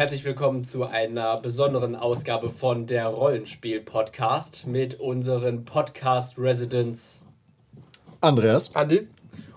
herzlich 0.00 0.24
willkommen 0.24 0.64
zu 0.64 0.84
einer 0.84 1.38
besonderen 1.42 1.94
Ausgabe 1.94 2.48
von 2.48 2.86
der 2.86 3.08
Rollenspiel-Podcast 3.08 4.66
mit 4.66 4.98
unseren 4.98 5.66
Podcast-Residents 5.66 7.22
Andreas. 8.22 8.74
Andi. 8.74 9.08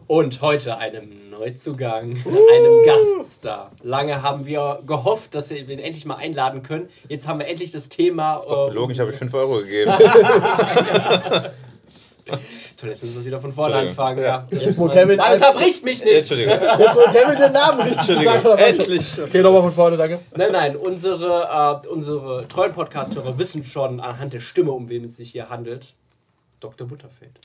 und 0.05 0.41
heute 0.41 0.76
einem 0.76 1.30
Neuzugang, 1.30 2.18
einem 2.26 2.84
Gaststar. 2.85 3.71
Lange 3.84 4.21
haben 4.21 4.45
wir 4.45 4.84
gehofft, 4.85 5.34
dass 5.34 5.49
wir 5.49 5.59
ihn 5.59 5.80
endlich 5.80 6.04
mal 6.04 6.18
einladen 6.18 6.62
können. 6.62 6.90
Jetzt 7.07 7.26
haben 7.26 7.40
wir 7.40 7.48
endlich 7.48 7.71
das 7.71 7.88
Thema. 7.88 8.40
Ist 8.40 8.52
doch 8.52 8.68
ähm, 8.68 8.73
logisch, 8.73 8.99
habe 8.99 9.12
ich 9.12 9.18
5 9.18 9.34
Euro 9.35 9.60
gegeben. 9.60 9.94
Toll, 12.78 12.90
jetzt 12.90 13.04
müssen 13.04 13.16
wir 13.16 13.26
wieder 13.26 13.40
von 13.40 13.52
vorne 13.52 13.76
anfangen. 13.76 14.24
Ja. 14.24 14.46
Jetzt, 14.50 14.78
wo 14.78 14.88
Kevin, 14.88 15.18
Man 15.18 15.34
unterbricht 15.34 15.84
mich 15.84 16.04
nicht! 16.04 16.16
Entschuldigung. 16.16 16.54
jetzt, 16.80 16.96
wo 16.96 17.12
Kevin 17.12 17.38
den 17.38 17.52
Namen 17.52 17.82
richtig 17.82 18.20
gesagt 18.20 18.46
hat. 18.46 18.60
Endlich. 18.60 19.22
Okay, 19.22 19.41
nochmal 19.41 19.62
von 19.64 19.72
vorne, 19.72 19.98
danke. 19.98 20.20
Nein, 20.36 20.52
nein, 20.52 20.76
unsere, 20.76 21.82
äh, 21.84 21.88
unsere 21.88 22.48
treuen 22.48 22.72
Podcast-Hörer 22.72 23.38
wissen 23.38 23.64
schon 23.64 24.00
anhand 24.00 24.34
der 24.34 24.40
Stimme, 24.40 24.72
um 24.72 24.90
wen 24.90 25.05
es 25.05 25.18
sich 25.18 25.32
hier 25.32 25.49
handelt. 25.49 25.94
Dr. 26.63 26.88
Butterfeld. 26.88 27.40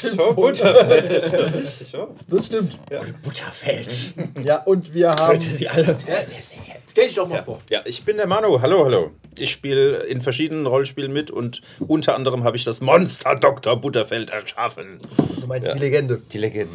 So, 0.00 0.32
Butterfeld. 0.32 1.32
Richtig. 1.54 1.96
Das 2.28 2.46
stimmt. 2.46 2.78
Butterfeld. 3.24 4.14
Ja, 4.44 4.62
und 4.62 4.94
wir 4.94 5.10
haben. 5.10 5.40
Sie 5.40 5.68
alle. 5.68 5.82
Der, 5.82 6.22
der 6.22 6.38
ist, 6.38 6.54
stell 6.88 7.06
dich 7.06 7.16
doch 7.16 7.26
mal 7.26 7.42
vor. 7.42 7.58
Ja, 7.68 7.80
ich 7.84 8.04
bin 8.04 8.16
der 8.16 8.28
Manu. 8.28 8.60
Hallo, 8.62 8.84
hallo. 8.84 9.10
Ich 9.38 9.50
spiele 9.50 9.98
in 10.04 10.20
verschiedenen 10.20 10.66
Rollenspielen 10.66 11.12
mit 11.12 11.30
und 11.30 11.62
unter 11.86 12.14
anderem 12.14 12.44
habe 12.44 12.56
ich 12.56 12.64
das 12.64 12.80
Monster 12.80 13.36
Dr. 13.36 13.76
Butterfeld 13.76 14.30
erschaffen. 14.30 15.00
Du 15.40 15.46
meinst 15.46 15.72
die 15.72 15.78
Legende. 15.78 16.22
Die 16.32 16.38
Legende. 16.38 16.74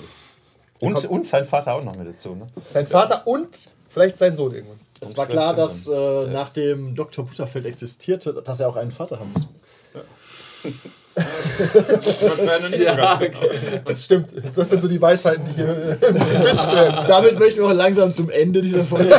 Und, 0.80 1.06
und 1.06 1.26
sein 1.26 1.46
Vater 1.46 1.76
auch 1.76 1.84
noch 1.84 1.96
mit 1.96 2.08
dazu, 2.08 2.36
ne? 2.36 2.48
Sein 2.68 2.88
Vater 2.88 3.28
und 3.28 3.50
vielleicht 3.88 4.18
sein 4.18 4.36
Sohn 4.36 4.54
irgendwann. 4.54 4.80
Es 5.00 5.16
war 5.18 5.28
klar, 5.28 5.56
dass 5.56 5.88
äh, 5.88 6.28
nachdem 6.32 6.96
Dr. 6.96 7.26
Butterfeld 7.26 7.66
existierte, 7.66 8.34
dass 8.34 8.60
er 8.60 8.70
auch 8.70 8.76
einen 8.76 8.92
Vater 8.92 9.20
haben 9.20 9.32
muss. 9.34 9.48
Das 11.14 12.30
hat 12.30 12.38
mir 12.38 12.46
noch 12.46 12.70
nicht 12.70 12.80
so 12.80 12.86
ganz 12.96 13.20
genau. 13.20 13.40
Das 13.86 14.04
stimmt. 14.04 14.28
Das 14.56 14.70
sind 14.70 14.82
so 14.82 14.88
die 14.88 15.02
Weisheiten, 15.02 15.44
die 15.46 15.56
hier 15.56 15.98
im 16.08 16.16
Twitch 16.42 16.72
werden. 16.74 17.06
Damit 17.08 17.38
möchten 17.38 17.60
wir 17.60 17.68
auch 17.68 17.74
langsam 17.74 18.12
zum 18.12 18.30
Ende 18.30 18.62
dieser 18.62 18.86
Folge. 18.86 19.10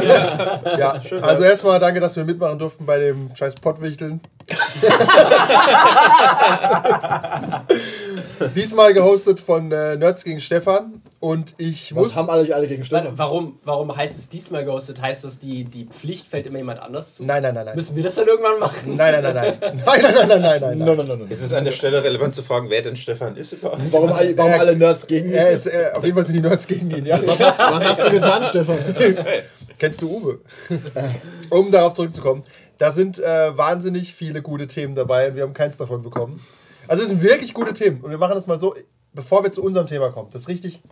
Ja, 0.79 1.01
also 1.21 1.43
erstmal 1.43 1.79
danke, 1.79 2.01
dass 2.01 2.17
wir 2.17 2.25
mitmachen 2.25 2.59
durften 2.59 2.87
bei 2.87 2.99
dem 2.99 3.31
scheiß 3.35 3.57
Pottwichteln. 3.57 4.21
Diesmal 8.57 8.95
gehostet 8.95 9.41
von 9.41 9.71
äh, 9.71 9.97
Nerds 9.97 10.25
gegen 10.25 10.41
Stefan 10.41 11.02
und 11.23 11.55
ich 11.59 11.95
Was 11.95 12.07
muss... 12.07 12.17
haben 12.17 12.29
alle, 12.31 12.53
alle 12.53 12.67
gegen 12.67 12.85
Stefan? 12.85 13.17
Warum, 13.17 13.61
warum 13.63 13.97
heißt 13.97 14.19
es 14.19 14.29
diesmal 14.29 14.65
ghosted? 14.65 15.01
Heißt 15.01 15.23
das, 15.23 15.39
die, 15.39 15.63
die 15.63 15.85
Pflicht 15.85 16.27
fällt 16.27 16.47
immer 16.47 16.59
jemand 16.59 16.81
anders 16.83 17.15
zu? 17.15 17.25
Nein, 17.25 17.45
nein, 17.45 17.55
nein, 17.55 17.65
nein. 17.65 17.77
Müssen 17.77 17.95
wir 17.95 18.03
das 18.03 18.17
dann 18.17 18.27
irgendwann 18.27 18.59
machen? 18.59 18.97
Nein, 18.97 19.23
nein, 19.23 19.33
nein, 19.33 19.57
nein. 19.61 19.83
Nein, 19.87 20.03
nein, 20.03 20.03
nein, 20.03 20.29
nein, 20.29 20.41
nein, 20.43 20.61
nein. 20.61 20.79
Nein, 20.79 20.97
nein, 20.97 21.07
nein, 21.07 21.19
nein. 21.21 21.31
Ist 21.31 21.43
es 21.43 21.53
an 21.53 21.65
der 21.65 21.71
Stelle 21.71 22.03
relevant 22.03 22.35
zu 22.35 22.43
fragen, 22.43 22.69
wer 22.71 22.83
denn 22.83 22.97
Stefan 22.97 23.37
ist? 23.37 23.57
Warum, 23.63 24.11
warum 24.11 24.53
alle 24.53 24.75
Nerds 24.75 25.07
gegen 25.07 25.29
ihn 25.29 25.35
Er 25.35 25.47
sind? 25.47 25.55
ist, 25.55 25.67
äh, 25.67 25.93
auf 25.95 26.03
jeden 26.03 26.17
Fall 26.17 26.25
sind 26.25 26.35
die 26.35 26.41
Nerds 26.41 26.67
gegen 26.67 26.91
ihn, 26.91 27.07
ja. 27.07 27.17
Was 27.19 27.41
hast, 27.41 27.59
was 27.61 27.85
hast 27.85 28.05
du 28.05 28.11
getan, 28.11 28.45
Stefan? 28.45 28.79
Kennst 29.79 30.03
du 30.03 30.11
Uwe? 30.11 30.41
um 31.51 31.71
darauf 31.71 31.95
zurückzukommen, 31.95 32.43
da 32.79 32.91
sind 32.91 33.21
äh, 33.21 33.57
wahnsinnig 33.57 34.13
viele 34.13 34.43
gute 34.43 34.67
Themen 34.67 34.97
dabei 34.97 35.29
und 35.29 35.37
wir 35.37 35.45
haben 35.45 35.55
keins 35.55 35.77
davon 35.77 36.03
bekommen. 36.03 36.45
Also 36.89 37.05
es 37.05 37.11
sind 37.11 37.23
wirklich 37.23 37.55
gute 37.55 37.75
Themen 37.75 38.01
und 38.01 38.11
wir 38.11 38.19
machen 38.19 38.35
das 38.35 38.49
mal 38.49 38.59
so, 38.59 38.75
bevor 39.13 39.45
wir 39.45 39.53
zu 39.53 39.63
unserem 39.63 39.87
Thema 39.87 40.11
kommen, 40.11 40.31
das 40.33 40.49
richtig 40.49 40.83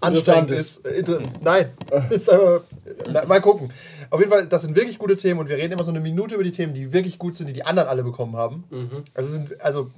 anstrengend 0.00 0.50
ist. 0.50 0.86
Äh, 0.86 0.98
inter 0.98 1.20
Nein, 1.42 1.70
ist 2.10 2.30
einfach, 2.30 2.62
na, 3.10 3.24
mal 3.24 3.40
gucken. 3.40 3.72
Auf 4.10 4.18
jeden 4.20 4.30
Fall, 4.30 4.46
das 4.46 4.62
sind 4.62 4.76
wirklich 4.76 4.98
gute 4.98 5.16
Themen 5.16 5.40
und 5.40 5.48
wir 5.48 5.56
reden 5.56 5.72
immer 5.72 5.84
so 5.84 5.90
eine 5.90 6.00
Minute 6.00 6.34
über 6.34 6.44
die 6.44 6.52
Themen, 6.52 6.74
die 6.74 6.92
wirklich 6.92 7.18
gut 7.18 7.36
sind, 7.36 7.48
die 7.48 7.52
die 7.52 7.64
anderen 7.64 7.88
alle 7.88 8.02
bekommen 8.02 8.36
haben. 8.36 8.64
Also, 9.14 9.28
es 9.28 9.34
sind, 9.34 9.60
also 9.60 9.90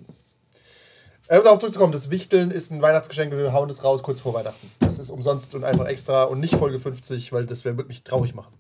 äh, 1.29 1.39
um 1.39 1.45
darauf 1.45 1.61
zurückzukommen, 1.61 1.93
das 1.93 2.11
Wichteln 2.11 2.51
ist 2.51 2.71
ein 2.71 2.83
Weihnachtsgeschenk, 2.83 3.33
wir 3.33 3.53
hauen 3.55 3.69
das 3.69 3.85
raus 3.85 4.03
kurz 4.03 4.21
vor 4.21 4.35
Weihnachten. 4.35 4.71
Das 4.81 4.99
ist 4.99 5.11
umsonst 5.11 5.55
und 5.55 5.65
einfach 5.65 5.87
extra 5.87 6.25
und 6.25 6.41
nicht 6.41 6.57
Folge 6.57 6.79
50, 6.79 7.33
weil 7.33 7.47
das 7.47 7.65
würde 7.65 7.85
mich 7.85 8.03
traurig 8.05 8.35
machen. 8.35 8.53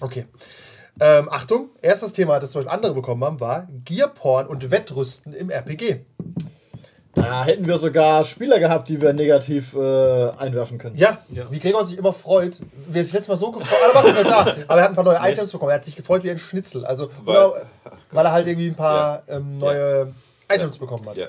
Okay. 0.00 0.24
Ähm, 1.00 1.28
Achtung, 1.30 1.70
erstes 1.82 2.12
Thema, 2.12 2.38
das 2.38 2.52
zum 2.52 2.60
Beispiel 2.60 2.74
andere 2.74 2.94
bekommen 2.94 3.22
haben, 3.22 3.40
war 3.40 3.68
Gearporn 3.84 4.46
und 4.46 4.70
Wettrüsten 4.70 5.34
im 5.34 5.50
RPG. 5.50 6.00
Da 7.14 7.44
hätten 7.44 7.66
wir 7.66 7.76
sogar 7.78 8.24
Spieler 8.24 8.58
gehabt, 8.58 8.88
die 8.88 9.00
wir 9.00 9.12
negativ 9.12 9.74
äh, 9.74 10.30
einwerfen 10.36 10.78
können. 10.78 10.96
Ja, 10.96 11.18
Ja. 11.30 11.44
wie 11.50 11.58
Gregor 11.60 11.84
sich 11.84 11.96
immer 11.98 12.12
freut. 12.12 12.58
Wer 12.88 13.04
sich 13.04 13.12
letztes 13.12 13.28
Mal 13.28 13.36
so 13.36 13.52
gefreut 13.52 13.94
hat, 13.94 14.04
aber 14.04 14.24
da. 14.24 14.56
Er 14.76 14.82
hat 14.82 14.88
ein 14.90 14.94
paar 14.94 15.04
neue 15.04 15.18
Items 15.22 15.52
bekommen. 15.52 15.70
Er 15.70 15.76
hat 15.76 15.84
sich 15.84 15.96
gefreut 15.96 16.24
wie 16.24 16.30
ein 16.30 16.38
Schnitzel. 16.38 16.84
Also, 16.84 17.10
Weil- 17.24 17.36
oder, 17.36 17.62
weil 18.10 18.26
er 18.26 18.32
halt 18.32 18.46
irgendwie 18.46 18.68
ein 18.68 18.74
paar 18.74 19.22
ähm, 19.28 19.58
neue 19.58 20.12
Items 20.52 20.78
bekommen 20.78 21.08
hat. 21.08 21.16
Ja. 21.16 21.26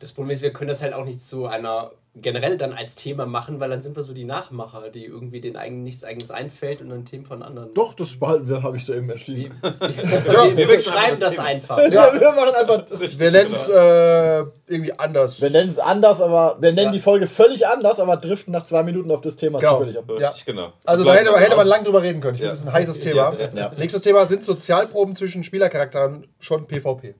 Das 0.00 0.12
Problem 0.12 0.30
ist, 0.32 0.42
wir 0.42 0.52
können 0.52 0.68
das 0.68 0.82
halt 0.82 0.92
auch 0.94 1.04
nicht 1.04 1.20
zu 1.20 1.46
einer 1.46 1.90
generell 2.20 2.56
dann 2.58 2.72
als 2.72 2.94
Thema 2.94 3.26
machen, 3.26 3.60
weil 3.60 3.70
dann 3.70 3.82
sind 3.82 3.96
wir 3.96 4.02
so 4.02 4.12
die 4.12 4.24
Nachmacher, 4.24 4.90
die 4.90 5.04
irgendwie 5.04 5.40
den 5.40 5.56
eigenen 5.56 5.82
nichts 5.82 6.04
eigenes 6.04 6.30
einfällt 6.30 6.80
und 6.80 6.90
dann 6.90 7.04
Themen 7.04 7.24
von 7.26 7.42
anderen. 7.42 7.72
Doch, 7.74 7.94
das 7.94 8.18
behalten 8.18 8.48
wir, 8.48 8.62
habe 8.62 8.76
ich 8.76 8.84
soeben 8.84 9.10
erschienen. 9.10 9.54
wir, 9.62 10.56
wir, 10.56 10.68
wechseln 10.68 10.92
schreiben 10.92 11.10
das 11.20 11.36
das 11.36 11.38
einfach. 11.38 11.78
Ja, 11.78 12.12
wir 12.12 12.32
machen 12.32 12.54
einfach. 12.54 12.84
Das. 12.84 13.18
Wir 13.18 13.30
nennen 13.30 13.52
es 13.52 13.68
äh, 13.68 14.44
irgendwie 14.66 14.92
anders. 14.98 15.40
Wir 15.40 15.50
nennen 15.50 15.68
es 15.68 15.78
anders, 15.78 16.20
aber 16.20 16.56
wir 16.60 16.72
nennen 16.72 16.86
Ja. 16.86 16.92
die 16.92 17.00
Folge 17.00 17.26
völlig 17.26 17.66
anders, 17.66 18.00
aber 18.00 18.16
driften 18.16 18.52
nach 18.52 18.64
zwei 18.64 18.82
Minuten 18.82 19.10
auf 19.10 19.20
das 19.20 19.36
Thema 19.36 19.58
Genau. 19.58 19.74
zufällig 19.78 19.98
ab. 19.98 20.04
Ja. 20.18 20.32
Genau. 20.44 20.72
Also 20.84 21.04
da 21.04 21.14
hätte, 21.14 21.30
wir 21.30 21.38
hätte 21.38 21.56
man 21.56 21.66
lang 21.66 21.84
drüber 21.84 22.02
reden 22.02 22.20
können. 22.20 22.34
Ich 22.34 22.40
finde, 22.40 22.48
Ja. 22.48 22.50
das 22.52 22.60
ist 22.60 22.66
ein 22.66 22.72
heißes 22.72 23.00
Thema. 23.00 23.34
Ja. 23.54 23.72
Nächstes 23.76 24.02
Thema 24.02 24.26
sind 24.26 24.44
Sozialproben 24.44 25.14
zwischen 25.14 25.42
Spielercharakteren 25.44 26.26
schon 26.38 26.66
PvP. 26.66 27.14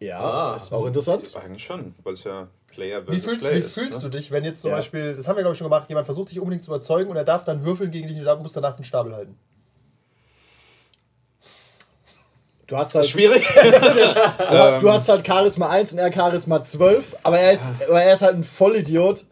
Ja, 0.00 0.20
Ah. 0.20 0.56
ist 0.56 0.72
auch 0.72 0.86
interessant. 0.86 1.32
Eigentlich 1.42 1.64
schon, 1.64 1.94
weil 2.04 2.12
es 2.14 2.24
ja 2.24 2.48
Player 2.78 3.02
Wie 3.02 3.06
versus 3.18 3.24
fühlst, 3.24 3.40
Player 3.40 3.54
wie 3.54 3.58
ist. 3.58 3.74
fühlst 3.74 4.02
ne? 4.04 4.08
du 4.10 4.16
dich, 4.18 4.30
wenn 4.30 4.44
jetzt 4.44 4.60
zum 4.62 4.70
Ja. 4.70 4.76
Beispiel, 4.76 5.14
das 5.16 5.26
haben 5.26 5.36
wir 5.36 5.42
glaube 5.42 5.52
ich 5.54 5.58
schon 5.58 5.66
gemacht, 5.66 5.88
jemand 5.88 6.06
versucht 6.06 6.30
dich 6.30 6.38
unbedingt 6.38 6.62
zu 6.62 6.70
überzeugen 6.70 7.10
und 7.10 7.16
er 7.16 7.24
darf 7.24 7.44
dann 7.44 7.64
würfeln 7.64 7.90
gegen 7.90 8.06
dich 8.08 8.16
und 8.18 8.24
du 8.24 8.36
musst 8.36 8.56
danach 8.56 8.76
den 8.76 8.84
Stapel 8.84 9.14
halten? 9.14 9.36
Du 12.66 12.76
hast 12.76 12.94
halt, 12.94 13.06
Schwierig. 13.06 13.46
du, 13.54 13.62
hast- 14.50 14.82
du 14.82 14.90
hast 14.92 15.08
halt 15.08 15.26
Charisma 15.26 15.70
1 15.70 15.92
und 15.94 15.98
er 15.98 16.12
Charisma 16.12 16.60
12, 16.62 17.16
aber 17.22 17.38
er 17.38 17.52
ist, 17.52 17.64
aber 17.88 18.02
er 18.02 18.12
ist 18.12 18.22
halt 18.22 18.34
ein 18.36 18.44
Vollidiot, 18.44 19.24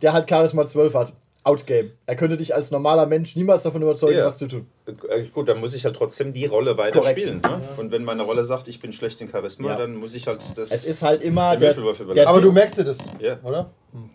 der 0.00 0.12
halt 0.12 0.28
Charisma 0.30 0.64
12 0.64 0.94
hat. 0.94 1.12
Outgame. 1.44 1.90
Er 2.06 2.16
könnte 2.16 2.36
dich 2.38 2.54
als 2.54 2.70
normaler 2.70 3.04
Mensch 3.06 3.36
niemals 3.36 3.62
davon 3.64 3.82
überzeugen, 3.82 4.16
Ja. 4.18 4.24
was 4.24 4.38
zu 4.38 4.46
tun. 4.48 4.66
Äh, 5.08 5.24
Gut, 5.24 5.48
dann 5.48 5.60
muss 5.60 5.74
ich 5.74 5.84
halt 5.84 5.94
trotzdem 5.94 6.32
die 6.32 6.46
Rolle 6.46 6.76
weiter 6.78 7.00
Korrekt. 7.00 7.20
spielen. 7.20 7.40
Ne? 7.42 7.60
Und 7.76 7.92
wenn 7.92 8.02
meine 8.04 8.22
Rolle 8.22 8.44
sagt, 8.44 8.66
ich 8.68 8.80
bin 8.80 8.92
schlecht 8.92 9.20
in 9.20 9.30
Charisma, 9.30 9.68
Ja. 9.70 9.76
dann 9.76 9.94
muss 9.96 10.14
ich 10.14 10.26
halt 10.26 10.42
das. 10.56 10.70
Es 10.72 10.84
ist 10.84 11.02
halt 11.02 11.22
immer 11.22 11.56
Der 11.56 11.74
der. 11.74 12.28
Aber 12.28 12.40
du 12.40 12.50
merkst 12.50 12.78
dir 12.78 12.84
das, 12.84 12.98
Ja. 13.20 13.38
oder? 13.42 13.70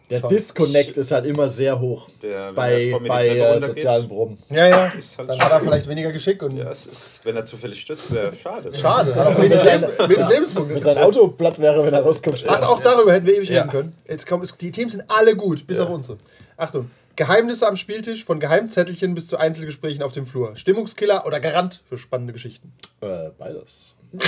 der 0.10 0.20
Schon. 0.20 0.30
Disconnect 0.30 0.98
ist 0.98 1.12
halt 1.12 1.26
immer 1.26 1.48
sehr 1.48 1.80
hoch 1.80 2.10
Der, 2.22 2.52
bei, 2.52 2.94
bei 3.08 3.28
äh, 3.30 3.60
sozialen 3.60 4.08
Proben. 4.10 4.38
Ja, 4.50 4.68
ja. 4.68 4.86
Ist 4.98 5.18
halt 5.18 5.30
Dann 5.30 5.40
hat 5.40 5.52
er 5.54 5.62
vielleicht 5.62 5.88
weniger 5.88 6.12
Geschick 6.12 6.44
und 6.44 6.58
Ja, 6.58 6.70
es 6.70 6.86
ist, 6.88 7.22
wenn 7.24 7.38
er 7.38 7.46
zufällig 7.46 7.80
stürzt, 7.80 8.14
wäre 8.14 8.34
schade. 8.36 8.74
schade. 8.76 9.16
Hat 9.16 9.28
auch 9.28 9.42
wenig, 9.42 9.64
Leben, 9.64 9.84
wenig 10.10 10.28
Lebenspunkte. 10.30 10.76
Wenn 10.76 10.82
sein 10.84 10.98
Auto 10.98 11.30
platt 11.30 11.60
wäre, 11.62 11.86
wenn 11.86 11.94
er 11.94 12.02
rauskommt. 12.02 12.44
Ach, 12.48 12.62
auch 12.64 12.82
darüber 12.82 13.14
hätten 13.14 13.26
wir 13.28 13.36
ewig 13.38 13.48
Ja. 13.50 13.62
reden 13.62 13.72
können. 13.72 13.94
Jetzt 14.10 14.28
kommt, 14.28 14.44
es- 14.44 14.58
die 14.58 14.72
Teams 14.72 14.92
sind 14.94 15.06
alle 15.08 15.36
gut, 15.38 15.66
bis 15.66 15.78
Ja. 15.78 15.86
auf 15.86 15.92
unsere. 15.92 16.18
Achtung. 16.58 16.92
Geheimnisse 17.20 17.68
am 17.68 17.76
Spieltisch, 17.76 18.24
von 18.24 18.40
Geheimzettelchen 18.40 19.14
bis 19.14 19.28
zu 19.28 19.36
Einzelgesprächen 19.38 20.02
auf 20.04 20.14
dem 20.14 20.26
Flur. 20.26 20.56
Stimmungskiller 20.56 21.26
oder 21.28 21.42
Garant 21.42 21.82
für 21.86 21.98
spannende 21.98 22.32
Geschichten. 22.32 22.72
Äh, 23.02 23.32
beides. 23.38 23.94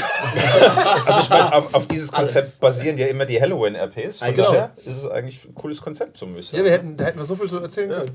Also 1.06 1.22
ich 1.22 1.30
meine, 1.30 1.54
auf, 1.54 1.74
auf 1.74 1.88
dieses 1.88 2.14
Alles. 2.14 2.34
Konzept 2.34 2.60
basieren 2.60 2.98
ja 2.98 3.08
immer 3.08 3.26
die 3.26 3.42
Halloween-RPs. 3.42 4.20
Von 4.20 4.36
Genau. 4.36 4.52
daher 4.52 4.72
ist 4.86 4.98
es 4.98 5.06
eigentlich 5.10 5.46
ein 5.46 5.56
cooles 5.56 5.82
Konzept, 5.82 6.18
so 6.18 6.26
ein 6.26 6.34
bisschen. 6.34 6.60
Ja, 6.60 6.66
wir 6.66 6.72
hätten, 6.72 6.98
da 6.98 7.06
hätten 7.06 7.18
wir 7.18 7.26
so 7.26 7.36
viel 7.36 7.50
zu 7.50 7.58
erzählen 7.60 7.90
können. 7.90 8.12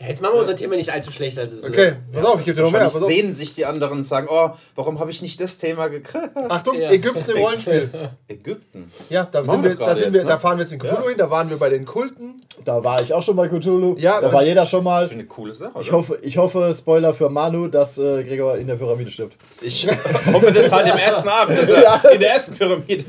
Ja, 0.00 0.06
Jetzt 0.08 0.22
machen 0.22 0.32
wir 0.34 0.40
unser 0.40 0.56
Thema 0.56 0.76
nicht 0.76 0.90
allzu 0.90 1.10
schlecht, 1.12 1.38
als 1.38 1.52
es 1.52 1.58
ist. 1.58 1.68
Okay, 1.68 1.92
pass 2.12 2.24
auf, 2.24 2.38
ich 2.38 2.46
gebe 2.46 2.56
dir 2.56 2.62
noch 2.62 2.70
mehr. 2.72 2.80
Pass 2.82 2.96
auf. 3.02 3.06
sehen 3.06 3.34
sich 3.34 3.54
die 3.54 3.66
anderen 3.66 3.98
und 3.98 4.04
sagen, 4.04 4.28
oh, 4.30 4.50
warum 4.74 4.98
habe 4.98 5.10
ich 5.10 5.20
nicht 5.20 5.38
das 5.40 5.58
Thema 5.58 5.88
gekriegt? 5.88 6.30
Achtung, 6.48 6.80
Ja. 6.80 6.90
Ägypten 6.90 7.30
im 7.32 7.36
Rollenspiel. 7.36 7.90
Ägypten. 8.26 8.90
Ja, 9.10 9.28
da, 9.30 9.42
sind 9.42 9.62
wir 9.62 9.70
wir, 9.70 9.76
da, 9.86 9.94
sind 9.94 10.12
wir, 10.14 10.20
jetzt, 10.20 10.28
da 10.30 10.34
ne? 10.34 10.40
fahren 10.40 10.56
wir 10.56 10.62
jetzt 10.64 10.72
in 10.72 10.78
Cthulhu 10.78 11.02
Ja. 11.02 11.08
hin, 11.10 11.18
da 11.18 11.30
waren 11.30 11.50
wir 11.50 11.58
bei 11.58 11.68
den 11.68 11.84
Kulten. 11.84 12.40
Da 12.64 12.82
war 12.82 13.02
ich 13.02 13.12
auch 13.12 13.22
schon 13.22 13.36
bei 13.36 13.48
Cthulhu. 13.48 13.94
Ja, 13.98 14.14
da 14.14 14.20
das- 14.22 14.32
war 14.32 14.42
jeder 14.42 14.64
schon 14.64 14.84
mal. 14.84 15.06
Für 15.06 15.14
eine 15.14 15.26
coole 15.26 15.52
Sache, 15.52 15.72
oder? 15.72 15.80
Ich 15.82 15.92
hoffe, 15.92 16.18
ich 16.22 16.38
hoffe, 16.38 16.72
Spoiler 16.74 17.12
für 17.12 17.28
Manu, 17.28 17.68
dass 17.68 17.98
äh, 17.98 18.24
Gregor 18.24 18.56
in 18.56 18.68
der 18.68 18.76
Pyramide 18.76 19.10
stirbt. 19.10 19.36
Ich 19.60 19.86
hoffe, 20.32 20.50
das 20.50 20.70
seit 20.70 20.86
dem 20.86 20.96
ersten 20.96 21.28
Abend, 21.28 21.58
dass 21.58 21.68
er 21.68 22.10
in 22.12 22.20
der 22.20 22.30
ersten 22.32 22.54
Pyramide 22.56 23.02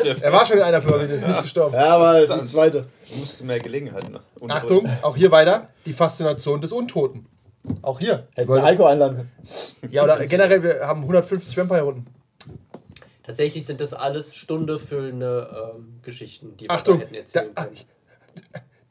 stirbt. 0.00 0.22
Er 0.22 0.32
war 0.32 0.46
schon 0.46 0.58
in 0.58 0.62
einer 0.62 0.80
Pyramide, 0.80 1.12
ist 1.14 1.26
nicht 1.26 1.42
gestorben. 1.42 1.74
Ja, 1.74 1.96
aber 1.96 2.24
die 2.24 2.44
zweite. 2.44 2.86
Du 3.10 3.18
musst 3.18 3.44
mehr 3.44 3.58
Gelegenheit 3.60 4.08
noch. 4.10 4.20
Und- 4.40 4.50
Achtung, 4.52 4.88
auch 5.02 5.16
hier 5.16 5.30
weiter. 5.32 5.68
Die 5.84 5.92
Faszination 5.92 6.35
des 6.36 6.72
Untoten. 6.72 7.26
Auch 7.82 7.98
hier. 7.98 8.28
Hätten 8.34 8.48
wir 8.48 8.62
Heiko 8.62 8.84
einladen 8.84 9.16
können. 9.16 9.92
Ja, 9.92 10.04
oder 10.04 10.24
generell, 10.26 10.62
wir 10.62 10.80
haben 10.86 11.02
150 11.02 11.56
Vampire-Runden. 11.56 12.06
Tatsächlich 13.24 13.66
sind 13.66 13.80
das 13.80 13.92
alles 13.92 14.34
Stunde 14.36 14.78
füllende 14.78 15.74
ähm, 15.76 16.00
Geschichten, 16.02 16.56
die 16.56 16.64
wir 16.64 16.70
Achtung, 16.70 17.00
da 17.00 17.06
hätten 17.06 17.14
da, 17.14 17.20
erzählen 17.20 17.50
ah, 17.56 17.64
können. 17.64 17.76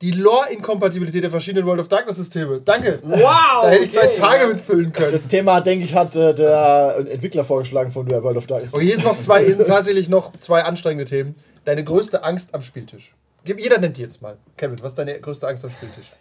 Die 0.02 0.12
Lore-Inkompatibilität 0.12 1.24
der 1.24 1.32
verschiedenen 1.32 1.66
World 1.66 1.80
of 1.80 1.88
Darkness-Systeme. 1.88 2.60
Danke. 2.60 3.00
Wow! 3.04 3.62
Da 3.64 3.70
hätte 3.70 3.86
ich 3.86 3.94
zwei 3.94 4.08
okay, 4.08 4.20
Tage 4.20 4.48
mitfüllen 4.48 4.92
können. 4.92 5.12
Das 5.12 5.28
Thema, 5.30 5.62
denke 5.62 5.86
ich, 5.86 5.96
hat 5.96 6.18
äh, 6.18 6.36
der 6.36 7.06
Entwickler 7.10 7.46
vorgeschlagen 7.46 7.92
von 7.92 8.06
der 8.08 8.22
World 8.22 8.38
of 8.38 8.48
Darkness. 8.48 8.74
Und 8.74 8.82
hier 8.82 8.96
sind 8.96 9.06
noch 9.06 9.20
zwei, 9.20 9.44
hier 9.44 9.56
sind 9.56 9.68
tatsächlich 9.68 10.10
noch 10.10 10.38
zwei 10.40 10.64
anstrengende 10.64 11.06
Themen. 11.06 11.36
Deine 11.64 11.86
größte 11.86 12.26
Angst 12.26 12.54
am 12.54 12.62
Spieltisch. 12.62 13.14
Jeder 13.46 13.78
nennt 13.78 13.98
die 13.98 14.02
jetzt 14.02 14.22
mal. 14.22 14.38
Kevin, 14.58 14.78
was 14.80 14.94
ist 14.94 14.98
deine 14.98 15.20
größte 15.20 15.48
Angst 15.48 15.64
am 15.64 15.70
Spieltisch? 15.72 16.12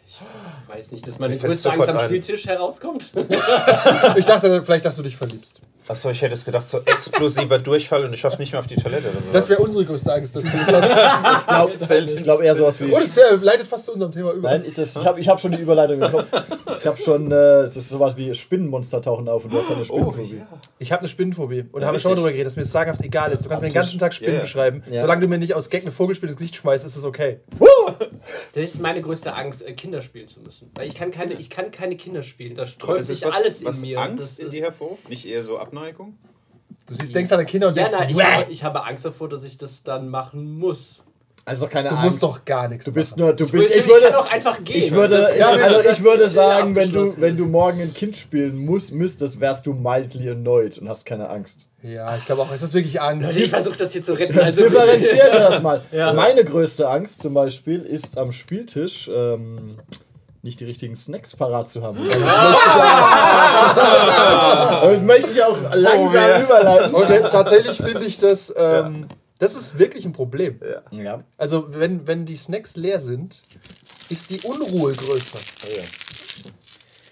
Weiß 0.67 0.93
nicht, 0.93 1.07
dass 1.07 1.19
meine 1.19 1.37
größte 1.37 1.73
Angst 1.73 1.89
am. 1.89 1.99
Spieltisch 1.99 2.47
herauskommt. 2.47 3.13
Ich 4.17 4.27
dachte 4.27 4.63
vielleicht, 4.63 4.85
dass 4.85 4.97
du 4.97 5.03
dich 5.03 5.17
verliebst. 5.17 5.63
Achso, 5.87 6.09
ich 6.09 6.23
hätte 6.23 6.33
es 6.33 6.47
gedacht, 6.47 6.67
so 6.67 6.79
explosiver 6.87 7.59
Durchfall 7.59 8.07
und 8.07 8.15
ich 8.15 8.21
schaff's 8.21 8.39
nicht 8.39 8.53
mehr 8.53 8.59
auf 8.61 8.67
die 8.67 8.77
Toilette 8.77 9.11
oder 9.11 9.21
so. 9.21 9.31
Das 9.33 9.51
wäre 9.51 9.61
unsere 9.61 9.85
größte 9.85 10.11
Angst. 10.13 10.35
Dass 10.35 10.43
du 10.43 10.49
das 10.51 10.67
glaub, 11.47 12.11
ich 12.11 12.23
glaube 12.25 12.43
eher 12.45 12.55
sowas 12.57 12.81
wie. 12.81 12.91
Und 12.91 13.03
es 13.03 13.17
äh, 13.19 13.35
leitet 13.43 13.67
fast 13.67 13.85
zu 13.85 13.93
unserem 13.93 14.11
Thema 14.11 14.33
über. 14.33 14.49
Nein, 14.51 14.65
ich, 14.67 14.75
das- 14.75 14.97
ich 14.97 15.05
habe 15.05 15.21
ich 15.21 15.29
hab 15.29 15.41
schon 15.41 15.53
die 15.53 15.59
Überleitung 15.59 16.01
im 16.01 16.11
Kopf. 16.11 16.27
Ich 16.79 16.87
habe 16.87 16.97
schon, 16.99 17.31
äh, 17.31 17.35
es 17.65 17.77
ist 17.77 17.91
sowas 17.91 18.17
wie 18.17 18.35
Spinnenmonster 18.35 19.03
tauchen 19.03 19.29
auf 19.29 19.45
und 19.45 19.53
du 19.53 19.59
hast 19.59 19.71
eine 19.71 19.81
Oh, 19.83 19.85
Spinnenphobie. 19.85 20.37
ja. 20.39 20.47
Ich 20.79 20.91
habe 20.91 21.01
eine 21.01 21.09
Spinnenphobie. 21.09 21.61
Und 21.71 21.75
da 21.75 21.81
Ja, 21.81 21.87
haben 21.89 21.95
wir 21.95 22.01
schon 22.01 22.15
drüber 22.15 22.31
geredet, 22.31 22.47
dass 22.47 22.57
mir 22.57 22.63
das 22.63 22.73
sagenhaft 22.73 23.03
egal 23.03 23.31
ist. 23.33 23.45
Du 23.45 23.49
kannst 23.51 23.63
mir 23.63 23.69
den 23.69 23.75
ganzen 23.75 23.99
Tag 23.99 24.15
Spinnen 24.15 24.37
ja. 24.37 24.41
beschreiben. 24.41 24.83
Ja. 24.91 25.03
Solange 25.03 25.21
du 25.21 25.29
mir 25.29 25.39
nicht 25.39 25.53
aus 25.55 25.69
Gag 25.69 25.83
eine 25.83 25.91
Vogelspinne 25.91 26.33
ins 26.33 26.39
Gesicht 26.39 26.57
schmeißt, 26.57 26.85
ist 26.87 26.97
es 26.97 27.05
okay. 27.05 27.41
Das 28.53 28.63
ist 28.65 28.81
meine 28.81 29.01
größte 29.03 29.35
Angst, 29.35 29.63
äh, 29.63 29.73
Kinder 29.73 30.03
spielen 30.03 30.29
zu 30.29 30.41
müssen. 30.41 30.71
Weil 30.75 30.87
ich 30.87 30.95
kann 30.95 31.11
keine, 31.11 31.35
ich 31.35 31.51
kann 31.51 31.71
keine 31.71 31.97
Kinder 31.97 32.23
spielen. 32.23 32.55
Da 32.57 32.67
sträubt 32.67 33.05
sich 33.05 33.25
was, 33.25 33.35
alles 33.35 33.65
was 33.65 33.83
in 33.83 33.91
mir. 33.91 34.01
Angst 34.01 34.39
Das 34.39 34.39
in 34.39 34.51
dir 34.51 34.63
hervorruft, 34.65 35.09
nicht 35.09 35.27
eher 35.27 35.43
so 35.43 35.59
Abneigung? 35.59 36.19
Du 36.87 36.95
siehst, 36.95 37.15
denkst 37.15 37.33
an 37.33 37.39
deine 37.39 37.49
Kinder 37.49 37.69
und 37.69 37.77
Ja, 37.77 37.85
denkst, 37.89 37.99
nein, 37.99 38.11
ich 38.11 38.23
habe, 38.23 38.53
ich 38.53 38.65
habe 38.65 38.85
Angst 38.85 39.05
davor, 39.05 39.29
dass 39.29 39.45
ich 39.45 39.57
das 39.57 39.83
dann 39.85 40.09
machen 40.09 40.59
muss. 40.59 41.04
Also 41.47 41.67
keine 41.67 41.91
du 41.91 41.95
Angst. 41.97 42.07
musst 42.07 42.23
doch 42.23 42.45
gar 42.47 42.69
nichts 42.69 42.87
Du 42.87 42.93
bist 42.93 43.19
machen. 43.19 43.27
nur, 43.27 43.35
du 43.37 43.45
Ich, 43.45 43.53
bist. 43.53 43.69
ich, 43.71 43.77
Ich 43.79 43.87
würde, 43.87 44.19
auch 44.19 44.31
einfach 44.31 44.65
gehen. 44.65 44.79
ich 44.79 44.91
würde, 44.93 45.29
ja, 45.39 45.49
also 45.51 45.81
ich 45.91 46.03
würde 46.03 46.27
sagen, 46.29 46.75
wenn 46.75 46.91
du, 46.91 47.21
wenn 47.21 47.37
du 47.37 47.45
morgen 47.47 47.83
ein 47.83 47.93
Kind 47.93 48.17
spielen 48.17 48.57
musst, 48.57 48.93
müsstest, 48.93 49.41
wärst 49.41 49.67
du 49.67 49.75
mildly 49.75 50.31
annoyed 50.31 50.79
und 50.79 50.89
hast 50.89 51.05
keine 51.05 51.29
Angst. 51.29 51.69
Ja, 51.83 52.17
ich 52.17 52.25
glaube 52.25 52.41
auch, 52.43 52.51
es 52.51 52.63
ist 52.63 52.73
wirklich 52.73 52.99
Angst. 53.01 53.37
Ich 53.37 53.51
versuche 53.51 53.77
das 53.77 53.93
hier 53.93 54.03
zu 54.03 54.15
retten. 54.15 54.39
Also 54.41 54.63
Differenzieren 54.63 55.33
wir 55.33 55.41
das 55.41 55.61
mal. 55.61 55.83
Ja. 55.93 56.15
Meine 56.15 56.45
größte 56.45 56.89
Angst 56.89 57.21
zum 57.21 57.35
Beispiel 57.35 57.83
ist 57.83 58.17
am 58.17 58.33
Spieltisch 58.33 59.11
ähm, 59.15 59.77
nicht 60.43 60.61
die 60.61 60.65
richtigen 60.65 60.97
Snacks 60.97 61.37
parat 61.37 61.69
zu 61.69 61.83
haben. 61.83 61.99
Und 64.89 65.07
möchte 65.07 65.31
ich 65.33 65.43
auch 65.43 65.57
langsam 65.75 66.43
überleiten. 66.43 66.95
Und 66.95 67.09
tatsächlich 67.31 67.77
finde 67.77 68.05
ich 68.05 68.19
das, 68.19 68.53
ähm, 68.57 69.07
das 69.39 69.55
ist 69.55 69.79
wirklich 69.79 70.05
ein 70.05 70.13
Problem. 70.13 70.61
Ja. 70.91 71.25
Also, 71.37 71.67
wenn, 71.75 72.07
wenn 72.07 72.25
die 72.27 72.37
Snacks 72.37 72.77
leer 72.77 73.01
sind, 73.01 73.43
ist 74.11 74.31
die 74.31 74.41
Unruhe 74.41 74.93
größer. 74.93 75.39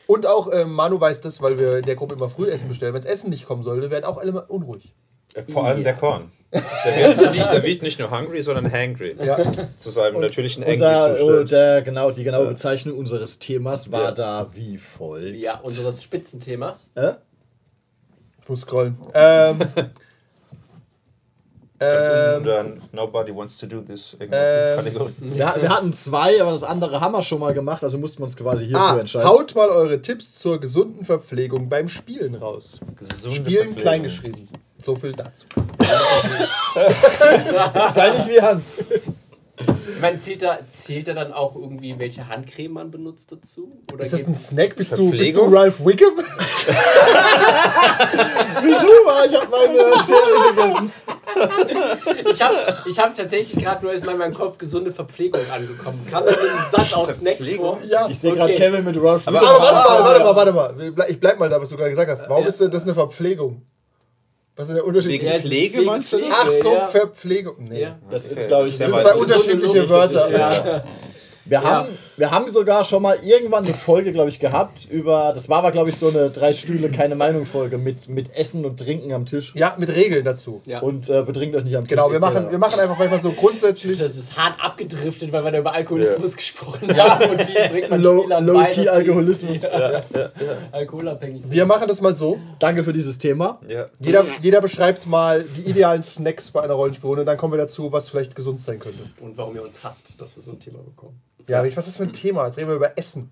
Und 0.06 0.26
auch 0.26 0.52
ähm, 0.52 0.72
Manu 0.72 1.00
weiß 1.00 1.20
das, 1.20 1.40
weil 1.40 1.58
wir 1.58 1.78
in 1.78 1.84
der 1.84 1.96
Gruppe 1.96 2.14
immer 2.14 2.28
früh 2.28 2.50
Essen 2.50 2.68
bestellen. 2.68 2.92
Wenn 2.94 3.02
das 3.02 3.10
Essen 3.10 3.30
nicht 3.30 3.46
kommen 3.46 3.62
sollte, 3.62 3.90
werden 3.90 4.04
auch 4.04 4.18
alle 4.18 4.30
immer 4.30 4.50
unruhig. 4.50 4.92
Äh, 5.34 5.42
Vor 5.44 5.64
allem 5.64 5.82
der 5.82 5.94
Korn. 5.94 6.30
Der 6.52 7.16
wird, 7.16 7.34
wird, 7.34 7.50
der 7.50 7.62
wird 7.62 7.80
nicht 7.80 7.98
nur 7.98 8.10
hungry, 8.10 8.42
sondern 8.42 8.70
hangry. 8.70 9.16
Ja. 9.24 9.38
Zu 9.78 9.88
seinem 9.88 10.20
natürlichen 10.20 10.62
Unser, 10.62 10.86
oh, 10.86 11.04
Angry-Zustand. 11.06 11.50
der, 11.50 11.80
genau, 11.80 12.10
die 12.10 12.24
genaue 12.24 12.48
Bezeichnung 12.48 12.98
unseres 12.98 13.38
Themas 13.38 13.90
war 13.90 14.02
Ja. 14.02 14.10
da 14.10 14.50
wie 14.54 14.76
folgt. 14.76 15.34
Ja, 15.36 15.60
unseres 15.60 16.02
Spitzenthemas. 16.02 16.90
Äh? 16.94 17.12
Ich 18.42 18.48
muss 18.50 18.60
scrollen. 18.60 18.98
Ähm, 19.14 19.60
Ganz 21.86 22.06
ähm, 22.08 22.36
unter 22.38 22.64
Nobody 22.92 23.34
wants 23.34 23.58
to 23.58 23.66
do 23.66 23.80
this. 23.80 24.16
Ähm, 24.20 24.30
Kategorie. 24.30 25.12
Wir, 25.18 25.54
wir 25.56 25.68
hatten 25.68 25.92
zwei, 25.92 26.40
aber 26.40 26.50
das 26.50 26.64
andere 26.64 27.00
haben 27.00 27.12
wir 27.12 27.22
schon 27.22 27.40
mal 27.40 27.54
gemacht, 27.54 27.84
also 27.84 27.98
mussten 27.98 28.20
wir 28.20 28.24
uns 28.24 28.36
quasi 28.36 28.66
hierfür 28.66 28.80
ah, 28.80 28.98
entscheiden. 28.98 29.28
haut 29.28 29.54
mal 29.54 29.68
eure 29.68 30.02
Tipps 30.02 30.34
zur 30.34 30.60
gesunden 30.60 31.04
Verpflegung 31.04 31.68
beim 31.68 31.88
Spielen 31.88 32.34
raus. 32.34 32.80
Gesunde 32.96 33.36
Spielen 33.36 33.76
kleingeschrieben. 33.76 34.48
So 34.78 34.96
viel 34.96 35.12
dazu. 35.12 35.46
Sei 37.90 38.10
nicht 38.10 38.28
wie 38.28 38.40
Hans. 38.40 38.74
Ich 39.94 40.00
meine, 40.00 40.18
zählt 40.18 40.42
da, 40.42 40.58
zählt 40.68 41.08
da 41.08 41.12
dann 41.12 41.32
auch 41.32 41.54
irgendwie, 41.56 41.98
welche 41.98 42.28
Handcreme 42.28 42.72
man 42.72 42.90
benutzt 42.90 43.30
dazu? 43.32 43.80
Oder 43.92 44.04
Ist 44.04 44.12
das 44.12 44.26
ein 44.26 44.34
Snack? 44.34 44.76
Bist 44.76 44.96
du, 44.98 45.10
bist 45.10 45.36
du? 45.36 45.42
Ralph 45.44 45.84
Wiggum? 45.84 46.18
Wieso? 48.62 48.86
Ich 49.26 49.36
habe 49.36 49.48
meine 49.50 49.78
Schere 50.04 50.50
gegessen. 50.54 50.92
Ich 52.30 52.42
habe 52.42 52.54
ich 52.86 52.98
hab 52.98 53.14
tatsächlich 53.14 53.62
gerade 53.64 53.84
nur 53.84 53.92
in 53.94 54.04
meinem 54.18 54.34
Kopf 54.34 54.58
gesunde 54.58 54.92
Verpflegung 54.92 55.40
angekommen. 55.52 56.04
Kam 56.10 56.24
da 56.24 56.30
ein 56.30 56.36
Satz 56.70 56.92
aus 56.92 57.16
Snack 57.16 57.36
vor? 57.56 57.78
Ja. 57.88 58.08
Ich 58.08 58.18
sehe 58.18 58.32
gerade 58.34 58.52
Okay. 58.54 58.70
Kevin 58.70 58.84
mit 58.84 58.96
Ralph 59.02 59.26
Aber- 59.26 59.40
Wiggum. 59.40 59.48
Aber 59.50 59.62
warte 60.04 60.20
mal, 60.24 60.36
warte 60.36 60.52
mal, 60.52 60.74
warte 60.76 60.92
mal. 60.92 61.06
Ich 61.10 61.20
bleib 61.20 61.38
mal 61.38 61.48
da, 61.48 61.60
was 61.60 61.68
du 61.70 61.76
gerade 61.76 61.90
gesagt 61.90 62.10
hast. 62.10 62.28
Warum 62.28 62.42
Ja. 62.42 62.48
ist 62.48 62.60
denn 62.60 62.70
das 62.70 62.82
eine 62.84 62.94
Verpflegung? 62.94 63.62
Was 64.56 64.64
ist 64.64 64.68
denn 64.68 64.76
der 64.76 64.86
Unterschied? 64.86 65.10
Wegen 65.12 65.24
zwischen- 65.24 65.40
Pflege 65.48 65.82
meinst 65.82 66.12
du? 66.12 66.18
Pflege, 66.18 66.34
Ach 66.36 66.46
so, 66.62 66.72
ja. 66.74 66.86
Verpflegung. 66.86 67.54
Nee. 67.58 67.82
Ja. 67.82 67.98
Das 68.10 68.26
ist, 68.26 68.48
glaube 68.48 68.68
ich, 68.68 68.76
Das 68.78 68.90
Das 68.90 69.02
sind 69.02 69.10
zwei 69.12 69.20
unterschiedliche 69.20 69.74
Richtig, 69.82 69.90
Wörter. 69.90 70.30
Ja. 70.32 70.84
Wir, 71.44 71.58
Ja. 71.58 71.62
haben, 71.64 71.98
wir 72.16 72.30
haben 72.30 72.48
sogar 72.50 72.84
schon 72.84 73.02
mal 73.02 73.16
irgendwann 73.24 73.64
eine 73.64 73.74
Folge, 73.74 74.12
glaube 74.12 74.28
ich, 74.28 74.38
gehabt 74.38 74.86
über, 74.90 75.32
das 75.34 75.48
war 75.48 75.58
aber, 75.58 75.70
glaube 75.70 75.90
ich, 75.90 75.96
so 75.96 76.08
eine 76.08 76.30
drei 76.30 76.52
Stühle, 76.52 76.90
keine 76.90 77.14
Meinung 77.14 77.46
Folge 77.46 77.78
mit, 77.78 78.08
mit 78.08 78.34
Essen 78.34 78.64
und 78.64 78.78
Trinken 78.78 79.12
am 79.12 79.24
Tisch. 79.26 79.54
Ja, 79.54 79.74
mit 79.78 79.88
Regeln 79.94 80.24
dazu. 80.24 80.62
Ja. 80.66 80.80
Und 80.80 81.08
äh, 81.08 81.22
betrinkt 81.22 81.56
euch 81.56 81.64
nicht 81.64 81.76
am 81.76 81.84
Tisch. 81.84 81.90
Genau, 81.96 82.12
wir 82.12 82.20
machen, 82.20 82.50
wir 82.50 82.58
machen 82.58 82.78
einfach 82.78 82.98
manchmal 82.98 83.20
so 83.20 83.30
grundsätzlich. 83.32 83.98
Das 83.98 84.16
ist 84.16 84.36
hart 84.36 84.62
abgedriftet, 84.62 85.32
weil 85.32 85.44
wir 85.44 85.50
da 85.52 85.58
über 85.58 85.72
Alkoholismus 85.72 86.36
gesprochen 86.36 86.96
haben 86.96 87.30
und 87.30 87.38
wie 87.40 87.68
bringt 87.70 87.90
man 87.90 88.02
Low- 88.02 88.20
Spielern 88.22 88.46
Low 88.46 88.54
bei, 88.54 88.72
Key 88.72 88.88
Alkoholismus. 88.88 89.62
Ja. 89.62 90.00
Alkoholabhängig 90.70 91.42
sind. 91.42 91.52
Wir 91.52 91.66
machen 91.66 91.88
das 91.88 92.00
mal 92.00 92.14
so. 92.14 92.38
Danke 92.58 92.84
für 92.84 92.92
dieses 92.92 93.18
Thema. 93.18 93.60
Ja. 93.68 93.86
Jeder, 94.00 94.24
jeder 94.40 94.60
beschreibt 94.60 95.06
mal 95.06 95.44
die 95.56 95.62
idealen 95.62 96.02
Snacks 96.02 96.50
bei 96.50 96.62
einer 96.62 96.74
Rollenspielrunde. 96.74 97.24
Dann 97.24 97.36
kommen 97.36 97.52
wir 97.54 97.58
dazu, 97.58 97.92
was 97.92 98.08
vielleicht 98.08 98.34
gesund 98.34 98.60
sein 98.60 98.78
könnte. 98.78 99.00
Und 99.20 99.36
warum 99.36 99.54
ihr 99.56 99.62
uns 99.62 99.82
hasst, 99.82 100.20
dass 100.20 100.36
wir 100.36 100.42
so 100.42 100.50
ein 100.50 100.60
Thema 100.60 100.78
bekommen. 100.80 101.20
Ja, 101.48 101.64
was 101.64 101.88
ist 101.88 101.98
das 101.98 102.01
für 102.02 102.08
ein 102.08 102.12
Thema? 102.12 102.46
Jetzt 102.46 102.58
reden 102.58 102.68
wir 102.68 102.76
über 102.76 102.98
Essen. 102.98 103.30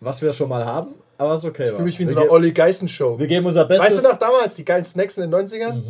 Was 0.00 0.22
wir 0.22 0.32
schon 0.32 0.48
mal 0.48 0.64
haben, 0.64 0.94
aber 1.18 1.34
ist 1.34 1.44
okay. 1.44 1.68
Fühle 1.68 1.84
mich 1.84 1.98
wie 1.98 2.04
in 2.04 2.08
so 2.08 2.18
einer 2.18 2.30
Olli 2.30 2.52
Geißen 2.52 2.88
Show. 2.88 3.18
wir 3.18 3.26
geben 3.26 3.46
unser 3.46 3.64
Bestes. 3.64 3.96
Weißt 3.96 4.04
du 4.04 4.08
noch 4.08 4.18
damals, 4.18 4.54
die 4.54 4.64
geilen 4.64 4.84
Snacks 4.84 5.16
in 5.18 5.30
den 5.30 5.34
90ern? 5.48 5.82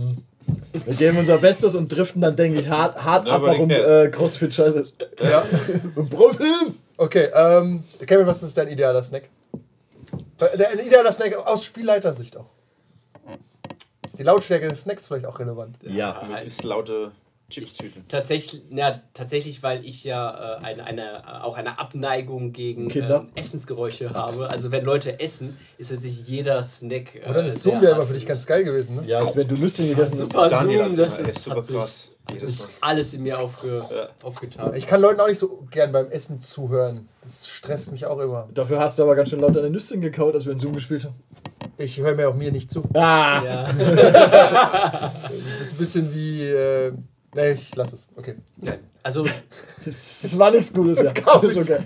Wir 0.85 0.95
geben 0.95 1.19
unser 1.19 1.39
Bestes 1.39 1.75
und 1.75 1.95
driften 1.95 2.21
dann, 2.21 2.37
denke 2.37 2.61
ich, 2.61 2.69
hart, 2.69 3.03
hart 3.03 3.29
ab, 3.29 3.43
warum 3.43 3.71
äh, 3.71 4.09
Crossfit 4.09 4.53
scheiße 4.53 4.79
ist. 4.79 5.07
Ja. 5.23 5.45
Protein! 6.11 6.79
Okay, 6.97 7.29
ähm, 7.35 7.85
Kevin, 8.07 8.27
was 8.27 8.43
ist 8.43 8.57
dein 8.57 8.69
idealer 8.69 9.03
Snack? 9.03 9.25
Der, 10.59 10.71
ein 10.71 10.79
idealer 10.81 11.13
Snack 11.13 11.35
aus 11.47 11.65
Spielleitersicht 11.65 12.37
auch. 12.37 12.47
Ist 14.05 14.19
die 14.19 14.25
Lautstärke 14.25 14.69
des 14.69 14.83
Snacks 14.83 15.07
vielleicht 15.07 15.27
auch 15.27 15.39
relevant? 15.39 15.79
Ja. 15.83 16.23
Möglichst 16.29 16.65
laute 16.65 17.13
Chipstüten. 17.53 18.05
Tatsächlich, 18.09 18.63
ja, 18.71 19.01
tatsächlich, 19.15 19.63
weil 19.63 19.85
ich 19.85 20.05
ja 20.05 20.59
äh, 20.59 20.65
eine, 20.65 20.85
eine, 20.85 21.03
äh, 21.19 21.43
auch 21.43 21.57
eine 21.57 21.79
Abneigung 21.79 22.53
gegen 22.53 22.89
Kinder? 22.89 23.21
ähm, 23.21 23.29
Essensgeräusche 23.35 24.11
habe. 24.15 24.51
Also 24.51 24.71
wenn 24.71 24.85
Leute 24.85 25.21
essen, 25.21 25.57
ist 25.79 25.91
tatsächlich 25.91 26.27
jeder 26.27 26.63
Snack. 26.63 27.15
Äh, 27.15 27.31
Oder 27.31 27.43
das 27.43 27.63
sehr 27.63 27.73
Zoom 27.73 27.83
wäre 27.83 27.93
immer 27.93 27.99
hart 28.01 28.09
für 28.09 28.15
dich 28.15 28.27
ganz 28.27 28.47
geil 28.47 28.65
gewesen, 28.65 28.97
ne? 28.97 29.03
Ja, 29.07 29.19
als 29.21 29.37
wenn 29.37 29.47
du 29.47 29.55
lustig 29.55 29.91
gegessen 29.91 30.21
hast. 30.21 30.33
super 30.33 30.49
Daniel 30.49 30.93
Zoom, 30.93 30.97
das 30.97 31.19
ist, 31.19 31.43
super 31.43 31.63
krass. 31.63 32.13
Jedes 32.33 32.61
Mal. 32.61 32.69
alles 32.81 33.15
in 33.15 33.23
mir 33.23 33.39
aufge, 33.39 33.85
aufgetan. 34.23 34.75
Ich 34.75 34.87
kann 34.87 35.01
Leuten 35.01 35.21
auch 35.21 35.27
nicht 35.27 35.39
so 35.39 35.67
gern 35.71 35.91
beim 35.93 36.11
Essen 36.11 36.41
zuhören. 36.41 37.09
Das 37.23 37.49
stresst 37.49 37.93
mich 37.93 38.07
auch 38.07 38.19
immer. 38.19 38.49
Dafür 38.55 38.81
hast 38.81 38.99
du 38.99 39.03
aber 39.03 39.17
ganz 39.17 39.31
schön 39.31 39.41
laut 39.41 39.55
deine 39.57 39.71
Nüsschen 39.71 40.01
gekaut, 40.01 40.35
als 40.35 40.45
wir 40.47 40.53
in 40.53 40.59
Zoom 40.59 40.73
gespielt 40.75 41.05
haben. 41.05 41.15
Ich 41.79 41.99
höre 42.01 42.15
mir 42.15 42.29
auch 42.29 42.35
mir 42.35 42.53
nicht 42.53 42.71
zu. 42.71 42.83
Ah! 42.95 43.43
ja. 43.45 43.71
Das 45.59 45.69
ist 45.69 45.75
ein 45.75 45.79
bisschen 45.79 46.15
wie. 46.15 46.43
Äh, 46.45 46.93
nee, 47.35 47.53
ich 47.53 47.75
lass 47.77 47.93
es. 47.93 48.07
Okay. 48.17 48.37
Nein. 48.57 48.81
Also, 49.03 49.25
Das 49.85 50.39
war 50.39 50.51
nichts 50.51 50.73
Gutes, 50.73 51.03
ja. 51.03 51.11
Okay. 51.27 51.79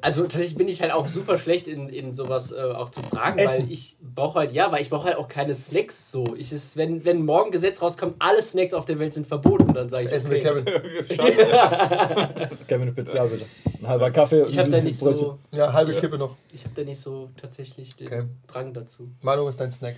also 0.00 0.22
tatsächlich 0.22 0.56
bin 0.56 0.66
ich 0.68 0.82
halt 0.82 0.92
auch 0.92 1.06
super 1.06 1.38
schlecht 1.38 1.66
in, 1.68 1.88
in 1.88 2.12
sowas 2.12 2.50
äh, 2.52 2.56
auch 2.60 2.90
zu 2.90 3.00
fragen, 3.02 3.38
Essen. 3.38 3.64
weil 3.66 3.72
ich 3.72 3.96
brauche 4.14 4.40
halt, 4.40 4.52
ja, 4.52 4.72
weil 4.72 4.82
ich 4.82 4.90
brauche 4.90 5.04
halt 5.06 5.16
auch 5.16 5.28
keine 5.28 5.54
Snacks 5.54 6.10
so. 6.10 6.34
Ich 6.36 6.52
ist, 6.52 6.76
wenn, 6.76 7.04
wenn 7.04 7.24
morgen 7.24 7.52
Gesetz 7.52 7.80
rauskommt, 7.80 8.16
alle 8.18 8.42
Snacks 8.42 8.74
auf 8.74 8.84
der 8.86 8.98
Welt 8.98 9.12
sind 9.12 9.26
verboten, 9.26 9.72
dann 9.72 9.88
sage 9.88 10.04
ich, 10.06 10.12
Essen 10.12 10.32
okay. 10.32 10.44
wir 10.44 10.64
Kevin. 10.64 11.18
Das 12.50 12.60
ist 12.60 12.68
Kevin 12.68 12.88
Spezial, 12.90 13.28
bitte. 13.28 13.44
Ein 13.80 13.88
halber 13.88 14.10
Kaffee 14.10 14.42
und 14.42 14.48
Ich 14.50 14.58
habe 14.58 14.70
da 14.70 14.80
nicht 14.80 14.98
Brötchen. 15.00 15.18
so, 15.18 15.38
Ja, 15.52 15.72
halbe 15.72 15.92
Kippe 15.94 16.18
noch. 16.18 16.36
ich 16.52 16.64
habe 16.64 16.74
da 16.74 16.82
nicht 16.82 17.00
so 17.00 17.30
tatsächlich 17.40 17.94
den 17.96 18.06
Okay. 18.08 18.22
Drang 18.48 18.72
dazu. 18.74 19.10
Manu, 19.22 19.44
was 19.44 19.54
ist 19.54 19.60
dein 19.60 19.70
Snack? 19.70 19.96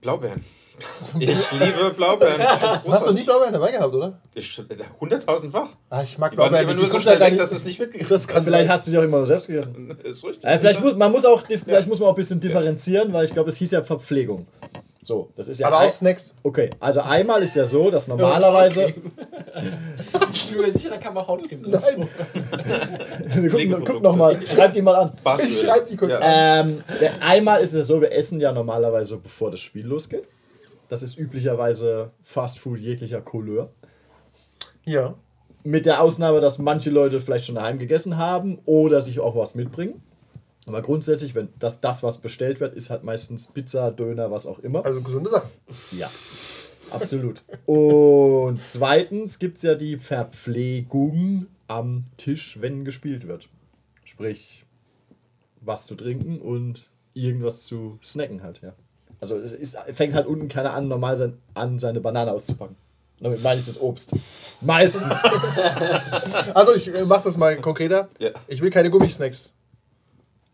Blaubeeren. 0.00 0.44
Ich 1.18 1.52
liebe 1.52 1.90
Blaubeeren. 1.96 2.40
Ich 2.40 2.46
Du 2.58 2.66
hast 2.66 2.82
großartig. 2.84 3.14
nie 3.14 3.22
Blaubeeren 3.22 3.52
dabei 3.52 3.70
gehabt, 3.70 3.94
oder? 3.94 4.18
100.000-fach. 4.36 5.68
Ah, 5.90 6.02
ich 6.02 6.18
mag 6.18 6.32
Die 6.32 6.36
waren 6.38 6.48
Blaubeeren 6.50 6.70
immer 6.70 6.80
nur 6.80 6.88
so 6.88 6.98
schnell 6.98 7.20
weg, 7.20 7.36
dass 7.36 7.50
du 7.50 7.56
es 7.56 7.64
nicht 7.64 7.78
mitgekriegt 7.78 8.28
kann 8.28 8.42
Vielleicht 8.44 8.66
sein. 8.66 8.72
hast 8.72 8.86
du 8.86 8.90
die 8.90 8.98
auch 8.98 9.02
immer 9.02 9.24
selbst 9.26 9.46
gegessen. 9.46 9.96
hast. 9.98 10.04
Ist 10.04 10.24
richtig. 10.24 10.44
Äh, 10.44 10.58
vielleicht, 10.58 10.82
muss, 10.82 10.96
man 10.96 11.12
muss 11.12 11.24
auch, 11.24 11.42
vielleicht 11.46 11.88
muss 11.88 12.00
man 12.00 12.08
auch 12.08 12.12
ein 12.12 12.16
bisschen 12.16 12.40
differenzieren, 12.40 13.12
weil 13.12 13.24
ich 13.24 13.32
glaube, 13.32 13.50
es 13.50 13.56
hieß 13.56 13.70
ja 13.72 13.84
Verpflegung. 13.84 14.46
So, 15.02 15.30
das 15.36 15.48
ist 15.50 15.60
ja. 15.60 15.66
Aber 15.66 15.80
auch 15.82 15.90
Snacks. 15.90 16.32
Okay, 16.42 16.70
also 16.80 17.00
einmal 17.00 17.42
ist 17.42 17.54
ja 17.54 17.66
so, 17.66 17.90
dass 17.90 18.08
normalerweise. 18.08 18.94
Ich 20.32 20.50
bin 20.50 20.62
mir 20.62 20.72
sicher, 20.72 20.90
da 20.90 20.96
kann 20.96 21.14
man 21.14 21.24
Haut 21.28 21.48
geben. 21.48 21.70
Nein, 21.70 22.08
guck, 23.70 23.84
guck 23.86 24.02
nochmal, 24.02 24.36
schreib 24.44 24.72
die 24.72 24.82
mal 24.82 24.96
an. 24.96 25.12
ich 25.46 25.60
schreibe 25.60 25.86
die 25.88 25.96
kurz 25.96 26.10
Ja. 26.10 26.18
an. 26.18 26.82
Ähm, 26.90 27.12
einmal 27.20 27.60
ist 27.60 27.72
es 27.72 27.86
so, 27.86 28.00
wir 28.00 28.10
essen 28.10 28.40
ja 28.40 28.50
normalerweise, 28.50 29.16
bevor 29.18 29.52
das 29.52 29.60
Spiel 29.60 29.86
losgeht. 29.86 30.24
Das 30.94 31.02
ist 31.02 31.18
üblicherweise 31.18 32.12
Fast 32.22 32.60
Food 32.60 32.78
jeglicher 32.78 33.20
Couleur. 33.20 33.72
Ja. 34.86 35.16
Mit 35.64 35.86
der 35.86 36.00
Ausnahme, 36.00 36.40
dass 36.40 36.60
manche 36.60 36.90
Leute 36.90 37.18
vielleicht 37.18 37.46
schon 37.46 37.56
daheim 37.56 37.80
gegessen 37.80 38.16
haben 38.16 38.60
oder 38.64 39.00
sich 39.00 39.18
auch 39.18 39.34
was 39.34 39.56
mitbringen. 39.56 40.00
Aber 40.66 40.82
grundsätzlich, 40.82 41.34
wenn 41.34 41.48
das, 41.58 41.80
das, 41.80 42.04
was 42.04 42.18
bestellt 42.18 42.60
wird, 42.60 42.76
ist 42.76 42.90
halt 42.90 43.02
meistens 43.02 43.48
Pizza, 43.48 43.90
Döner, 43.90 44.30
was 44.30 44.46
auch 44.46 44.60
immer. 44.60 44.84
Also 44.84 45.02
gesunde 45.02 45.30
Sachen. 45.30 45.50
Ja, 45.98 46.08
absolut. 46.92 47.42
Und 47.66 48.64
zweitens 48.64 49.40
gibt 49.40 49.56
es 49.56 49.64
ja 49.64 49.74
die 49.74 49.96
Verpflegung 49.96 51.46
am 51.66 52.04
Tisch, 52.18 52.58
wenn 52.60 52.84
gespielt 52.84 53.26
wird. 53.26 53.48
Sprich, 54.04 54.64
was 55.60 55.86
zu 55.86 55.96
trinken 55.96 56.40
und 56.40 56.88
irgendwas 57.14 57.64
zu 57.64 57.98
snacken 58.00 58.44
halt, 58.44 58.60
ja. 58.62 58.76
Also 59.20 59.36
es 59.36 59.52
ist, 59.52 59.76
fängt 59.94 60.14
halt 60.14 60.26
unten 60.26 60.48
keiner 60.48 60.72
an, 60.74 60.88
normal 60.88 61.16
sein, 61.16 61.38
an, 61.54 61.78
seine 61.78 62.00
Banane 62.00 62.32
auszupacken. 62.32 62.76
Damit 63.20 63.42
meine 63.42 63.60
ich 63.60 63.66
das 63.66 63.80
Obst. 63.80 64.14
Meistens. 64.60 65.04
Also 66.54 66.74
ich 66.74 66.92
äh, 66.94 67.04
mach 67.04 67.22
das 67.22 67.36
mal 67.36 67.56
konkreter. 67.56 68.08
Ja. 68.18 68.30
Ich 68.48 68.60
will 68.60 68.70
keine 68.70 68.90
Gummisnacks. 68.90 69.52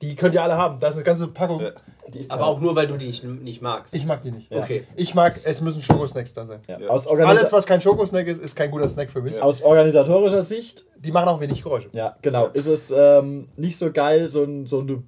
Die 0.03 0.17
könnt 0.17 0.35
ihr 0.35 0.43
alle 0.43 0.57
haben. 0.57 0.79
Da 0.81 0.89
ist 0.89 0.95
eine 0.95 1.05
ganze 1.05 1.29
Packung. 1.29 1.61
Ja. 1.61 1.73
Die 2.09 2.19
ist 2.19 2.31
Aber 2.31 2.47
auch 2.47 2.61
nur, 2.61 2.75
weil 2.75 2.87
du 2.87 2.97
die 2.97 3.07
nicht, 3.07 3.23
nicht 3.23 3.61
magst. 3.61 3.95
Ich 3.95 4.07
mag 4.07 4.23
die 4.23 4.31
nicht. 4.31 4.51
Okay. 4.51 4.85
Ich 4.97 5.15
mag, 5.15 5.41
es 5.45 5.61
müssen 5.61 5.83
Schokosnacks 5.83 6.33
da 6.33 6.47
sein. 6.47 6.61
ja. 6.69 6.81
Ja. 6.81 6.89
Aus, 6.89 7.07
Alles, 7.07 7.53
was 7.53 7.67
kein 7.67 7.81
Schokosnack 7.81 8.27
ist, 8.27 8.41
ist 8.41 8.57
kein 8.57 8.71
guter 8.71 8.89
Snack 8.89 9.11
für 9.11 9.21
mich. 9.21 9.41
aus 9.43 9.63
organisatorischer 9.63 10.43
Sicht 10.43 10.87
Die 10.99 11.13
machen 11.13 11.29
auch 11.29 11.41
wenig 11.41 11.63
Geräusche. 11.63 11.89
Ja, 11.93 12.17
genau. 12.23 12.49
Ist 12.49 12.67
es 12.67 12.91
ähm, 12.91 13.49
nicht 13.57 13.77
so 13.77 13.93
geil, 13.93 14.29
so, 14.29 14.43
ein, 14.43 14.67
so 14.67 14.81
eine 14.81 15.03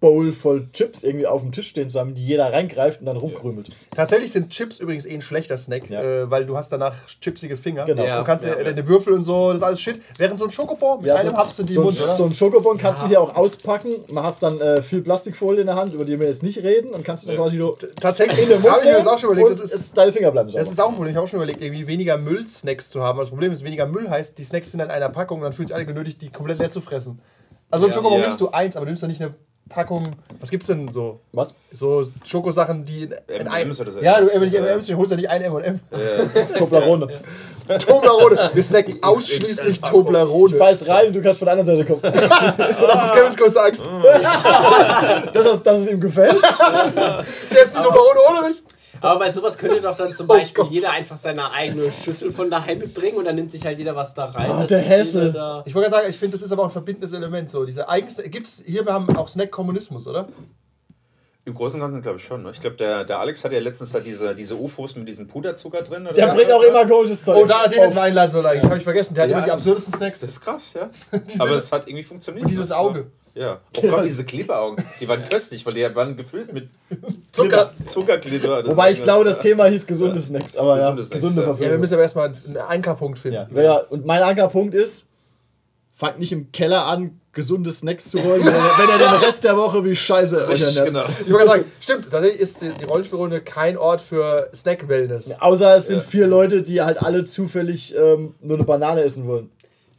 Bowl 0.00 0.30
voll 0.30 0.68
Chips 0.72 1.02
irgendwie 1.02 1.26
auf 1.26 1.42
dem 1.42 1.50
Tisch 1.50 1.66
stehen 1.68 1.90
zu 1.90 1.98
haben, 1.98 2.14
die 2.14 2.24
jeder 2.24 2.52
reingreift 2.52 3.00
und 3.00 3.06
dann 3.06 3.16
rumkrümelt. 3.16 3.68
Tatsächlich 3.96 4.30
sind 4.30 4.50
Chips 4.50 4.78
übrigens 4.78 5.04
eh 5.06 5.14
ein 5.14 5.22
schlechter 5.22 5.56
Snack, 5.58 5.90
Ja. 5.90 6.00
äh, 6.02 6.30
weil 6.30 6.46
du 6.46 6.56
hast 6.56 6.70
danach 6.70 6.94
chipsige 7.20 7.56
Finger. 7.56 7.84
Genau. 7.84 8.04
Ja. 8.04 8.18
Du 8.18 8.24
kannst 8.24 8.44
ja, 8.46 8.56
Ja. 8.56 8.62
deine 8.62 8.86
Würfel 8.86 9.12
und 9.12 9.24
so, 9.24 9.48
das 9.48 9.56
ist 9.58 9.62
alles 9.64 9.80
Shit. 9.80 10.00
Während 10.16 10.38
so 10.38 10.44
ein 10.44 10.52
Schokobon 10.52 10.98
mit 10.98 11.08
Ja, 11.08 11.16
einem 11.16 11.30
so, 11.30 11.36
Haps 11.36 11.58
in 11.58 11.66
die 11.66 11.72
so, 11.72 11.82
Mund, 11.82 12.00
ein, 12.08 12.16
so 12.16 12.24
ein 12.26 12.32
Schokobon 12.32 12.78
kannst 12.78 13.02
du 13.02 13.08
dir 13.08 13.20
auch 13.20 13.34
auspacken. 13.34 13.90
Man 14.12 14.22
hast 14.22 14.40
dann 14.44 14.60
äh, 14.60 14.82
viel 14.82 15.02
Plastikfolie 15.02 15.62
in 15.62 15.66
der 15.66 15.74
Hand, 15.74 15.92
über 15.94 16.04
die 16.04 16.18
wir 16.20 16.28
jetzt 16.28 16.44
nicht 16.44 16.62
reden, 16.62 16.90
und 16.90 17.02
kannst 17.04 17.24
du 17.24 17.28
dann 17.32 17.36
quasi 17.38 17.56
nur 17.56 17.76
Tatsächlich 18.00 18.38
in 18.42 18.48
den 18.50 18.60
Mund 18.60 18.70
habe 18.72 18.82
ich 18.84 18.90
mir 18.90 18.98
das 18.98 19.06
auch 19.08 19.18
schon 19.18 19.30
überlegt. 19.30 19.50
Das 19.50 19.60
ist, 19.60 19.74
es- 19.74 19.92
deine 19.94 20.12
Finger 20.12 20.30
bleiben 20.30 20.48
sauber. 20.48 20.62
das 20.62 20.70
ist 20.70 20.80
auch 20.80 20.90
ein 20.90 20.94
Problem. 20.94 21.10
Ich 21.10 21.16
habe 21.16 21.24
auch 21.26 21.30
schon 21.30 21.38
überlegt, 21.40 21.60
irgendwie 21.60 21.88
weniger 21.88 22.16
Müll-Snacks 22.18 22.90
zu 22.90 23.02
haben. 23.02 23.18
Das 23.18 23.30
Problem 23.30 23.52
ist, 23.52 23.64
weniger 23.64 23.86
Müll 23.86 24.08
heißt, 24.08 24.38
die 24.38 24.44
Snacks 24.44 24.70
sind 24.70 24.78
in 24.78 24.90
einer 24.90 25.08
Packung 25.08 25.38
und 25.38 25.42
dann 25.44 25.52
fühlen 25.52 25.66
sich 25.66 25.74
alle 25.74 25.86
genötigt, 25.86 26.22
die 26.22 26.30
komplett 26.30 26.60
leer 26.60 26.70
zu 26.70 26.80
fressen. 26.80 27.20
Also 27.68 27.86
ein 27.86 27.90
Ja. 27.90 27.96
Schokobon 27.96 28.18
Ja. 28.20 28.26
nimmst 28.26 28.40
du 28.40 28.48
eins, 28.50 28.76
aber 28.76 28.86
du 28.86 28.90
nimmst 28.90 29.02
dann 29.02 29.10
nicht 29.10 29.20
eine 29.20 29.34
Packung. 29.68 30.12
Was 30.40 30.50
gibt's 30.50 30.66
denn 30.66 30.90
so? 30.90 31.20
Was? 31.32 31.54
So 31.72 32.02
Schokosachen, 32.24 32.84
die 32.84 33.02
in, 33.04 33.12
in 33.28 33.48
einem. 33.48 33.62
M&Ms 33.70 33.80
oder 33.80 33.92
so. 33.92 34.00
Ja, 34.00 34.20
du, 34.20 34.26
wenn 34.32 34.42
ich 34.42 34.52
Ja. 34.52 34.60
M&M's, 34.60 34.86
du 34.86 34.96
holst 34.96 35.10
ja 35.10 35.16
nicht 35.16 35.28
ein 35.28 35.42
M&M. 35.42 35.80
Toblerone. 36.56 37.08
Toblerone. 37.86 38.50
Wir 38.54 38.62
snacken 38.62 38.98
ausschließlich 39.02 39.80
Toblerone. 39.80 40.56
Beiß 40.56 40.88
rein, 40.88 41.12
du 41.12 41.20
kannst 41.20 41.38
von 41.38 41.46
der 41.46 41.58
anderen 41.58 41.78
Seite 41.78 41.84
kommen. 41.84 42.00
Das 42.88 43.04
ist 43.04 43.12
Kevins 43.14 43.36
größte 43.36 43.62
Angst. 43.62 43.84
dass, 45.34 45.46
es, 45.46 45.62
dass 45.62 45.78
es 45.80 45.88
ihm 45.88 46.00
gefällt. 46.00 46.40
Sie 47.46 47.56
essen 47.56 47.76
die 47.76 47.82
Toblerone 47.82 48.20
ohne 48.30 48.48
mich. 48.48 48.62
Aber 49.00 49.18
bei 49.20 49.32
sowas 49.32 49.56
könnte 49.58 49.80
doch 49.80 49.96
dann 49.96 50.12
zum 50.12 50.26
Oh 50.28 50.34
Beispiel 50.34 50.64
Gott. 50.64 50.72
jeder 50.72 50.90
einfach 50.90 51.16
seine 51.16 51.50
eigene 51.52 51.90
Schüssel 51.92 52.30
von 52.30 52.50
daheim 52.50 52.78
mitbringen 52.78 53.16
und 53.18 53.24
dann 53.24 53.34
nimmt 53.36 53.50
sich 53.50 53.64
halt 53.64 53.78
jeder 53.78 53.94
was 53.96 54.14
da 54.14 54.26
rein. 54.26 54.50
Oh, 54.50 54.66
der 54.66 54.78
Hessel. 54.80 55.32
Da 55.32 55.62
Ich 55.66 55.74
wollte 55.74 55.88
gerade 55.90 56.02
sagen, 56.02 56.10
ich 56.10 56.18
finde, 56.18 56.32
das 56.36 56.42
ist 56.42 56.52
aber 56.52 56.62
auch 56.62 56.66
ein 56.68 56.72
verbindendes 56.72 57.12
Element. 57.12 57.50
So, 57.50 57.64
diese 57.64 57.88
eigens, 57.88 58.16
gibt's 58.26 58.62
hier, 58.64 58.84
wir 58.86 58.92
haben 58.92 59.14
auch 59.16 59.28
Snack-Kommunismus, 59.28 60.06
oder? 60.06 60.28
Im 61.44 61.54
Großen 61.54 61.80
und 61.80 61.86
Ganzen 61.86 62.02
glaube 62.02 62.18
ich 62.18 62.24
schon. 62.24 62.42
Ne? 62.42 62.50
Ich 62.50 62.60
glaube, 62.60 62.76
der, 62.76 63.04
der 63.04 63.20
Alex 63.20 63.42
hat 63.42 63.52
ja 63.52 63.58
letztens 63.60 63.94
halt 63.94 64.04
diese, 64.04 64.34
diese 64.34 64.54
UFOs 64.54 64.96
mit 64.96 65.08
diesem 65.08 65.26
Puderzucker 65.26 65.80
drin. 65.80 66.02
Oder 66.06 66.12
Der 66.12 66.28
so. 66.28 66.34
bringt 66.36 66.52
auch 66.52 66.62
immer 66.62 66.84
komisches 66.84 67.24
Zeug. 67.24 67.38
Oh, 67.42 67.46
da, 67.46 67.66
den 67.66 67.78
wir 67.80 67.88
auf. 67.88 67.96
einladen 67.96 68.30
sollen 68.30 68.44
eigentlich. 68.44 68.64
Habe 68.64 68.76
ich 68.76 68.84
vergessen. 68.84 69.14
Der 69.14 69.24
hat 69.24 69.30
Ja. 69.30 69.36
immer 69.38 69.46
die 69.46 69.52
absurdesten 69.52 69.94
Snacks. 69.94 70.20
Das 70.20 70.28
ist 70.28 70.40
krass, 70.42 70.74
ja. 70.74 70.90
Aber 71.38 71.52
es 71.52 71.72
hat 71.72 71.86
irgendwie 71.86 72.02
funktioniert. 72.04 72.44
Und 72.44 72.50
dieses 72.50 72.70
Auge. 72.70 73.06
Ja. 73.38 73.60
Oh 73.76 73.82
Gott, 73.88 74.04
diese 74.04 74.24
Kleberaugen. 74.24 74.84
Die 75.00 75.06
waren 75.08 75.22
köstlich, 75.28 75.64
weil 75.64 75.74
die 75.74 75.94
waren 75.94 76.16
gefüllt 76.16 76.52
mit 76.52 76.68
Zucker. 77.32 77.72
Zuckerkleber. 77.86 78.66
Wobei 78.66 78.90
ich 78.92 79.02
glaube, 79.02 79.24
das 79.24 79.38
Thema 79.40 79.66
hieß 79.66 79.86
gesunde 79.86 80.18
Snacks. 80.18 80.56
Aber 80.56 80.76
ja, 80.78 80.90
Gesunde 80.90 81.02
Snacks, 81.04 81.10
gesunde 81.22 81.36
ja. 81.36 81.42
Ja, 81.42 81.46
wir 81.48 81.54
Verpflegung. 81.56 81.80
müssen 81.80 81.94
aber 81.94 82.02
erstmal 82.02 82.32
einen 82.46 82.56
Ankerpunkt 82.56 83.18
finden. 83.18 83.46
Ja, 83.56 83.62
ja, 83.62 83.76
und 83.78 84.04
mein 84.06 84.22
Ankerpunkt 84.22 84.74
ist, 84.74 85.08
fangt 85.94 86.18
nicht 86.18 86.32
im 86.32 86.50
Keller 86.52 86.86
an, 86.86 87.20
gesunde 87.32 87.70
Snacks 87.70 88.10
zu 88.10 88.20
holen, 88.22 88.44
wenn 88.44 88.88
ihr 88.88 88.98
den 88.98 89.14
Rest 89.24 89.44
der 89.44 89.56
Woche 89.56 89.84
wie 89.84 89.94
Scheiße 89.94 90.40
ernährt. 90.40 90.86
genau. 90.86 91.04
Ich 91.24 91.32
wollte 91.32 91.46
sagen, 91.46 91.64
stimmt, 91.80 92.10
tatsächlich 92.10 92.40
ist 92.40 92.62
die, 92.62 92.70
die 92.70 92.84
Rollenspielrunde 92.84 93.40
kein 93.42 93.76
Ort 93.76 94.00
für 94.00 94.50
Snack-Wellness. 94.54 95.40
Außer 95.40 95.76
es 95.76 95.86
sind 95.88 95.98
Ja. 95.98 96.02
vier 96.02 96.26
Leute, 96.26 96.62
die 96.62 96.80
halt 96.82 97.00
alle 97.00 97.24
zufällig 97.24 97.94
ähm, 97.96 98.34
nur 98.40 98.56
eine 98.56 98.64
Banane 98.64 99.02
essen 99.02 99.26
wollen. 99.28 99.50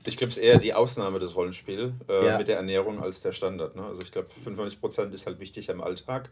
Ich 0.09 0.17
glaube, 0.17 0.31
es 0.31 0.37
ist 0.37 0.43
eher 0.43 0.57
die 0.57 0.73
Ausnahme 0.73 1.19
des 1.19 1.35
Rollenspiels 1.35 1.91
äh, 2.09 2.25
Ja. 2.25 2.37
mit 2.37 2.47
der 2.47 2.57
Ernährung 2.57 3.01
als 3.01 3.21
der 3.21 3.31
Standard. 3.31 3.75
Ne? 3.75 3.83
Also 3.85 4.01
ich 4.01 4.11
glaube, 4.11 4.27
95% 4.45 5.11
ist 5.13 5.25
halt 5.25 5.39
wichtig 5.39 5.69
im 5.69 5.81
Alltag 5.81 6.29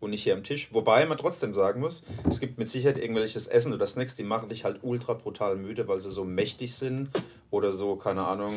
und 0.00 0.10
nicht 0.10 0.22
hier 0.22 0.34
am 0.34 0.44
Tisch. 0.44 0.68
Wobei 0.72 1.06
man 1.06 1.18
trotzdem 1.18 1.54
sagen 1.54 1.80
muss, 1.80 2.02
es 2.28 2.38
gibt 2.40 2.56
mit 2.58 2.68
Sicherheit 2.68 2.98
irgendwelches 2.98 3.46
Essen 3.48 3.72
oder 3.72 3.86
Snacks, 3.86 4.14
die 4.16 4.22
machen 4.22 4.48
dich 4.48 4.64
halt 4.64 4.78
ultra 4.82 5.14
brutal 5.14 5.56
müde, 5.56 5.88
weil 5.88 5.98
sie 6.00 6.10
so 6.10 6.24
mächtig 6.24 6.74
sind 6.74 7.08
oder 7.50 7.72
so, 7.72 7.96
keine 7.96 8.26
Ahnung, 8.26 8.52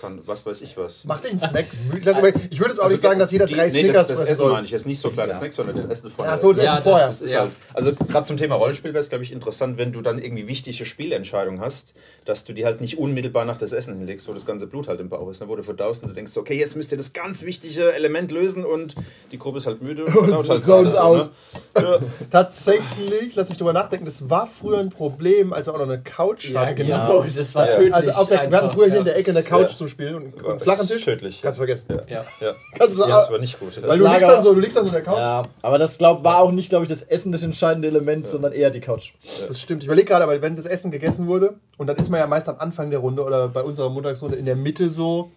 kann, 0.00 0.18
was 0.26 0.44
weiß 0.44 0.60
ich 0.60 0.76
was. 0.76 1.06
Macht 1.06 1.24
dich 1.24 1.32
ein 1.32 1.38
Snack 1.38 1.66
müde? 1.90 2.14
Also, 2.14 2.26
Ich 2.50 2.58
würde 2.60 2.72
jetzt 2.72 2.78
auch 2.80 2.84
Also 2.84 2.92
nicht 2.94 3.00
sagen, 3.02 3.18
dass 3.18 3.30
jeder 3.30 3.46
die- 3.46 3.54
drei 3.54 3.66
nee, 3.68 3.70
Snickers 3.84 4.08
das, 4.08 4.20
das 4.20 4.28
Essen 4.28 4.48
meine 4.50 4.66
ich 4.66 4.72
jetzt 4.72 4.84
nicht 4.86 5.00
so 5.00 5.08
kleine 5.10 5.32
Ja. 5.32 5.38
Snacks, 5.38 5.56
sondern 5.56 5.74
das 5.74 5.86
Essen 5.86 6.10
von 6.10 6.26
Ach 6.28 6.38
so, 6.38 6.52
das 6.52 6.62
Ja, 6.64 6.74
Essen 6.76 6.82
vorher. 6.82 7.06
das- 7.06 7.18
Das 7.20 7.22
ist 7.28 7.32
Ja. 7.32 7.40
halt, 7.40 7.52
also 7.72 7.92
gerade 7.94 8.26
zum 8.26 8.36
Thema 8.36 8.56
Rollenspiel 8.56 8.92
wäre 8.92 9.00
es, 9.02 9.08
glaube 9.08 9.24
ich, 9.24 9.32
interessant, 9.32 9.78
wenn 9.78 9.90
du 9.92 10.02
dann 10.02 10.18
irgendwie 10.18 10.46
wichtige 10.48 10.84
Spielentscheidungen 10.84 11.62
hast, 11.62 11.94
dass 12.26 12.44
du 12.44 12.52
die 12.52 12.66
halt 12.66 12.82
nicht 12.82 12.98
unmittelbar 12.98 13.46
nach 13.46 13.56
das 13.56 13.72
Essen 13.72 13.96
hinlegst, 13.96 14.28
wo 14.28 14.32
das 14.34 14.44
ganze 14.44 14.66
Blut 14.66 14.86
halt 14.88 15.00
im 15.00 15.08
Bauch 15.08 15.30
ist, 15.30 15.40
ne? 15.40 15.48
wo 15.48 15.56
du 15.56 15.62
verdaust 15.62 16.02
und 16.02 16.10
du 16.10 16.14
denkst, 16.14 16.36
okay, 16.36 16.58
jetzt 16.58 16.76
müsst 16.76 16.92
ihr 16.92 16.98
das 16.98 17.14
ganz 17.14 17.42
wichtige 17.42 17.94
Element 17.94 18.32
lösen 18.32 18.66
und 18.66 18.94
die 19.32 19.38
Gruppe 19.38 19.58
ist 19.58 19.66
halt 19.66 19.80
müde 19.80 20.04
und 20.04 20.12
verdaut 20.12 20.48
halt 20.50 20.62
zoned 20.62 20.90
gerade 20.92 21.02
out. 21.02 21.30
So, 21.74 21.80
ne? 21.80 21.98
Tatsächlich, 22.30 23.34
lass 23.34 23.48
mich 23.48 23.56
drüber 23.58 23.72
nachdenken, 23.72 24.04
das 24.04 24.28
war 24.28 24.46
früher 24.46 24.78
ein 24.78 24.90
Problem, 24.90 25.52
als 25.54 25.66
wir 25.66 25.72
auch 25.74 25.78
noch 25.78 25.84
eine 25.84 26.02
Couch 26.02 26.50
ja, 26.50 26.60
hatten. 26.60 26.74
genau. 26.76 27.24
Das 27.34 27.54
war 27.54 27.66
Ja. 27.68 27.76
tödlich. 27.76 27.94
Also 27.94 28.25
auf 28.34 28.40
der, 28.40 28.50
wir 28.50 28.56
hatten 28.58 28.70
früher 28.70 28.86
hier 28.86 28.98
in 28.98 29.04
der 29.04 29.16
Ecke 29.16 29.30
eine 29.30 29.40
Ja. 29.40 29.46
Couch 29.46 29.74
zum 29.74 29.88
Spielen 29.88 30.14
und, 30.16 30.34
und 30.34 30.46
einen 30.50 30.60
flachen 30.60 30.82
ist 30.82 30.88
Tisch. 30.92 31.04
tödlich, 31.04 31.40
Kannst 31.42 31.58
du 31.58 31.60
vergessen. 31.60 31.86
Ja. 31.90 32.16
Ja. 32.16 32.24
Ja. 32.40 32.52
Kannst 32.78 32.96
du, 32.98 33.02
Ja, 33.02 33.08
das 33.20 33.30
war 33.30 33.38
nicht 33.38 33.58
gut. 33.58 33.82
weil 33.86 33.98
du 33.98 34.04
Lager- 34.04 34.16
liegst, 34.18 34.28
dann 34.30 34.44
so, 34.44 34.54
du 34.54 34.60
liegst 34.60 34.76
dann 34.76 34.84
so 34.84 34.88
in 34.88 34.94
der 34.94 35.02
Couch. 35.02 35.18
Ja, 35.18 35.44
aber 35.62 35.78
das 35.78 35.98
glaub, 35.98 36.22
war 36.24 36.38
auch 36.40 36.52
nicht, 36.52 36.68
glaube 36.68 36.84
ich, 36.84 36.88
das 36.88 37.02
Essen 37.02 37.32
das 37.32 37.42
entscheidende 37.42 37.88
Element, 37.88 38.26
sondern 38.26 38.52
eher 38.52 38.70
die 38.70 38.80
Couch. 38.80 39.12
Das 39.48 39.60
stimmt. 39.60 39.82
Ich 39.82 39.86
überlege 39.86 40.08
gerade, 40.08 40.24
aber 40.24 40.40
wenn 40.42 40.56
das 40.56 40.66
Essen 40.66 40.90
gegessen 40.90 41.26
wurde, 41.26 41.54
und 41.78 41.86
dann 41.86 41.96
ist 41.96 42.08
man 42.10 42.20
ja 42.20 42.26
meist 42.26 42.48
am 42.48 42.56
Anfang 42.58 42.90
der 42.90 43.00
Runde 43.00 43.22
oder 43.24 43.48
bei 43.48 43.62
unserer 43.62 43.90
Montagsrunde 43.90 44.36
in 44.36 44.44
der 44.44 44.56
Mitte 44.56 44.90
so, 44.90 45.30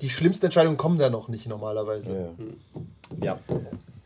die 0.00 0.10
schlimmsten 0.10 0.46
Entscheidungen 0.46 0.76
kommen 0.76 0.98
ja 1.00 1.08
noch 1.10 1.28
nicht 1.28 1.46
normalerweise. 1.48 2.30
Ja. 3.22 3.22
Ja. 3.22 3.38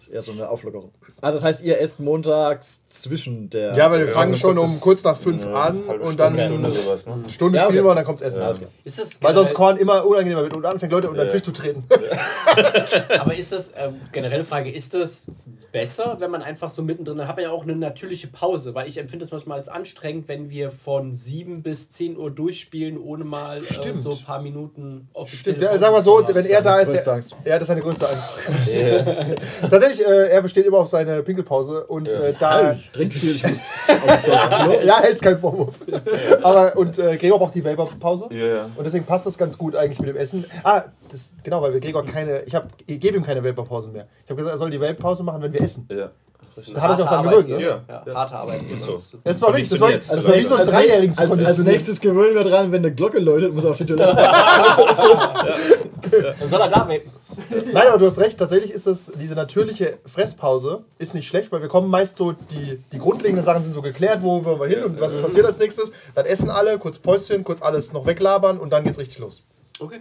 Ist 0.00 0.08
eher 0.08 0.22
so 0.22 0.32
eine 0.32 0.48
Auflockerung. 0.48 0.92
Ah, 1.20 1.30
das 1.30 1.44
heißt, 1.44 1.62
ihr 1.62 1.78
esst 1.78 2.00
montags 2.00 2.88
zwischen 2.88 3.50
der. 3.50 3.74
Ja, 3.76 3.90
weil 3.90 4.00
wir 4.00 4.06
Ja, 4.06 4.12
fangen 4.12 4.30
so 4.30 4.36
schon 4.38 4.56
um 4.58 4.80
kurz 4.80 5.04
nach 5.04 5.16
fünf 5.16 5.44
Ja, 5.44 5.52
an 5.52 5.82
und 5.82 5.96
Stunde, 6.00 6.16
dann 6.16 6.38
Stunde 6.38 6.68
eine 6.68 6.70
sowas. 6.70 7.06
Ne? 7.06 7.14
Stunde 7.28 7.58
Ja, 7.58 7.64
okay. 7.64 7.72
spielen 7.72 7.84
wir 7.84 7.90
und 7.90 7.96
dann 7.96 8.04
kommt's 8.06 8.22
Essen. 8.22 8.40
Alles 8.40 8.58
klar. 8.58 8.70
Ist 8.84 8.98
das 8.98 9.10
Weil 9.22 9.34
sonst 9.34 9.52
Korn 9.52 9.76
immer 9.76 10.06
unangenehmer 10.06 10.42
wird 10.42 10.56
und 10.56 10.64
anfängt, 10.64 10.90
Leute 10.92 11.10
unter 11.10 11.20
den 11.22 11.26
Ja. 11.26 11.32
Tisch 11.32 11.42
zu 11.42 11.52
treten. 11.52 11.84
Aber 13.18 13.34
ist 13.34 13.52
das, 13.52 13.72
ähm, 13.76 14.00
generelle 14.12 14.44
Frage, 14.44 14.70
ist 14.70 14.94
das 14.94 15.26
besser, 15.72 16.16
wenn 16.18 16.30
man 16.30 16.42
einfach 16.42 16.70
so 16.70 16.82
mittendrin, 16.82 17.18
dann 17.18 17.28
hat 17.28 17.36
man 17.36 17.44
ja 17.44 17.50
auch 17.50 17.62
eine 17.62 17.76
natürliche 17.76 18.26
Pause, 18.26 18.74
weil 18.74 18.88
ich 18.88 18.98
empfinde 18.98 19.24
es 19.24 19.30
manchmal 19.30 19.58
als 19.58 19.68
anstrengend, 19.68 20.26
wenn 20.28 20.50
wir 20.50 20.70
von 20.70 21.14
7 21.14 21.62
bis 21.62 21.90
10 21.90 22.16
Uhr 22.16 22.30
durchspielen, 22.30 22.98
ohne 22.98 23.24
mal 23.24 23.58
äh, 23.58 23.94
so 23.94 24.10
ein 24.12 24.24
paar 24.24 24.40
Minuten 24.42 25.08
offiziell. 25.12 25.56
Stimmt, 25.56 25.60
ja, 25.62 25.78
sagen 25.78 25.94
wir 25.94 26.02
so, 26.02 26.22
wenn 26.26 26.44
er 26.46 26.62
da 26.62 26.78
ist, 26.80 26.90
der, 26.92 27.20
ja, 27.44 27.52
das 27.54 27.62
ist 27.62 27.66
seine 27.68 27.80
größte 27.82 28.08
Angst. 28.08 28.24
Tatsächlich, 29.60 29.89
äh, 29.98 30.28
er 30.28 30.42
besteht 30.42 30.66
immer 30.66 30.78
auf 30.78 30.88
seine 30.88 31.22
Pinkelpause 31.22 31.86
und 31.86 32.06
äh, 32.06 32.34
da. 32.38 32.72
Ich 32.72 32.90
trinke 32.92 33.18
viel, 33.18 33.34
ich 33.34 33.46
muss. 33.46 33.60
Ja, 34.84 34.98
ist 35.00 35.22
kein 35.22 35.38
Vorwurf. 35.38 35.74
Aber 36.42 36.76
und 36.76 36.98
äh, 36.98 37.16
Gregor 37.16 37.38
braucht 37.38 37.54
die 37.54 37.64
Vapor-Pause. 37.64 38.28
Ja, 38.30 38.46
ja. 38.46 38.70
Und 38.76 38.84
deswegen 38.84 39.04
passt 39.04 39.26
das 39.26 39.36
ganz 39.36 39.58
gut 39.58 39.74
eigentlich 39.74 39.98
mit 39.98 40.08
dem 40.08 40.16
Essen. 40.16 40.44
Ah, 40.62 40.84
das, 41.10 41.32
genau, 41.42 41.62
weil 41.62 41.72
wir 41.72 41.80
Gregor 41.80 42.04
keine. 42.04 42.42
Ich, 42.42 42.54
hab, 42.54 42.68
ich 42.86 43.00
gebe 43.00 43.16
ihm 43.16 43.24
keine 43.24 43.42
Vapor-Pausen 43.42 43.92
mehr. 43.92 44.06
Ich 44.24 44.30
habe 44.30 44.36
gesagt, 44.36 44.54
er 44.54 44.58
soll 44.58 44.70
die 44.70 44.80
Vape-Pause 44.80 45.22
machen, 45.24 45.42
wenn 45.42 45.52
wir 45.52 45.60
essen. 45.62 45.88
Ja. 45.90 46.10
Da 46.74 46.80
hat 46.80 46.90
er 46.90 46.96
sich 46.96 47.04
auch 47.04 47.08
dran 47.08 47.24
gewöhnt, 47.24 47.48
ne? 47.48 47.62
Ja. 47.62 47.80
Ja, 47.88 48.14
harte 48.14 48.34
Arbeit. 48.36 48.60
so. 48.78 49.00
Das 49.24 49.40
war 49.40 49.48
wirklich, 49.50 49.68
das 49.68 49.80
war, 49.80 49.90
das 49.90 50.24
war 50.26 50.34
wie 50.34 50.42
so 50.42 50.54
ein 50.54 50.60
als, 50.60 50.70
Dreijährigen 50.70 51.14
zu 51.14 51.20
als, 51.22 51.38
als 51.38 51.58
nächstes 51.58 52.00
gewöhnen 52.00 52.34
wir 52.34 52.44
dran, 52.44 52.72
wenn 52.72 52.84
eine 52.84 52.94
Glocke 52.94 53.18
läutet, 53.18 53.54
muss 53.54 53.64
er 53.64 53.70
auf 53.70 53.76
die 53.76 53.86
Toilette. 53.86 54.14
Dann 56.38 56.48
soll 56.48 56.60
er 56.60 56.68
da 56.68 56.76
vapen. 56.80 57.00
Nein, 57.72 57.86
aber 57.88 57.98
du 57.98 58.06
hast 58.06 58.18
recht, 58.18 58.38
tatsächlich 58.38 58.72
ist 58.72 58.86
das, 58.86 59.12
diese 59.20 59.34
natürliche 59.34 59.98
Fresspause 60.06 60.84
ist 60.98 61.14
nicht 61.14 61.28
schlecht, 61.28 61.50
weil 61.52 61.62
wir 61.62 61.68
kommen 61.68 61.88
meist 61.88 62.16
so, 62.16 62.32
die, 62.32 62.78
die 62.92 62.98
grundlegenden 62.98 63.44
Sachen 63.44 63.62
sind 63.64 63.72
so 63.72 63.82
geklärt, 63.82 64.22
wo 64.22 64.44
wollen 64.44 64.60
wir 64.60 64.66
hin 64.68 64.84
und 64.84 65.00
was 65.00 65.16
passiert 65.16 65.46
als 65.46 65.58
nächstes. 65.58 65.92
Dann 66.14 66.26
essen 66.26 66.50
alle, 66.50 66.78
kurz 66.78 66.98
Päuschen, 66.98 67.44
kurz 67.44 67.62
alles 67.62 67.92
noch 67.92 68.06
weglabern 68.06 68.58
und 68.58 68.70
dann 68.70 68.84
geht's 68.84 68.98
richtig 68.98 69.18
los. 69.18 69.42
Okay. 69.78 70.00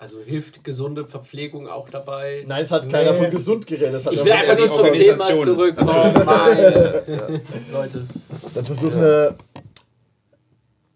Also 0.00 0.16
hilft 0.24 0.64
gesunde 0.64 1.06
Verpflegung 1.06 1.68
auch 1.68 1.90
dabei. 1.90 2.42
Nein, 2.46 2.62
es 2.62 2.70
hat 2.70 2.88
keiner 2.88 3.12
Nee. 3.12 3.18
von 3.18 3.30
gesund 3.30 3.66
geredet. 3.66 4.00
Ich 4.10 4.24
will 4.24 4.32
einfach 4.32 4.56
nur 4.58 4.68
zum 4.68 4.92
Thema 4.94 5.24
Organisation. 5.24 5.44
zurück. 5.44 5.74
Oh, 5.78 6.24
meine 6.24 7.42
Leute. 7.70 8.06
Dann 8.54 8.64
versuch 8.64 8.92
eine 8.94 9.34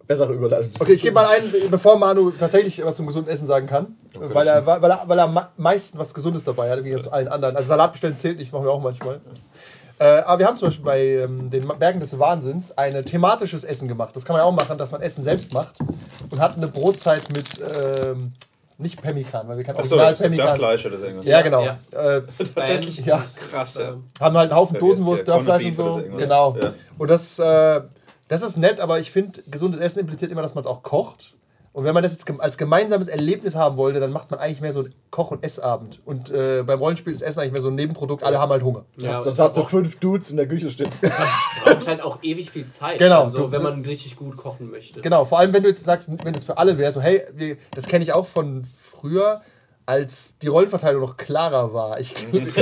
bessere 0.06 0.32
Überleitung 0.32 0.70
zu 0.70 0.80
Okay, 0.80 0.94
ich 0.94 1.02
gebe 1.02 1.12
mal 1.12 1.26
ein, 1.26 1.42
bevor 1.70 1.98
Manu 1.98 2.30
tatsächlich 2.30 2.82
was 2.82 2.96
zum 2.96 3.06
gesunden 3.06 3.30
Essen 3.30 3.46
sagen 3.46 3.66
kann, 3.66 3.94
weil, 4.18 4.46
er, 4.48 4.64
weil, 4.64 4.90
er, 4.90 5.02
weil 5.06 5.18
er 5.18 5.24
am 5.24 5.38
meisten 5.58 5.98
was 5.98 6.14
Gesundes 6.14 6.44
dabei 6.44 6.70
hat, 6.70 6.82
wie 6.82 6.96
zu 6.96 7.12
allen 7.12 7.28
anderen. 7.28 7.56
Also 7.58 7.68
Salat 7.68 7.92
bestellen 7.92 8.16
zählt 8.16 8.38
nicht, 8.38 8.48
das 8.48 8.52
machen 8.54 8.64
wir 8.64 8.72
auch 8.72 8.80
manchmal. 8.80 9.20
Äh, 9.98 10.04
aber 10.22 10.38
wir 10.38 10.46
haben 10.46 10.56
zum 10.56 10.68
Beispiel 10.68 10.84
bei 10.84 11.00
ähm, 11.24 11.50
den 11.50 11.68
Bergen 11.78 12.00
des 12.00 12.18
Wahnsinns 12.18 12.76
ein 12.78 13.04
thematisches 13.04 13.64
Essen 13.64 13.86
gemacht. 13.86 14.16
Das 14.16 14.24
kann 14.24 14.32
man 14.32 14.40
ja 14.40 14.46
auch 14.46 14.52
machen, 14.52 14.78
dass 14.78 14.92
man 14.92 15.02
Essen 15.02 15.22
selbst 15.22 15.52
macht 15.52 15.74
und 16.30 16.40
hat 16.40 16.56
eine 16.56 16.68
Brotzeit 16.68 17.22
mit, 17.36 17.46
ähm, 18.06 18.32
nicht 18.78 19.00
Pemmikan, 19.00 19.46
weil 19.48 19.56
wir 19.56 19.64
kein 19.64 19.76
Achso, 19.76 19.94
Original 19.94 20.12
das 20.12 20.20
ist 20.20 20.24
Pemmikan. 20.24 20.46
Dörrfleisch 20.46 20.86
oder 20.86 20.98
so 20.98 21.04
irgendwas. 21.04 21.26
Ja, 21.26 21.42
genau. 21.42 21.64
Ja. 21.64 21.78
Äh, 21.92 22.22
Tatsächlich? 22.54 23.04
ja. 23.06 23.24
Krass, 23.50 23.76
ja. 23.76 23.96
Haben 24.20 24.36
halt 24.36 24.50
einen 24.50 24.58
Haufen 24.60 24.78
Dosenwurst, 24.78 25.28
Dörfleisch 25.28 25.64
und 25.64 25.72
so. 25.72 26.02
Genau. 26.16 26.56
Ja. 26.60 26.72
Und 26.98 27.08
das, 27.08 27.38
äh, 27.38 27.80
das 28.28 28.42
ist 28.42 28.56
nett, 28.56 28.80
aber 28.80 28.98
ich 28.98 29.10
finde, 29.10 29.42
gesundes 29.46 29.80
Essen 29.80 30.00
impliziert 30.00 30.32
immer, 30.32 30.42
dass 30.42 30.54
man 30.54 30.62
es 30.62 30.66
auch 30.66 30.82
kocht. 30.82 31.34
Und 31.74 31.82
wenn 31.82 31.92
man 31.92 32.04
das 32.04 32.12
jetzt 32.12 32.30
als 32.38 32.56
gemeinsames 32.56 33.08
Erlebnis 33.08 33.56
haben 33.56 33.76
wollte, 33.76 33.98
dann 33.98 34.12
macht 34.12 34.30
man 34.30 34.38
eigentlich 34.38 34.60
mehr 34.60 34.72
so 34.72 34.84
einen 34.84 34.94
Koch- 35.10 35.32
und 35.32 35.42
Essabend. 35.42 36.00
Und 36.04 36.30
äh, 36.30 36.62
beim 36.64 36.78
Rollenspiel 36.78 37.12
ist 37.12 37.20
Essen 37.20 37.40
eigentlich 37.40 37.52
mehr 37.52 37.62
so 37.62 37.68
ein 37.68 37.74
Nebenprodukt, 37.74 38.22
alle 38.22 38.38
haben 38.38 38.52
halt 38.52 38.62
Hunger. 38.62 38.84
Ja, 38.96 39.12
Sonst 39.12 39.40
und 39.40 39.44
hast 39.44 39.56
du 39.56 39.64
fünf 39.64 39.96
Dudes 39.96 40.30
in 40.30 40.36
der 40.36 40.46
Küche 40.46 40.70
stehen. 40.70 40.88
braucht 41.64 41.88
halt 41.88 42.00
auch 42.00 42.20
ewig 42.22 42.52
viel 42.52 42.68
Zeit. 42.68 42.98
Genau. 42.98 43.24
Also, 43.24 43.50
wenn 43.50 43.62
man 43.62 43.84
richtig 43.84 44.14
gut 44.14 44.36
kochen 44.36 44.70
möchte. 44.70 45.00
Genau, 45.00 45.24
vor 45.24 45.40
allem 45.40 45.52
wenn 45.52 45.64
du 45.64 45.68
jetzt 45.68 45.82
sagst, 45.82 46.08
wenn 46.22 46.32
das 46.32 46.44
für 46.44 46.58
alle 46.58 46.78
wäre, 46.78 46.92
so 46.92 47.00
hey, 47.00 47.24
wir, 47.34 47.56
das 47.72 47.88
kenne 47.88 48.04
ich 48.04 48.12
auch 48.12 48.26
von 48.26 48.64
früher, 48.80 49.42
als 49.86 50.38
die 50.38 50.46
Rollenverteilung 50.48 51.02
noch 51.02 51.16
klarer 51.16 51.74
war. 51.74 52.00
Ich, 52.00 52.14
ich 52.32 52.56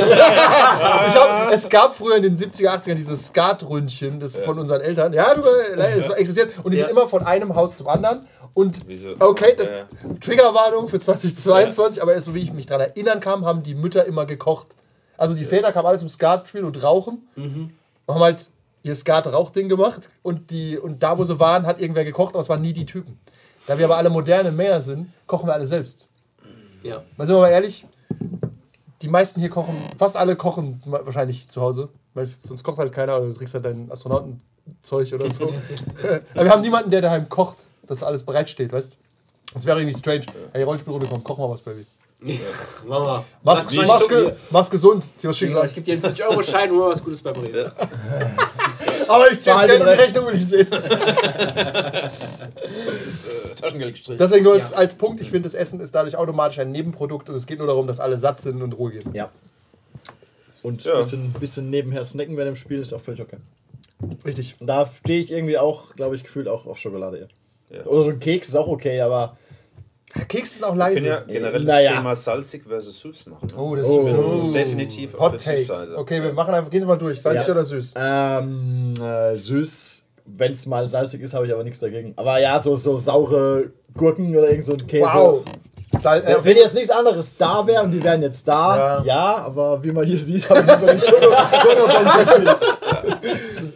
hab, 1.16 1.52
es 1.52 1.68
gab 1.68 1.94
früher 1.94 2.16
in 2.16 2.22
den 2.22 2.36
70er, 2.36 2.70
80er 2.82 2.94
dieses 2.94 3.26
Skatründchen, 3.26 4.18
das 4.20 4.38
von 4.40 4.58
unseren 4.58 4.80
Eltern, 4.80 5.12
ja, 5.12 5.32
du, 5.34 5.42
äh, 5.42 5.92
es 5.98 6.08
existiert, 6.08 6.52
und 6.64 6.72
die 6.72 6.78
Ja. 6.78 6.86
sind 6.86 6.96
immer 6.96 7.06
von 7.06 7.22
einem 7.24 7.54
Haus 7.54 7.76
zum 7.76 7.88
anderen. 7.88 8.26
Und 8.54 8.80
Wieso? 8.86 9.10
okay, 9.20 9.54
das 9.56 9.70
Ja, 9.70 9.76
ja. 9.78 9.84
Triggerwarnung 10.20 10.88
für 10.88 11.00
2022, 11.00 12.02
aber 12.02 12.20
so 12.20 12.34
wie 12.34 12.40
ich 12.42 12.52
mich 12.52 12.66
daran 12.66 12.88
erinnern 12.88 13.20
kann, 13.20 13.44
haben 13.44 13.62
die 13.62 13.74
Mütter 13.74 14.04
immer 14.04 14.26
gekocht. 14.26 14.68
Also 15.16 15.34
die 15.34 15.44
Väter 15.44 15.72
kamen 15.72 15.86
alle 15.86 15.98
zum 15.98 16.08
Skat 16.08 16.48
spielen 16.48 16.64
und 16.64 16.82
rauchen 16.82 17.26
und 17.36 18.14
haben 18.14 18.20
halt 18.22 18.50
ihr 18.82 18.94
Skat-Rauchding 18.96 19.68
gemacht 19.68 20.08
und, 20.22 20.50
die, 20.50 20.76
und 20.76 21.02
da, 21.02 21.16
wo 21.16 21.24
sie 21.24 21.38
waren, 21.38 21.66
hat 21.66 21.80
irgendwer 21.80 22.04
gekocht, 22.04 22.34
aber 22.34 22.40
es 22.40 22.48
waren 22.48 22.60
nie 22.60 22.72
die 22.72 22.84
Typen. 22.86 23.18
Da 23.68 23.78
wir 23.78 23.84
aber 23.84 23.96
alle 23.96 24.10
moderne 24.10 24.50
mehr 24.50 24.82
sind, 24.82 25.12
kochen 25.28 25.48
wir 25.48 25.54
alle 25.54 25.68
selbst. 25.68 26.08
Ja. 26.82 27.02
Mal 27.16 27.26
sind 27.26 27.36
wir 27.36 27.40
mal 27.40 27.48
ehrlich, 27.48 27.84
die 29.02 29.08
meisten 29.08 29.40
hier 29.40 29.50
kochen, 29.50 29.76
fast 29.96 30.16
alle 30.16 30.36
kochen 30.36 30.82
wahrscheinlich 30.86 31.48
zu 31.48 31.60
Hause, 31.60 31.88
weil 32.14 32.28
sonst 32.44 32.62
kocht 32.62 32.78
halt 32.78 32.92
keiner 32.92 33.16
oder 33.16 33.26
du 33.26 33.34
trinkst 33.34 33.54
halt 33.54 33.64
dein 33.64 33.90
Astronautenzeug 33.90 35.12
oder 35.12 35.30
so. 35.30 35.48
aber 36.34 36.44
wir 36.44 36.50
haben 36.50 36.62
niemanden, 36.62 36.90
der 36.90 37.00
daheim 37.00 37.28
kocht, 37.28 37.58
dass 37.86 38.02
alles 38.02 38.22
bereitsteht, 38.22 38.72
weißt 38.72 38.92
du? 38.92 38.96
Das 39.54 39.66
wäre 39.66 39.80
irgendwie 39.80 39.98
strange. 39.98 40.24
Hey, 40.52 40.62
Rollenspielrunde 40.62 41.06
kommt, 41.06 41.24
koch 41.24 41.36
mal 41.38 41.50
was, 41.50 41.60
Baby. 41.60 41.86
Mama. 42.86 43.24
Mach's, 43.42 43.64
Was 43.64 43.74
mach's, 43.74 43.88
meinst 43.88 44.04
du? 44.04 44.08
ge 44.08 44.32
mach's 44.50 44.70
gesund. 44.70 45.04
Zieh 45.16 45.28
was 45.28 45.36
Schicksal. 45.36 45.66
Ich 45.66 45.74
gebe 45.74 45.84
dir 45.84 45.94
einen 45.94 46.14
50-Euro-Schein 46.14 46.70
und 46.70 46.78
mal 46.78 46.90
was 46.90 47.02
Gutes 47.02 47.20
bei 47.20 47.32
Bremen. 47.32 47.52
Aber 49.14 49.30
ich 49.30 49.38
zieh 49.38 49.44
Zahl 49.44 49.66
Geld 49.66 49.80
den 49.80 49.88
Rest. 49.88 50.02
Rechnung 50.02 50.26
will 50.26 50.34
ich 50.36 50.46
sehen. 50.46 50.66
Das 52.84 53.04
ist 53.06 53.26
äh, 53.26 53.54
Taschengeld 53.60 53.94
gestrichen. 53.94 54.18
Deswegen 54.18 54.44
nur 54.44 54.54
als, 54.54 54.70
Ja. 54.70 54.76
als 54.76 54.94
Punkt, 54.94 55.20
ich 55.20 55.30
finde, 55.30 55.46
das 55.48 55.54
Essen 55.54 55.80
ist 55.80 55.94
dadurch 55.94 56.16
automatisch 56.16 56.58
ein 56.58 56.70
Nebenprodukt 56.72 57.28
und 57.28 57.34
es 57.34 57.46
geht 57.46 57.58
nur 57.58 57.66
darum, 57.66 57.86
dass 57.86 58.00
alle 58.00 58.18
satt 58.18 58.40
sind 58.40 58.62
und 58.62 58.72
Ruhe 58.72 58.92
geben. 58.92 59.10
Ja. 59.14 59.30
Und 60.62 60.84
Ja. 60.84 60.92
ein 60.92 60.98
bisschen, 60.98 61.32
bisschen 61.32 61.70
nebenher 61.70 62.04
snacken 62.04 62.36
während 62.36 62.56
dem 62.56 62.56
Spiel 62.56 62.80
ist 62.80 62.92
auch 62.92 63.00
völlig 63.00 63.20
okay. 63.20 63.36
Richtig. 64.24 64.56
Und 64.60 64.66
da 64.66 64.86
stehe 64.90 65.20
ich 65.20 65.30
irgendwie 65.32 65.58
auch, 65.58 65.94
glaube 65.96 66.16
ich, 66.16 66.24
gefühlt 66.24 66.48
auch 66.48 66.66
auf 66.66 66.78
Schokolade 66.78 67.18
eher. 67.18 67.28
Ja. 67.78 67.84
Oder 67.86 68.04
so 68.04 68.10
ein 68.10 68.20
Keks 68.20 68.48
ist 68.48 68.56
auch 68.56 68.68
okay, 68.68 69.00
aber 69.00 69.36
Keks 70.28 70.54
ist 70.56 70.64
auch 70.64 70.72
Ich 70.72 70.78
leise. 70.78 70.94
finde 70.94 71.08
ja 71.10 71.20
generell 71.26 71.64
Naja. 71.64 71.90
das 71.90 71.98
Thema 71.98 72.16
salzig 72.16 72.62
versus 72.68 72.98
süß 73.00 73.26
machen. 73.26 73.46
Ne? 73.48 73.54
Oh, 73.56 73.74
das 73.74 73.84
Oh. 73.86 74.00
ist 74.00 74.08
so. 74.10 74.50
Definitiv 74.52 75.14
auf 75.14 75.20
Hot 75.20 75.32
der 75.32 75.40
Take. 75.40 75.58
Süßseite. 75.58 75.96
Okay, 75.96 76.22
wir 76.22 76.32
machen 76.32 76.54
einfach, 76.54 76.70
gehen 76.70 76.80
Sie 76.82 76.86
mal 76.86 76.96
durch. 76.98 77.20
Salzig 77.20 77.46
Ja. 77.46 77.52
oder 77.52 77.64
süß? 77.64 77.94
ähm, 77.96 78.94
äh, 79.02 79.34
süß, 79.36 80.04
wenn 80.26 80.52
es 80.52 80.66
mal 80.66 80.88
salzig 80.88 81.20
ist, 81.22 81.32
habe 81.34 81.46
ich 81.46 81.52
aber 81.54 81.64
nichts 81.64 81.80
dagegen. 81.80 82.12
Aber 82.16 82.38
ja, 82.40 82.60
so, 82.60 82.76
so 82.76 82.96
saure 82.96 83.70
Gurken 83.96 84.36
oder 84.36 84.48
irgend 84.50 84.64
so 84.66 84.72
ein 84.74 84.86
Käse. 84.86 85.04
Wow. 85.12 85.42
Sal 86.00 86.22
äh, 86.24 86.32
Äh, 86.32 86.36
wenn 86.44 86.56
jetzt 86.56 86.74
nichts 86.74 86.90
anderes 86.90 87.36
da 87.36 87.66
wäre 87.66 87.82
und 87.82 87.92
die 87.92 88.02
wären 88.02 88.22
jetzt 88.22 88.46
da, 88.48 88.76
Ja. 88.76 89.02
ja, 89.04 89.34
aber 89.44 89.82
wie 89.84 89.92
man 89.92 90.04
hier 90.06 90.18
sieht, 90.18 90.48
habe 90.48 90.60
ich 90.60 90.66
lieber 90.66 90.86
den 90.86 90.98
Schoko- 90.98 91.36
Schokobons 91.62 92.81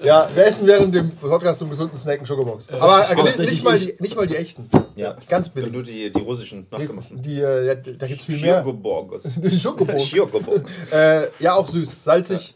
ja, 0.04 0.28
wir 0.34 0.46
essen 0.46 0.66
während 0.66 0.94
dem 0.94 1.10
Podcast 1.10 1.58
zum 1.58 1.70
gesunden 1.70 1.96
Snacken 1.96 2.26
Schokobox. 2.26 2.70
Aber 2.70 3.08
äh, 3.10 3.22
nicht, 3.22 3.38
nicht, 3.38 3.64
mal 3.64 3.78
die, 3.78 3.96
nicht 3.98 4.16
mal 4.16 4.26
die 4.26 4.36
echten. 4.36 4.68
Ja. 4.94 5.16
Ganz 5.28 5.48
billig. 5.48 5.72
nur 5.72 5.82
die, 5.82 6.10
die 6.10 6.20
russischen 6.20 6.66
nachgemachten. 6.70 7.22
Die, 7.22 7.40
äh, 7.40 7.66
ja, 7.66 7.74
da 7.74 8.06
gibt 8.06 8.20
es 8.20 8.26
viel 8.26 8.40
mehr. 8.40 8.62
Schokobox. 8.62 9.30
Schiogoborgos. 10.08 10.92
äh, 10.92 11.28
ja, 11.38 11.54
auch 11.54 11.68
süß. 11.68 12.04
Salzig, 12.04 12.54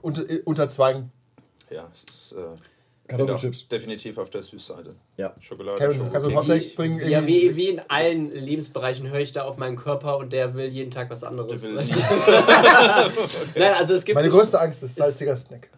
unter, 0.00 0.28
äh, 0.28 0.42
unter 0.44 0.68
Zwang. 0.68 1.10
Ja, 1.70 1.88
es 1.92 2.04
ist 2.04 2.32
äh, 2.32 2.56
Kartoffelchips. 3.08 3.68
definitiv 3.68 4.16
auf 4.16 4.30
der 4.30 4.42
Süßseite. 4.42 4.94
Ja. 5.16 5.34
Schokolade, 5.40 5.76
Kevin, 5.78 6.10
kannst 6.12 6.24
du 6.24 6.28
einen 6.28 6.36
Hot 6.36 6.44
Schokokeks. 6.44 6.64
Take 6.64 6.76
bringen? 6.76 7.08
Ja, 7.10 7.26
wie, 7.26 7.54
wie 7.56 7.68
in 7.68 7.80
allen 7.88 8.32
Lebensbereichen 8.32 9.08
höre 9.10 9.20
ich 9.20 9.32
da 9.32 9.42
auf 9.42 9.56
meinen 9.58 9.76
Körper 9.76 10.16
und 10.18 10.32
der 10.32 10.54
will 10.54 10.68
jeden 10.68 10.90
Tag 10.90 11.10
was 11.10 11.24
anderes. 11.24 11.62
Nein, 13.54 13.74
also 13.74 13.94
es 13.94 14.04
gibt 14.04 14.14
Meine 14.14 14.28
es- 14.28 14.34
größte 14.34 14.60
Angst 14.60 14.82
ist 14.82 14.94
salziger 14.94 15.36
Snack. 15.36 15.68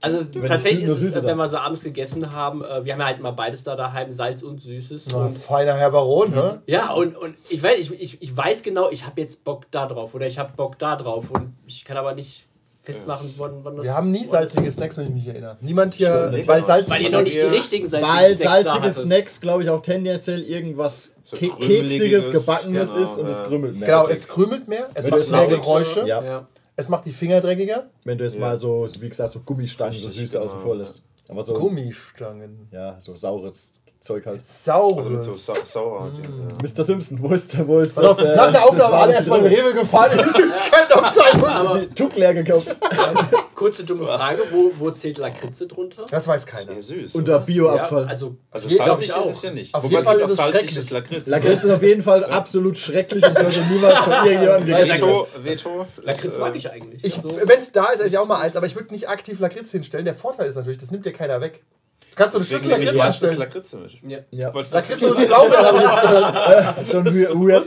Also 0.00 0.34
Wenn 0.34 0.46
tatsächlich 0.46 0.82
es 0.82 0.88
nur 0.88 0.96
ist 1.08 1.16
es, 1.16 1.22
wenn 1.24 1.36
wir 1.36 1.48
so 1.48 1.56
abends 1.58 1.84
gegessen 1.84 2.32
haben, 2.32 2.64
äh, 2.64 2.84
wir 2.84 2.92
haben 2.94 3.00
ja 3.00 3.06
halt 3.06 3.20
mal 3.20 3.30
beides 3.30 3.62
da 3.62 3.76
daheim, 3.76 4.10
Salz 4.10 4.42
und 4.42 4.60
Süßes. 4.60 5.08
Na, 5.12 5.26
Und, 5.26 5.38
feiner 5.38 5.74
Herr 5.74 5.90
Baron, 5.92 6.32
ne? 6.32 6.60
ja, 6.66 6.92
und, 6.92 7.16
und 7.16 7.36
ich, 7.48 7.62
weiß, 7.62 7.78
ich, 7.78 7.92
ich, 8.00 8.20
ich 8.22 8.36
weiß 8.36 8.62
genau, 8.62 8.90
ich 8.90 9.06
habe 9.06 9.20
jetzt 9.20 9.44
Bock 9.44 9.70
da 9.70 9.86
drauf 9.86 10.14
oder 10.14 10.26
ich 10.26 10.38
habe 10.40 10.52
Bock 10.54 10.78
da 10.78 10.96
drauf 10.96 11.30
und 11.30 11.54
ich 11.66 11.84
kann 11.84 11.96
aber 11.96 12.14
nicht 12.14 12.46
festmachen, 12.82 13.32
wann, 13.36 13.62
wann 13.62 13.76
das... 13.76 13.84
Wir 13.84 13.94
haben 13.94 14.10
nie 14.10 14.24
salzige 14.24 14.70
Snacks, 14.70 14.96
wenn 14.96 15.04
ich 15.04 15.10
mich 15.10 15.26
erinnere. 15.26 15.56
Niemand 15.60 15.94
hier, 15.94 16.28
Stimmt. 16.30 16.48
weil 16.48 16.64
salzig 16.64 16.90
Weil 16.90 17.02
ihr 17.02 17.10
noch 17.10 17.22
nicht 17.22 17.36
die 17.36 17.40
richtigen 17.40 17.88
salzigen 17.88 18.14
Weil 18.14 18.36
Snacks 18.38 18.64
da 18.64 18.72
salzige. 18.72 18.92
Snacks, 18.92 19.40
glaube 19.40 19.62
ich, 19.62 19.70
auch 19.70 19.82
tendenziell 19.82 20.42
irgendwas 20.42 21.12
So 21.24 21.36
Ke 21.36 21.48
Keksiges, 21.48 22.32
Gebackenes 22.32 22.92
genau, 22.92 23.04
ist 23.04 23.18
und 23.18 23.26
es 23.26 23.38
ja. 23.38 23.44
krümelt 23.44 23.76
mehr. 23.78 23.86
Genau, 23.86 24.08
es 24.08 24.26
krümelt 24.28 24.66
mehr, 24.68 24.88
es 24.94 25.06
macht 25.08 25.30
mehr 25.30 25.42
es 25.42 25.48
Geräusche, 25.50 26.00
Ja. 26.06 26.24
Ja. 26.24 26.48
es 26.76 26.88
macht 26.88 27.04
die 27.04 27.12
Finger 27.12 27.40
dreckiger. 27.40 27.90
Wenn 28.04 28.16
du 28.18 28.24
jetzt 28.24 28.34
Ja. 28.34 28.40
mal 28.40 28.58
so, 28.58 28.88
wie 28.98 29.08
gesagt, 29.08 29.30
so 29.30 29.40
Gummistangen, 29.40 29.92
so 29.98 30.06
Richtig, 30.06 30.22
süße 30.30 30.40
außen 30.40 30.58
genau, 30.58 30.62
vor 30.66 30.74
ja. 30.74 30.80
lässt. 30.80 31.02
Aber 31.28 31.44
so, 31.44 31.54
Gummistangen. 31.54 32.66
ja, 32.72 32.96
so 32.98 33.14
saures 33.14 33.72
Zeug 34.00 34.24
halt. 34.24 34.46
Saures. 34.46 34.96
Also 34.98 35.10
mit 35.10 35.22
so 35.22 35.32
Sa 35.34 35.54
Sauer. 35.64 36.04
halt, 36.04 36.26
ja. 36.26 36.56
Mr. 36.62 36.84
Simpson, 36.84 37.18
wo 37.22 37.28
ist, 37.34 37.66
wo 37.68 37.80
ist 37.80 37.98
auf, 37.98 38.16
das? 38.16 38.26
äh, 38.26 38.34
nach 38.36 38.50
der 38.50 38.60
das 38.60 38.68
Aufnahme 38.68 38.94
alle 38.94 39.12
erstmal 39.12 39.38
in 39.40 39.44
Zitrone? 39.50 39.68
Rewe 39.68 39.74
gefahren, 39.80 40.18
es 40.18 40.38
ist 40.38 40.62
keine 40.72 40.96
Aufzeichnung. 41.06 41.94
Tuck 41.94 42.16
leer 42.16 42.32
gekauft. 42.34 42.76
kurze 43.54 43.84
dumme 43.84 44.06
Frage, 44.06 44.40
wo, 44.52 44.72
wo 44.78 44.90
zählt 44.90 45.18
Lakritze 45.18 45.66
drunter? 45.66 46.06
Das 46.10 46.26
weiß 46.26 46.46
keiner. 46.46 46.72
Sehr 46.80 46.82
süß. 47.02 47.14
Unter 47.14 47.32
Ja, 47.32 47.38
Bioabfall. 47.40 48.04
also, 48.06 48.36
also 48.50 48.68
glaub 48.68 48.86
salzig 48.88 49.08
ist 49.08 49.14
auch. 49.14 49.30
es 49.30 49.42
ja 49.42 49.50
nicht. 49.50 49.74
Auf 49.74 49.82
Wobei 49.84 49.90
jeden 49.90 50.00
es 50.00 50.04
Fall 50.06 50.14
gibt 50.16 50.26
auch 50.26 50.30
es 50.30 50.36
salziges 50.36 50.72
schrecklich. 50.72 50.90
Lakritz. 50.90 51.26
Lakritz 51.28 51.64
ist 51.64 51.70
auf 51.70 51.82
jeden 51.82 52.02
Fall 52.02 52.24
absolut 52.24 52.78
schrecklich 52.78 53.22
und 53.26 53.38
sollte 53.38 53.60
niemals 53.70 53.98
von 53.98 54.12
irgendjemandem 54.24 54.64
gegessen 54.66 55.06
werden. 55.06 55.44
Veto. 55.44 55.86
Lakritz 56.02 56.36
äh, 56.36 56.38
mag 56.38 56.56
ich 56.56 56.70
eigentlich. 56.70 57.04
Ich, 57.04 57.16
also, 57.16 57.38
Wenn 57.44 57.58
es 57.58 57.70
da 57.72 57.84
ist, 57.90 58.00
esse 58.00 58.08
ich 58.08 58.16
auch 58.18 58.26
mal 58.26 58.40
eins, 58.40 58.56
aber 58.56 58.66
ich 58.66 58.74
würde 58.74 58.94
nicht 58.94 59.10
aktiv 59.10 59.38
Lakritz 59.40 59.70
hinstellen. 59.70 60.06
Der 60.06 60.14
Vorteil 60.14 60.46
ist 60.48 60.54
natürlich, 60.54 60.78
das 60.78 60.90
nimmt 60.90 61.04
dir 61.04 61.12
keiner 61.12 61.42
weg. 61.42 61.62
Du 62.10 62.16
kannst 62.16 62.32
so 62.32 62.38
eine 62.38 62.44
Deswegen 62.44 62.64
Schüssel 62.64 62.78
nehme 62.78 62.82
ich 62.82 62.92
Lakritz 62.92 63.04
meistens 63.04 63.28
hinstellen. 63.30 63.38
Lakritze 63.38 63.76
mit. 64.02 64.12
ja. 64.12 64.18
Ja. 64.30 64.54
Wolltest 64.54 64.74
Lakritz 64.74 65.02
und 65.02 65.26
Blaubeer 65.26 65.58
habe 65.64 65.78
ich 65.78 65.84
jetzt 65.84 66.00
gehört. 66.02 66.86
Schon 66.90 67.46
weird. 67.48 67.64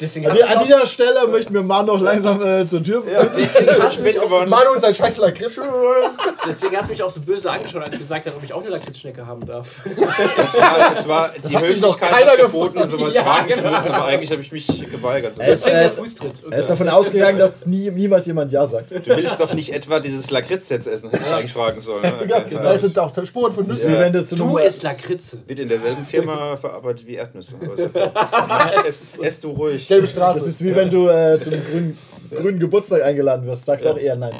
Deswegen 0.00 0.26
An, 0.26 0.32
hast 0.32 0.38
die- 0.38 0.42
du 0.42 0.48
an 0.52 0.58
mich 0.58 0.66
dieser 0.66 0.86
Stelle 0.86 1.26
möchten 1.28 1.54
wir 1.54 1.62
mal 1.62 1.82
noch 1.82 2.00
langsam 2.00 2.42
äh, 2.42 2.66
zur 2.66 2.82
Tür. 2.84 2.98
auch- 3.00 3.26
deswegen 3.36 3.82
hast 3.82 3.98
du 3.98 4.02
mich 4.02 4.18
auch 4.20 4.30
so. 4.30 4.46
Manu 4.46 4.70
und 4.74 4.80
sein 4.80 4.94
scheiß 4.94 5.16
Lakritz. 5.18 5.60
Deswegen 6.46 6.76
hast 6.76 6.86
du 6.88 6.90
mich 6.92 7.02
auch 7.02 7.10
so 7.10 7.20
böse 7.20 7.50
angeschaut, 7.50 7.82
als 7.82 7.94
ich 7.94 8.00
gesagt 8.00 8.26
habe, 8.26 8.36
ob 8.36 8.44
ich 8.44 8.52
auch 8.52 8.60
eine 8.60 8.70
Lakritzschnecke 8.70 9.26
haben 9.26 9.44
darf. 9.46 9.80
Es 10.42 10.54
war, 10.56 10.92
es 10.92 11.08
war 11.08 11.30
die 11.30 11.56
hat 11.56 11.62
mich 11.62 11.80
noch 11.80 11.94
Höflichkeit 12.00 12.10
keiner 12.10 12.36
geboten, 12.36 12.74
gefragt. 12.74 12.90
sowas 12.90 13.14
Ja, 13.14 13.24
fragen 13.24 13.50
zu 13.52 13.62
genau. 13.62 13.70
müssen, 13.78 13.92
aber 13.92 14.04
eigentlich 14.04 14.30
habe 14.30 14.42
ich 14.42 14.52
mich 14.52 14.66
geweigert. 14.90 15.34
So, 15.34 15.42
Deswegen 15.44 15.76
äh, 15.76 15.80
der 15.80 15.86
es- 15.90 15.98
Fußtritt. 15.98 16.32
Er 16.50 16.58
ist 16.58 16.70
davon 16.70 16.88
ausgegangen, 16.88 17.38
dass 17.38 17.66
nie, 17.66 17.90
niemals 17.90 18.26
jemand 18.26 18.52
Ja 18.52 18.66
sagt. 18.66 18.90
Du 18.90 19.06
willst 19.16 19.40
doch 19.40 19.52
nicht 19.54 19.72
etwa 19.72 20.00
dieses 20.00 20.30
Lakritz 20.30 20.68
jetzt 20.68 20.86
essen, 20.86 21.10
hätte 21.10 21.22
ich 21.26 21.32
eigentlich 21.34 21.52
fragen 21.52 21.80
sollen. 21.80 22.02
Ne? 22.02 22.12
Ja, 22.28 22.38
Okay. 22.38 22.58
da 22.62 22.76
sind 22.78 22.98
auch 22.98 23.12
Spuren 23.24 23.52
von 23.52 23.66
Das 23.66 23.69
ist 23.78 23.84
Ja. 23.84 23.90
wie 23.90 23.98
wenn 23.98 24.12
du 24.12 24.24
zu 24.24 24.34
Du 24.36 24.56
einem- 24.56 24.66
isst 24.66 24.82
Lakritze. 24.82 25.38
Wird 25.46 25.58
in 25.60 25.68
derselben 25.68 26.04
Firma 26.06 26.56
verarbeitet 26.60 27.06
wie 27.06 27.14
Erdnüsse. 27.14 27.54
Ess, 28.86 29.16
ess 29.22 29.40
du 29.40 29.50
ruhig. 29.50 29.86
Selbe 29.86 30.06
Straße. 30.06 30.38
Das 30.38 30.48
ist 30.48 30.64
wie 30.64 30.74
wenn 30.74 30.90
du 30.90 31.08
äh, 31.08 31.38
zum 31.40 31.52
grünen, 31.52 31.98
grünen 32.30 32.58
Geburtstag 32.58 33.02
eingeladen 33.02 33.46
wirst. 33.46 33.64
Sagst 33.66 33.86
auch 33.86 33.96
eher 33.98 34.16
nein. 34.16 34.34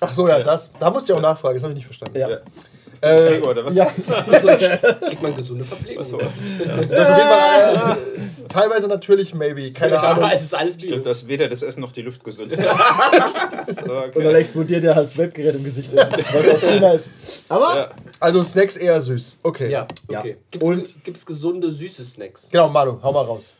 Ach 0.00 0.12
so, 0.12 0.26
ja, 0.28 0.42
das. 0.42 0.70
Da 0.78 0.90
musste 0.90 1.12
ich 1.12 1.18
auch 1.18 1.22
nachfragen, 1.22 1.54
das 1.56 1.62
habe 1.62 1.72
ich 1.72 1.76
nicht 1.78 1.86
verstanden. 1.86 2.18
Ja. 2.18 2.28
Ja. 3.04 3.30
Äh, 3.34 3.40
oder 3.40 3.64
was? 3.64 3.74
Ja. 3.76 3.86
Kriegt 5.06 5.22
man 5.22 5.36
gesunde 5.36 5.64
Verpflegung. 5.64 6.00
Achso. 6.02 6.18
das 6.18 6.28
ist 6.28 7.10
auf 7.10 7.18
jeden 7.18 7.28
Fall, 7.28 7.96
äh, 7.96 8.48
teilweise 8.48 8.88
natürlich, 8.88 9.34
maybe, 9.34 9.70
keine 9.72 10.00
Ahnung. 10.00 10.30
es 10.32 10.42
ist 10.42 10.54
alles 10.54 10.76
Bio. 10.76 10.96
dass 10.98 11.26
weder 11.28 11.48
das 11.48 11.62
Essen 11.62 11.80
noch 11.80 11.92
die 11.92 12.02
Luft 12.02 12.24
gesund 12.24 12.52
ist. 13.66 13.82
Und 13.88 14.16
dann 14.24 14.34
explodiert 14.34 14.82
dir 14.84 14.94
halt 14.94 15.06
das 15.06 15.18
Webgerät 15.18 15.54
im 15.54 15.64
Gesicht, 15.64 15.94
weil 15.94 16.08
es 16.40 16.48
aus 16.50 16.60
China 16.70 16.92
ist. 16.92 17.10
Aber 17.48 17.76
Ja. 17.76 17.90
Also 18.20 18.42
Snacks 18.42 18.76
eher 18.76 19.00
süß. 19.00 19.38
Okay. 19.42 19.70
Ja, 19.70 19.86
Ja. 20.10 20.20
okay. 20.20 20.36
Gibt's, 20.50 20.68
Und- 20.68 21.04
gibt's 21.04 21.26
gesunde, 21.26 21.70
süße 21.70 22.04
Snacks? 22.04 22.48
Genau, 22.50 22.68
Manu, 22.68 22.98
hau 23.02 23.12
mal 23.12 23.22
raus. 23.24 23.52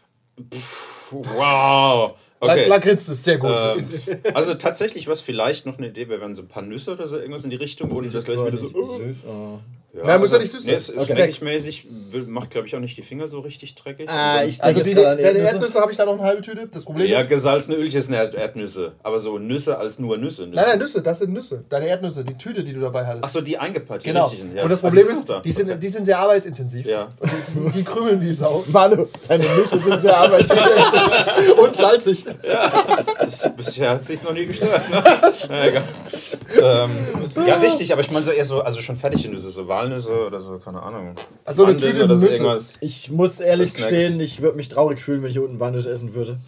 Wow. 1.11 2.13
Okay. 2.51 2.67
Lakritz 2.67 3.09
ist 3.09 3.25
sehr 3.25 3.39
gut. 3.39 3.51
Ähm, 3.51 3.87
also 4.35 4.55
tatsächlich, 4.55 5.09
was 5.09 5.21
vielleicht 5.21 5.67
noch 5.67 5.79
eine 5.79 5.89
Idee 5.89 6.09
wäre, 6.09 6.21
wären 6.21 6.35
so 6.35 6.43
ein 6.43 6.49
paar 6.49 6.63
Nüsse 6.63 6.93
oder 6.93 7.09
so 7.09 7.19
irgendwas 7.19 7.45
in 7.45 7.51
die 7.51 7.57
Richtung, 7.57 7.91
ohne 7.93 8.09
das 8.09 8.25
gleich 8.25 8.39
wieder 8.39 8.59
so. 8.59 9.61
Uh, 9.95 10.07
Nein, 10.07 10.21
muss 10.21 10.33
ja 10.33 10.39
nicht 10.39 10.51
süß 10.51 10.65
nee, 10.65 10.73
sein. 10.73 10.75
es 10.77 10.89
ist 10.89 10.99
Okay. 10.99 11.13
snackig-mäßig, 11.13 11.87
will- 12.11 12.27
macht 12.27 12.51
glaube 12.51 12.67
ich 12.67 12.75
auch 12.77 12.81
nicht 12.81 12.97
die 12.97 13.03
Finger 13.03 13.27
so 13.27 13.41
richtig 13.41 13.75
dreckig. 13.75 14.09
Ah, 14.09 14.43
ich 14.45 14.63
also 14.63 14.75
denke 14.81 14.89
die, 14.89 14.95
deine 14.95 15.21
Erdnüsse. 15.21 15.47
Erdnüsse 15.55 15.81
habe 15.81 15.91
ich 15.93 15.97
da 15.99 16.05
noch 16.05 16.15
eine 16.15 16.23
halbe 16.23 16.43
Tüte. 16.43 16.69
Das 16.73 16.85
Problem 16.85 17.07
ja, 17.09 17.21
ist. 17.21 17.29
gesalzene 17.29 17.77
Ölchen 17.77 18.03
sind 18.03 18.15
Erd 18.15 18.35
Erdnüsse. 18.35 18.93
Aber 19.03 19.19
so 19.19 19.39
Nüsse 19.39 19.79
als 19.79 19.99
nur 19.99 20.17
Nüsse. 20.19 20.43
Nüsse. 20.47 20.57
Nein, 20.57 20.65
nein, 20.69 20.79
Nüsse, 20.79 21.03
das 21.03 21.19
sind 21.21 21.33
Nüsse. 21.33 21.65
Deine 21.69 21.87
Erdnüsse, 21.89 22.25
die 22.25 22.37
Tüte, 22.37 22.65
die 22.65 22.73
du 22.73 22.81
dabei 22.81 23.07
hattest. 23.07 23.25
Achso, 23.25 23.41
die 23.41 23.57
eingepackt, 23.59 24.05
die 24.05 24.09
genau. 24.09 24.27
richtigen. 24.27 24.57
Ja. 24.57 24.63
Und 24.65 24.71
das 24.71 24.81
Ah, 24.81 24.83
Problem 24.89 25.07
sind 25.07 25.17
ist, 25.19 25.29
da. 25.29 25.41
die 25.41 25.53
sind, 25.53 25.83
die 25.83 25.89
sind 25.89 26.05
sehr 26.05 26.19
arbeitsintensiv. 26.19 26.87
Ja. 26.87 27.09
Und 27.21 27.31
die, 27.33 27.61
die, 27.61 27.71
die 27.79 27.85
krümeln 27.85 28.21
wie 28.21 28.35
Sau. 28.35 28.65
Manu, 28.69 29.07
deine 29.29 29.45
Nüsse 29.57 29.79
sind 29.79 30.01
sehr 30.01 30.17
arbeitsintensiv. 30.17 31.59
Und 31.59 31.77
salzig. 31.77 32.25
Das, 33.19 33.51
bisher 33.57 33.91
hat 33.91 34.01
es 34.01 34.07
sich 34.09 34.23
noch 34.23 34.33
nie 34.33 34.47
gestört. 34.47 34.89
Ne? 34.91 35.03
Na, 35.49 35.67
egal. 35.67 35.83
Ähm, 36.61 36.91
ja, 37.47 37.57
richtig, 37.57 37.93
aber 37.93 38.01
ich 38.03 38.11
meine 38.11 38.25
so 38.25 38.31
eher 38.31 38.45
so, 38.45 38.61
also 38.61 38.81
schon 38.81 38.97
fertige 38.97 39.29
Nüsse, 39.29 39.51
so 39.51 39.67
Walnüsse 39.85 40.27
oder 40.27 40.41
so, 40.41 40.59
keine 40.59 40.83
Ahnung. 40.83 41.15
Also 41.45 41.65
eine 41.65 41.77
Tüte 41.77 42.05
oder 42.05 42.17
so 42.17 42.27
irgendwas. 42.27 42.79
Ich 42.81 43.11
muss 43.11 43.41
ehrlich 43.41 43.75
gestehen, 43.75 44.21
ich 44.21 44.41
würde 44.41 44.57
mich 44.57 44.69
traurig 44.69 45.01
fühlen, 45.01 45.23
wenn 45.23 45.31
ich 45.31 45.39
unten 45.39 45.61
Walnüsse 45.61 45.91
essen 45.91 46.15
würde. 46.15 46.39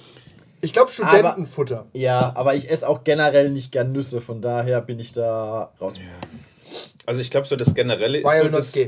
Ich 0.62 0.72
glaube 0.72 0.90
Studentenfutter. 0.90 1.84
Ja, 1.92 2.32
aber 2.34 2.54
ich 2.54 2.70
esse 2.70 2.88
auch 2.88 3.04
generell 3.04 3.50
nicht 3.50 3.72
gern 3.72 3.92
Nüsse, 3.92 4.20
von 4.20 4.40
daher 4.40 4.80
bin 4.80 4.98
ich 4.98 5.12
da 5.12 5.70
raus. 5.80 6.00
Also 7.04 7.20
ich 7.20 7.30
glaube 7.30 7.46
so 7.46 7.56
das 7.56 7.74
Generelle 7.74 8.18
ist 8.18 8.38
so 8.38 8.48
das? 8.48 8.78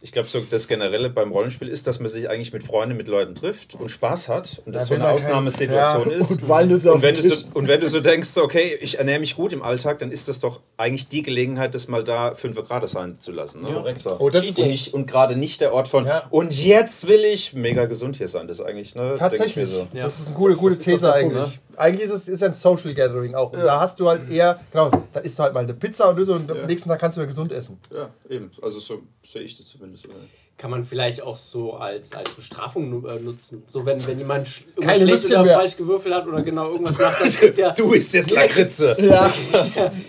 Ich 0.00 0.12
glaube 0.12 0.28
so 0.28 0.40
das 0.48 0.68
Generelle 0.68 1.10
beim 1.10 1.32
Rollenspiel 1.32 1.66
ist, 1.68 1.86
dass 1.88 1.98
man 1.98 2.08
sich 2.08 2.30
eigentlich 2.30 2.52
mit 2.52 2.62
Freunden, 2.62 2.96
mit 2.96 3.08
Leuten 3.08 3.34
trifft 3.34 3.74
und 3.74 3.90
Spaß 3.90 4.28
hat 4.28 4.62
und 4.64 4.72
das 4.74 4.82
Ja, 4.82 4.86
so 4.86 4.90
wenn 4.94 5.00
eine 5.02 5.06
kein- 5.08 5.14
Ausnahmesituation 5.16 6.10
ja. 6.10 6.16
ist. 6.16 6.30
Und 6.30 6.48
Walnüsse 6.48 6.90
auf 6.90 6.96
Und 6.96 7.02
wenn, 7.02 7.14
du 7.16 7.22
so, 7.22 7.34
Tisch. 7.34 7.44
und 7.54 7.66
wenn 7.68 7.80
du 7.80 7.88
so 7.88 8.00
denkst, 8.00 8.28
so, 8.28 8.42
okay, 8.44 8.78
ich 8.80 8.98
ernähre 8.98 9.18
mich 9.18 9.34
gut 9.34 9.52
im 9.52 9.62
Alltag, 9.62 9.98
dann 9.98 10.12
ist 10.12 10.28
das 10.28 10.38
doch 10.38 10.60
eigentlich 10.76 11.08
die 11.08 11.22
Gelegenheit, 11.22 11.74
das 11.74 11.88
mal 11.88 12.04
da 12.04 12.32
5 12.34 12.56
Grad 12.66 12.88
sein 12.88 13.18
zu 13.18 13.32
lassen. 13.32 13.62
Ne? 13.62 13.72
Korrekt. 13.72 14.00
So. 14.00 14.16
Oh, 14.20 14.30
das 14.30 14.42
und, 14.44 14.50
ist- 14.50 14.58
nicht, 14.58 14.94
und 14.94 15.06
gerade 15.10 15.34
nicht 15.34 15.60
der 15.60 15.72
Ort 15.74 15.88
von, 15.88 16.06
Ja. 16.06 16.22
und 16.30 16.54
jetzt 16.64 17.08
will 17.08 17.24
ich 17.24 17.54
mega 17.54 17.86
gesund 17.86 18.16
hier 18.16 18.28
sein. 18.28 18.46
Das 18.46 18.60
ist 18.60 18.64
eigentlich, 18.66 18.94
ne? 18.94 19.14
Tatsächlich. 19.18 19.54
denk 19.54 19.66
ich 19.68 19.72
mir 19.74 19.80
so. 19.80 19.88
Ja. 19.96 20.04
Das 20.04 20.20
ist 20.20 20.28
eine 20.28 20.36
gute, 20.36 20.54
gute 20.54 20.76
Das 20.76 20.84
These 20.84 21.12
eigentlich. 21.12 21.40
Punkt, 21.40 21.58
Eigentlich 21.78 22.04
ist 22.06 22.12
es 22.12 22.28
ist 22.28 22.42
ein 22.42 22.52
Social 22.52 22.92
Gathering 22.94 23.34
auch. 23.34 23.52
Und 23.52 23.60
da 23.62 23.80
hast 23.80 23.98
du 24.00 24.08
halt 24.08 24.28
eher, 24.30 24.58
genau, 24.72 24.90
da 25.12 25.20
isst 25.20 25.38
du 25.38 25.42
halt 25.44 25.54
mal 25.54 25.60
eine 25.64 25.74
Pizza 25.74 26.08
und 26.10 26.16
Nüsse 26.18 26.32
und 26.32 26.50
am 26.50 26.66
nächsten 26.66 26.88
Tag 26.88 26.98
kannst 27.00 27.16
du 27.16 27.20
ja 27.20 27.26
gesund 27.26 27.52
essen. 27.52 27.78
Ja, 27.96 28.08
eben. 28.28 28.50
Also 28.62 28.78
so 28.78 29.00
sehe 29.24 29.42
ich 29.42 29.56
das 29.56 29.68
zumindest. 29.68 30.06
Oder? 30.06 30.16
Kann 30.56 30.72
man 30.72 30.82
vielleicht 30.82 31.22
auch 31.22 31.36
so 31.36 31.74
als, 31.74 32.12
als 32.16 32.30
Bestrafung 32.34 33.06
äh, 33.06 33.20
nutzen. 33.20 33.62
So, 33.68 33.86
wenn, 33.86 34.04
wenn 34.08 34.18
jemand 34.18 34.48
sch 34.48 34.64
Keine 34.80 35.06
schlecht 35.06 35.26
oder 35.26 35.44
mehr. 35.44 35.56
falsch 35.60 35.76
gewürfelt 35.76 36.12
hat 36.12 36.26
oder 36.26 36.42
genau 36.42 36.70
irgendwas 36.72 36.98
macht, 36.98 37.20
dann 37.20 37.28
kriegt 37.30 37.58
er, 37.60 37.70
Du 37.74 37.92
isst 37.92 38.12
jetzt 38.12 38.32
Ja, 38.32 38.40
Lakritze. 38.42 38.96
Ja, 39.00 39.32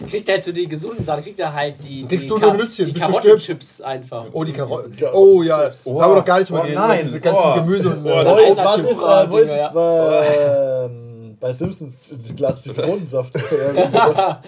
kriegt 0.09 0.27
er 0.27 0.33
halt 0.33 0.43
so 0.43 0.51
die 0.51 0.67
gesunden 0.67 1.05
Sachen, 1.05 1.21
kriegt 1.23 1.39
er 1.39 1.53
halt 1.53 1.75
die, 1.83 2.03
Kriegst 2.07 2.25
die, 2.25 2.29
du 2.29 2.39
Ka- 2.39 2.47
nur 2.47 2.55
Nüsschen, 2.55 2.85
die 2.85 2.91
bis 2.93 3.03
du 3.03 3.11
Karottenchips 3.11 3.81
einfach. 3.81 4.25
Oh, 4.31 4.43
die 4.43 4.51
Karotten. 4.53 4.97
Ja. 4.97 5.13
Oh 5.13 5.43
ja, 5.43 5.69
da 5.69 5.71
Oh. 5.85 6.01
haben 6.01 6.13
wir 6.13 6.15
noch 6.17 6.25
gar 6.25 6.39
nicht 6.39 6.49
drüber 6.49 6.65
Oh, 6.67 6.71
nein. 6.73 6.99
Diese 7.03 7.19
ganzen 7.19 7.43
Oh. 7.45 7.53
Gemüse 7.53 7.89
und 7.89 8.05
Oh, 8.07 8.09
äh, 8.09 8.23
das 8.23 8.39
ist, 8.41 8.49
ist 8.49 8.57
was 8.57 8.75
das 8.77 8.91
ist, 8.91 9.03
äh, 9.03 9.29
wo 9.29 9.37
ist 9.37 9.51
es 9.51 9.71
bei, 9.71 10.85
ähm, 10.89 11.08
bei 11.39 11.53
Simpsons 11.53 12.13
Glas 12.35 12.61
Zitronensaft? 12.61 13.33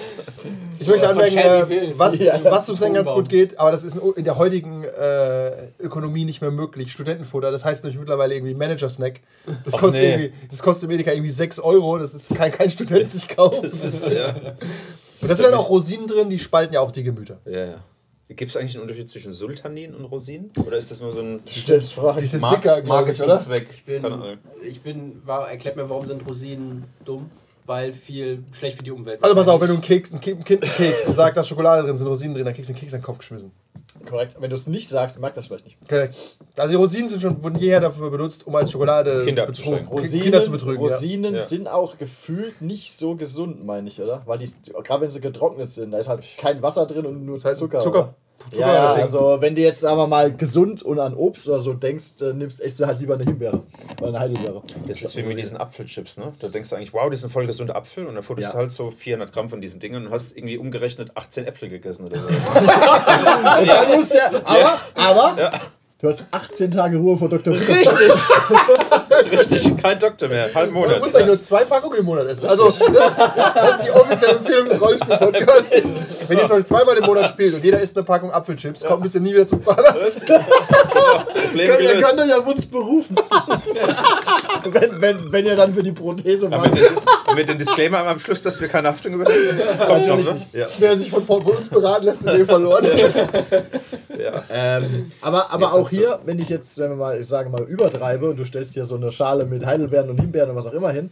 Ich 0.80 0.88
möchte 0.88 1.08
anmerken, 1.08 1.38
äh, 1.38 1.94
was, 1.96 2.18
Ja. 2.18 2.40
was 2.44 2.68
uns 2.68 2.80
dann 2.80 2.96
ganz 2.96 3.12
gut 3.12 3.30
geht, 3.30 3.60
aber 3.60 3.72
das 3.72 3.84
ist 3.84 4.00
in 4.16 4.24
der 4.24 4.40
heutigen 4.40 4.84
äh, 4.84 5.68
Ökonomie 5.80 6.26
nicht 6.26 6.42
mehr 6.42 6.50
möglich. 6.50 6.92
Studentenfutter, 6.92 7.52
das 7.52 7.64
heißt 7.64 7.84
nämlich 7.84 8.00
mittlerweile 8.00 8.34
irgendwie 8.34 8.56
Manager-Snack. 8.56 9.20
Das 9.64 9.74
kostet, 9.74 10.02
nee. 10.02 10.10
irgendwie, 10.10 10.34
das 10.50 10.64
kostet 10.64 10.90
im 10.90 10.96
Edeka 10.96 11.12
irgendwie 11.12 11.30
6 11.30 11.60
Euro, 11.60 12.00
das 12.00 12.16
ist, 12.16 12.34
kann 12.34 12.52
kein 12.52 12.72
Student 12.72 13.12
sich 13.12 13.28
kaufen. 13.28 13.62
Das 13.62 13.86
ist, 13.86 14.08
ja. 14.08 14.30
Und 15.22 15.30
da 15.30 15.36
sind 15.36 15.46
dann 15.46 15.54
auch 15.54 15.70
Rosinen 15.70 16.08
drin, 16.08 16.32
die 16.32 16.40
spalten 16.40 16.74
ja 16.74 16.82
auch 16.82 16.92
die 16.92 17.04
Gemüter. 17.04 17.38
Ja, 17.46 17.66
ja. 17.66 17.76
Gibt 18.36 18.50
es 18.52 18.58
eigentlich 18.58 18.76
einen 18.76 18.84
Unterschied 18.84 19.10
zwischen 19.10 19.32
Sultanin 19.32 19.94
und 19.94 20.06
Rosinen? 20.06 20.52
Oder 20.65 20.78
ist 20.78 20.91
das 20.91 21.02
nur 21.02 21.12
so 21.12 21.22
ein 21.22 21.39
Du 21.44 21.52
stellst 21.52 21.94
Fragen. 21.94 22.20
Die 22.20 22.26
sind 22.26 22.41
Mar- 22.41 22.56
dicker, 22.56 22.82
glaube 22.82 23.12
ich, 23.12 23.20
oder? 23.22 23.28
Marketingzweck? 23.36 23.70
Ich 23.74 23.84
bin, 23.86 24.06
ich 24.67 24.82
bin 24.82 25.22
war, 25.26 25.50
erklärt 25.50 25.76
mir, 25.76 25.89
warum 25.89 26.06
sind 26.06 26.26
Rosinen 26.28 26.84
dumm? 27.06 27.30
Weil 27.65 27.94
viel 27.94 28.44
schlecht 28.54 28.78
für 28.78 28.84
die 28.84 28.91
Umwelt. 28.91 29.24
Also 29.24 29.36
pass 29.36 29.48
auf, 29.48 29.62
wenn 29.62 29.67
du 29.67 29.74
einen 29.76 29.82
Keks, 29.84 30.12
ein 30.12 30.20
Kind 30.20 30.39
ein 30.39 30.44
Kind 30.44 30.63
einen 30.63 30.72
Keks 30.72 31.08
und 31.08 31.13
sagst, 31.13 31.38
da 31.38 31.41
ist 31.41 31.48
Schokolade 31.48 31.84
drin, 31.86 31.96
sind 31.96 32.08
Rosinen 32.08 32.34
drin, 32.34 32.44
dann 32.46 32.54
kriegst 32.54 32.70
du 32.70 32.74
den 32.74 32.80
Keks 32.80 32.94
in 32.94 33.00
den 33.00 33.06
Kopf 33.06 33.20
geschmissen. 33.20 33.52
Korrekt. 34.06 34.36
Wenn 34.40 34.50
du 34.50 34.56
es 34.56 34.68
nicht 34.68 34.88
sagst, 34.90 35.20
mag 35.20 35.34
das 35.34 35.48
vielleicht 35.48 35.66
nicht. 35.66 35.78
Korrekt. 35.90 36.16
Also 36.58 36.70
die 36.72 36.76
Rosinen 36.76 37.10
sind 37.10 37.22
schon, 37.22 37.44
wurden 37.44 37.58
jeher 37.60 37.80
dafür 37.80 38.10
benutzt, 38.10 38.46
um 38.48 38.56
als 38.56 38.72
Schokolade 38.72 39.24
Kinder 39.26 39.44
betrogen- 39.46 39.50
abzuschrecken. 39.50 39.88
Rosinen, 39.88 40.24
Kinder 40.24 40.44
zu 40.44 40.52
betrügen. 40.52 40.82
Rosinen 40.82 41.34
Ja. 41.36 41.40
sind 41.40 41.68
auch 41.68 41.98
gefühlt 41.98 42.62
nicht 42.62 42.94
so 42.94 43.16
gesund, 43.16 43.66
meine 43.66 43.88
ich, 43.88 44.02
oder? 44.02 44.22
Weil 44.26 44.38
die, 44.40 44.50
gerade 44.84 45.02
wenn 45.02 45.10
sie 45.10 45.22
getrocknet 45.22 45.70
sind, 45.70 45.92
da 45.92 45.98
ist 45.98 46.08
halt 46.08 46.24
kein 46.38 46.62
Wasser 46.62 46.86
drin 46.86 47.06
und 47.06 47.26
nur 47.26 47.40
halt 47.44 47.56
Zucker. 47.56 47.80
Zucker. 47.82 48.16
Ja, 48.54 48.74
ja, 48.74 48.94
also 48.94 49.38
wenn 49.40 49.56
du 49.56 49.62
jetzt 49.62 49.86
aber 49.86 50.08
mal 50.08 50.32
gesund 50.34 50.84
und 50.84 51.00
an 51.00 51.14
Obst 51.14 51.48
oder 51.48 51.60
so 51.60 51.74
denkst, 51.74 52.22
äh, 52.22 52.34
nimmst, 52.34 52.60
isst 52.60 52.80
du 52.80 52.86
halt 52.86 53.00
lieber 53.00 53.16
eine 53.16 53.24
Himbeere 53.24 53.64
oder 54.00 54.08
eine 54.10 54.20
Heidelbeere. 54.20 54.62
Das 54.88 55.02
ist 55.02 55.16
wie 55.16 55.24
mit 55.24 55.38
diesen 55.38 55.58
Apfelchips, 55.58 56.18
ne? 56.18 56.34
Da 56.40 56.48
denkst 56.48 56.70
du 56.70 56.76
eigentlich, 56.76 56.94
wow, 56.94 57.10
das 57.10 57.20
ist 57.20 57.26
ein 57.26 57.30
voll 57.30 57.46
gesunder 57.48 57.76
Apfel 57.76 58.06
und 58.06 58.16
dann 58.16 58.24
futterst 58.24 58.50
Ja. 58.50 58.54
du 58.54 58.58
halt 58.60 58.72
so 58.72 58.92
400 58.92 59.32
Gramm 59.32 59.50
von 59.50 59.62
diesen 59.62 59.80
Dingen 59.80 60.06
und 60.08 60.12
hast 60.12 60.36
irgendwie 60.36 60.58
umgerechnet 60.58 61.12
18 61.16 61.46
Äpfel 61.46 61.70
gegessen 61.70 62.06
oder 62.06 62.18
so. 62.20 62.28
Und 62.62 62.68
dann 63.68 64.42
aber, 64.44 64.80
aber, 64.96 65.52
du 66.00 66.08
hast 66.08 66.24
18 66.32 66.72
Tage 66.72 66.98
Ruhe 66.98 67.18
vor 67.18 67.30
Dr. 67.30 67.54
Richtig! 67.54 67.78
Richtig, 69.32 69.78
kein 69.78 70.00
Doktor 70.00 70.28
mehr, 70.28 70.54
halb 70.54 70.70
Du 70.70 70.74
Monat. 70.74 71.00
musst 71.00 71.15
eigentlich 71.15 71.28
nur 71.28 71.41
zwei 71.41 71.65
Packungen 71.65 72.00
im 72.00 72.06
Monat 72.06 72.28
essen. 72.28 72.46
Also, 72.46 72.72
das, 72.72 73.15
das 73.15 73.78
ist 73.78 73.86
die 73.86 73.91
offizielle 73.91 74.38
Empfehlung 74.38 74.67
des 74.70 74.82
Rollenspiel-Podcasts. 74.82 75.72
Wenn 76.28 76.38
ihr 76.38 76.44
Beispiel 76.44 76.65
zweimal 76.65 76.98
im 76.98 77.06
Monat 77.06 77.28
spielt 77.28 77.56
und 77.56 77.63
jeder 77.63 77.80
isst 77.80 77.98
eine 77.98 78.04
Packung 78.06 78.32
Apfelchips, 78.32 78.84
kommt 78.84 79.04
müsst 79.04 79.15
ihr 79.15 79.22
nie 79.22 79.34
wieder 79.34 79.48
zum 79.48 79.62
Zahnarzt. 79.62 80.26
Problem 81.52 81.70
Könnt, 81.70 81.82
ihr 81.84 82.02
könnt 82.02 82.20
euch 82.20 82.30
ja 82.30 82.38
uns 82.38 82.65
berufen. 82.65 83.15
wenn, 84.65 85.02
wenn, 85.02 85.32
wenn 85.32 85.46
ihr 85.46 85.56
dann 85.56 85.74
für 85.74 85.84
die 85.84 85.91
Prothese 85.91 86.50
macht. 86.50 86.72
mit, 86.72 86.82
den 86.82 86.89
Dis 86.94 87.06
mit 87.36 87.50
den 87.50 87.58
Disclaimer 87.58 88.06
am 88.06 88.20
Schluss, 88.20 88.44
dass 88.44 88.60
wir 88.62 88.67
keine 88.67 88.88
Haftung 88.88 89.13
übernehmen. 89.13 89.60
Kommt 89.86 90.08
noch, 90.08 90.17
ne? 90.17 90.36
Ja. 90.54 90.67
Wer 90.78 90.98
sich 90.98 91.10
von, 91.10 91.26
von 91.26 91.41
uns 91.41 91.70
beraten 91.70 92.06
lässt, 92.06 92.24
ist 92.24 92.34
eh 92.34 92.46
verloren. 92.46 92.86
Ja. 94.22 94.44
Ähm, 94.52 95.12
aber 95.22 95.52
aber 95.52 95.74
auch 95.74 95.89
hier, 95.89 96.20
wenn 96.26 96.38
ich 96.38 96.50
jetzt, 96.50 96.78
wenn 96.78 96.91
wir 96.91 96.96
mal, 96.96 97.20
ich 97.20 97.28
sage 97.28 97.50
mal, 97.50 97.63
übertreibe 97.63 98.30
und 98.30 98.38
du 98.38 98.46
stellst 98.46 98.74
hier 98.74 98.86
so 98.86 98.96
eine 98.96 99.12
Schale 99.22 99.46
mit 99.46 99.64
Heidelbeeren 99.66 100.10
und 100.10 100.20
Himbeeren 100.20 100.50
und 100.50 100.56
was 100.56 100.66
auch 100.66 100.74
immer 100.74 100.90
hin, 100.90 101.12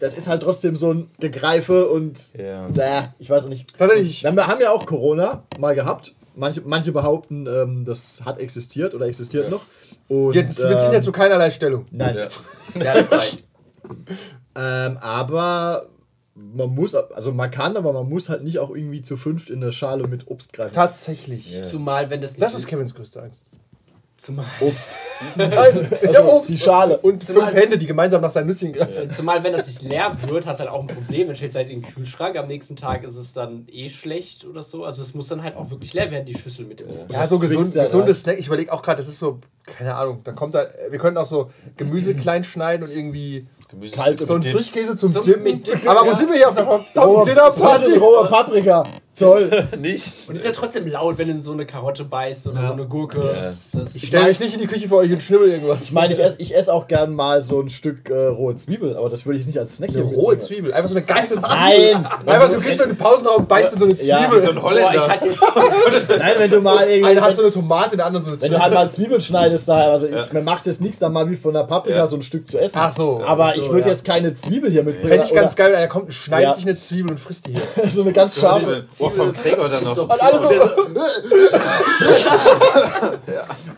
das 0.00 0.14
ist 0.14 0.26
halt 0.26 0.42
trotzdem 0.42 0.74
so 0.74 0.92
ein 0.92 1.10
Gegreife 1.20 1.86
und 1.88 2.32
Ja. 2.36 2.66
Bäh, 2.68 3.02
ich 3.20 3.30
weiß 3.30 3.44
auch 3.44 3.48
nicht. 3.48 3.78
Tatsächlich. 3.78 4.24
Wir 4.24 4.46
haben 4.46 4.60
ja 4.60 4.72
auch 4.72 4.84
Corona 4.84 5.44
mal 5.60 5.74
gehabt. 5.76 6.14
Manche, 6.34 6.60
manche 6.66 6.92
behaupten, 6.92 7.46
ähm, 7.46 7.84
das 7.86 8.22
hat 8.24 8.40
existiert 8.40 8.94
oder 8.94 9.06
existiert 9.06 9.50
noch. 9.50 9.62
Und, 10.08 10.34
Wir 10.34 10.42
beziehen 10.42 10.70
ähm, 10.70 10.92
jetzt 10.92 11.04
zu 11.04 11.12
keinerlei 11.12 11.50
Stellung. 11.50 11.84
Nein. 11.90 12.16
Ja. 12.16 12.94
Ähm, 14.58 14.96
aber 15.02 15.86
man 16.34 16.70
muss, 16.70 16.94
also 16.94 17.30
man 17.30 17.50
kann, 17.50 17.76
aber 17.76 17.92
man 17.92 18.08
muss 18.08 18.30
halt 18.30 18.42
nicht 18.42 18.58
auch 18.58 18.70
irgendwie 18.70 19.02
zu 19.02 19.16
fünft 19.18 19.50
in 19.50 19.62
eine 19.62 19.70
Schale 19.70 20.08
mit 20.08 20.28
Obst 20.28 20.54
greifen. 20.54 20.72
Tatsächlich. 20.72 21.52
Ja. 21.52 21.62
Zumal, 21.62 22.08
wenn 22.08 22.22
das 22.22 22.32
nicht. 22.32 22.42
Das 22.42 22.54
ist 22.54 22.66
Kevins 22.66 22.94
größte 22.94 23.22
Angst. 23.22 23.50
Zumal, 24.16 24.44
Obst. 24.60 24.96
Nein, 25.36 25.50
der 25.50 25.58
Also, 25.60 26.22
Obst. 26.32 26.50
die 26.50 26.58
Schale. 26.58 26.98
Und 26.98 27.24
Zumal- 27.24 27.48
fünf 27.50 27.60
Hände, 27.62 27.78
die 27.78 27.86
gemeinsam 27.86 28.20
nach 28.22 28.30
seinen 28.30 28.46
Nüsschen 28.48 28.72
greifen. 28.72 29.10
zumal, 29.12 29.42
wenn 29.44 29.52
das 29.52 29.66
nicht 29.66 29.82
leer 29.82 30.10
wird, 30.26 30.46
hast 30.46 30.60
du 30.60 30.64
halt 30.64 30.70
auch 30.72 30.80
ein 30.80 30.86
Problem. 30.86 31.26
Dann 31.28 31.36
stellst 31.36 31.54
du 31.56 31.58
halt 31.60 31.70
in 31.70 31.82
den 31.82 31.90
Kühlschrank. 31.94 32.36
Am 32.36 32.46
nächsten 32.46 32.76
Tag 32.76 33.04
ist 33.04 33.16
es 33.16 33.32
dann 33.32 33.66
eh 33.70 33.88
schlecht 33.88 34.44
oder 34.44 34.62
so. 34.62 34.84
Also, 34.84 35.02
es 35.02 35.14
muss 35.14 35.28
dann 35.28 35.42
halt 35.42 35.56
auch 35.56 35.70
wirklich 35.70 35.94
leer 35.94 36.10
werden, 36.10 36.26
die 36.26 36.34
Schüssel 36.36 36.66
mit 36.66 36.80
dem 36.80 36.88
Obst. 36.90 37.12
Ja, 37.12 37.26
so 37.26 37.38
gesund, 37.38 37.72
gesunde. 37.72 38.14
Snack. 38.14 38.38
Ich 38.38 38.46
überlege 38.46 38.72
auch 38.72 38.82
gerade, 38.82 38.98
das 38.98 39.08
ist 39.08 39.18
so, 39.18 39.38
keine 39.64 39.94
Ahnung, 39.94 40.20
da 40.24 40.32
kommt 40.32 40.54
da, 40.54 40.66
wir 40.90 40.98
könnten 40.98 41.18
auch 41.18 41.26
so 41.26 41.50
Gemüse 41.76 42.14
klein 42.14 42.44
schneiden 42.44 42.86
und 42.86 42.94
irgendwie 42.94 43.46
Gemüse 43.68 43.96
Kalt 43.96 44.18
so 44.20 44.32
einen 44.34 44.42
Dip. 44.42 44.52
Frischkäse 44.52 44.96
zum 44.96 45.10
Zum- 45.12 45.22
Dippen. 45.24 45.62
Aber 45.86 46.06
wo 46.06 46.12
sind 46.14 46.28
wir 46.30 46.36
hier 46.36 46.48
auf 46.50 46.56
einer 46.56 46.78
verdammten 46.80 47.24
Dinnerparty? 47.24 47.98
rohe 47.98 48.28
Paprika. 48.28 48.84
Toll. 49.18 49.50
Nicht. 49.80 50.28
Und 50.28 50.36
ist 50.36 50.44
ja 50.44 50.52
trotzdem 50.52 50.86
laut, 50.86 51.16
wenn 51.18 51.28
du 51.28 51.34
in 51.34 51.40
so 51.40 51.52
eine 51.52 51.64
Karotte 51.66 52.04
beißt 52.04 52.48
oder 52.48 52.66
so 52.66 52.72
eine 52.72 52.86
Gurke. 52.86 53.20
Das, 53.20 53.94
Ich 53.94 54.06
stelle 54.08 54.26
mich 54.28 54.40
nicht 54.40 54.54
in 54.54 54.60
die 54.60 54.66
Küche 54.66 54.88
für 54.88 54.96
euch 54.96 55.10
und 55.12 55.22
schnibbel 55.22 55.48
irgendwas. 55.50 55.84
Ich 55.84 55.92
meine, 55.92 56.12
ich 56.12 56.20
esse 56.22 56.36
ich 56.38 56.54
ess 56.54 56.68
auch 56.68 56.86
gern 56.86 57.14
mal 57.14 57.40
so 57.42 57.60
ein 57.60 57.68
Stück 57.70 58.10
äh, 58.10 58.26
rohe 58.26 58.54
Zwiebel, 58.56 58.96
aber 58.96 59.08
das 59.08 59.24
würde 59.24 59.38
ich 59.38 59.44
jetzt 59.44 59.48
nicht 59.54 59.58
als 59.58 59.76
Snack 59.76 59.90
eine 59.90 59.98
hier 59.98 60.04
rohe 60.06 60.34
mitbringen. 60.34 60.40
Zwiebel. 60.40 60.72
Einfach 60.74 60.88
so 60.90 60.96
eine 60.96 61.04
ganze 61.04 61.34
Zwiebel. 61.40 61.48
Nein! 61.50 62.06
Einfach 62.26 62.48
so, 62.48 62.54
du 62.56 62.60
gehst 62.60 62.78
so 62.78 62.84
in 62.84 62.90
den 62.90 62.98
Pausenraum, 62.98 63.46
beißt 63.46 63.72
in 63.74 63.78
so 63.78 63.84
eine 63.86 63.94
Ja, 63.94 64.18
Zwiebel. 64.18 64.36
wie 64.36 64.40
So 64.44 64.50
ein 64.50 64.54
Boah, 64.56 64.62
Holländer. 64.64 64.94
ich 64.94 65.08
hatte 65.08 65.28
jetzt. 65.28 65.40
Nein, 66.18 66.32
wenn 66.38 66.50
du 66.50 66.60
mal 66.60 66.78
Einer 66.78 66.90
irgendwie. 66.90 67.20
hat 67.20 67.36
so 67.36 67.42
eine 67.42 67.50
Tomate, 67.52 67.96
der 67.96 68.06
andere 68.06 68.22
so 68.22 68.28
eine 68.30 68.36
Wenn 68.36 68.40
Zwiebel. 68.50 68.58
du 68.58 68.62
halt 68.64 68.74
mal 68.74 68.90
Zwiebeln 68.90 69.20
schneidest, 69.20 69.68
daher, 69.68 69.90
also 69.92 70.06
ich, 70.08 70.32
mir 70.32 70.42
macht 70.42 70.66
es 70.66 70.80
nichts, 70.80 70.98
dann 70.98 71.12
mal 71.12 71.28
wie 71.30 71.36
von 71.36 71.54
der 71.54 71.64
Paprika 71.64 71.96
Ja. 71.96 72.06
so 72.06 72.16
ein 72.16 72.22
Stück 72.22 72.46
zu 72.48 72.58
essen. 72.58 72.76
Ach 72.78 72.92
so. 72.94 73.22
Aber 73.24 73.52
so, 73.54 73.60
ich 73.62 73.68
würde 73.70 73.82
ja. 73.82 73.88
jetzt 73.88 74.04
keine 74.04 74.34
Zwiebel 74.34 74.70
hier 74.70 74.82
mitbringen. 74.84 75.08
Fände 75.08 75.24
ich 75.26 75.34
ganz 75.34 75.56
geil, 75.56 75.74
einer 75.74 75.88
kommt 75.88 76.06
und 76.06 76.12
schneidet 76.12 76.48
Ja. 76.48 76.54
sich 76.54 76.66
eine 76.66 76.76
Zwiebel 76.76 77.10
und 77.12 77.18
frisst 77.20 77.46
die 77.46 77.52
hier. 77.52 77.62
So 77.94 78.02
eine 78.02 78.12
ganz 78.12 78.38
scharfe. 78.38 78.84
Oh, 79.06 79.10
vom 79.10 79.32
Gregor 79.32 79.68
dann 79.68 79.84
noch. 79.84 79.96
Und 79.96 80.10
alle 80.22 80.38
so. 80.38 80.48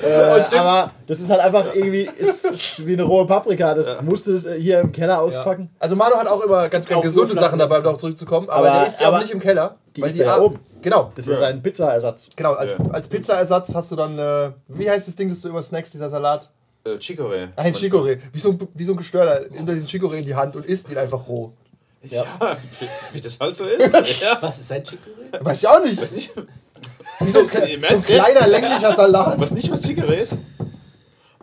Äh, 0.01 0.57
aber 0.57 0.91
das 1.07 1.21
ist 1.21 1.31
halt 1.31 1.41
einfach 1.41 1.75
irgendwie 1.75 2.03
ist, 2.19 2.45
ist 2.45 2.87
wie 2.87 2.93
eine 2.93 3.03
rohe 3.03 3.27
Paprika. 3.27 3.75
Das 3.75 4.01
musst 4.03 4.27
du 4.27 4.33
es, 4.33 4.47
äh, 4.47 4.59
hier 4.59 4.81
im 4.81 4.93
Keller 4.93 5.21
auspacken. 5.21 5.71
Also 5.79 5.97
Manu 5.97 6.15
hat 6.17 6.27
auch 6.29 6.41
immer 6.43 6.69
ganz, 6.69 6.87
ganz 6.87 6.99
Auch 6.99 7.03
gesunde 7.03 7.35
Sachen 7.35 7.59
dabei, 7.59 7.79
um 7.79 7.85
darauf 7.85 7.99
zurückzukommen. 7.99 8.49
Aber, 8.49 8.69
Aber- 8.69 8.79
der 8.79 8.87
isst 8.87 9.01
ja 9.01 9.09
auch 9.09 9.13
aber 9.13 9.23
nicht 9.23 9.33
im 9.33 9.41
Keller. 9.41 9.77
die 9.97 10.03
weil 10.03 10.09
isst 10.09 10.21
er 10.21 10.27
ja 10.27 10.39
oben. 10.39 10.59
Genau. 10.83 11.11
Das 11.15 11.27
ist 11.27 11.31
ja 11.33 11.37
sein 11.37 11.63
Pizzaersatz. 11.63 12.31
Genau, 12.37 12.53
als, 12.53 12.71
Ja. 12.71 12.77
als 12.93 13.09
Pizzaersatz 13.09 13.75
hast 13.75 13.91
du 13.91 13.97
dann, 13.97 14.19
äh, 14.19 14.51
wie 14.69 14.89
heißt 14.89 15.09
das 15.09 15.17
Ding, 15.17 15.29
das 15.29 15.41
du 15.41 15.49
immer 15.49 15.63
snackst, 15.63 15.93
dieser 15.95 16.09
Salat? 16.09 16.51
Äh, 16.85 16.91
Chicorée. 16.99 17.49
Ein 17.57 17.75
Chicorée. 17.75 18.19
Wie 18.33 18.39
so 18.39 18.51
ein, 18.51 18.59
wie 18.75 18.85
so 18.85 18.93
ein 18.93 18.97
Gestörter. 18.99 19.41
Nimmt 19.51 19.69
er 19.69 19.75
diesen 19.75 19.89
Chicorée 19.89 20.19
in 20.19 20.25
die 20.25 20.37
Hand 20.37 20.55
und 20.55 20.65
isst 20.65 20.91
ihn 20.91 20.99
einfach 20.99 21.27
roh. 21.27 21.53
Ja, 22.03 22.25
wie, 22.79 22.89
wie 23.17 23.21
das 23.21 23.39
halt 23.41 23.55
so 23.55 23.65
ist. 23.67 23.93
ja. 24.23 24.39
Was 24.41 24.59
ist 24.59 24.71
ein 24.73 24.83
Chicorée? 24.83 25.45
Weiß 25.45 25.63
ich 25.63 25.69
auch 25.69 25.83
nicht. 25.83 26.01
Weiß 26.01 26.13
nicht, 26.13 26.33
Wie 27.21 27.31
so 27.31 27.41
so 27.49 27.59
ein 27.59 27.67
kleiner, 27.69 27.91
jetzt? 27.91 28.47
länglicher 28.47 28.95
Salat. 28.95 29.41
was 29.41 29.51
nicht 29.51 29.71
was 29.71 29.85
Chicorée 29.85 30.19
ist? 30.21 30.35
Oh 30.61 30.65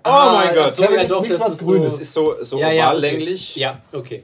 Ah, 0.09 0.43
mein 0.45 0.55
Gott. 0.55 0.71
so, 0.71 0.83
Kevin 0.83 0.95
ja, 0.97 1.01
ist 1.01 1.11
doch, 1.11 1.21
nichts, 1.21 1.37
das 1.37 1.47
was 1.47 1.53
ist 1.55 1.65
Grünes. 1.65 1.93
Das 1.93 2.01
ist 2.01 2.13
so, 2.13 2.35
so 2.43 2.59
Ja, 2.59 2.71
ja, 2.71 2.85
oval 2.85 2.97
okay. 2.99 3.09
länglich. 3.11 3.55
Ja, 3.55 3.81
okay. 3.91 4.23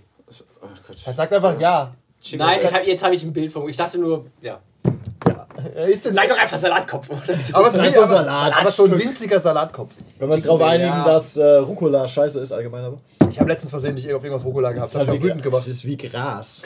Oh 0.62 0.68
Gott. 0.88 0.98
Er 1.06 1.14
sagt 1.14 1.34
einfach 1.34 1.60
ja. 1.60 1.94
Chicorée. 2.24 2.38
Nein, 2.38 2.60
ich 2.64 2.74
hab, 2.74 2.86
jetzt 2.86 3.04
habe 3.04 3.16
ich 3.16 3.24
ein 3.24 3.34
Bild 3.34 3.52
von. 3.52 3.68
Ich 3.68 3.76
dachte 3.78 3.98
nur, 3.98 4.26
ja. 4.42 4.62
Er 5.76 5.88
isst 5.88 6.06
den 6.06 6.14
Sag 6.14 6.28
doch 6.28 6.38
einfach 6.38 6.58
Salatkopf. 6.58 7.10
Oder 7.10 7.38
so. 7.38 7.54
aber, 7.56 7.68
ist 7.68 7.74
so 7.76 7.80
aber, 7.82 8.08
Salat. 8.08 8.60
aber 8.60 8.72
so 8.72 8.86
ein 8.86 8.98
winziger 9.00 9.40
Salatkopf. 9.40 9.94
Wenn 10.20 10.30
wir 10.30 10.34
uns 10.36 10.44
darauf 10.44 10.60
Ja. 10.62 10.68
einigen, 10.68 11.04
dass 11.06 11.38
äh, 11.38 11.44
Rucola 11.58 12.08
scheiße 12.08 12.40
ist 12.40 12.52
allgemein, 12.52 12.84
aber. 12.86 13.00
Ich 13.30 13.40
habe 13.40 13.50
letztens 13.50 13.70
versehentlich 13.72 14.14
auf 14.14 14.24
irgendwas 14.24 14.46
Rucola 14.46 14.70
gehabt. 14.72 14.84
Das 14.84 14.88
ist, 14.90 14.96
Das 14.96 15.02
hat 15.02 15.08
halt 15.10 15.20
wie, 15.20 15.24
wütend 15.26 15.40
das 15.46 15.52
gemacht. 15.52 15.68
ist 15.68 15.86
wie 15.86 15.98
Gras. 15.98 16.64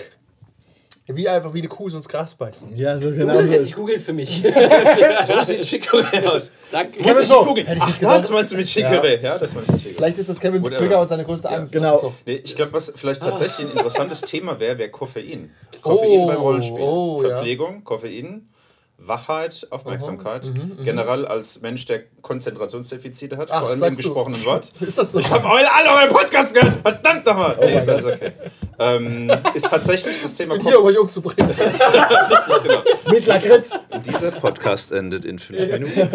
Wie 1.07 1.29
einfach 1.29 1.53
wie 1.53 1.59
eine 1.59 1.67
Kuh 1.67 1.87
so 1.87 1.97
ins 1.97 2.09
Gras 2.09 2.33
beißen. 2.33 2.75
Ja, 2.75 2.97
so 2.97 3.11
Du 3.11 3.15
genau 3.17 3.33
musst 3.35 3.41
das 3.41 3.47
so 3.49 3.53
jetzt 3.53 3.61
ist. 3.61 3.67
nicht 3.67 3.75
googeln 3.75 3.99
für 3.99 4.13
mich. 4.13 4.41
So 5.27 5.41
sieht 5.43 5.61
Chicorée 5.61 6.25
aus. 6.25 6.51
Danke. 6.71 6.99
Muss 7.03 7.21
ich 7.21 7.27
so. 7.27 7.43
googeln. 7.45 7.67
Ach, 7.79 7.85
das 7.85 7.99
gesagt. 7.99 8.29
meinst 8.31 8.51
du 8.51 8.55
mit 8.57 8.65
Chicorée? 8.65 9.19
Ja, 9.21 9.37
das 9.37 9.53
meine 9.53 9.65
ich 9.67 9.73
mit 9.73 9.81
Chicorée. 9.83 9.95
Vielleicht 9.97 10.17
ist 10.17 10.29
das 10.29 10.39
Kevins 10.39 10.63
Whatever. 10.65 10.79
Trigger 10.81 11.01
und 11.01 11.07
seine 11.07 11.23
größte 11.23 11.47
Angst. 11.47 11.73
genau. 11.73 11.91
Das 11.91 11.95
ist 11.97 12.03
doch- 12.05 12.13
Nee, 12.25 12.35
ich 12.43 12.55
glaube, 12.55 12.73
was 12.73 12.91
vielleicht 12.95 13.21
tatsächlich 13.21 13.67
ein 13.67 13.73
interessantes 13.73 14.21
Thema 14.21 14.59
wäre, 14.59 14.79
wäre 14.79 14.89
Koffein. 14.89 15.51
Koffein 15.83 16.07
Oh, 16.09 16.25
beim 16.25 16.37
Rollenspiel. 16.37 16.79
oh, 16.81 17.21
ja. 17.21 17.29
Verpflegung, 17.29 17.83
Koffein, 17.83 18.49
Wachheit, 18.97 19.67
Aufmerksamkeit. 19.69 20.49
Generell 20.83 21.25
als 21.27 21.61
Mensch, 21.61 21.85
der 21.85 22.03
Konzentrationsdefizite 22.21 23.37
hat, 23.37 23.51
Ach, 23.51 23.59
vor 23.59 23.67
allem 23.69 23.75
im 23.75 23.79
sagst 23.81 23.99
du. 23.99 24.03
gesprochenen 24.03 24.45
Wort. 24.45 24.71
Ist 24.81 24.97
das 24.97 25.11
so? 25.11 25.19
Ich 25.19 25.29
habe 25.29 25.45
alle, 25.47 25.71
alle 25.71 25.89
euren 26.01 26.09
Podcast 26.15 26.53
gehört. 26.53 26.77
Verdammt 26.81 27.25
nochmal. 27.25 27.55
Nee, 27.59 27.65
mein 27.65 27.77
ist 27.77 27.89
alles 27.89 28.05
okay. 28.05 28.31
Ähm, 28.79 29.31
ist 29.53 29.69
tatsächlich 29.69 30.21
das 30.21 30.35
Thema 30.35 30.55
Ich 30.55 30.61
bin 30.63 30.69
hier, 30.69 30.79
um 30.79 30.85
euch 30.87 30.97
umzubringen. 30.97 31.53
Genau. 32.63 32.81
Mit 33.09 33.25
Lakritz. 33.27 33.77
Dieser 34.05 34.31
Podcast 34.31 34.91
endet 34.91 35.25
in 35.25 35.37
fünf 35.39 35.59
Minuten. 35.71 36.09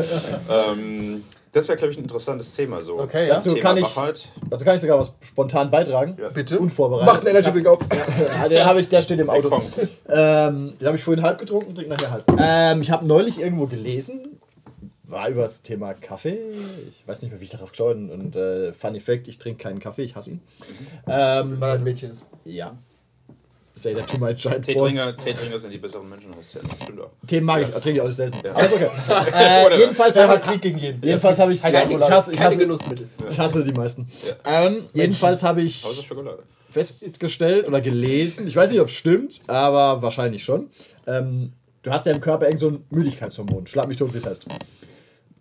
ähm, 0.50 1.24
das 1.52 1.68
wäre, 1.68 1.76
glaube 1.76 1.92
ich, 1.92 1.98
ein 1.98 2.02
interessantes 2.02 2.54
Thema. 2.54 2.80
So. 2.80 3.00
Okay, 3.00 3.26
ja. 3.26 3.34
Dazu 3.34 3.50
Thema 3.50 3.60
kann 3.60 3.76
ich, 3.76 3.82
Wachheit. 3.84 4.28
dazu 4.48 4.64
kann 4.64 4.74
ich 4.76 4.80
sogar 4.80 4.98
was 4.98 5.12
spontan 5.20 5.70
beitragen. 5.70 6.16
Ja. 6.20 6.28
Bitte. 6.28 6.58
Unvorbereitet. 6.58 7.06
Macht 7.12 7.20
einen 7.26 7.36
Energy 7.36 7.50
Drink 7.52 7.66
auf. 7.66 7.80
Ja, 8.50 8.64
hab 8.66 8.76
ich, 8.76 8.88
der 8.88 9.02
steht 9.02 9.18
im 9.20 9.30
Auto. 9.30 9.48
Ähm, 10.08 10.74
den 10.78 10.86
habe 10.86 10.96
ich 10.96 11.02
vorhin 11.04 11.22
halb 11.24 11.38
getrunken, 11.38 11.74
trinke 11.74 11.90
nachher 11.90 12.10
halb. 12.10 12.24
Ähm, 12.38 12.82
ich 12.82 12.90
habe 12.90 13.06
neulich 13.06 13.40
irgendwo 13.40 13.66
gelesen, 13.66 14.40
war 15.02 15.28
über 15.28 15.42
das 15.42 15.62
Thema 15.62 15.94
Kaffee. 15.94 16.38
Ich 16.88 17.06
weiß 17.06 17.22
nicht 17.22 17.32
mehr, 17.32 17.40
wie 17.40 17.44
ich 17.44 17.50
darauf 17.50 17.70
geschaut 17.72 17.96
habe. 17.96 18.12
Und 18.12 18.36
äh, 18.36 18.72
Funny 18.72 19.00
Fact, 19.00 19.26
ich 19.28 19.38
trinke 19.38 19.62
keinen 19.62 19.80
Kaffee, 19.80 20.02
ich 20.02 20.14
hasse 20.14 20.30
ihn. 20.32 20.40
Ähm, 21.08 21.60
Weil 21.60 21.70
er 21.70 21.74
ein 21.74 21.84
Mädchen 21.84 22.12
ist. 22.12 22.24
ja. 22.44 22.76
Say 23.74 23.94
that 23.94 24.08
to 24.08 24.18
my 24.18 24.34
giant 24.34 24.66
boys. 24.66 24.92
Teetrinker, 24.92 25.16
Teetrinker 25.16 25.58
sind 25.58 25.70
die 25.70 25.78
besseren 25.78 26.08
Menschen, 26.08 26.34
heißt 26.36 26.54
ja. 26.54 26.60
Stimmt 26.82 27.00
auch. 27.00 27.10
Themen 27.26 27.46
mag 27.46 27.62
ich, 27.62 27.68
trinke 27.70 27.90
ich 27.92 28.00
auch 28.00 28.06
nicht 28.06 28.16
selten. 28.16 28.36
Ja. 28.44 28.52
Alles 28.52 28.72
okay. 28.72 28.88
Äh, 29.34 29.78
jedenfalls 29.78 30.16
Er 30.16 30.22
habe 30.24 30.32
hat 30.34 30.42
Krieg 30.42 30.60
gegen 30.60 30.78
jeden. 30.78 31.02
jedenfalls 31.02 31.38
habe 31.38 31.52
ich, 31.52 31.62
Keine 31.62 31.94
ich, 31.94 32.10
hasse, 32.10 32.32
ich, 32.34 32.40
hasse, 32.40 32.58
Genussmittel. 32.58 33.08
ich 33.30 33.38
hasse 33.38 33.64
die 33.64 33.72
meisten. 33.72 34.06
Ähm, 34.44 34.88
jedenfalls 34.92 35.42
habe 35.42 35.62
ich 35.62 35.84
festgestellt 36.70 37.66
oder 37.66 37.80
gelesen, 37.80 38.46
ich 38.46 38.54
weiß 38.56 38.70
nicht, 38.70 38.80
ob 38.80 38.88
es 38.88 38.94
stimmt, 38.94 39.40
aber 39.46 40.02
wahrscheinlich 40.02 40.44
schon. 40.44 40.68
Ähm, 41.06 41.52
du 41.82 41.90
hast 41.90 42.06
ja 42.06 42.12
im 42.12 42.20
Körper 42.20 42.46
irgend 42.46 42.60
so 42.60 42.68
ein 42.68 42.84
Müdigkeitshormon. 42.90 43.66
Schlag 43.66 43.88
mich 43.88 43.96
tot, 43.96 44.12
wie 44.12 44.18
es 44.18 44.26
heißt. 44.26 44.46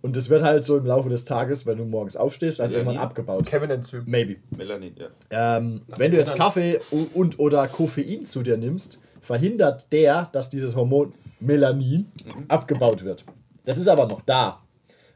Und 0.01 0.15
das 0.15 0.29
wird 0.29 0.43
halt 0.43 0.63
so 0.63 0.77
im 0.77 0.85
Laufe 0.85 1.09
des 1.09 1.25
Tages, 1.25 1.65
wenn 1.65 1.77
du 1.77 1.83
morgens 1.83 2.15
aufstehst, 2.15 2.59
dann 2.59 2.71
irgendwann 2.71 2.97
abgebaut. 2.97 3.45
Kevin-Enzym. 3.45 4.03
Maybe. 4.05 4.37
Melanin, 4.55 4.95
ja. 4.97 5.57
Ähm, 5.57 5.81
wenn 5.87 6.11
du 6.11 6.17
jetzt 6.17 6.35
Kaffee 6.35 6.79
u- 6.91 7.07
und 7.13 7.37
oder 7.37 7.67
Koffein 7.67 8.23
zu 8.23 8.41
dir 8.41 8.57
nimmst, 8.57 8.99
verhindert 9.21 9.91
der, 9.91 10.29
dass 10.31 10.49
dieses 10.49 10.75
Hormon 10.75 11.13
Melanin 11.41 12.11
abgebaut 12.47 13.03
wird. 13.03 13.25
Das 13.65 13.77
ist 13.77 13.87
aber 13.87 14.07
noch 14.07 14.21
da. 14.21 14.61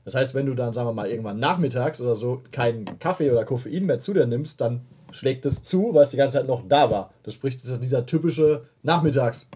Das 0.06 0.16
heißt, 0.16 0.36
wenn 0.36 0.46
du 0.46 0.54
dann, 0.54 0.74
sagen 0.74 0.90
wir 0.90 0.94
mal, 0.94 1.10
irgendwann 1.10 1.40
nachmittags 1.40 2.02
oder 2.02 2.16
so 2.16 2.42
keinen 2.52 3.00
Kaffee 3.00 3.32
oder 3.32 3.46
Koffein 3.46 3.86
mehr 3.86 4.00
zu 4.00 4.14
dir 4.14 4.26
nimmst, 4.26 4.60
dann 4.60 4.82
schlägt 5.12 5.46
es 5.46 5.64
zu, 5.64 5.94
weil 5.94 6.04
es 6.04 6.10
die 6.10 6.18
ganze 6.18 6.38
Zeit 6.38 6.48
noch 6.48 6.68
da 6.68 6.92
war. 6.92 7.14
Das 7.24 7.36
spricht 7.36 7.64
dieser 7.64 8.06
typische 8.06 8.66
Nachmittags. 8.82 9.50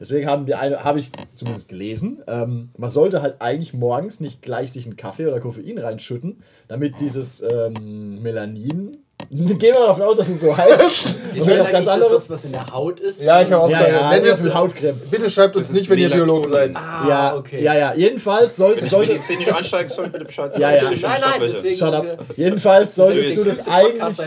Deswegen 0.00 0.26
haben 0.26 0.46
wir 0.46 0.58
eine, 0.58 0.82
habe 0.82 0.98
ich 0.98 1.12
zumindest 1.34 1.68
gelesen, 1.68 2.22
ähm, 2.26 2.70
man 2.76 2.88
sollte 2.88 3.20
halt 3.20 3.36
eigentlich 3.40 3.74
morgens 3.74 4.18
nicht 4.18 4.40
gleich 4.40 4.72
sich 4.72 4.86
einen 4.86 4.96
Kaffee 4.96 5.26
oder 5.26 5.40
Koffein 5.40 5.78
reinschütten, 5.78 6.42
damit 6.68 7.00
dieses 7.00 7.42
ähm, 7.42 8.22
Melanin, 8.22 8.96
gehen 9.30 9.60
wir 9.60 9.74
mal 9.80 9.86
davon 9.86 10.02
aus, 10.02 10.16
dass 10.16 10.28
es 10.28 10.40
so 10.40 10.56
heißt, 10.56 10.80
Ist 10.82 11.06
und 11.06 11.46
wenn 11.46 11.58
das 11.58 11.70
ganz 11.70 11.86
das, 11.86 11.94
anderes. 11.94 12.12
was, 12.12 12.30
was 12.30 12.44
in 12.46 12.52
der 12.52 12.66
Haut 12.72 12.98
ist? 12.98 13.22
Ja, 13.22 13.40
ich 13.40 13.52
habe 13.52 13.62
auch 13.62 13.70
Ja, 13.70 13.78
gesagt, 13.78 14.02
ja, 14.02 14.10
wenn 14.10 14.24
das 14.24 14.38
ihr 14.40 14.44
mit 14.46 14.54
Hautcreme. 14.54 15.00
Bitte 15.08 15.30
schreibt 15.30 15.54
uns 15.56 15.68
Das 15.68 15.76
nicht, 15.76 15.88
wenn 15.88 15.98
ihr. 15.98 16.10
Biologen 16.10 16.50
seid. 16.50 16.74
Ah, 16.74 17.06
ja, 17.08 17.36
okay. 17.36 17.62
ja, 17.62 17.74
ja, 17.76 17.94
jedenfalls 17.94 18.56
sollte, 18.56 18.78
Wenn 18.78 18.84
ich 18.86 18.90
sollte 18.90 19.12
medizinisch 19.12 19.52
einsteigen 19.54 19.88
soll, 19.88 20.08
bitte 20.08 20.24
Bescheid 20.24 20.52
sagen. 20.52 20.62
Ja, 20.62 20.72
ja. 20.72 20.90
Nein, 20.90 21.20
nein, 21.20 21.40
deswegen. 21.42 21.78
Shut 21.78 21.94
up. 21.94 22.06
Jedenfalls 22.36 22.94
solltest 22.96 23.36
du 23.36 23.44
das 23.44 23.68
eigentlich, 23.68 24.18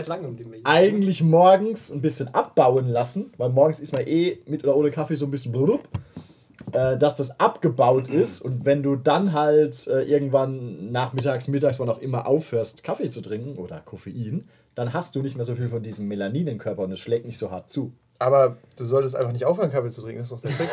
eigentlich 0.64 1.22
morgens 1.22 1.90
ein 1.90 2.00
bisschen 2.00 2.34
abbauen 2.34 2.88
lassen, 2.88 3.30
weil 3.36 3.50
morgens 3.50 3.80
ist 3.80 3.92
man 3.92 4.06
eh 4.06 4.38
mit 4.46 4.64
oder 4.64 4.74
ohne 4.74 4.90
Kaffee 4.90 5.16
so 5.16 5.26
ein 5.26 5.30
bisschen 5.30 5.52
blub, 5.52 5.82
äh, 6.72 6.96
dass 6.96 7.14
das 7.16 7.38
abgebaut 7.38 8.08
ist 8.08 8.40
und 8.40 8.64
wenn 8.64 8.82
du 8.82 8.96
dann 8.96 9.34
halt 9.34 9.86
äh, 9.86 10.02
irgendwann 10.04 10.90
nachmittags, 10.92 11.46
mittags, 11.48 11.78
wann 11.78 11.90
auch 11.90 12.00
immer 12.00 12.26
aufhörst, 12.26 12.82
Kaffee 12.82 13.10
zu 13.10 13.20
trinken 13.20 13.58
oder 13.58 13.80
Koffein, 13.80 14.48
dann 14.74 14.92
hast 14.92 15.14
du 15.14 15.22
nicht 15.22 15.36
mehr 15.36 15.44
so 15.44 15.54
viel 15.54 15.68
von 15.68 15.82
diesem 15.82 16.06
Melanin 16.08 16.46
im 16.48 16.58
Körper 16.58 16.82
und 16.82 16.92
es 16.92 17.00
schlägt 17.00 17.26
nicht 17.26 17.38
so 17.38 17.50
hart 17.50 17.70
zu. 17.70 17.92
Aber 18.20 18.56
du 18.76 18.84
solltest 18.86 19.16
einfach 19.16 19.32
nicht 19.32 19.44
aufhören, 19.44 19.72
Kaffee 19.72 19.90
zu 19.90 20.00
trinken. 20.00 20.20
Das 20.20 20.30
ist 20.30 20.32
doch 20.32 20.40
der 20.40 20.56
Trick. 20.56 20.68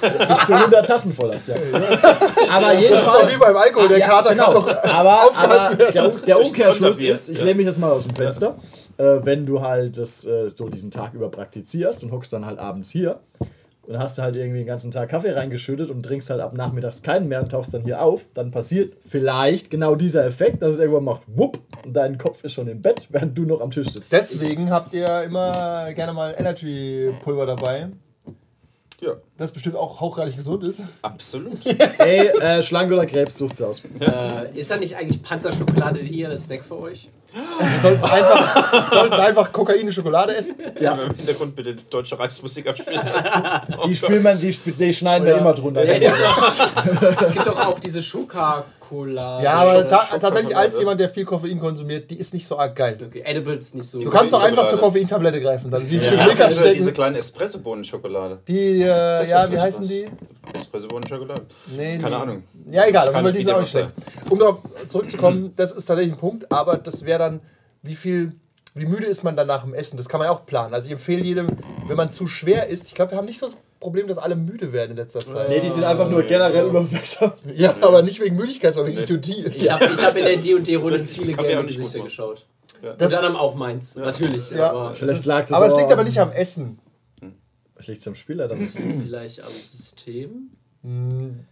Bis 0.28 0.46
du 0.46 0.52
100 0.54 0.86
Tassen 0.86 1.12
voll 1.12 1.32
hast, 1.32 1.48
ja. 1.48 1.56
Aber 1.56 1.66
Das 1.72 1.92
ist 1.92 2.54
doch 2.54 2.80
jedenfalls... 2.80 3.34
wie 3.34 3.38
beim 3.38 3.56
Alkohol. 3.56 3.88
Der 3.88 3.98
Ja, 3.98 4.06
Kater 4.06 4.30
genau. 4.30 4.44
kann 4.44 4.54
doch. 4.54 4.84
aber, 4.84 5.36
aber 5.36 5.76
der, 5.76 6.08
der 6.08 6.40
Umkehrschluss 6.40 7.00
ist, 7.00 7.28
ich 7.30 7.38
Ja. 7.38 7.44
lehne 7.44 7.56
mich 7.56 7.66
jetzt 7.66 7.78
mal 7.80 7.90
aus 7.90 8.04
dem 8.06 8.14
Fenster, 8.14 8.56
äh, 8.96 9.20
wenn 9.24 9.44
du 9.44 9.60
halt 9.60 9.98
das 9.98 10.24
äh, 10.24 10.48
so 10.48 10.68
diesen 10.68 10.90
Tag 10.92 11.14
über 11.14 11.30
praktizierst 11.30 12.04
und 12.04 12.12
hockst 12.12 12.32
dann 12.32 12.46
halt 12.46 12.58
abends 12.60 12.90
hier 12.90 13.18
und 13.86 13.98
hast 13.98 14.18
halt 14.18 14.36
irgendwie 14.36 14.58
den 14.58 14.66
ganzen 14.66 14.90
Tag 14.90 15.08
Kaffee 15.08 15.32
reingeschüttet 15.32 15.90
und 15.90 16.02
trinkst 16.04 16.30
halt 16.30 16.40
ab 16.40 16.54
nachmittags 16.54 17.02
keinen 17.02 17.28
mehr 17.28 17.42
und 17.42 17.50
tauchst 17.50 17.74
dann 17.74 17.82
hier 17.82 18.00
auf, 18.02 18.22
dann 18.34 18.50
passiert 18.50 18.94
vielleicht 19.06 19.70
genau 19.70 19.94
dieser 19.96 20.24
Effekt, 20.24 20.62
dass 20.62 20.72
es 20.72 20.78
irgendwann 20.78 21.04
macht, 21.04 21.22
wupp, 21.26 21.58
und 21.84 21.94
dein 21.94 22.16
Kopf 22.18 22.44
ist 22.44 22.52
schon 22.52 22.68
im 22.68 22.80
Bett, 22.80 23.08
während 23.10 23.36
du 23.36 23.42
noch 23.42 23.60
am 23.60 23.70
Tisch 23.70 23.88
sitzt. 23.90 24.12
Deswegen 24.12 24.70
habt 24.70 24.92
ihr 24.94 25.22
immer 25.22 25.92
gerne 25.94 26.12
mal 26.12 26.34
Energy-Pulver 26.38 27.46
dabei. 27.46 27.88
Ja, 29.00 29.14
Das 29.36 29.50
bestimmt 29.50 29.74
auch 29.74 30.00
hochgradig 30.00 30.36
gesund 30.36 30.62
ist. 30.62 30.80
absolut. 31.02 31.66
Ey, 31.98 32.28
äh, 32.40 32.62
Schlange 32.62 32.94
oder 32.94 33.04
Krebs, 33.04 33.36
sucht's 33.36 33.60
aus. 33.60 33.82
Äh, 33.98 34.56
ist 34.56 34.70
da 34.70 34.76
nicht 34.76 34.94
eigentlich 34.96 35.20
Panzerschokolade 35.24 35.98
eher 35.98 36.30
das 36.30 36.44
Snack 36.44 36.62
für 36.64 36.78
euch? 36.78 37.08
Wir 37.32 37.80
sollten 37.80 38.04
einfach, 38.04 38.90
sollten 38.90 39.14
einfach 39.14 39.52
Kokain 39.52 39.86
und 39.86 39.92
Schokolade 39.92 40.36
essen. 40.36 40.54
Ja. 40.80 40.94
Im 40.94 41.14
Hintergrund 41.14 41.56
bitte 41.56 41.74
deutsche 41.88 42.18
Reichsmusik 42.18 42.66
abspielen 42.66 43.00
lassen. 43.06 43.30
Die 43.86 43.96
spielen 43.96 44.22
wir, 44.22 44.34
die, 44.34 44.72
die 44.72 44.92
schneiden 44.92 45.26
wir 45.26 45.38
immer 45.38 45.54
drunter. 45.54 45.84
Ja, 45.84 45.94
es, 45.94 46.02
gibt 46.02 47.02
doch, 47.02 47.22
es 47.22 47.32
gibt 47.32 47.46
doch 47.46 47.66
auch 47.66 47.78
diese 47.78 48.02
Schoka-Cola. 48.92 49.42
Ja, 49.42 49.54
aber 49.54 49.88
ta 49.88 49.98
Schokolade. 50.00 50.18
tatsächlich 50.20 50.56
als 50.56 50.78
jemand, 50.78 51.00
der 51.00 51.08
viel 51.08 51.24
Koffein 51.24 51.58
konsumiert, 51.58 52.10
die 52.10 52.18
ist 52.18 52.34
nicht 52.34 52.46
so 52.46 52.58
arg 52.58 52.76
geil. 52.76 52.98
Okay, 53.04 53.22
Edibles 53.24 53.74
nicht 53.74 53.86
so. 53.88 53.98
Du 54.00 54.10
kannst 54.10 54.32
doch 54.32 54.38
Schokolade. 54.38 54.58
einfach 54.60 54.70
zur 54.70 54.78
Koffeintablette 54.80 55.40
greifen, 55.40 55.70
dann 55.70 55.88
wie 55.90 55.96
ein 55.96 56.02
Stück 56.02 56.18
Ja, 56.18 56.24
Snickers 56.26 56.48
diese, 56.54 56.62
diese 56.68 56.74
stecken. 56.82 56.94
kleinen 56.94 57.16
Espresso-Bohnen-Schokolade. 57.16 58.38
Die, 58.46 58.82
äh, 58.82 59.28
ja, 59.28 59.50
wie 59.50 59.58
heißen 59.60 59.82
was. 59.82 59.88
die? 59.88 60.04
Espresso-Bohnen-Schokolade? 60.54 61.42
Nee, 61.76 61.98
Keine 61.98 62.08
die- 62.16 62.22
Ahnung. 62.22 62.42
Ja, 62.66 62.86
egal, 62.86 63.12
Fall, 63.12 63.32
die 63.32 63.42
sind 63.42 63.52
auch 63.54 63.60
nicht 63.60 63.70
schlecht. 63.70 63.92
Um 64.30 64.38
darauf 64.38 64.58
zurückzukommen, 64.86 65.52
das 65.56 65.72
ist 65.72 65.86
tatsächlich 65.86 66.14
ein 66.14 66.18
Punkt, 66.18 66.50
aber 66.52 66.76
das 66.76 67.04
wäre 67.04 67.18
dann, 67.18 67.40
wie 67.82 67.94
viel, 67.94 68.32
wie 68.74 68.86
müde 68.86 69.06
ist 69.06 69.22
man 69.24 69.36
dann 69.36 69.46
nach 69.46 69.62
dem 69.64 69.74
Essen? 69.74 69.96
Das 69.96 70.08
kann 70.08 70.18
man 70.18 70.26
ja 70.28 70.32
auch 70.32 70.46
planen. 70.46 70.74
Also 70.74 70.86
ich 70.86 70.92
empfehle 70.92 71.22
jedem, 71.22 71.46
wenn 71.86 71.96
man 71.96 72.10
zu 72.10 72.26
schwer 72.26 72.68
isst, 72.68 72.86
ich 72.88 72.94
glaube, 72.94 73.10
wir 73.12 73.18
haben 73.18 73.26
nicht 73.26 73.38
so 73.38 73.48
Problem, 73.82 74.06
dass 74.08 74.16
alle 74.18 74.36
müde 74.36 74.72
werden 74.72 74.92
in 74.92 74.96
letzter 74.96 75.20
Zeit. 75.20 75.48
Nee, 75.48 75.60
die 75.60 75.68
sind 75.68 75.84
einfach 75.84 76.08
nur 76.08 76.22
generell 76.22 76.66
überwachsam. 76.66 77.32
Ja, 77.54 77.74
aber 77.80 78.02
nicht 78.02 78.20
wegen 78.20 78.36
Müdigkeit, 78.36 78.72
sondern 78.72 78.92
wegen 78.94 79.02
Idiotie. 79.02 79.44
Ich 79.54 79.70
habe 79.70 79.84
ich 79.86 80.02
hab 80.02 80.16
in 80.16 80.24
der 80.24 80.36
D&D-Runde 80.40 80.98
viele 80.98 81.34
kann 81.34 81.44
mir 81.44 81.58
auch 81.58 81.62
gelbe 81.62 81.64
nicht 81.66 81.76
gut 81.78 81.92
Gesichter 81.92 81.98
machen. 81.98 82.04
geschaut. 82.04 82.46
Das- 82.98 83.12
Unter 83.12 83.18
anderem 83.18 83.36
auch 83.36 83.54
meins, 83.54 83.94
natürlich. 83.96 84.50
Ja. 84.50 84.70
Aber 84.70 84.94
Vielleicht 84.94 85.24
lag 85.26 85.42
das 85.46 85.52
aber 85.52 85.66
es 85.66 85.76
liegt 85.76 85.92
aber 85.92 86.04
nicht 86.04 86.18
am 86.18 86.32
Essen. 86.32 86.78
Vielleicht 87.74 87.88
liegt 87.88 88.00
es 88.02 88.08
am 88.08 88.14
Spieler. 88.14 88.48
Das 88.48 88.60
ist 88.60 88.76
vielleicht 88.78 89.40
am 89.42 89.50
System. 89.52 90.50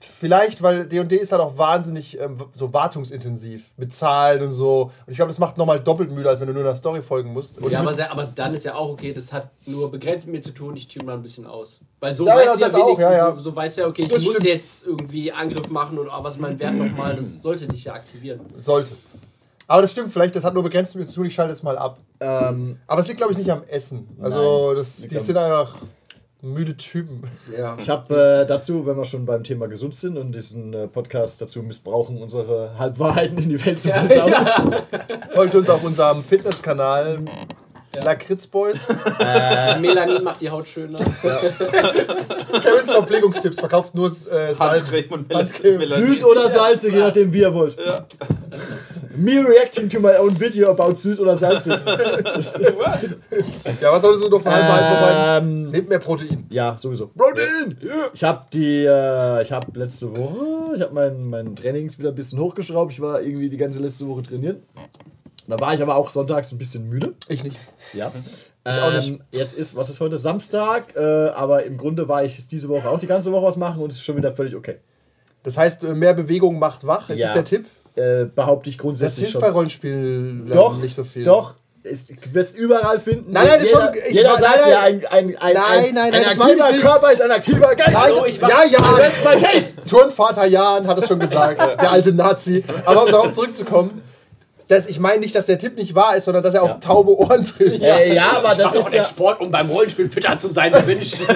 Vielleicht, 0.00 0.60
weil 0.60 0.86
D&D 0.86 1.14
ist 1.16 1.30
halt 1.30 1.40
auch 1.40 1.56
wahnsinnig 1.56 2.18
ähm, 2.18 2.36
so 2.52 2.72
wartungsintensiv 2.72 3.72
mit 3.76 3.94
Zahlen 3.94 4.42
und 4.42 4.50
so. 4.50 4.90
Und 5.06 5.10
ich 5.12 5.16
glaube, 5.16 5.28
das 5.30 5.38
macht 5.38 5.56
nochmal 5.56 5.78
doppelt 5.78 6.10
müde, 6.10 6.28
als 6.28 6.40
wenn 6.40 6.48
du 6.48 6.52
nur 6.52 6.62
einer 6.62 6.74
Story 6.74 7.00
folgen 7.00 7.32
musst. 7.32 7.58
Und 7.62 7.70
Ja, 7.70 7.78
aber, 7.80 7.92
aber 8.10 8.24
dann 8.24 8.54
ist 8.54 8.64
ja 8.64 8.74
auch 8.74 8.88
okay, 8.90 9.12
das 9.12 9.32
hat 9.32 9.50
nur 9.66 9.88
begrenzt 9.90 10.26
mit 10.26 10.34
mir 10.36 10.42
zu 10.42 10.50
tun, 10.52 10.74
ich 10.76 10.88
tune 10.88 11.04
mal 11.04 11.14
ein 11.14 11.22
bisschen 11.22 11.46
aus. 11.46 11.78
Weil 12.00 12.16
so 12.16 12.26
Ja, 12.26 12.34
weißt 12.34 12.46
ja, 12.46 12.54
du 12.54 12.60
ja 12.60 12.66
das 12.66 12.74
auch, 12.74 12.86
wenigstens, 12.86 13.04
ja, 13.12 13.16
ja. 13.28 13.36
So, 13.36 13.42
so 13.42 13.56
weißt 13.56 13.76
du 13.76 13.80
ja, 13.82 13.86
okay, 13.86 14.02
ich 14.02 14.08
Das 14.08 14.22
muss 14.24 14.32
stimmt. 14.34 14.48
jetzt 14.48 14.86
irgendwie 14.86 15.30
Angriff 15.32 15.68
machen 15.70 15.96
und 15.98 16.08
oh, 16.08 16.24
was 16.24 16.34
ist 16.34 16.40
mein 16.40 16.58
Wert 16.58 16.74
nochmal, 16.74 17.14
das 17.14 17.40
sollte 17.42 17.68
dich 17.68 17.84
ja 17.84 17.92
aktivieren. 17.94 18.40
sollte. 18.56 18.92
Aber 19.68 19.82
das 19.82 19.92
stimmt, 19.92 20.12
vielleicht, 20.12 20.34
das 20.34 20.42
hat 20.42 20.54
nur 20.54 20.64
begrenzt 20.64 20.96
mit 20.96 21.02
mir 21.04 21.06
zu 21.08 21.14
tun, 21.14 21.26
ich 21.26 21.34
schalte 21.34 21.52
es 21.52 21.62
mal 21.62 21.78
ab. 21.78 22.00
ähm, 22.18 22.80
Aber 22.88 23.00
es 23.00 23.06
liegt, 23.06 23.18
glaube 23.18 23.32
ich, 23.32 23.38
nicht 23.38 23.52
am 23.52 23.62
Essen. 23.68 24.08
Also, 24.20 24.66
Nein. 24.68 24.76
das, 24.78 24.96
die 25.06 25.18
sind 25.18 25.36
einfach 25.36 25.76
müde 26.42 26.76
Typen. 26.76 27.22
Ja. 27.56 27.76
ich 27.78 27.88
habe 27.88 28.42
äh, 28.42 28.46
dazu, 28.46 28.86
wenn 28.86 28.96
wir 28.96 29.04
schon 29.04 29.26
beim 29.26 29.44
Thema 29.44 29.68
gesund 29.68 29.94
sind 29.94 30.16
und 30.16 30.32
diesen 30.32 30.72
äh, 30.72 30.88
Podcast 30.88 31.42
dazu 31.42 31.62
missbrauchen, 31.62 32.22
unsere 32.22 32.78
Halbwahrheiten 32.78 33.38
in 33.38 33.48
die 33.50 33.64
Welt 33.64 33.78
zu 33.78 33.90
posaunen. 33.90 34.34
Folgt 35.30 35.54
uns 35.54 35.68
auf 35.68 35.84
unserem 35.84 36.24
Fitnesskanal 36.24 37.20
Lakritz 37.96 38.46
Boys. 38.46 38.78
Melanin 39.80 40.22
macht 40.22 40.40
die 40.40 40.48
Haut 40.50 40.66
schöner. 40.66 40.98
Kevins 40.98 42.90
Verpflegungstipps 42.90 43.58
verkauft 43.58 43.94
nur 43.94 44.08
äh. 44.08 44.54
Melanin. 45.78 46.06
Süß 46.06 46.24
oder 46.24 46.48
salzig, 46.48 46.94
je 46.94 47.00
nachdem 47.00 47.32
wie 47.32 47.40
ihr 47.40 47.52
wollt. 47.52 47.76
Me 49.16 49.44
reacting 49.46 49.88
to 49.90 49.98
my 50.00 50.12
own 50.18 50.38
video 50.38 50.70
about 50.70 50.94
süß 50.94 51.20
oder 51.20 51.34
salzig. 51.34 51.74
Ja, 53.80 53.92
was 53.92 54.02
solltest 54.02 54.24
du 54.24 54.28
noch 54.28 54.42
verhalten? 54.42 55.46
ähm, 55.46 55.70
Nehmt 55.70 55.88
mehr 55.88 55.98
Protein. 55.98 56.46
ja, 56.50 56.76
sowieso. 56.76 57.08
Protein! 57.08 57.76
Ich 58.12 58.22
habe 58.24 58.42
die, 58.52 58.84
äh, 58.84 59.42
ich 59.42 59.52
habe 59.52 59.66
letzte 59.78 60.14
Woche, 60.16 60.74
ich 60.76 60.82
habe 60.82 60.92
mein, 60.94 61.24
mein 61.28 61.56
Trainings 61.56 61.98
wieder 61.98 62.10
ein 62.10 62.14
bisschen 62.14 62.38
hochgeschraubt. 62.38 62.92
Ich 62.92 63.00
war 63.00 63.20
irgendwie 63.22 63.48
die 63.48 63.56
ganze 63.56 63.80
letzte 63.80 64.06
Woche 64.08 64.22
trainieren. 64.22 64.62
Da 65.50 65.60
war 65.60 65.74
ich 65.74 65.82
aber 65.82 65.96
auch 65.96 66.10
sonntags 66.10 66.50
ein 66.52 66.58
bisschen 66.58 66.88
müde. 66.88 67.14
Ich 67.28 67.42
nicht. 67.44 67.58
Ja. 67.92 68.08
auch 68.08 68.92
nicht. 68.92 69.08
Ähm, 69.08 69.20
jetzt 69.32 69.54
ist, 69.58 69.76
was 69.76 69.90
ist 69.90 70.00
heute? 70.00 70.16
Samstag, 70.18 70.94
äh, 70.96 71.00
aber 71.28 71.64
im 71.64 71.76
Grunde 71.76 72.08
war 72.08 72.24
ich 72.24 72.38
es 72.38 72.46
diese 72.46 72.68
Woche 72.68 72.88
auch 72.88 72.98
die 72.98 73.06
ganze 73.06 73.32
Woche 73.32 73.46
was 73.46 73.56
machen 73.56 73.82
und 73.82 73.90
es 73.90 73.96
ist 73.98 74.04
schon 74.04 74.16
wieder 74.16 74.32
völlig 74.32 74.54
okay. 74.54 74.76
Das 75.42 75.56
heißt, 75.56 75.84
äh, 75.84 75.94
mehr 75.94 76.14
Bewegung 76.14 76.58
macht 76.58 76.86
wach. 76.86 77.10
Ist 77.10 77.18
Ja. 77.18 77.26
das 77.28 77.34
der 77.34 77.44
Tipp? 77.44 77.66
Äh, 77.96 78.26
behaupte 78.26 78.70
ich 78.70 78.76
Das 78.76 78.82
grundsätzlich 78.82 79.18
hilft 79.20 79.32
schon. 79.32 79.40
bei 79.40 79.50
Rollenspielen 79.50 80.48
doch, 80.48 80.78
nicht 80.80 80.94
so 80.94 81.02
viel. 81.04 81.24
Doch, 81.24 81.54
ist, 81.82 82.12
wirst 82.34 82.56
überall 82.56 83.00
finden. 83.00 83.32
Nein, 83.32 83.46
nein, 83.48 83.58
das 83.58 83.64
ist 83.68 83.72
jeder, 83.72 83.86
schon- 83.86 84.02
ich 84.10 84.14
jeder 84.14 84.36
sagt 84.36 84.60
nein, 84.60 84.70
ja, 84.70 84.80
nein. 84.82 85.04
ein, 85.10 85.10
ein, 85.10 85.36
ein, 85.40 85.54
Nein, 85.54 85.54
ein, 85.88 85.94
nein, 85.94 86.14
ein 86.14 86.22
das 86.24 86.38
aktiver. 86.40 86.72
Körper 86.80 87.12
ist 87.12 87.22
ein 87.22 87.30
aktiver 87.30 87.74
Geist. 87.74 87.92
Nein, 87.94 88.12
das, 88.16 88.28
ich 88.28 88.40
ja, 88.40 88.64
ja, 88.70 88.90
Rest 88.92 89.18
my 89.24 89.40
case. 89.42 89.74
Turnvater 89.88 90.44
Jan 90.46 90.86
hat 90.86 90.98
es 90.98 91.08
schon 91.08 91.18
gesagt, 91.18 91.58
der 91.80 91.90
alte 91.90 92.12
Nazi. 92.12 92.62
Aber 92.84 93.04
um 93.06 93.10
darauf 93.10 93.32
zurückzukommen, 93.32 94.02
dass 94.70 94.86
ich 94.86 95.00
meine 95.00 95.18
nicht, 95.18 95.34
dass 95.34 95.46
der 95.46 95.58
Tipp 95.58 95.76
nicht 95.76 95.96
wahr 95.96 96.14
ist, 96.14 96.26
sondern 96.26 96.44
dass 96.44 96.54
er 96.54 96.62
auf 96.62 96.78
taube 96.78 97.18
Ohren 97.18 97.44
trifft. 97.44 97.82
Äh, 97.82 98.14
ja, 98.14 98.34
aber 98.36 98.50
das 98.50 98.66
Mach 98.66 98.72
doch 98.72 98.78
ist 98.78 98.90
den 98.92 98.98
ja. 98.98 99.04
Sport, 99.04 99.40
um 99.40 99.50
beim 99.50 99.68
Rollenspiel 99.68 100.08
fitter 100.08 100.38
zu 100.38 100.48
sein, 100.48 100.70
da 100.70 100.80
bin 100.80 101.00
ich. 101.00 101.18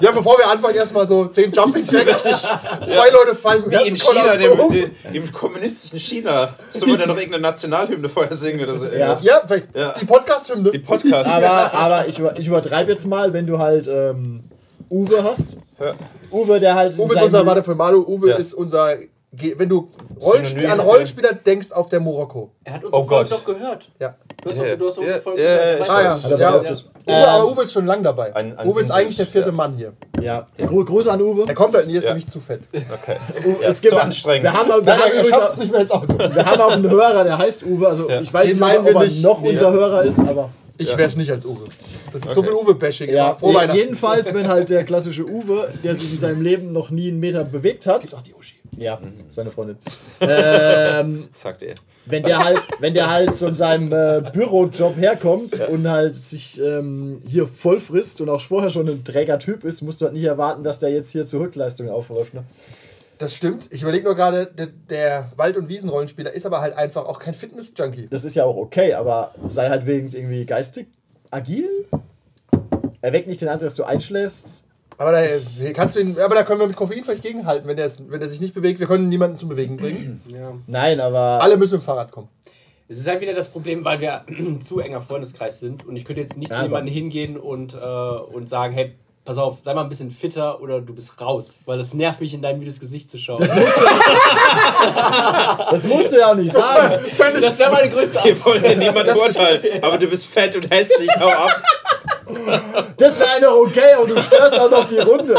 Ja, 0.00 0.10
bevor 0.10 0.36
wir 0.38 0.48
anfangen, 0.48 0.74
erstmal 0.74 1.06
so 1.06 1.26
10 1.26 1.52
Jumping 1.52 1.84
Jacks. 1.88 2.22
Zwei 2.22 3.10
Leute 3.10 3.34
fallen 3.34 3.64
Wie 3.70 3.88
in 3.88 3.96
China, 3.96 4.34
dem, 4.36 4.70
dem, 4.70 4.90
im 5.14 5.32
kommunistischen 5.32 5.98
China. 5.98 6.54
So 6.70 6.86
würde 6.86 7.04
er 7.04 7.06
noch 7.06 7.16
irgendeine 7.16 7.42
Nationalhymne 7.42 8.08
vorher 8.08 8.34
singen 8.34 8.60
oder 8.60 8.74
so. 8.74 8.86
Ja. 8.86 9.18
Ja, 9.22 9.42
vielleicht 9.46 9.68
Ja. 9.74 9.94
die 9.98 10.04
Podcast-Hymne. 10.04 10.70
Die 10.72 10.78
Podcast. 10.80 11.30
Aber, 11.30 11.72
aber 11.72 12.08
ich, 12.08 12.20
ich 12.36 12.46
übertreibe 12.48 12.90
jetzt 12.90 13.06
mal, 13.06 13.32
wenn 13.32 13.46
du 13.46 13.58
halt 13.58 13.86
ähm, 13.88 14.44
Uwe 14.90 15.24
hast. 15.24 15.56
Ja. 15.82 15.94
Uwe, 16.30 16.60
der 16.60 16.74
halt. 16.74 16.98
Uwe 16.98 17.14
ist 17.14 17.22
unser, 17.22 17.46
warte 17.46 17.62
für 17.64 17.74
Manu, 17.74 18.04
Uwe 18.06 18.30
Ja. 18.30 18.36
ist 18.36 18.52
unser, 18.54 18.96
wenn 19.56 19.68
du 19.68 19.88
Rollenspiel, 20.22 20.66
an 20.66 20.80
Rollenspieler 20.80 21.32
denkst, 21.34 21.72
auf 21.72 21.88
der 21.88 22.00
Morocco. 22.00 22.50
Er 22.64 22.74
hat 22.74 22.84
unsere 22.84 23.02
Oh 23.02 23.06
Folge 23.06 23.30
Gott. 23.30 23.38
doch 23.38 23.44
gehört. 23.44 23.90
Ja. 24.00 24.14
Du 24.42 24.50
hast, 24.50 24.58
Ja, 24.58 24.64
doch- 24.64 24.78
du 24.78 24.88
hast 24.88 24.96
ja, 24.98 25.18
Folge 25.20 25.42
ja, 25.42 25.56
gehört. 25.56 25.90
Ah, 25.90 26.02
ja. 26.02 26.08
das? 26.08 26.84
Ja. 27.06 27.14
Uwe, 27.18 27.28
aber 27.28 27.52
Uwe 27.52 27.62
ist 27.62 27.72
schon 27.72 27.86
lang 27.86 28.02
dabei. 28.02 28.34
ein- 28.34 28.56
ein 28.58 28.68
Uwe 28.68 28.80
ist 28.80 28.90
eigentlich 28.90 29.16
der 29.16 29.26
vierte 29.26 29.48
ja. 29.50 29.54
Mann 29.54 29.74
hier. 29.76 29.92
Ja. 30.20 30.44
Gro 30.66 30.84
Gruß 30.84 31.08
an 31.08 31.20
Uwe. 31.20 31.44
Er 31.46 31.54
kommt 31.54 31.74
halt 31.74 31.86
nie, 31.86 31.94
ist 31.96 32.04
Ja. 32.04 32.10
nämlich 32.10 32.28
zu 32.28 32.40
fett. 32.40 32.62
Okay. 32.72 33.16
U- 33.46 33.56
Ja, 33.62 33.68
ist 33.68 33.86
zu 33.86 33.96
anstrengend. 34.00 34.44
Wir 34.44 34.52
haben, 34.52 34.68
wir, 34.68 34.80
Nein, 34.82 34.98
haben 35.00 35.12
er 35.12 35.48
es 35.48 35.56
nicht 35.56 35.70
mehr 35.72 35.80
ins 35.82 35.90
Auto. 35.90 36.08
wir 36.18 36.44
haben 36.46 36.60
auch 36.60 36.70
einen 36.72 36.88
Hörer, 36.88 37.24
der 37.24 37.38
heißt 37.38 37.62
Uwe. 37.64 37.88
Also 37.88 38.08
ich 38.08 38.32
weiß 38.32 38.46
Den 38.48 38.58
nicht, 38.60 38.78
ob 38.78 38.86
er 38.86 39.00
nicht. 39.00 39.22
noch 39.22 39.40
Nee. 39.42 39.50
unser 39.50 39.72
Hörer 39.72 40.02
ist, 40.02 40.20
aber. 40.20 40.50
Ich 40.76 40.90
wäre 40.96 41.08
es 41.08 41.14
nicht 41.16 41.30
als 41.30 41.46
Uwe. 41.46 41.64
Das 42.12 42.22
ist 42.22 42.34
so 42.34 42.42
viel 42.42 42.52
Uwe-Bashing. 42.52 43.08
Ja, 43.10 43.36
jedenfalls, 43.72 44.34
wenn 44.34 44.48
halt 44.48 44.70
der 44.70 44.82
klassische 44.84 45.24
Uwe, 45.24 45.68
der 45.84 45.94
sich 45.94 46.12
in 46.12 46.18
seinem 46.18 46.42
Leben 46.42 46.72
noch 46.72 46.90
nie 46.90 47.08
einen 47.08 47.20
Meter 47.20 47.44
bewegt 47.44 47.86
hat, 47.86 48.02
Ist 48.02 48.12
auch 48.14 48.22
die 48.22 48.34
Uschi. 48.34 48.56
Ja, 48.76 49.00
seine 49.28 49.50
Freundin, 49.50 49.76
ähm, 50.20 51.28
Sagt 51.32 51.62
er. 51.62 51.74
wenn 52.06 52.22
der 52.22 52.44
halt, 52.44 52.66
wenn 52.80 52.94
der 52.94 53.10
halt 53.10 53.34
von 53.34 53.56
seinem 53.56 53.92
äh, 53.92 54.22
Bürojob 54.32 54.96
herkommt 54.96 55.60
und 55.68 55.88
halt 55.88 56.14
sich 56.14 56.60
ähm, 56.60 57.20
hier 57.28 57.46
voll 57.46 57.80
frisst 57.80 58.20
und 58.20 58.28
auch 58.28 58.40
vorher 58.40 58.70
schon 58.70 58.88
ein 58.88 59.04
träger 59.04 59.38
Typ 59.38 59.64
ist, 59.64 59.82
musst 59.82 60.00
du 60.00 60.06
halt 60.06 60.14
nicht 60.14 60.24
erwarten, 60.24 60.64
dass 60.64 60.78
der 60.78 60.90
jetzt 60.90 61.10
hier 61.10 61.26
zur 61.26 61.40
Rückleistung 61.40 61.88
aufläuft. 61.88 62.34
Ne? 62.34 62.44
Das 63.18 63.34
stimmt. 63.34 63.68
Ich 63.70 63.82
überlege 63.82 64.04
nur 64.04 64.16
gerade, 64.16 64.46
der, 64.46 64.66
der 64.66 65.32
Wald- 65.36 65.56
und 65.56 65.68
Wiesenrollenspieler 65.68 66.32
ist 66.32 66.46
aber 66.46 66.60
halt 66.60 66.74
einfach 66.74 67.04
auch 67.06 67.18
kein 67.18 67.34
Fitness-Junkie. 67.34 68.08
Das 68.10 68.24
ist 68.24 68.34
ja 68.34 68.44
auch 68.44 68.56
okay, 68.56 68.94
aber 68.94 69.34
sei 69.46 69.68
halt 69.68 69.86
wenigstens 69.86 70.14
irgendwie 70.14 70.44
geistig 70.44 70.88
agil. 71.30 71.68
Erweck 73.00 73.26
nicht 73.26 73.40
den 73.40 73.48
Eindruck, 73.48 73.66
dass 73.66 73.76
du 73.76 73.84
einschläfst. 73.84 74.66
Aber 74.96 75.12
da, 75.12 75.22
kannst 75.72 75.96
du 75.96 76.00
ihn, 76.00 76.16
aber 76.20 76.34
da 76.34 76.42
können 76.44 76.60
wir 76.60 76.66
mit 76.66 76.76
Koffein 76.76 77.04
vielleicht 77.04 77.22
gegenhalten, 77.22 77.66
wenn 77.68 77.76
der, 77.76 77.90
wenn 78.08 78.20
der 78.20 78.28
sich 78.28 78.40
nicht 78.40 78.54
bewegt. 78.54 78.80
Wir 78.80 78.86
können 78.86 79.08
niemanden 79.08 79.38
zum 79.38 79.48
Bewegen 79.48 79.76
bringen. 79.76 80.22
Ja. 80.26 80.52
Nein, 80.66 81.00
aber. 81.00 81.40
Alle 81.42 81.56
müssen 81.56 81.74
mit 81.74 81.82
dem 81.82 81.86
Fahrrad 81.86 82.10
kommen. 82.12 82.28
Es 82.86 82.98
ist 82.98 83.06
halt 83.08 83.20
wieder 83.20 83.34
das 83.34 83.48
Problem, 83.48 83.84
weil 83.84 84.00
wir 84.00 84.22
ein 84.28 84.60
zu 84.64 84.78
enger 84.78 85.00
Freundeskreis 85.00 85.58
sind 85.60 85.86
und 85.86 85.96
ich 85.96 86.04
könnte 86.04 86.20
jetzt 86.20 86.36
nicht 86.36 86.50
Ja, 86.50 86.58
zu 86.58 86.64
jemandem 86.64 86.92
hingehen 86.92 87.36
und, 87.36 87.74
äh, 87.74 87.78
und 87.78 88.48
sagen, 88.48 88.74
hey, 88.74 88.94
pass 89.24 89.38
auf, 89.38 89.58
sei 89.62 89.72
mal 89.72 89.82
ein 89.84 89.88
bisschen 89.88 90.10
fitter 90.10 90.60
oder 90.60 90.82
du 90.82 90.94
bist 90.94 91.18
raus, 91.18 91.62
weil 91.64 91.78
das 91.78 91.94
nervt 91.94 92.20
mich 92.20 92.34
in 92.34 92.42
dein 92.42 92.58
müdes 92.58 92.78
Gesicht 92.78 93.10
zu 93.10 93.16
schauen. 93.18 93.40
Das 93.40 93.54
musst 95.86 96.12
du 96.12 96.16
ja 96.18 96.30
auch 96.30 96.34
nicht 96.34 96.52
sagen. 96.52 97.02
Das 97.40 97.58
wäre 97.58 97.72
meine 97.72 97.88
größte 97.88 98.22
Wir 98.22 98.32
Angst. 98.32 98.46
wollen 98.46 98.64
ja 98.64 98.74
niemand 98.74 99.08
urteilen, 99.16 99.62
aber 99.82 99.98
du 99.98 100.06
bist 100.06 100.26
fett 100.26 100.54
und 100.56 100.70
hässlich, 100.70 101.10
hau 101.18 101.28
ab. 101.28 101.62
Das 102.96 103.18
wäre 103.18 103.40
noch 103.42 103.56
okay 103.66 103.94
und 104.02 104.10
du 104.10 104.20
störst 104.22 104.58
auch 104.58 104.70
noch 104.70 104.86
die 104.86 104.98
Runde. 104.98 105.34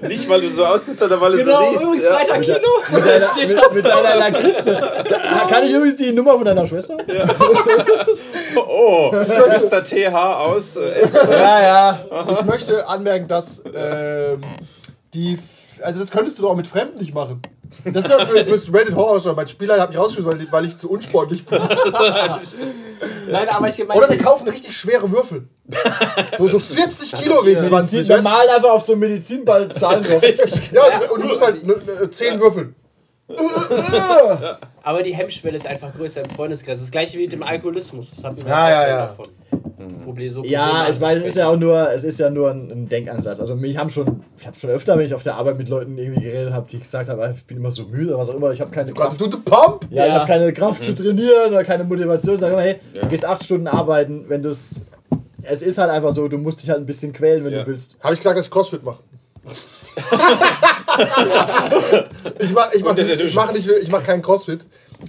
Nicht, 0.00 0.28
weil 0.28 0.40
du 0.40 0.48
so 0.48 0.64
aussiehst, 0.64 0.98
sondern 0.98 1.20
weil 1.20 1.32
du 1.32 1.38
Genau, 1.44 1.60
so 1.60 1.70
liest. 1.70 1.82
übrigens 1.84 2.04
Ja. 2.04 2.10
Freitag 2.14 2.40
Kino. 2.42 2.56
Mit 2.90 3.00
Da 3.04 3.06
deiner, 3.06 3.20
steht 3.32 3.48
mit, 3.48 3.58
das 3.62 3.72
mit 3.74 3.86
deiner 3.86 4.16
Lakritze. 4.16 4.74
Ka- 4.74 5.46
Kann 5.46 5.64
ich 5.64 5.70
übrigens 5.72 5.96
die 5.96 6.12
Nummer 6.12 6.34
von 6.36 6.44
deiner 6.44 6.66
Schwester? 6.66 6.96
Oh, 8.56 9.10
Mr. 9.12 9.84
TH 9.84 10.14
aus 10.14 10.76
äh. 10.76 11.00
Ja, 11.30 11.62
ja. 11.62 11.98
Ich 12.32 12.44
möchte 12.44 12.86
anmerken, 12.88 13.28
dass 13.28 13.62
ähm, 13.74 14.40
die. 15.14 15.34
F- 15.34 15.82
Also, 15.84 16.00
das 16.00 16.10
könntest 16.10 16.38
du 16.38 16.42
doch 16.42 16.50
auch 16.52 16.56
mit 16.56 16.66
Fremden 16.66 16.98
nicht 16.98 17.14
machen. 17.14 17.40
Das 17.84 18.08
wäre 18.08 18.26
für, 18.26 18.44
fürs 18.46 18.72
Reddit 18.72 18.94
Horror 18.94 19.20
Show. 19.20 19.32
Mein 19.34 19.48
Spieler 19.48 19.80
hat 19.80 19.90
mich 19.90 19.98
rausgeschmissen, 19.98 20.38
weil, 20.40 20.52
weil 20.52 20.64
ich 20.66 20.78
zu 20.78 20.90
unsportlich 20.90 21.44
bin. 21.44 21.58
Nein, 23.30 23.48
aber 23.50 23.68
ich 23.68 23.82
Oder 23.88 24.10
wir 24.10 24.18
kaufen 24.18 24.48
richtig 24.48 24.76
schwere 24.76 25.10
Würfel. 25.10 25.48
So, 26.36 26.48
so 26.48 26.58
40 26.74 27.12
Kilo 27.12 27.42
W20. 27.42 27.70
weißt 27.70 27.92
du? 27.94 28.02
Normal 28.16 28.48
einfach 28.56 28.70
auf 28.70 28.82
so 28.82 28.92
einen 28.92 29.00
Medizinball 29.00 29.70
Zahlen 29.72 30.02
drauf. 30.02 30.22
Ja, 30.72 31.10
und 31.10 31.22
du 31.22 31.28
musst 31.28 31.42
halt 31.42 31.66
ne, 31.66 31.76
ne, 32.00 32.10
10 32.10 32.40
würfeln. 32.40 32.74
Aber 34.82 35.02
die 35.02 35.14
Hemmschwelle 35.14 35.56
ist 35.56 35.66
einfach 35.66 35.94
größer 35.94 36.22
im 36.24 36.30
Freundeskreis. 36.30 36.80
Das 36.80 36.90
gleiche 36.90 37.18
wie 37.18 37.24
mit 37.24 37.32
dem 37.32 37.42
Alkoholismus. 37.42 38.10
Das 38.10 38.24
hatten 38.24 38.38
wir 38.42 38.48
Ja, 38.48 38.64
auch 38.64 38.68
ja, 38.70 38.88
ja. 38.88 38.96
davon. 39.06 39.26
Problem, 40.04 40.32
so 40.32 40.42
Ja, 40.44 40.86
ich 40.90 40.98
meine, 41.00 41.20
es 41.20 41.24
ist 41.26 41.36
ja 41.36 41.48
auch 41.48 41.56
nur, 41.56 41.90
es 41.92 42.02
ist 42.04 42.18
ja 42.18 42.30
nur 42.30 42.50
ein, 42.50 42.70
ein 42.70 42.88
Denkansatz. 42.88 43.38
Also 43.40 43.54
mich 43.54 43.76
haben 43.76 43.90
schon, 43.90 44.24
ich 44.38 44.46
habe 44.46 44.56
schon 44.56 44.70
öfter, 44.70 44.98
wenn 44.98 45.06
ich 45.06 45.14
auf 45.14 45.22
der 45.22 45.36
Arbeit 45.36 45.56
mit 45.58 45.68
Leuten 45.68 45.96
irgendwie 45.96 46.22
geredet 46.22 46.52
habe, 46.52 46.66
die 46.70 46.78
gesagt 46.78 47.08
haben, 47.08 47.20
ah, 47.20 47.30
ich 47.34 47.44
bin 47.44 47.58
immer 47.58 47.70
so 47.70 47.84
müde 47.84 48.08
oder 48.10 48.18
was 48.18 48.28
auch 48.30 48.34
immer, 48.34 48.50
ich 48.50 48.60
habe 48.60 48.70
keine 48.70 48.92
Kraft. 48.92 49.20
du, 49.20 49.26
du 49.28 49.40
Pump! 49.40 49.86
Ja, 49.90 50.06
ich 50.06 50.12
habe 50.12 50.26
keine 50.26 50.52
Kraft 50.52 50.84
zu 50.84 50.94
trainieren 50.94 51.50
oder 51.50 51.62
keine 51.64 51.84
Motivation. 51.84 52.36
Sag 52.38 52.52
immer, 52.52 52.62
hey, 52.62 52.76
Ja. 52.94 53.02
du 53.02 53.08
gehst 53.08 53.24
acht 53.24 53.44
Stunden 53.44 53.68
arbeiten, 53.68 54.24
wenn 54.28 54.42
das. 54.42 54.80
Es 55.42 55.62
ist 55.62 55.78
halt 55.78 55.90
einfach 55.90 56.10
so, 56.12 56.26
du 56.28 56.36
musst 56.38 56.60
dich 56.62 56.70
halt 56.70 56.80
ein 56.80 56.86
bisschen 56.86 57.12
quälen, 57.12 57.44
wenn 57.44 57.52
Ja. 57.52 57.60
du 57.62 57.66
willst. 57.68 57.98
Habe 58.00 58.14
ich 58.14 58.20
gesagt, 58.20 58.36
dass 58.36 58.46
ich 58.46 58.50
Crossfit 58.50 58.82
mache? 58.82 59.02
ich 62.38 62.52
mache 62.52 62.76
ich 62.76 62.82
mach, 62.84 62.96
ich 62.96 63.34
mach 63.34 63.52
nicht, 63.52 63.68
ich 63.82 63.90
mach 63.90 64.02
keinen 64.02 64.22
Crossfit, 64.22 64.60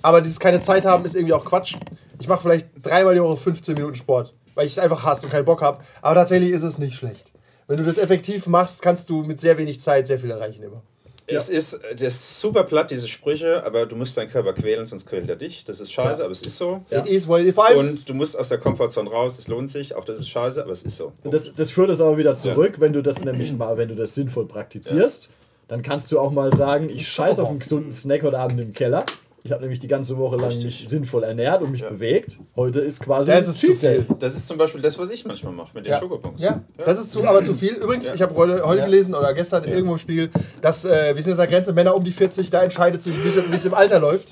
aber 0.01 0.21
dieses 0.21 0.39
keine 0.39 0.61
Zeit 0.61 0.85
haben 0.85 1.05
ist 1.05 1.15
irgendwie 1.15 1.33
auch 1.33 1.43
Quatsch. 1.45 1.75
Ich 2.21 2.27
mache 2.27 2.41
vielleicht 2.41 2.67
dreimal 2.81 3.15
die 3.15 3.21
Woche 3.21 3.37
15 3.37 3.75
Minuten 3.75 3.95
Sport, 3.95 4.33
weil 4.59 4.65
ich 4.65 4.73
es 4.73 4.79
einfach 4.79 5.05
hasse 5.05 5.25
und 5.25 5.31
keinen 5.31 5.45
Bock 5.45 5.61
habe. 5.61 5.81
Aber 6.01 6.15
tatsächlich 6.15 6.51
ist 6.51 6.63
es 6.63 6.79
nicht 6.79 6.93
schlecht. 6.93 7.31
Wenn 7.67 7.77
du 7.77 7.85
das 7.85 7.97
effektiv 7.97 8.45
machst, 8.45 8.81
kannst 8.81 9.09
du 9.09 9.23
mit 9.23 9.39
sehr 9.39 9.57
wenig 9.57 9.79
Zeit 9.79 10.05
sehr 10.05 10.19
viel 10.19 10.31
erreichen 10.31 10.61
immer. 10.61 10.81
Es 11.27 11.47
ist, 11.47 11.79
das 11.93 12.01
ist 12.01 12.41
super 12.41 12.65
platt, 12.65 12.91
diese 12.91 13.07
Sprüche, 13.07 13.63
aber 13.65 13.85
du 13.85 13.95
musst 13.95 14.17
deinen 14.17 14.27
Körper 14.27 14.51
quälen, 14.51 14.85
sonst 14.85 15.05
quält 15.05 15.29
er 15.29 15.37
dich. 15.37 15.63
Das 15.63 15.79
ist 15.79 15.93
scheiße, 15.93 16.21
aber 16.21 16.33
es 16.33 16.41
ist 16.41 16.57
so. 16.57 16.83
Ja. 16.89 17.05
Is 17.05 17.25
Und 17.25 18.09
du 18.09 18.13
musst 18.13 18.37
aus 18.37 18.49
der 18.49 18.57
Komfortzone 18.57 19.09
raus, 19.09 19.37
das 19.37 19.47
lohnt 19.47 19.69
sich. 19.69 19.95
Auch 19.95 20.03
das 20.03 20.19
ist 20.19 20.27
scheiße, 20.27 20.61
aber 20.61 20.73
es 20.73 20.83
ist 20.83 20.97
so. 20.97 21.13
Das, 21.23 21.53
das 21.55 21.71
führt 21.71 21.89
es 21.89 22.01
aber 22.01 22.17
wieder 22.17 22.35
zurück, 22.35 22.81
wenn 22.81 22.91
du 22.91 23.01
das 23.01 23.23
nämlich 23.23 23.53
mal, 23.53 23.77
wenn 23.77 23.87
du 23.87 23.95
das 23.95 24.13
sinnvoll 24.13 24.45
praktizierst, 24.45 25.29
dann 25.69 25.83
kannst 25.83 26.11
du 26.11 26.19
auch 26.19 26.31
mal 26.31 26.53
sagen, 26.53 26.89
ich 26.89 27.07
scheiß 27.07 27.39
auf 27.39 27.47
einen 27.47 27.59
gesunden 27.59 27.93
Snack 27.93 28.23
heute 28.23 28.39
Abend 28.39 28.59
im 28.59 28.73
Keller. 28.73 29.05
Ich 29.43 29.51
habe 29.51 29.61
nämlich 29.61 29.79
die 29.79 29.87
ganze 29.87 30.17
Woche 30.17 30.35
lang 30.35 30.49
mich 30.61 30.83
sinnvoll 30.87 31.23
ernährt 31.23 31.61
und 31.61 31.71
mich 31.71 31.81
bewegt. 31.87 32.37
Heute 32.57 32.79
ist 32.81 32.99
quasi 32.99 33.31
Das 33.31 33.47
ist 33.47 33.59
zu 33.61 33.73
viel. 33.73 34.05
Das 34.19 34.33
ist 34.35 34.47
zum 34.47 34.57
Beispiel 34.57 34.81
das, 34.81 34.97
was 34.99 35.09
ich 35.09 35.23
manchmal 35.25 35.53
mache 35.53 35.69
mit 35.73 35.85
den 35.85 35.91
Ja. 35.93 35.99
Schokobons. 35.99 36.41
Ja, 36.41 36.61
das 36.77 36.99
ist 36.99 37.11
zu, 37.11 37.23
aber 37.25 37.41
zu 37.41 37.53
viel. 37.53 37.73
Übrigens, 37.75 38.13
ich 38.13 38.21
habe 38.21 38.35
heute, 38.35 38.65
heute 38.65 38.83
gelesen 38.83 39.15
oder 39.15 39.33
gestern 39.33 39.63
irgendwo 39.63 39.93
im 39.93 39.97
Spiegel, 39.97 40.29
dass 40.61 40.83
äh, 40.83 41.15
wir 41.15 41.23
sind 41.23 41.31
jetzt 41.31 41.39
an 41.39 41.47
der 41.47 41.55
Grenze, 41.55 41.73
Männer 41.73 41.95
um 41.95 42.03
die 42.03 42.11
40, 42.11 42.49
da 42.49 42.61
entscheidet 42.63 43.01
sich, 43.01 43.13
wie 43.23 43.55
es- 43.55 43.65
im 43.65 43.73
Alter 43.73 43.99
läuft. 43.99 44.27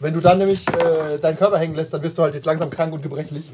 Wenn 0.00 0.14
du 0.14 0.18
dann 0.20 0.38
nämlich 0.38 0.66
äh, 0.68 1.18
deinen 1.20 1.36
Körper 1.38 1.58
hängen 1.58 1.76
lässt, 1.76 1.94
dann 1.94 2.02
wirst 2.02 2.18
du 2.18 2.22
halt 2.22 2.34
jetzt 2.34 2.44
langsam 2.44 2.68
krank 2.70 2.92
und 2.92 3.02
gebrechlich. 3.04 3.44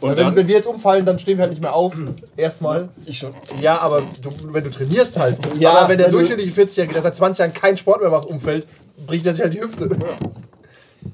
Und 0.00 0.08
Weil 0.10 0.16
wenn, 0.16 0.34
wenn 0.34 0.48
wir 0.48 0.54
jetzt 0.56 0.66
umfallen, 0.66 1.04
dann 1.04 1.18
stehen 1.18 1.36
wir 1.36 1.42
halt 1.42 1.50
nicht 1.52 1.60
mehr 1.60 1.74
auf. 1.74 1.94
Erstmal. 2.38 2.88
Ich 3.04 3.18
schon. 3.18 3.34
Ja, 3.60 3.78
aber 3.82 4.02
du, 4.22 4.30
wenn 4.54 4.64
du 4.64 4.70
trainierst 4.70 5.18
halt. 5.18 5.36
Ja, 5.58 5.72
aber 5.76 5.88
wenn 5.90 5.98
der 5.98 6.08
durchschnittliche 6.08 6.50
40-Jährige, 6.62 6.94
der 6.94 7.02
seit 7.02 7.16
20 7.16 7.38
Jahren 7.40 7.52
keinen 7.52 7.76
Sport 7.76 8.00
mehr 8.00 8.08
macht, 8.08 8.26
umfällt, 8.26 8.66
bricht 9.06 9.26
er 9.26 9.34
sich 9.34 9.42
halt 9.42 9.54
die 9.54 9.60
Hüfte. 9.60 9.88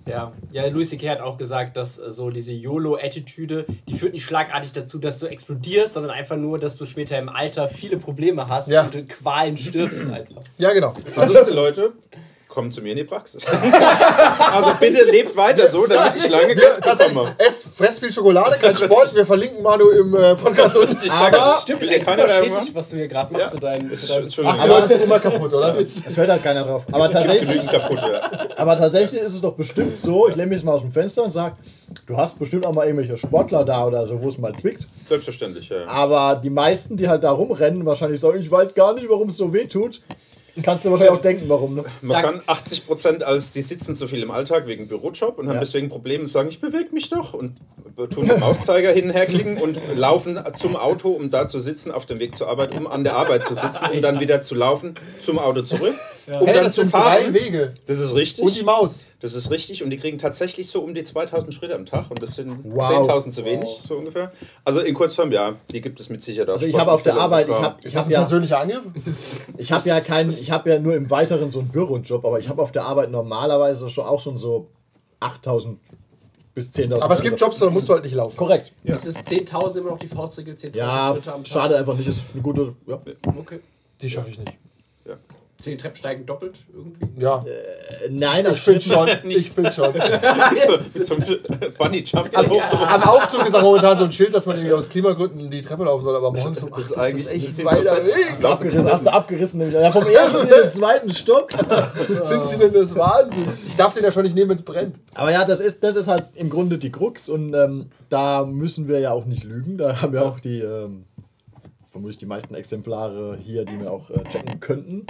Ja, 0.06 0.32
ja 0.50 0.66
Louis 0.68 0.90
C.K. 0.90 1.08
hat 1.10 1.20
auch 1.20 1.36
gesagt, 1.36 1.76
dass 1.76 1.98
äh, 1.98 2.10
so 2.10 2.30
diese 2.30 2.52
YOLO-Attitüde, 2.52 3.66
die 3.88 3.94
führt 3.94 4.12
nicht 4.12 4.24
schlagartig 4.24 4.72
dazu, 4.72 4.98
dass 4.98 5.18
du 5.18 5.26
explodierst, 5.26 5.94
sondern 5.94 6.12
einfach 6.12 6.36
nur, 6.36 6.58
dass 6.58 6.76
du 6.76 6.86
später 6.86 7.18
im 7.18 7.28
Alter 7.28 7.68
viele 7.68 7.96
Probleme 7.98 8.48
hast 8.48 8.68
Ja. 8.68 8.84
und 8.84 8.94
in 8.94 9.06
Qualen 9.08 9.56
stirbst 9.56 10.06
einfach. 10.08 10.40
Ja, 10.58 10.72
genau. 10.72 10.94
Also 11.16 11.34
diese 11.34 11.52
Leute 11.52 11.92
kommen 12.54 12.70
zu 12.70 12.80
mir 12.80 12.92
in 12.92 12.98
die 12.98 13.04
Praxis. 13.04 13.44
also 14.52 14.70
bitte 14.78 15.04
lebt 15.04 15.36
weiter 15.36 15.66
so, 15.66 15.86
damit 15.86 16.16
ich 16.16 16.28
lange 16.28 16.56
Wir, 16.56 16.80
tatsächlich, 16.80 17.14
bekomme. 17.16 17.34
esst, 17.38 17.64
fresst 17.76 17.98
viel 18.00 18.12
Schokolade, 18.12 18.56
kein 18.60 18.76
Sport. 18.76 19.14
Wir 19.14 19.26
verlinken 19.26 19.62
Manu 19.62 19.90
im 19.90 20.14
äh, 20.14 20.34
Podcast 20.36 20.76
unten. 20.76 21.10
Aber, 21.10 21.58
Stimmt, 21.60 21.80
Will 21.82 21.90
ist 21.92 22.06
super 22.06 22.28
schädlich, 22.28 22.74
was 22.74 22.88
du 22.90 22.96
hier 22.96 23.08
gerade 23.08 23.32
machst 23.32 23.46
Ja. 23.46 23.50
für 23.52 23.60
deinen... 23.60 23.90
Ist- 23.90 24.10
Für 24.10 24.42
deinen. 24.42 24.46
Ach, 24.46 24.62
die 24.62 24.68
Leute 24.68 24.88
sind 24.88 25.02
immer 25.04 25.18
kaputt, 25.18 25.52
oder? 25.52 25.76
es 25.78 26.16
hört 26.16 26.30
halt 26.30 26.42
keiner 26.42 26.62
drauf. 26.64 26.86
Aber 26.92 27.10
tatsächlich, 27.10 27.66
kaputt, 27.66 27.98
ja. 28.00 28.30
aber 28.56 28.78
tatsächlich 28.78 29.20
ist 29.20 29.34
es 29.34 29.40
doch 29.40 29.54
bestimmt 29.54 29.98
so, 29.98 30.28
ich 30.28 30.36
lehne 30.36 30.48
mich 30.48 30.58
jetzt 30.58 30.64
mal 30.64 30.72
aus 30.72 30.80
dem 30.82 30.90
Fenster 30.90 31.24
und 31.24 31.30
sage, 31.32 31.56
du 32.06 32.16
hast 32.16 32.38
bestimmt 32.38 32.64
auch 32.66 32.72
mal 32.72 32.86
irgendwelche 32.86 33.16
Sportler 33.18 33.64
da 33.64 33.84
oder 33.86 34.06
so, 34.06 34.22
wo 34.22 34.28
es 34.28 34.38
mal 34.38 34.54
zwickt. 34.54 34.86
Selbstverständlich, 35.08 35.68
ja. 35.68 35.86
Aber 35.86 36.36
die 36.42 36.50
meisten, 36.50 36.96
die 36.96 37.08
halt 37.08 37.24
da 37.24 37.32
rumrennen, 37.32 37.84
wahrscheinlich 37.84 38.20
sagen, 38.20 38.38
ich 38.40 38.50
weiß 38.50 38.74
gar 38.74 38.94
nicht, 38.94 39.08
warum 39.08 39.28
es 39.28 39.36
so 39.36 39.52
weh 39.52 39.66
tut. 39.66 40.00
Kannst 40.62 40.84
du 40.84 40.90
wahrscheinlich 40.90 41.16
auch 41.16 41.20
denken, 41.20 41.44
warum. 41.48 41.74
Ne? 41.74 41.84
Man 42.02 42.10
Sagt- 42.10 42.24
kann 42.24 42.40
80 42.46 42.86
Prozent, 42.86 43.22
als 43.24 43.50
die 43.52 43.60
sitzen 43.60 43.94
zu 43.96 44.06
viel 44.06 44.22
im 44.22 44.30
Alltag 44.30 44.66
wegen 44.66 44.86
Bürojob 44.86 45.38
und 45.38 45.48
haben 45.48 45.54
Ja. 45.54 45.60
deswegen 45.60 45.88
Probleme 45.88 46.22
und 46.24 46.28
sagen, 46.28 46.48
ich 46.48 46.60
bewege 46.60 46.90
mich 46.92 47.08
doch 47.08 47.34
und 47.34 47.56
tun 48.10 48.26
den 48.28 48.40
Mauszeiger 48.40 48.90
hin 48.92 49.06
und 49.06 49.10
her 49.12 49.26
klicken 49.26 49.56
und 49.58 49.78
laufen 49.96 50.38
zum 50.56 50.76
Auto, 50.76 51.10
um 51.10 51.30
da 51.30 51.48
zu 51.48 51.58
sitzen, 51.60 51.90
auf 51.92 52.06
dem 52.06 52.18
Weg 52.20 52.36
zur 52.36 52.48
Arbeit, 52.48 52.74
um 52.76 52.86
an 52.86 53.04
der 53.04 53.16
Arbeit 53.16 53.44
zu 53.46 53.54
sitzen, 53.54 53.84
um 53.92 54.00
dann 54.02 54.20
wieder 54.20 54.42
zu 54.42 54.54
laufen, 54.54 54.94
zum 55.20 55.38
Auto 55.38 55.62
zurück, 55.62 55.94
um 56.26 56.46
Hey, 56.46 56.54
dann 56.54 56.64
das 56.64 56.74
zu 56.74 56.80
sind 56.82 56.90
fahren. 56.90 57.32
drei 57.32 57.34
Wege. 57.34 57.74
Das 57.86 57.98
ist 58.00 58.14
richtig. 58.14 58.44
Und 58.44 58.54
die 58.56 58.62
Maus. 58.62 59.04
Das 59.20 59.32
ist 59.34 59.50
richtig 59.50 59.82
und 59.82 59.88
die 59.90 59.96
kriegen 59.96 60.18
tatsächlich 60.18 60.68
so 60.68 60.80
um 60.80 60.92
die 60.94 61.02
2000 61.02 61.54
Schritte 61.54 61.74
am 61.74 61.86
Tag 61.86 62.10
und 62.10 62.20
das 62.20 62.34
sind 62.34 62.58
Wow. 62.64 62.90
10.000 63.08 63.30
zu 63.32 63.44
wenig, 63.46 63.68
so 63.88 63.94
ungefähr. 63.94 64.30
Also 64.66 64.80
in 64.80 64.92
Kurzform, 64.92 65.32
ja, 65.32 65.54
die 65.70 65.80
gibt 65.80 65.98
es 65.98 66.10
mit 66.10 66.22
Sicherheit 66.22 66.50
auch. 66.50 66.54
Also 66.54 66.66
ich 66.66 66.78
habe 66.78 66.92
auf 66.92 67.02
der 67.02 67.14
Arbeit, 67.16 67.48
ich 67.48 67.54
habe 67.54 67.76
ich 67.82 67.96
hab 67.96 68.10
ja, 68.10 68.18
persönlicher 68.20 68.58
Angriff? 68.60 68.82
ich 69.56 69.72
hab 69.72 69.86
ja 69.86 69.98
keinen, 70.00 70.30
ich 70.44 70.50
habe 70.50 70.68
ja 70.68 70.78
nur 70.78 70.94
im 70.94 71.08
Weiteren 71.10 71.50
so 71.50 71.60
einen 71.60 71.68
Bürojob, 71.68 72.22
aber 72.22 72.38
ich 72.38 72.50
habe 72.50 72.60
auf 72.60 72.70
der 72.70 72.84
Arbeit 72.84 73.10
normalerweise 73.10 73.88
schon 73.88 74.04
auch 74.04 74.20
schon 74.20 74.36
so 74.36 74.68
8000 75.20 75.78
bis 76.54 76.70
10.000. 76.70 77.00
Aber 77.00 77.14
es 77.14 77.22
gibt 77.22 77.40
Jobs, 77.40 77.58
da 77.58 77.70
musst 77.70 77.88
du 77.88 77.94
halt 77.94 78.04
nicht 78.04 78.14
laufen. 78.14 78.36
Korrekt. 78.36 78.72
Ist 78.84 79.06
es 79.06 79.16
10.000 79.16 79.78
immer 79.78 79.90
noch 79.90 79.98
die 79.98 80.06
Faustregel? 80.06 80.54
10.000 80.54 80.76
Ja, 80.76 81.12
Schritte 81.12 81.32
am 81.32 81.44
Tag? 81.44 81.48
schade 81.48 81.76
einfach 81.78 81.96
nicht, 81.96 82.08
ist 82.08 82.34
eine 82.34 82.42
gute. 82.42 82.74
Ja. 82.86 83.00
Okay. 83.38 83.60
Die 84.02 84.10
schaffe 84.10 84.28
ich 84.28 84.38
nicht. 84.38 84.52
Ja. 85.06 85.14
10 85.64 85.78
Treppensteigen 85.78 86.26
doppelt 86.26 86.56
irgendwie? 86.72 87.20
Ja, 87.20 87.38
Äh, 87.44 88.08
Nein, 88.10 88.46
ich 88.52 88.64
bin 88.64 88.80
schon. 88.80 89.08
Ich 89.28 89.52
bin 89.54 89.72
schon. 89.72 89.92
so, 90.66 91.02
zum 91.02 91.18
Bunny 91.78 91.98
Jump 92.04 92.36
Am, 92.36 92.50
hoch. 92.50 92.62
am 92.70 93.02
Aufzug 93.02 93.46
ist 93.46 93.54
auch 93.54 93.62
momentan 93.62 93.96
so 93.98 94.04
ein 94.04 94.12
Schild, 94.12 94.34
dass 94.34 94.44
man 94.46 94.56
irgendwie 94.56 94.74
aus 94.74 94.88
Klimagründen 94.88 95.50
die 95.50 95.62
Treppe 95.62 95.84
laufen 95.84 96.04
soll, 96.04 96.14
aber 96.16 96.30
morgens 96.32 96.62
um 96.62 96.70
Das 96.70 96.78
8 96.78 96.80
ist 96.80 96.98
eigentlich- 96.98 97.24
das 97.24 97.32
das 97.34 97.42
echt 97.58 97.64
weiter 97.64 97.82
so 97.82 97.94
fett. 97.94 98.06
Weg. 98.06 98.26
Hast 98.30 98.42
du 98.44 98.48
abgerissen, 98.48 98.84
hast 98.90 99.06
du 99.06 99.12
abgerissen. 99.12 99.72
Ja, 99.72 99.90
vom 99.92 100.06
ersten 100.06 100.42
in 100.42 100.48
den 100.62 100.68
zweiten 100.68 101.10
Stock. 101.12 101.50
Sind 102.24 102.44
sie 102.44 102.58
denn 102.58 102.72
das 102.74 102.94
Wahnsinn? 102.94 103.44
Ich 103.66 103.76
darf 103.76 103.94
den 103.94 104.04
ja 104.04 104.12
schon 104.12 104.24
nicht 104.24 104.34
nehmen, 104.36 104.50
wenn 104.50 104.56
es 104.58 104.62
brennt. 104.64 104.96
Aber 105.14 105.32
ja, 105.32 105.44
das 105.44 105.60
ist, 105.60 105.82
das 105.82 105.96
ist 105.96 106.08
halt 106.08 106.26
im 106.34 106.50
Grunde 106.50 106.76
die 106.78 106.92
Krux 106.92 107.28
und 107.28 107.54
ähm, 107.54 107.86
da 108.10 108.44
müssen 108.44 108.86
wir 108.86 108.98
ja 109.00 109.12
auch 109.12 109.24
nicht 109.24 109.44
lügen. 109.44 109.78
Da 109.78 110.02
haben 110.02 110.12
wir 110.12 110.24
auch 110.26 110.38
die, 110.40 110.60
ähm, 110.60 111.04
vermutlich 111.90 112.18
die 112.18 112.26
meisten 112.26 112.54
Exemplare 112.54 113.38
hier, 113.40 113.64
die 113.64 113.80
wir 113.80 113.90
auch 113.92 114.10
äh, 114.10 114.22
checken 114.24 114.60
könnten. 114.60 115.06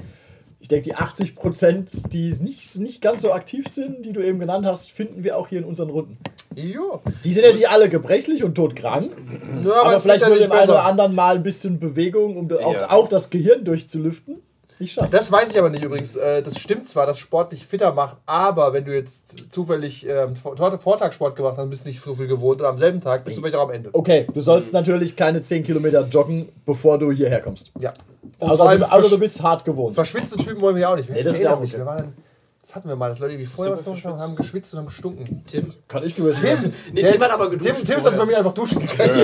Ich 0.65 0.69
denke, 0.69 0.85
die 0.85 0.95
80 0.95 1.35
Prozent, 1.35 2.15
die 2.15 2.33
nicht, 2.41 2.79
nicht 2.79 3.03
ganz 3.03 3.21
so 3.21 3.35
aktiv 3.35 3.69
sind, 3.69 4.07
die 4.07 4.15
du 4.15 4.25
eben 4.25 4.39
genannt 4.39 4.65
hast, 4.65 4.91
finden 4.91 5.23
wir 5.23 5.37
auch 5.37 5.49
hier 5.49 5.59
in 5.59 5.65
unseren 5.67 5.91
Runden. 5.91 6.17
Jo. 6.55 7.03
Die 7.23 7.35
sind 7.35 7.45
ja 7.45 7.53
nicht 7.53 7.69
alle 7.69 7.91
gebrechlich 7.91 8.45
und 8.45 8.55
todkrank, 8.55 9.13
Ja, 9.63 9.83
aber, 9.83 9.95
es 9.95 10.01
vielleicht 10.01 10.27
nur 10.27 10.39
dem 10.39 10.51
einen 10.51 10.71
oder 10.71 10.85
anderen 10.85 11.15
mal 11.15 11.37
ein 11.37 11.43
bisschen 11.43 11.79
Bewegung, 11.81 12.39
um 12.39 12.51
auch, 12.51 12.73
Ja. 12.73 12.91
auch 12.91 13.11
das 13.11 13.29
Gehirn 13.29 13.63
durchzulüften. 13.67 14.37
Nicht 14.81 14.93
schade. 14.95 15.09
Das 15.11 15.31
weiß 15.31 15.51
ich 15.53 15.59
aber 15.59 15.71
nicht 15.71 15.85
übrigens. 15.85 16.17
Äh, 16.17 16.43
Das 16.43 16.59
stimmt 16.59 16.89
zwar, 16.89 17.07
dass 17.07 17.19
Sport 17.19 17.53
dich 17.53 17.65
fitter 17.67 17.93
macht, 17.93 18.17
aber 18.27 18.73
wenn 18.73 18.85
du 18.85 18.93
jetzt 18.95 19.53
zufällig 19.53 20.07
ähm, 20.09 20.35
Vor- 20.37 20.57
Vortagssport 20.79 21.37
gemacht 21.37 21.55
hast, 21.57 21.63
und 21.65 21.71
bist 21.71 21.87
nicht 21.87 22.01
so 22.03 22.15
viel 22.15 22.27
gewohnt 22.27 22.61
oder 22.61 22.71
am 22.71 22.79
selben 22.79 23.01
Tag, 23.01 23.25
bist 23.25 23.37
du 23.37 23.41
vielleicht 23.41 23.57
auch 23.57 23.69
am 23.69 23.71
Ende. 23.71 23.91
Okay, 23.93 24.27
du 24.35 24.41
sollst 24.41 24.73
natürlich 24.73 25.15
keine 25.17 25.41
10 25.41 25.63
Kilometer 25.63 26.07
joggen, 26.09 26.49
bevor 26.67 26.99
du 26.99 27.13
hierher 27.13 27.41
kommst. 27.41 27.71
Ja. 27.79 27.95
Also, 28.41 28.65
du, 28.69 28.91
also 28.91 29.09
du 29.09 29.19
bist 29.19 29.41
hart 29.43 29.65
gewohnt. 29.65 29.95
verschwitzte 29.95 30.37
Typen 30.39 30.61
wollen 30.61 30.75
wir 30.75 30.83
ja 30.83 30.93
auch 30.93 30.97
nicht. 30.97 31.09
Nee, 31.09 31.23
das 31.23 31.35
ist 31.35 31.39
Ich 31.41 31.45
ja 31.45 31.55
auch 31.55 31.61
okay. 31.61 31.73
wir 31.77 31.87
waren, 31.87 32.13
Das 32.63 32.75
hatten 32.75 32.89
wir 32.89 32.97
mal, 32.97 33.11
dass 33.11 33.21
Leute 33.21 33.35
irgendwie 33.35 33.47
vorher 33.47 33.73
was 33.75 33.81
Super 33.81 33.93
gemacht 33.93 34.07
haben, 34.07 34.21
haben 34.21 34.37
geschwitzt 34.37 34.73
und 34.75 34.79
haben 34.81 34.87
gestunken. 34.87 35.45
Tim. 35.47 35.73
Kann 35.87 36.03
ich 36.05 36.17
gewesen 36.17 36.43
sein. 36.43 36.75
Nee, 36.93 37.05
Tim 37.05 37.23
hat 37.23 37.31
aber 37.31 37.49
geduscht. 37.51 37.71
Tim, 37.77 37.85
Tim 37.87 38.01
vorher. 38.01 38.19
bei 38.19 38.27
mir 38.27 38.39
einfach 38.39 38.55
duschen 38.55 38.81
gegangen. 38.87 39.15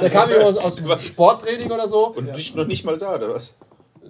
Der 0.00 0.10
kam 0.10 0.28
hier 0.28 0.44
aus, 0.44 0.56
aus 0.56 0.74
dem 0.76 0.98
Sporttraining 0.98 1.70
oder 1.70 1.86
so. 1.86 2.08
Und 2.08 2.32
bist 2.32 2.56
noch 2.56 2.66
nicht 2.66 2.84
mal 2.84 2.98
da, 2.98 3.14
oder 3.14 3.34
was? 3.34 3.54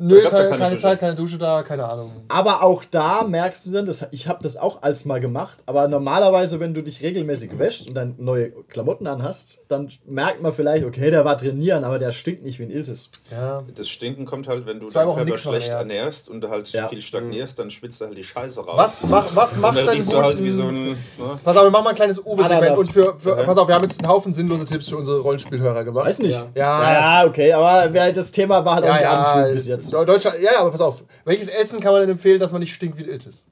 Nö, 0.03 0.23
keine, 0.23 0.49
keine 0.49 0.59
keine. 0.59 0.77
Zeit, 0.79 0.99
keine 1.01 1.15
Dusche 1.15 1.37
da, 1.39 1.63
keine 1.63 1.89
Ahnung. 1.89 2.11
Aber 2.29 2.63
auch 2.63 2.85
da 2.91 3.23
merkst 3.25 3.67
du 3.67 3.73
dann, 3.73 3.87
das, 3.87 4.07
ich 4.13 4.27
habe 4.29 4.43
das 4.43 4.57
auch 4.57 4.83
als 4.83 5.05
mal 5.05 5.21
gemacht, 5.21 5.59
aber 5.67 5.87
normalerweise, 5.89 6.59
wenn 6.59 6.73
du 6.75 6.83
dich 6.83 7.03
regelmäßig 7.03 7.59
wäschst 7.59 7.87
und 7.87 7.95
dann 7.95 8.15
neue 8.19 8.51
Klamotten 8.69 9.07
anhast, 9.07 9.61
dann 9.69 9.89
merkt 10.07 10.41
man 10.43 10.55
vielleicht, 10.55 10.85
okay, 10.85 11.11
der 11.11 11.25
war 11.25 11.37
trainieren, 11.37 11.85
aber 11.85 11.99
der 11.99 12.13
stinkt 12.13 12.43
nicht 12.45 12.59
wie 12.59 12.63
ein 12.65 12.71
Iltis. 12.71 13.11
Ja. 13.31 13.63
Das 13.75 13.89
Stinken 13.89 14.25
kommt 14.25 14.49
halt, 14.49 14.67
wenn 14.67 14.81
du 14.81 14.87
Zwei 14.89 15.01
deinen 15.01 15.09
Wochen 15.11 15.17
Körper 15.27 15.37
schlecht 15.37 15.69
ernähren. 15.69 15.91
ernährst 15.91 16.29
und 16.29 16.41
du 16.41 16.49
halt 16.49 16.69
Ja. 16.73 16.89
viel 16.89 17.03
stagnierst, 17.03 17.59
dann 17.59 17.71
schwitzt 17.71 18.01
du 18.01 18.07
halt 18.07 18.17
die 18.17 18.25
Scheiße 18.25 18.61
raus. 18.65 18.75
Was, 18.77 19.05
mach, 19.05 19.37
was 19.37 19.57
macht 19.59 19.77
dann 19.79 19.87
halt 19.87 19.99
guten- 20.07 20.45
wie 20.45 20.51
so 20.51 20.65
ein... 20.65 20.85
Ne? 20.91 20.97
Pass 21.45 21.57
auf, 21.57 21.65
wir 21.65 21.71
machen 21.71 21.85
mal 21.85 21.91
ein 21.91 21.97
kleines 21.97 22.19
Uwe-Segment. 22.25 22.79
Und 22.79 22.91
für, 22.93 23.15
für, 23.19 23.33
Okay. 23.33 23.43
pass 23.47 23.59
auf, 23.59 23.69
wir 23.69 23.75
haben 23.75 23.83
jetzt 23.85 24.01
einen 24.01 24.09
Haufen 24.09 24.33
sinnlose 24.33 24.65
Tipps 24.65 24.89
für 24.89 24.97
unsere 24.97 25.21
Rollenspielhörer 25.21 25.85
gemacht. 25.85 26.07
Weiß 26.07 26.19
nicht. 26.21 26.33
Ja. 26.33 26.47
Ja, 26.55 27.21
Ja, 27.23 27.27
okay, 27.29 27.53
aber 27.53 27.89
das 28.13 28.31
Thema 28.33 28.65
war 28.65 28.77
halt 28.77 28.85
auch 28.87 28.93
nicht 28.93 29.03
ja. 29.03 29.13
anfühlend 29.23 29.55
bis 29.57 29.67
jetzt. 29.69 29.90
Deutscher, 29.91 30.39
ja, 30.41 30.53
ja, 30.55 30.61
aber 30.61 30.71
pass 30.71 30.81
auf. 30.81 31.05
Welches 31.25 31.49
Essen 31.49 31.81
kann 31.81 31.93
man 31.93 32.03
denn 32.03 32.11
empfehlen, 32.11 32.39
dass 32.41 32.53
man 32.53 32.61
nicht 32.61 32.75
stinkt 32.75 32.97
wie 32.99 33.03
ein 33.05 33.09
Iltis? 33.11 33.47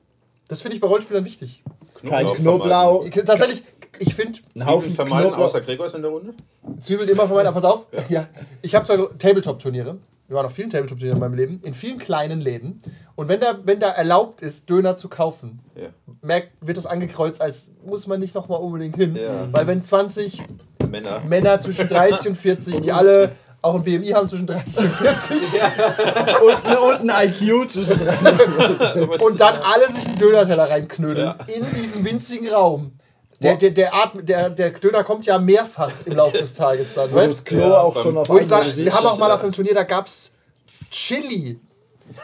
Das 0.48 0.62
finde 0.62 0.76
ich 0.76 0.80
bei 0.80 0.86
Rollenspielern 0.88 1.24
wichtig. 1.24 1.62
Kein 2.06 2.24
Knoblauch 2.26 2.36
Knoblauch, 2.36 3.04
Ich, 3.06 3.14
tatsächlich, 3.24 3.62
ich 3.98 4.14
finde 4.14 4.38
ein 4.56 4.66
Haufen 4.66 4.90
vermeiden, 4.92 5.28
Knoblauch. 5.28 5.44
außer 5.46 5.60
Gregor 5.60 5.86
ist 5.86 5.94
in 5.94 6.02
der 6.02 6.10
Runde. 6.10 6.32
Zwiebeln 6.80 7.08
immer 7.08 7.26
vermeiden. 7.26 7.48
Aber 7.48 7.60
pass 7.60 7.70
auf, 7.70 7.86
ja. 8.08 8.28
ich 8.62 8.74
habe 8.74 8.86
zwei 8.86 8.96
Tabletop-Turniere. 9.18 9.98
Wir 10.28 10.36
waren 10.36 10.46
auf 10.46 10.52
vielen 10.52 10.70
Tabletop-Turnieren 10.70 11.16
in 11.16 11.20
meinem 11.20 11.34
Leben, 11.34 11.60
in 11.64 11.74
vielen 11.74 11.98
kleinen 11.98 12.40
Läden. 12.40 12.82
Und 13.16 13.28
wenn 13.28 13.40
da, 13.40 13.58
wenn 13.64 13.80
da 13.80 13.88
erlaubt 13.88 14.42
ist, 14.42 14.68
Döner 14.70 14.94
zu 14.96 15.08
kaufen, 15.08 15.60
Ja. 15.74 15.88
merkt, 16.22 16.50
wird 16.60 16.76
das 16.76 16.86
angekreuzt, 16.86 17.40
als 17.40 17.70
muss 17.84 18.06
man 18.06 18.20
nicht 18.20 18.34
nochmal 18.34 18.60
unbedingt 18.60 18.96
hin. 18.96 19.16
Ja. 19.16 19.48
Weil 19.52 19.66
wenn 19.66 19.82
20 19.82 20.42
Männer. 20.88 21.20
Männer 21.26 21.58
zwischen 21.60 21.88
30 21.88 22.28
und 22.28 22.34
40, 22.36 22.80
die 22.80 22.92
alle 22.92 23.32
auch 23.68 23.74
ein 23.74 23.84
BMI 23.84 24.08
haben 24.08 24.28
zwischen 24.28 24.46
30 24.46 24.84
und 24.84 24.92
40 24.92 25.60
und, 26.42 27.00
und 27.00 27.10
ein 27.10 27.28
IQ 27.28 27.70
zwischen 27.70 27.98
drei. 27.98 29.02
und 29.02 29.40
dann 29.40 29.56
alle 29.56 29.90
sich 29.92 30.06
einen 30.06 30.18
Döner-Teller 30.18 30.70
reinknödeln 30.70 31.34
in 31.46 31.64
diesem 31.74 32.04
winzigen 32.04 32.48
Raum. 32.48 32.92
Der, 33.40 33.54
der, 33.54 33.70
der, 33.70 33.94
Atm, 33.94 34.24
der, 34.24 34.50
der 34.50 34.70
Döner 34.70 35.04
kommt 35.04 35.24
ja 35.24 35.38
mehrfach 35.38 35.92
im 36.06 36.16
Laufe 36.16 36.38
des 36.38 36.54
Tages 36.54 36.94
dann, 36.94 37.12
Wo 37.12 37.16
das 37.16 37.30
weißt 37.30 37.44
Klo 37.46 37.60
Ja, 37.60 37.80
auch 37.80 37.96
schon 37.96 38.16
auf 38.16 38.28
Wo 38.28 38.36
ich 38.36 38.46
siehst. 38.46 38.84
wir 38.84 38.92
haben 38.92 39.06
auch 39.06 39.18
mal 39.18 39.30
auf 39.30 39.42
einem 39.42 39.52
Turnier, 39.52 39.74
da 39.74 39.84
gab 39.84 40.08
es 40.08 40.32
Chili. 40.90 41.60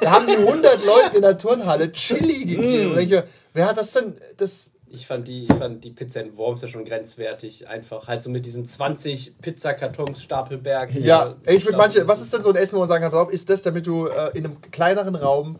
Da 0.01 0.11
haben 0.11 0.26
die 0.26 0.36
100 0.36 0.84
Leute 0.84 1.16
in 1.16 1.22
der 1.22 1.38
Turnhalle 1.38 1.92
Chili 1.92 2.45
gegeben. 2.45 2.92
Und 2.92 2.99
ich, 2.99 3.11
mir, 3.11 3.24
wer 3.53 3.66
hat 3.66 3.76
das 3.76 3.92
denn? 3.92 4.16
Das, 4.36 4.70
Ich 4.95 5.07
fand, 5.07 5.26
die, 5.28 5.45
ich 5.45 5.53
fand 5.53 5.82
die 5.82 5.90
Pizza 5.90 6.20
in 6.20 6.36
Worms 6.36 6.62
ja 6.62 6.68
schon 6.68 6.84
grenzwertig. 6.84 7.66
Einfach 7.68 8.07
halt 8.09 8.22
so 8.22 8.30
mit 8.30 8.47
diesen 8.47 8.64
20 8.64 9.38
Pizzakartons 9.42 10.22
Stapelberg. 10.22 10.95
ja, 10.95 11.34
ich 11.47 11.64
würde 11.64 11.76
manche, 11.78 12.07
was 12.07 12.20
ist 12.20 12.32
denn 12.32 12.42
so 12.42 12.51
ein 12.51 12.57
Essen, 12.57 12.76
wo 12.76 12.80
man 12.80 12.88
sagen 12.88 13.03
kann, 13.03 13.12
drauf, 13.12 13.30
ist 13.30 13.51
das, 13.51 13.62
damit 13.62 13.86
du 13.86 14.07
äh, 14.07 14.30
in 14.36 14.45
einem 14.45 14.61
kleineren 14.70 15.14
Raum 15.16 15.57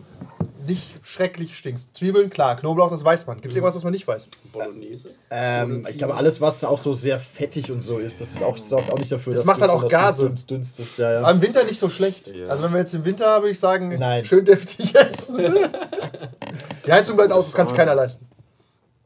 nicht 0.66 0.95
schrecklich 1.03 1.57
stinkst? 1.59 1.95
Zwiebeln, 1.97 2.30
klar, 2.30 2.57
Knoblauch, 2.57 2.91
das 2.91 3.05
weiß 3.05 3.26
man. 3.26 3.37
Gibt 3.41 3.53
es 3.53 3.57
irgendwas, 3.57 3.74
was 3.74 3.82
man 3.85 3.93
nicht 3.93 4.07
weiß? 4.07 4.28
Bolognese? 4.53 5.11
Ähm, 5.30 5.87
ich 5.91 5.99
glaube, 5.99 6.14
alles, 6.14 6.41
was 6.41 6.62
auch 6.64 6.78
so 6.78 6.95
sehr 6.95 7.18
fettig 7.18 7.70
und 7.72 7.80
so 7.80 7.99
ist, 7.99 8.20
das 8.20 8.32
ist 8.32 8.43
auch, 8.43 8.57
sorgt 8.57 8.91
auch 8.93 8.99
nicht 8.99 9.11
dafür, 9.12 9.35
Das 9.35 9.45
macht 9.45 9.57
du 9.59 9.62
dann 9.62 9.70
auch 9.70 9.82
besonders 9.82 9.91
Gase. 10.16 10.22
dünst- 10.28 10.51
Dünstest, 10.51 10.99
ja, 10.99 11.12
ja. 11.12 11.18
Aber 11.20 11.32
Im 11.32 11.43
Winter 11.43 11.64
nicht 11.64 11.78
so 11.80 11.89
schlecht. 11.91 12.28
Ja. 12.28 12.47
Also 12.49 12.62
wenn 12.62 12.72
wir 12.72 12.78
jetzt 12.78 12.95
im 12.95 13.05
Winter, 13.05 13.41
würde 13.41 13.51
ich 13.51 13.59
sagen, 13.59 13.95
Nein. 13.99 14.24
schön 14.24 14.45
deftig 14.45 14.95
essen. 14.95 15.39
Die 16.87 16.93
Heizung 16.93 17.16
bleibt 17.16 17.32
aus, 17.32 17.47
das 17.47 17.55
kann 17.55 17.66
sich 17.66 17.76
keiner 17.76 17.95
leisten. 17.95 18.26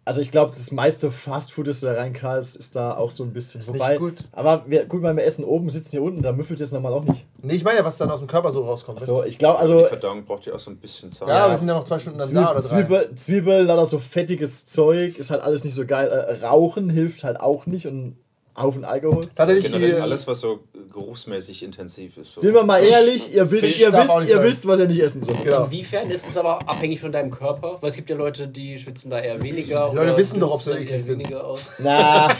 Also 0.08 0.22
ich 0.22 0.30
glaube, 0.30 0.52
das 0.54 0.72
meiste 0.72 1.10
Fastfood, 1.10 1.66
das 1.66 1.80
du 1.80 1.86
da 1.86 1.92
reinkallst, 1.92 2.56
ist 2.56 2.74
da 2.74 2.96
auch 2.96 3.10
so 3.10 3.24
ein 3.24 3.34
bisschen 3.34 3.58
nicht 3.58 3.68
vorbei. 3.68 3.98
gut. 3.98 4.14
Aber 4.32 4.64
wir, 4.66 4.86
mal, 4.90 5.14
wir 5.14 5.24
essen 5.24 5.44
oben, 5.44 5.68
sitzen 5.68 5.90
hier 5.90 6.02
unten, 6.02 6.22
da 6.22 6.32
müffelt 6.32 6.56
es 6.56 6.60
jetzt 6.60 6.72
normal 6.72 6.94
auch 6.94 7.04
nicht. 7.04 7.26
Nee, 7.42 7.52
ich 7.52 7.62
meine 7.62 7.80
ja, 7.80 7.84
was 7.84 7.98
dann 7.98 8.10
aus 8.10 8.20
dem 8.20 8.26
Körper 8.26 8.50
so 8.50 8.64
rauskommt. 8.64 9.02
So, 9.02 9.22
ich 9.22 9.38
glaube, 9.38 9.58
Die 9.58 9.62
also 9.64 9.84
Verdauung 9.84 10.24
braucht 10.24 10.46
ja 10.46 10.54
auch 10.54 10.58
so 10.58 10.70
ein 10.70 10.78
bisschen 10.78 11.12
Zeit. 11.12 11.28
du? 11.28 11.32
ja, 11.32 11.50
wir 11.50 11.58
sind 11.58 11.68
ja 11.68 11.74
noch 11.74 11.84
zwei 11.84 11.98
Stunden 11.98 12.18
dann 12.18 12.34
da 12.34 12.52
oder 12.52 12.62
Zwiebel, 12.62 12.84
drei. 12.86 13.04
Zwiebel, 13.04 13.14
Zwiebel, 13.16 13.62
lauter 13.66 13.84
so 13.84 13.98
fettiges 13.98 14.64
Zeug, 14.64 15.18
ist 15.18 15.30
halt 15.30 15.42
alles 15.42 15.64
nicht 15.64 15.74
so 15.74 15.84
geil. 15.84 16.08
Äh, 16.08 16.46
Rauchen 16.46 16.88
hilft 16.88 17.22
halt 17.22 17.38
auch 17.40 17.66
nicht 17.66 17.86
und 17.86 18.16
Haufen 18.60 18.84
Alkohol. 18.84 19.22
Tatsächlich 19.34 19.72
Generell 19.72 20.00
alles, 20.00 20.26
was 20.26 20.40
so 20.40 20.60
geruchsmäßig 20.92 21.62
intensiv 21.62 22.16
ist. 22.16 22.34
So. 22.34 22.40
Sind 22.40 22.54
wir 22.54 22.62
mal 22.64 22.82
ehrlich, 22.82 23.32
ihr 23.32 23.50
wisst, 23.50 23.64
Fisch 23.66 23.80
ihr 23.80 23.92
wisst, 23.92 24.20
ihr 24.28 24.36
sein. 24.36 24.42
wisst, 24.44 24.66
was 24.66 24.80
ihr 24.80 24.88
nicht 24.88 25.00
essen 25.00 25.22
sollt. 25.22 25.44
Genau. 25.44 25.64
Inwiefern 25.64 26.10
ist 26.10 26.26
es 26.26 26.36
aber 26.36 26.58
abhängig 26.68 27.00
von 27.00 27.12
deinem 27.12 27.30
Körper? 27.30 27.78
Weil 27.80 27.90
es 27.90 27.96
gibt 27.96 28.10
ja 28.10 28.16
Leute, 28.16 28.48
die 28.48 28.78
schwitzen 28.78 29.10
da 29.10 29.18
eher 29.18 29.40
weniger. 29.42 29.90
Die 29.90 29.96
Leute 29.96 30.10
oder 30.10 30.16
wissen 30.16 30.40
doch, 30.40 30.54
ob 30.54 30.62
sie 30.62 30.72
eklig 30.72 30.90
eher 30.90 31.00
sind. 31.00 31.18
weniger 31.20 31.44
aus. 31.44 31.60
Na. 31.78 32.28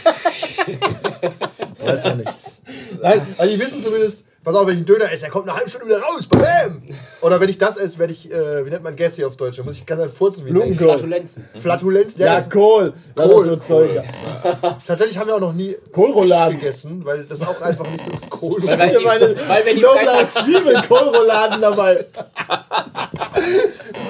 Weiß 1.81 2.05
man 2.05 2.19
nicht. 2.19 2.37
Nein, 3.01 3.27
also 3.37 3.55
die 3.55 3.61
wissen 3.63 3.83
zumindest, 3.83 4.25
pass 4.49 4.57
auf, 4.57 4.67
wenn 4.67 4.73
ich 4.75 4.79
einen 4.79 4.87
Döner 4.87 5.13
esse, 5.13 5.27
er 5.27 5.31
kommt 5.31 5.47
eine 5.47 5.55
halbe 5.57 5.69
Stunde 5.69 5.87
wieder 5.89 6.01
raus. 6.01 6.27
Bam! 6.27 6.83
Oder 7.21 7.39
wenn 7.39 7.51
ich 7.51 7.59
das 7.59 7.77
esse, 7.77 7.99
werde 7.99 8.15
ich, 8.15 8.31
äh, 8.31 8.65
wie 8.65 8.71
nennt 8.71 8.83
man 8.83 8.97
Gas 8.97 9.17
hier 9.17 9.27
auf 9.27 9.37
Deutsch? 9.37 9.59
Da 9.59 9.63
muss 9.63 9.75
ich 9.75 9.85
ganz 9.85 10.01
halt 10.01 10.11
furzen 10.11 10.47
wie 10.47 10.51
Blumen- 10.53 10.69
ein 10.69 10.75
Flatulenzen. 10.75 11.47
Flatulenz. 11.55 12.15
Der 12.15 12.27
Ja, 12.29 12.39
ist, 12.39 12.51
Kohl. 12.51 12.95
Kohl, 13.15 13.45
so 13.45 13.57
Zeug. 13.57 14.03
tatsächlich 14.87 15.19
haben 15.19 15.27
wir 15.27 15.35
auch 15.37 15.41
noch 15.41 15.53
nie 15.53 15.77
Kohlrouladen. 15.93 16.59
Gegessen, 16.59 17.05
weil 17.05 17.25
das 17.25 17.43
auch 17.43 17.61
einfach 17.61 17.91
nicht 17.91 18.05
so 18.05 18.11
Kohl 18.31 18.63
Weil, 18.67 18.79
weil, 18.79 19.01
meine 19.05 19.37
weil 19.49 19.67
wenn 19.67 19.77
die 19.77 19.83
Knoblauch, 19.83 20.29
Zwiebeln, 20.29 20.83
Kohlrouladen 20.89 21.61
dabei. 21.61 22.07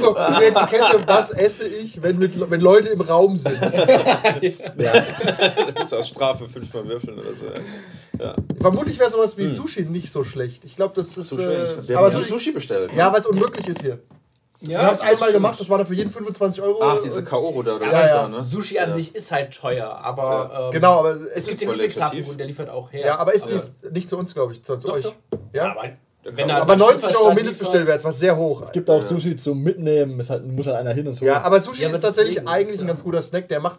So, 0.00 0.14
die 0.14 0.44
Etikette, 0.44 1.00
was 1.06 1.30
esse 1.30 1.66
ich, 1.66 2.02
wenn, 2.02 2.18
mit, 2.18 2.50
wenn 2.50 2.60
Leute 2.60 2.88
im 2.90 3.00
Raum 3.00 3.36
sind? 3.36 3.58
Ja. 4.78 4.92
Du 5.72 5.78
musst 5.78 5.94
aus 5.94 6.08
Strafe 6.08 6.46
fünfmal 6.48 6.86
würfeln 6.88 7.18
oder 7.18 7.32
so. 7.34 7.46
Ja. 8.18 8.34
Vermutlich 8.60 8.98
wäre 8.98 9.10
sowas 9.10 9.36
wie 9.36 9.48
Sushi 9.48 9.82
nicht 9.82 10.10
so 10.12 10.22
schlecht. 10.28 10.64
Ich 10.64 10.76
glaube, 10.76 10.94
das 10.94 11.16
ist. 11.16 11.28
Sushi, 11.30 11.42
Äh, 11.42 11.94
aber 11.94 12.12
ja 12.12 12.20
Sushi, 12.22 12.52
bestellt. 12.52 12.90
ja, 12.96 13.12
weil 13.12 13.20
es 13.20 13.26
unmöglich 13.26 13.66
ist 13.68 13.82
hier. 13.82 13.98
wir 14.60 14.78
haben 14.78 14.94
es 14.94 15.00
einmal 15.00 15.32
gemacht, 15.32 15.60
das 15.60 15.68
war 15.70 15.78
dann 15.78 15.86
für 15.86 15.94
jeden 15.94 16.10
25 16.10 16.62
Euro. 16.62 16.78
Ach, 16.82 16.98
diese 17.02 17.22
Kaoro 17.24 17.62
da, 17.62 17.76
oder 17.76 17.86
was 17.86 17.92
Ja, 17.92 18.00
das 18.02 18.10
ja. 18.10 18.16
war, 18.16 18.28
ne? 18.28 18.42
Sushi 18.42 18.78
an 18.78 18.90
Ja. 18.90 18.94
sich 18.96 19.14
ist 19.14 19.30
halt 19.32 19.54
teuer, 19.56 19.88
aber 19.88 20.66
ähm, 20.66 20.72
Genau, 20.72 20.98
aber 21.00 21.10
es 21.14 21.20
es 21.20 21.46
gibt 21.46 21.52
ist. 21.54 21.60
den 21.62 21.68
Ludwigshafen 21.70 22.24
und 22.24 22.38
der 22.40 22.46
liefert 22.46 22.68
auch 22.70 22.92
her. 22.92 23.06
Ja, 23.06 23.18
aber 23.18 23.34
ist 23.34 23.46
die 23.48 23.60
nicht 23.90 24.08
zu 24.08 24.16
uns, 24.18 24.34
glaube 24.34 24.52
ich, 24.52 24.62
zu, 24.64 24.76
zu 24.76 24.88
Doch, 24.88 24.94
euch. 24.94 25.04
doch. 25.04 25.14
Ja? 25.52 25.72
aber, 25.72 25.82
wenn 26.30 26.50
er 26.50 26.60
Aber 26.60 26.76
nach 26.76 26.90
90 26.90 27.16
Euro 27.16 27.32
Mindestbestellwert, 27.32 28.04
was 28.04 28.18
sehr 28.18 28.36
hoch. 28.36 28.60
Es 28.60 28.72
gibt 28.72 28.90
auch 28.90 29.00
Sushi 29.00 29.36
zum 29.36 29.62
Mitnehmen, 29.62 30.18
es 30.20 30.28
halt, 30.28 30.44
muss 30.44 30.66
halt 30.66 30.76
einer 30.76 30.92
hin 30.92 31.06
und 31.06 31.14
so. 31.14 31.24
Ja, 31.24 31.40
aber 31.40 31.58
Sushi 31.60 31.82
Ja, 31.82 31.88
aber 31.88 31.94
ist 31.96 32.02
tatsächlich 32.02 32.46
eigentlich 32.46 32.74
ist 32.74 32.80
ein 32.80 32.86
ja- 32.86 32.92
ganz 32.92 33.02
guter 33.04 33.22
Snack. 33.22 33.48
Der 33.48 33.60
macht, 33.60 33.78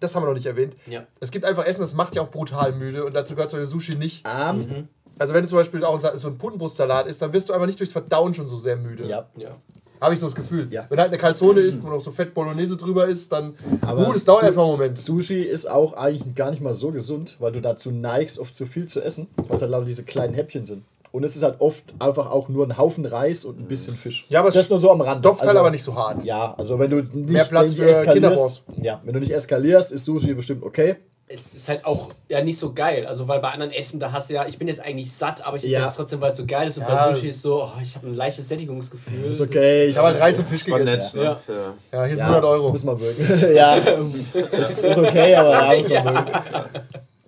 das 0.00 0.14
haben 0.14 0.22
wir 0.24 0.26
noch 0.26 0.34
nicht 0.34 0.44
erwähnt. 0.44 0.76
Ja. 0.86 1.04
Es 1.20 1.30
gibt 1.30 1.44
einfach 1.46 1.64
Essen, 1.64 1.80
das 1.80 1.94
macht 1.94 2.14
ja 2.14 2.20
auch 2.22 2.30
brutal 2.30 2.72
müde 2.72 3.04
und 3.06 3.14
dazu 3.14 3.34
gehört 3.34 3.48
so 3.50 3.56
der 3.56 3.64
Sushi 3.66 3.96
nicht. 3.96 4.26
Ähm, 4.26 4.88
Also 5.18 5.32
wenn 5.34 5.42
du 5.42 5.48
zum 5.48 5.58
Beispiel 5.58 5.84
auch 5.84 6.00
so 6.16 6.28
ein 6.28 6.38
Putenbrustsalat 6.38 7.06
isst, 7.06 7.22
dann 7.22 7.32
wirst 7.32 7.48
du 7.48 7.52
einfach 7.52 7.66
nicht 7.66 7.78
durchs 7.80 7.92
Verdauen 7.92 8.34
schon 8.34 8.46
so 8.46 8.58
sehr 8.58 8.76
müde. 8.76 9.06
ja. 9.08 9.26
Ja. 9.36 9.50
Habe 9.98 10.12
ich 10.12 10.20
so 10.20 10.26
das 10.26 10.34
Gefühl. 10.34 10.68
Ja. 10.70 10.84
Wenn 10.90 10.98
halt 10.98 11.08
eine 11.08 11.16
Calzone 11.16 11.60
isst, 11.60 11.82
wo 11.82 11.88
noch 11.88 12.02
so 12.02 12.10
Fett 12.10 12.34
Bolognese 12.34 12.76
drüber 12.76 13.06
ist, 13.08 13.32
dann 13.32 13.54
Aber 13.80 14.04
gut, 14.04 14.14
es 14.16 14.26
dauert 14.26 14.40
Su- 14.40 14.44
erstmal 14.46 14.66
einen 14.66 14.74
Moment. 14.74 15.00
Sushi 15.00 15.40
ist 15.40 15.70
auch 15.70 15.94
eigentlich 15.94 16.34
gar 16.34 16.50
nicht 16.50 16.60
mal 16.60 16.74
so 16.74 16.90
gesund, 16.90 17.38
weil 17.40 17.52
du 17.52 17.62
dazu 17.62 17.90
neigst, 17.90 18.38
oft 18.38 18.54
zu 18.54 18.66
viel 18.66 18.84
zu 18.86 19.00
essen, 19.00 19.26
weil 19.48 19.56
es 19.56 19.62
halt 19.62 19.70
lauter 19.70 19.86
diese 19.86 20.02
kleinen 20.02 20.34
Häppchen 20.34 20.66
sind. 20.66 20.84
Und 21.12 21.24
es 21.24 21.34
ist 21.34 21.42
halt 21.42 21.62
oft 21.62 21.94
einfach 21.98 22.30
auch 22.30 22.50
nur 22.50 22.66
ein 22.66 22.76
Haufen 22.76 23.06
Reis 23.06 23.46
und 23.46 23.58
ein 23.58 23.68
bisschen 23.68 23.96
Fisch. 23.96 24.26
Ja, 24.28 24.40
aber 24.40 24.50
es 24.50 24.54
das 24.54 24.68
nur 24.68 24.78
so 24.78 24.90
am 24.90 25.00
Rand. 25.00 25.20
Stopft 25.20 25.40
halt 25.40 25.56
aber 25.56 25.70
nicht 25.70 25.82
so 25.82 25.94
hart. 25.94 26.22
Ja, 26.24 26.54
also 26.58 26.78
wenn 26.78 26.90
du 26.90 26.96
nicht 26.96 27.14
Mehr 27.14 27.44
Platz 27.46 27.72
für 27.72 27.88
eskalierst, 27.88 28.64
ja, 28.82 29.00
wenn 29.02 29.14
du 29.14 29.20
nicht 29.20 29.32
eskalierst, 29.32 29.92
ist 29.92 30.04
Sushi 30.04 30.34
bestimmt 30.34 30.62
okay. 30.62 30.96
Es 31.28 31.54
ist 31.54 31.68
halt 31.68 31.84
auch 31.84 32.12
ja 32.28 32.40
nicht 32.44 32.56
so 32.56 32.72
geil. 32.72 33.04
Also, 33.04 33.26
weil 33.26 33.40
bei 33.40 33.48
anderen 33.50 33.72
Essen, 33.72 33.98
da 33.98 34.12
hast 34.12 34.30
du 34.30 34.34
ja, 34.34 34.46
ich 34.46 34.58
bin 34.58 34.68
jetzt 34.68 34.80
eigentlich 34.80 35.12
satt, 35.12 35.44
aber 35.44 35.56
ich 35.56 35.64
esse 35.64 35.72
Ja. 35.72 35.84
jetzt 35.84 35.96
trotzdem, 35.96 36.20
weil 36.20 36.30
es 36.30 36.36
so 36.36 36.46
geil 36.46 36.68
ist. 36.68 36.78
Und 36.78 36.84
Ja. 36.88 37.06
bei 37.08 37.14
Sushi 37.14 37.28
ist 37.30 37.42
so, 37.42 37.64
oh, 37.64 37.70
ich 37.82 37.96
habe 37.96 38.06
ein 38.06 38.14
leichtes 38.14 38.46
Sättigungsgefühl. 38.46 39.24
Ist 39.32 39.40
okay. 39.40 39.86
Ich 39.86 39.96
habe 39.96 40.06
halt 40.06 40.20
Reis 40.20 40.38
und 40.38 40.46
Fisch 40.46 40.64
gegessen. 40.64 40.84
nett, 40.84 41.14
ne? 41.14 41.22
Ja. 41.24 41.40
Ja. 41.48 41.74
Ja, 41.92 42.04
hier 42.04 42.16
sind 42.16 42.18
ja, 42.18 42.24
100 42.26 42.44
Euro. 42.44 42.70
Muss 42.70 42.84
man 42.84 42.96
mögen. 42.98 43.54
ja, 43.54 43.74
ist, 43.74 44.84
ist 44.84 44.98
okay, 44.98 45.34
aber 45.34 45.50
ja, 45.74 45.76
muss 45.78 45.88
man 45.90 46.14
mögen. 46.14 46.30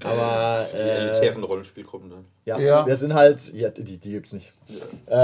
Aber 0.04 0.66
Die 0.72 0.76
äh, 0.78 1.08
elitären 1.08 1.42
Rollenspielgruppen 1.44 2.10
dann. 2.10 2.24
ja, 2.44 2.58
Ja. 2.58 2.86
wir 2.86 2.94
sind 2.96 3.14
halt, 3.14 3.52
ja, 3.52 3.68
die, 3.70 3.96
die 3.98 4.10
gibt's 4.12 4.32
nicht. 4.32 4.52
Äh, 5.10 5.14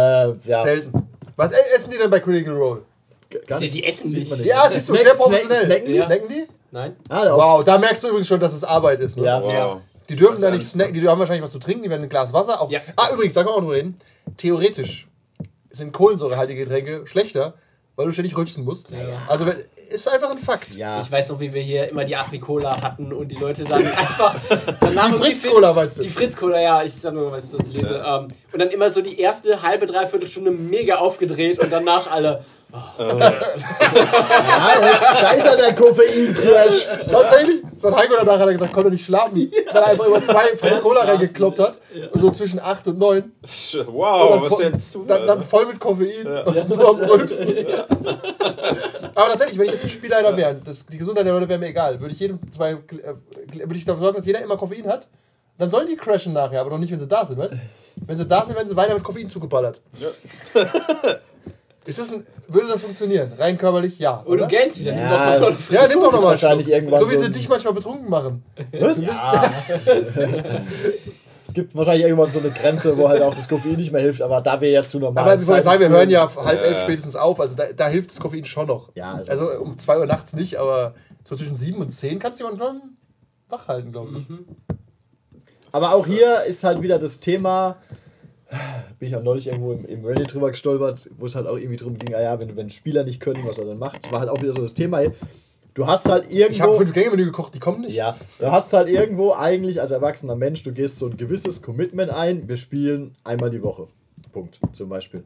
ja, 0.47 0.62
Selten. 0.64 1.09
Was 1.37 1.53
e- 1.53 1.57
essen 1.77 1.91
die 1.93 1.99
denn 1.99 2.11
bei 2.11 2.18
Critical 2.20 2.55
Role? 2.57 2.83
gar 3.47 3.59
Die 3.61 3.68
nichts. 3.70 3.87
essen 4.01 4.12
nicht. 4.18 4.31
man 4.31 4.45
Ja, 4.45 4.68
siehst 4.68 4.89
du, 4.89 4.95
sehr 4.97 5.14
professionell. 5.14 5.64
Snacken 5.64 5.87
die? 5.87 5.95
Ja. 5.95 6.07
Snacken 6.07 6.29
die? 6.29 6.47
Nein? 6.75 6.97
Ah, 7.09 7.25
Wow, 7.37 7.62
da 7.62 7.79
merkst 7.79 8.03
du 8.03 8.09
übrigens 8.09 8.27
schon, 8.27 8.41
dass 8.41 8.53
es 8.53 8.64
Arbeit 8.64 8.99
ist. 8.99 9.16
Ne? 9.16 9.25
Ja. 9.25 9.41
Wow. 9.41 9.77
Die 10.09 10.16
dürfen 10.16 10.41
da 10.43 10.51
nicht 10.51 10.66
snacken, 10.66 10.93
die 10.93 11.09
haben 11.09 11.20
wahrscheinlich 11.20 11.45
was 11.45 11.53
zu 11.53 11.61
trinken, 11.61 11.85
die 11.85 11.89
werden 11.91 12.03
ein 12.03 12.09
Glas 12.09 12.33
Wasser. 12.33 12.61
Auch. 12.61 12.68
Ja. 12.68 12.81
Ah, 12.97 13.11
übrigens, 13.12 13.33
sagen 13.33 13.49
wir 13.49 13.55
auch 13.55 13.61
drüber 13.61 13.75
reden. 13.75 13.97
Theoretisch 14.37 15.07
sind 15.70 15.93
kohlensäurehaltige 15.93 16.64
Getränke 16.64 17.07
schlechter, 17.07 17.55
weil 17.95 18.07
du 18.07 18.12
ständig 18.12 18.37
rülpsen 18.37 18.64
musst. 18.64 18.93
Also 19.29 19.47
wenn- 19.47 19.64
ist 19.89 20.09
einfach 20.09 20.31
ein 20.33 20.39
Fakt. 20.39 20.75
ja. 20.75 21.01
Ich 21.01 21.12
weiß 21.12 21.29
noch, 21.29 21.39
wie 21.39 21.53
wir 21.55 21.62
hier 21.62 21.89
immer 21.91 22.05
die 22.05 22.16
Afrikola 22.16 22.81
hatten 22.83 23.12
und 23.12 23.29
die 23.29 23.37
Leute 23.37 23.62
dann 23.64 23.87
einfach. 23.87 24.35
Danach 24.81 25.09
Die 25.12 25.18
Fritz-Cola 25.18 25.72
meinst 25.75 25.99
du? 25.99 26.03
Die 26.03 26.11
Fritz-Cola, 26.11 26.61
ja, 26.61 26.83
ich 26.83 26.93
sag 26.95 27.14
nur, 27.14 27.31
was 27.31 27.53
ich 27.53 27.66
lese. 27.68 28.03
Ähm, 28.05 28.29
und 28.53 28.59
dann 28.59 28.70
immer 28.70 28.91
so 28.91 29.01
die 29.03 29.20
erste 29.20 29.62
halbe, 29.62 29.87
dreiviertel 29.87 30.27
Stunde 30.29 30.51
mega 30.51 30.97
aufgedreht 30.97 31.61
und 31.62 31.70
danach 31.72 32.11
alle. 32.11 32.45
Ja, 32.99 33.20
da 34.81 34.91
ist, 34.91 35.03
da 35.03 35.31
ist 35.31 35.47
ja 35.47 35.57
der 35.57 35.75
Koffein-Crash. 35.75 36.89
Tatsächlich, 37.09 37.62
so 37.77 37.89
ein 37.89 37.97
Heiko 37.97 38.14
danach 38.18 38.39
hat 38.39 38.47
er 38.47 38.53
gesagt, 38.53 38.72
konnte 38.72 38.91
nicht 38.91 39.05
schlafen, 39.05 39.51
weil 39.72 39.83
er 39.83 39.87
einfach 39.87 40.07
über 40.07 40.22
zwei 40.25 40.57
Fritz 40.57 40.81
Cola 40.81 41.03
reingekloppt 41.03 41.59
hat. 41.61 41.79
So 42.14 42.31
zwischen 42.31 42.61
8 42.61 42.89
und 42.89 42.99
9. 42.99 43.33
Wow, 43.87 44.43
was 44.43 44.49
voll, 44.49 44.64
ein 44.64 44.79
Zufall. 44.79 45.18
dann, 45.18 45.27
dann 45.27 45.43
voll 45.43 45.66
mit 45.66 45.79
Koffein 45.79 46.27
und 46.27 46.68
nur 46.68 46.89
am 46.89 46.97
Rülpsen. 46.97 47.49
Aber 49.14 49.29
tatsächlich, 49.29 49.59
wenn 49.59 49.66
ich 49.66 49.72
jetzt 49.72 49.85
ein 49.85 49.91
Spielleiter 49.91 50.37
wäre, 50.37 50.57
das, 50.64 50.85
die 50.87 50.99
Gesundheit 50.99 51.27
der 51.27 51.35
Leute 51.35 51.49
wäre 51.49 51.59
mir 51.59 51.68
egal, 51.68 52.01
würde 52.01 52.12
ich 52.12 52.20
jedem 52.20 52.41
zwei, 52.51 52.72
äh, 52.72 52.77
würde 53.53 53.77
ich 53.77 53.85
dafür 53.85 54.03
sorgen, 54.05 54.16
dass 54.16 54.27
jeder 54.27 54.43
immer 54.43 54.57
Koffein 54.57 54.87
hat. 54.89 55.07
Dann 55.59 55.70
sollen 55.70 55.87
die 55.87 55.97
crashen 55.97 56.33
nachher, 56.33 56.61
aber 56.61 56.70
doch 56.70 56.79
nicht, 56.79 56.91
wenn 56.91 56.99
sie 56.99 57.07
da 57.07 57.25
sind, 57.25 57.39
weißt 57.39 57.55
Wenn 58.07 58.16
sie 58.16 58.27
da 58.27 58.45
sind, 58.45 58.57
werden 58.57 58.66
sie 58.66 58.75
weiter 58.77 58.95
mit 58.95 59.05
Koffein 59.05 59.29
zugeballert. 59.29 59.81
Ist 61.87 61.99
das 61.99 62.12
ein, 62.12 62.26
würde 62.49 62.68
das 62.68 62.80
funktionieren? 62.82 63.32
Rein 63.37 63.59
körperlich? 63.59 63.99
Ja. 63.99 64.22
Oh, 64.24 64.28
du 64.28 64.32
Oder? 64.35 64.47
gähnst 64.47 64.80
wieder. 64.80 64.95
Ja, 64.95 65.32
nimm 65.39 65.43
doch. 65.43 65.70
Ja, 65.70 65.87
nimm 65.89 66.01
doch 66.01 66.12
nochmal 66.12 66.30
Wahrscheinlich 66.30 66.70
irgendwann 66.70 67.01
So 67.01 67.11
wie 67.11 67.14
so 67.14 67.20
sie 67.20 67.26
ein- 67.26 67.32
dich 67.32 67.49
manchmal 67.49 67.74
betrunken 67.74 68.09
machen. 68.09 68.43
Was? 68.80 69.01
Ja, 69.01 69.43
Es 71.47 71.53
gibt 71.53 71.76
wahrscheinlich 71.76 72.05
irgendwann 72.07 72.30
so 72.30 72.39
eine 72.39 72.51
Grenze, 72.51 72.97
wo 72.97 73.07
halt 73.07 73.20
auch 73.20 73.35
das 73.35 73.47
Koffein 73.51 73.76
nicht 73.76 73.93
mehr 73.93 74.01
hilft, 74.01 74.22
aber 74.22 74.41
da 74.41 74.62
wir 74.62 74.70
jetzt 74.70 74.91
zu 74.91 74.99
normal. 74.99 75.24
Aber 75.24 75.39
wie 75.39 75.45
soll 75.45 75.59
ich 75.59 75.64
sagen, 75.64 75.78
wir 75.78 75.91
hören 75.91 76.09
ja 76.09 76.26
halb 76.37 76.59
elf 76.62 76.80
spätestens 76.80 77.16
auf, 77.16 77.39
also 77.39 77.55
da, 77.55 77.64
da 77.76 77.87
hilft 77.89 78.11
das 78.11 78.18
Koffein 78.18 78.47
schon 78.47 78.66
noch. 78.66 78.91
Ja, 78.95 79.12
also- 79.12 79.30
also, 79.30 79.51
um 79.61 79.76
2 79.76 79.99
Uhr 79.99 80.07
nachts 80.07 80.32
nicht, 80.32 80.57
aber 80.57 80.95
so 81.22 81.37
zwischen 81.37 81.55
7 81.55 81.78
und 81.82 81.91
10 81.91 82.18
kannst 82.18 82.41
du 82.41 82.45
jemanden 82.45 82.64
schon 82.64 82.80
wach 83.51 83.68
halten, 83.68 83.93
glaube 83.93 84.11
ich. 84.20 84.76
Aber 85.70 85.93
auch 85.95 86.07
hier 86.07 86.45
ist 86.45 86.64
halt 86.64 86.80
wieder 86.80 86.99
das 86.99 87.20
Thema, 87.20 87.76
bin 88.99 89.09
ich 89.09 89.16
auch 89.16 89.22
neulich 89.22 89.47
irgendwo 89.47 89.72
im, 89.72 89.84
im 89.86 90.05
Reddit 90.05 90.32
drüber 90.32 90.51
gestolpert, 90.51 91.09
wo 91.18 91.26
es 91.26 91.34
halt 91.34 91.47
auch 91.47 91.57
irgendwie 91.57 91.76
drum 91.76 91.99
ging, 91.99 92.14
ah 92.14 92.20
ja, 92.22 92.38
wenn, 92.38 92.49
du- 92.49 92.57
wenn 92.57 92.70
Spieler 92.70 93.05
nicht 93.05 93.20
können, 93.20 93.47
was 93.47 93.59
er 93.59 93.64
dann 93.64 93.78
macht, 93.78 94.11
war 94.12 94.20
halt 94.20 94.28
auch 94.30 94.40
wieder 94.40 94.53
so 94.53 94.61
das 94.62 94.74
Thema. 94.74 95.01
ey. 95.01 95.11
Du 95.74 95.86
hast 95.88 96.09
halt 96.09 96.26
Ich 96.30 96.40
habe 96.61 96.70
irgendwo. 96.70 96.76
fünf 96.76 96.92
Gänge 96.92 97.11
Menü 97.11 97.24
gekocht, 97.24 97.53
die 97.55 97.59
kommen 97.59 97.80
nicht. 97.80 97.95
Ja, 97.95 98.16
du 98.38 98.47
hast 98.53 98.72
halt 98.72 98.88
irgendwo 98.88 99.32
eigentlich 99.32 99.80
als 99.80 99.90
erwachsener 99.90 100.36
Mensch, 100.36 100.62
du 100.62 100.72
gehst 100.72 100.99
so 101.01 101.07
ein 101.07 101.16
gewisses 101.16 101.62
Commitment 101.62 102.11
ein, 102.12 102.49
wir 102.49 102.57
spielen 102.57 103.16
einmal 103.24 103.51
die 103.51 103.62
Woche. 103.62 103.88
Punkt, 104.32 104.61
zum 104.72 104.88
Beispiel. 104.88 105.24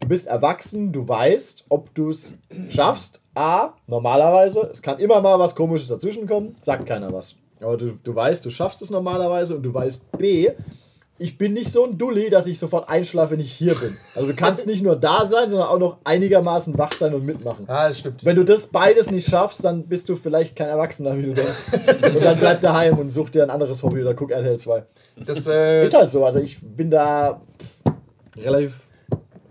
Du 0.00 0.08
bist 0.08 0.26
erwachsen, 0.28 0.92
du 0.92 1.08
weißt, 1.08 1.64
ob 1.68 1.92
du 1.94 2.10
es 2.10 2.34
schaffst. 2.68 3.22
A, 3.34 3.70
normalerweise, 3.88 4.68
es 4.70 4.82
kann 4.82 4.98
immer 5.00 5.20
mal 5.20 5.38
was 5.38 5.54
Komisches 5.56 5.88
dazwischenkommen, 5.88 6.54
sagt 6.62 6.86
keiner 6.86 7.12
was. 7.12 7.34
Aber 7.60 7.76
du, 7.76 7.92
du 8.04 8.14
weißt, 8.14 8.44
du 8.44 8.50
schaffst 8.50 8.82
es 8.82 8.90
normalerweise 8.90 9.56
und 9.56 9.62
du 9.62 9.72
weißt 9.74 10.12
B, 10.18 10.50
ich 11.18 11.38
bin 11.38 11.54
nicht 11.54 11.72
so 11.72 11.84
ein 11.86 11.96
Dulli, 11.96 12.28
dass 12.30 12.46
ich 12.46 12.58
sofort 12.58 12.88
einschlafe, 12.88 13.32
wenn 13.32 13.40
ich 13.40 13.50
hier 13.52 13.74
bin. 13.74 13.96
Also 14.14 14.28
du 14.28 14.34
kannst 14.36 14.66
nicht 14.66 14.82
nur 14.82 14.96
da 14.96 15.24
sein, 15.26 15.48
sondern 15.48 15.68
auch 15.68 15.78
noch 15.78 15.96
einigermaßen 16.04 16.76
wach 16.76 16.92
sein 16.92 17.14
und 17.14 17.24
mitmachen. 17.24 17.64
Ah, 17.68 17.88
das 17.88 18.00
stimmt. 18.00 18.24
Wenn 18.24 18.36
du 18.36 18.44
das 18.44 18.66
beides 18.66 19.10
nicht 19.10 19.28
schaffst, 19.28 19.64
dann 19.64 19.86
bist 19.86 20.08
du 20.08 20.16
vielleicht 20.16 20.54
kein 20.56 20.68
Erwachsener, 20.68 21.16
wie 21.16 21.22
du 21.22 21.34
denkst. 21.34 21.64
Und 22.14 22.22
dann 22.22 22.38
bleib 22.38 22.60
daheim 22.60 22.98
und 22.98 23.10
such 23.10 23.30
dir 23.30 23.42
ein 23.44 23.50
anderes 23.50 23.82
Hobby 23.82 24.02
oder 24.02 24.14
guck 24.14 24.30
RTL 24.30 24.58
2. 24.58 24.84
Das, 25.24 25.46
äh, 25.46 25.84
Ist 25.84 25.94
halt 25.94 26.08
so, 26.10 26.24
also 26.24 26.38
ich 26.40 26.58
bin 26.60 26.90
da 26.90 27.40
pff, 27.58 28.44
relativ 28.44 28.82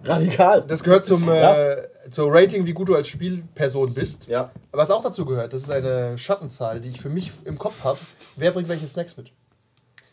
radikal. 0.03 0.63
das 0.67 0.83
gehört 0.83 1.05
zum, 1.05 1.27
Ja. 1.27 1.55
äh, 1.71 1.87
zur 2.11 2.31
Rating, 2.31 2.65
wie 2.67 2.73
gut 2.73 2.89
du 2.89 2.95
als 2.95 3.07
Spielperson 3.07 3.93
bist. 3.93 4.27
Ja. 4.27 4.51
Was 4.71 4.91
auch 4.91 5.01
dazu 5.01 5.25
gehört, 5.25 5.53
das 5.53 5.63
ist 5.63 5.71
eine 5.71 6.15
Schattenzahl, 6.17 6.79
die 6.79 6.89
ich 6.89 7.01
für 7.01 7.09
mich 7.09 7.31
im 7.45 7.57
Kopf 7.57 7.83
habe. 7.83 7.97
Wer 8.35 8.51
bringt 8.51 8.69
welche 8.69 8.85
Snacks 8.85 9.17
mit? 9.17 9.31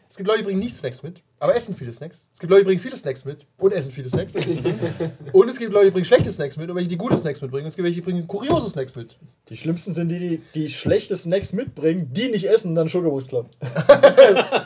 Es 0.09 0.17
gibt 0.17 0.27
Leute, 0.29 0.41
die 0.41 0.45
bringen 0.45 0.61
nicht 0.61 0.77
Snacks 0.77 1.03
mit, 1.03 1.23
aber 1.43 1.57
essen 1.57 1.75
viele 1.75 1.93
Snacks. 1.93 2.29
Es 2.33 2.39
gibt 2.39 2.51
Leute, 2.51 2.63
die 2.63 2.67
bringen 2.67 2.79
viele 2.79 2.97
Snacks 2.97 3.25
mit 3.25 3.47
und 3.59 3.73
essen 3.73 3.91
viele 3.91 4.09
Snacks. 4.09 4.33
und 5.33 5.49
es 5.49 5.59
gibt 5.59 5.73
Leute, 5.73 5.87
die 5.87 5.91
bringen 5.91 6.05
schlechte 6.05 6.31
Snacks 6.31 6.57
mit 6.57 6.71
und 6.71 6.77
welche, 6.77 6.89
die 6.89 6.97
gute 6.97 7.17
Snacks 7.17 7.41
mitbringen. 7.41 7.65
Und 7.65 7.71
es 7.71 7.75
gibt 7.75 7.85
welche, 7.85 7.97
die 7.97 8.01
bringen 8.01 8.29
kuriose 8.29 8.71
Snacks 8.71 8.95
mit. 8.95 9.17
Die 9.49 9.57
schlimmsten 9.57 9.93
sind 9.93 10.09
die, 10.09 10.21
die, 10.21 10.43
die 10.55 10.69
schlechte 10.69 11.17
Snacks 11.17 11.53
mitbringen, 11.53 12.11
die 12.13 12.29
nicht 12.29 12.49
essen 12.49 12.69
und 12.69 12.75
dann 12.77 12.89
Schokobus 12.89 13.27
Club. 13.29 13.49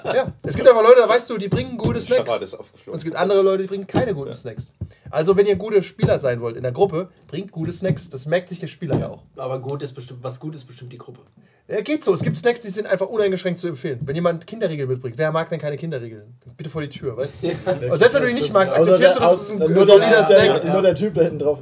Ja, 0.05 0.35
es 0.43 0.55
gibt 0.55 0.69
aber 0.69 0.83
Leute, 0.83 1.01
da 1.01 1.09
weißt 1.09 1.31
du, 1.31 1.39
die 1.39 1.49
bringen 1.49 1.79
gute 1.79 2.03
Snacks. 2.03 2.55
Und 2.55 2.95
es 2.95 3.05
gibt 3.05 3.17
andere 3.17 3.41
Leute, 3.41 3.63
die 3.63 3.69
bringen 3.69 3.87
keine 3.87 4.13
guten 4.13 4.35
Snacks. 4.35 4.71
Also, 5.09 5.35
wenn 5.35 5.47
ihr 5.47 5.57
gute 5.57 5.83
Spieler 5.83 6.19
sein 6.19 6.43
wollt 6.43 6.59
in 6.59 6.63
der 6.63 6.73
Gruppe, 6.73 7.09
bringt 7.27 7.53
gute 7.53 7.73
Snacks. 7.73 8.11
Das 8.11 8.27
merkt 8.27 8.51
sich 8.51 8.61
der 8.61 8.67
Spieler 8.67 8.99
ja 8.99 9.09
auch. 9.09 9.23
Aber 9.37 9.61
gut 9.61 9.83
ist 9.83 9.95
bestimmt, 9.95 10.23
was 10.23 10.39
gut 10.39 10.55
ist 10.55 10.67
bestimmt 10.67 10.93
die 10.93 10.99
Gruppe. 10.99 11.21
Ja, 11.69 11.81
geht 11.81 12.05
so. 12.05 12.15
Es 12.15 12.23
gibt 12.23 12.37
Snacks, 12.37 12.63
die 12.63 12.71
sind 12.71 12.87
einfach 12.87 13.09
uneingeschränkt 13.09 13.59
zu 13.59 13.67
empfehlen. 13.67 13.99
Wenn 14.05 14.15
jemand 14.15 14.47
Kinderriegel 14.47 14.87
mitbringt, 14.87 15.19
wer 15.19 15.33
mag 15.33 15.49
denn 15.49 15.59
keine 15.59 15.77
Kinderriegel? 15.77 16.27
Bitte 16.67 16.73
vor 16.73 16.83
die 16.83 16.89
Tür, 16.89 17.17
weißt 17.17 17.35
du? 17.43 17.49
Und 17.93 17.97
selbst 17.99 18.15
wenn 18.15 18.23
du 18.23 18.29
die 18.29 18.35
nicht 18.35 18.53
magst, 18.53 18.75
akzeptierst 18.75 19.01
der, 19.03 19.15
du, 19.15 19.21
dass 19.21 19.41
es 19.43 19.51
ein 19.53 19.59
nur, 19.59 19.69
der, 19.69 19.85
solider 19.85 20.11
der, 20.11 20.25
Snack 20.25 20.65
nur 20.73 20.83
der 20.83 20.95
Typ 20.97 21.15
da 21.15 21.23
hinten 21.23 21.39
drauf. 21.39 21.59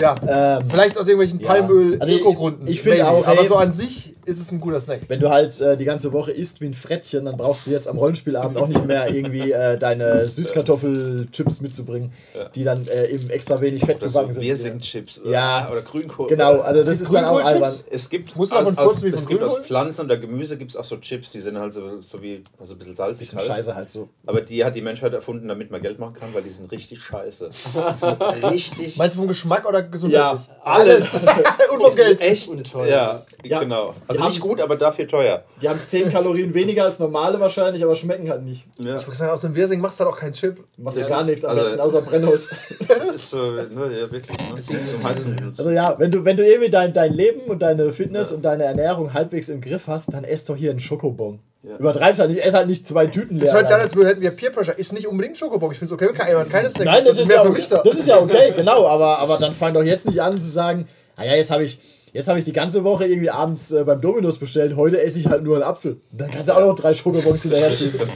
Ja. 0.00 0.14
Ähm, 0.26 0.66
Vielleicht 0.68 0.96
aus 0.96 1.06
irgendwelchen 1.06 1.40
ja. 1.40 1.46
Palmöl, 1.48 1.98
Also 2.00 2.14
ich- 2.14 2.68
ich 2.68 2.80
finde 2.82 3.06
auch, 3.06 3.26
Aber 3.26 3.44
so 3.44 3.56
an 3.56 3.72
sich 3.72 4.14
ist 4.30 4.40
es 4.40 4.50
ein 4.50 4.60
guter 4.60 4.80
Snack. 4.80 5.00
Wenn 5.08 5.20
du 5.20 5.28
halt 5.30 5.60
äh, 5.60 5.76
die 5.76 5.84
ganze 5.84 6.12
Woche 6.12 6.32
isst 6.32 6.60
wie 6.60 6.66
ein 6.66 6.74
Frettchen, 6.74 7.24
dann 7.26 7.36
brauchst 7.36 7.66
du 7.66 7.70
jetzt 7.70 7.88
am 7.88 7.98
Rollenspielabend 7.98 8.56
auch 8.56 8.68
nicht 8.68 8.86
mehr 8.86 9.08
irgendwie 9.14 9.52
äh, 9.52 9.76
deine 9.76 10.24
Süßkartoffelchips 10.74 11.60
mitzubringen, 11.60 12.12
die 12.54 12.64
dann 12.64 12.86
äh, 12.88 13.08
eben 13.08 13.28
extra 13.30 13.60
wenig 13.60 13.84
Fett 13.84 14.02
Das 14.02 14.12
so 14.12 14.18
gebacken 14.18 14.34
sind. 14.34 14.42
Biersingchips 14.42 15.20
Ja. 15.24 15.68
oder 15.70 15.82
Grünkohl. 15.82 16.28
Genau, 16.28 16.60
also 16.60 16.82
das 16.82 17.00
ist 17.00 17.12
dann 17.12 17.24
auch 17.24 17.40
albern. 17.44 17.74
Es 17.90 18.08
gibt, 18.08 18.36
Muss 18.36 18.52
aus, 18.52 18.66
aus, 18.76 19.02
es 19.02 19.14
von 19.24 19.26
gibt 19.28 19.42
aus? 19.42 19.56
Pflanzen 19.58 20.06
oder 20.06 20.16
Gemüse 20.16 20.56
gibt 20.56 20.70
es 20.70 20.76
auch 20.76 20.84
so 20.84 20.96
Chips, 20.98 21.32
die 21.32 21.40
sind 21.40 21.58
halt 21.58 21.72
so, 21.72 22.00
so 22.00 22.22
wie 22.22 22.42
also 22.58 22.74
ein 22.74 22.78
bisschen 22.78 22.94
salzig 22.94 23.20
Bisschen 23.28 23.38
halt. 23.38 23.48
scheiße 23.48 23.74
halt 23.74 23.88
so. 23.90 24.08
Aber 24.26 24.40
die 24.40 24.64
hat 24.64 24.74
die 24.74 24.82
Menschheit 24.82 25.12
erfunden, 25.12 25.48
damit 25.48 25.70
man 25.70 25.82
Geld 25.82 25.98
machen 25.98 26.14
kann, 26.14 26.32
weil 26.32 26.42
die 26.42 26.50
sind 26.50 26.70
richtig 26.72 27.00
scheiße. 27.02 27.50
Die 27.94 27.98
sind 27.98 28.20
richtig. 28.50 28.96
Meinst 28.96 29.16
du 29.16 29.20
vom 29.20 29.28
Geschmack 29.28 29.66
oder 29.68 29.80
Ja, 29.80 29.86
gesundheitlich? 29.86 30.48
alles. 30.62 31.26
Und 31.72 31.80
vom 31.82 31.90
sind 31.92 32.04
Geld. 32.06 32.20
Echt. 32.20 32.48
Und 32.48 32.70
teuer. 32.70 32.86
Ja, 32.86 33.22
Ja. 33.44 33.60
genau. 33.60 33.94
Also 34.06 34.19
Die 34.20 34.28
nicht 34.28 34.40
gut, 34.40 34.60
aber 34.60 34.76
dafür 34.76 35.06
teuer. 35.06 35.44
Die 35.60 35.68
haben 35.68 35.80
10 35.84 36.10
Kalorien 36.10 36.54
weniger 36.54 36.84
als 36.84 36.98
normale 36.98 37.38
wahrscheinlich, 37.40 37.82
aber 37.84 37.94
schmecken 37.94 38.30
halt 38.30 38.42
nicht. 38.44 38.64
Ja. 38.78 38.96
Ich 38.96 39.06
würde 39.06 39.16
sagen, 39.16 39.30
aus 39.32 39.40
dem 39.40 39.54
Wirsing 39.54 39.80
machst 39.80 40.00
du 40.00 40.04
halt 40.04 40.14
auch 40.14 40.18
keinen 40.18 40.32
Chip. 40.34 40.62
Machst 40.78 40.98
Das 40.98 41.08
ja 41.08 41.14
gar 41.16 41.22
ist- 41.22 41.28
nichts 41.30 41.44
am 41.44 41.50
also- 41.50 41.62
besten, 41.62 41.80
außer 41.80 42.02
Brennholz. 42.02 42.50
Das 42.88 43.10
ist 43.10 43.30
so, 43.30 43.38
ne, 43.52 43.68
ja, 44.00 44.10
wirklich. 44.10 44.36
Ne? 44.38 44.54
Zum 44.90 45.04
Heizen. 45.04 45.54
Also 45.56 45.70
ja, 45.70 45.98
wenn 45.98 46.10
du, 46.10 46.24
wenn 46.24 46.36
du 46.36 46.46
irgendwie 46.46 46.70
dein, 46.70 46.92
dein 46.92 47.12
Leben 47.12 47.40
und 47.42 47.60
deine 47.60 47.92
Fitness 47.92 48.32
und 48.32 48.42
deine 48.42 48.64
Ernährung 48.64 49.14
halbwegs 49.14 49.48
im 49.48 49.60
Griff 49.60 49.86
hast, 49.86 50.12
dann 50.12 50.24
ess 50.24 50.44
doch 50.44 50.56
hier 50.56 50.70
einen 50.70 50.80
Schokobon. 50.80 51.40
Ja. 51.62 51.76
Übertreib's 51.76 52.18
halt 52.18 52.30
nicht, 52.30 52.42
ess 52.42 52.54
halt 52.54 52.68
nicht 52.68 52.86
zwei 52.86 53.06
Tüten 53.06 53.36
leer. 53.36 53.44
Das 53.46 53.54
hört 53.54 53.66
sich 53.66 53.74
an, 53.76 53.82
als 53.82 53.94
hätten 53.94 54.22
wir 54.22 54.30
Peer 54.30 54.50
Pressure. 54.50 54.78
Ist 54.78 54.92
nicht 54.94 55.06
unbedingt 55.06 55.36
Schokobon. 55.36 55.70
Ich 55.72 55.78
finde 55.78 55.94
es 55.94 56.00
okay, 56.00 56.08
wenn 56.08 56.14
keiner 56.14 56.44
keine 56.46 56.70
Snacks 56.70 56.86
Nein, 56.86 57.04
das 57.04 57.18
ist, 57.18 57.26
mehr 57.28 57.36
ja, 57.36 57.42
für 57.42 57.48
okay. 57.50 57.58
mich 57.58 57.68
da. 57.68 57.82
das 57.84 57.94
ist 57.94 58.08
ja 58.08 58.18
okay, 58.18 58.54
genau, 58.56 58.86
aber, 58.86 59.18
aber 59.18 59.36
dann 59.36 59.52
fang 59.52 59.74
doch 59.74 59.82
jetzt 59.82 60.06
nicht 60.06 60.22
an 60.22 60.40
zu 60.40 60.48
sagen, 60.48 60.88
naja, 61.18 61.34
jetzt 61.34 61.50
habe 61.50 61.64
ich, 61.64 61.78
jetzt 62.12 62.28
hab 62.28 62.36
ich 62.36 62.44
die 62.44 62.52
ganze 62.52 62.84
Woche 62.84 63.06
irgendwie 63.06 63.30
abends 63.30 63.72
äh, 63.72 63.84
beim 63.84 64.00
Dominus 64.00 64.38
bestellt, 64.38 64.76
heute 64.76 65.00
esse 65.00 65.20
ich 65.20 65.26
halt 65.26 65.42
nur 65.42 65.56
einen 65.56 65.64
Apfel. 65.64 66.00
Dann 66.12 66.30
kannst 66.30 66.48
du 66.48 66.52
auch 66.52 66.60
noch 66.60 66.74
drei 66.74 66.94
Schokobons 66.94 67.42
hinterher 67.42 67.70
schieben. 67.70 68.00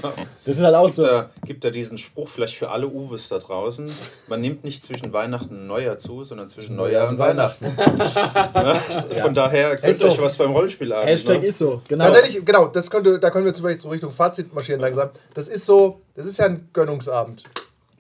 Das 0.47 0.57
ist 0.57 0.63
halt 0.63 0.75
auch 0.75 0.89
Es 0.89 0.97
gibt, 0.97 1.07
so. 1.09 1.13
da, 1.13 1.31
gibt 1.47 1.65
da 1.65 1.71
diesen 1.71 1.97
Spruch 1.97 2.29
vielleicht 2.29 2.57
für 2.57 2.69
alle 2.69 2.87
Uwes 2.87 3.31
da 3.31 3.39
draußen. 3.39 3.91
Man 4.29 4.43
nimmt 4.43 4.63
nicht 4.63 4.83
zwischen 4.83 5.11
Weihnachten 5.11 5.55
und 5.55 5.67
Neujahr 5.67 5.99
zu, 5.99 6.23
sondern 6.23 6.51
zwischen 6.51 6.77
Neujahr 6.77 7.09
und 7.09 7.19
Weihnachten. 7.19 7.65
Ne? 7.65 8.81
Von 9.23 9.35
daher 9.35 9.77
könnt 9.77 9.91
Ist 9.91 10.01
so. 10.01 10.09
euch 10.09 10.21
was 10.21 10.37
beim 10.37 10.51
Rollenspiel 10.53 10.93
an. 10.93 11.07
Hashtag 11.07 11.41
ne? 11.41 11.47
ist 11.47 11.57
so, 11.57 11.81
genau. 11.89 12.05
Tatsächlich, 12.05 12.45
genau, 12.45 12.67
das 12.67 12.91
könnte, 12.91 13.19
da 13.19 13.31
können 13.31 13.47
wir 13.47 13.53
jetzt 13.53 13.61
vielleicht 13.61 13.81
so 13.81 13.89
Richtung 13.89 14.13
Fazit 14.13 14.53
marschieren 14.53 14.83
langsam. 14.83 15.09
Das 15.33 15.49
ist 15.49 15.65
so, 15.65 16.03
das 16.15 16.27
ist 16.27 16.39
ja 16.39 16.45
ein 16.45 16.69
Gönnungsabend. 16.75 17.45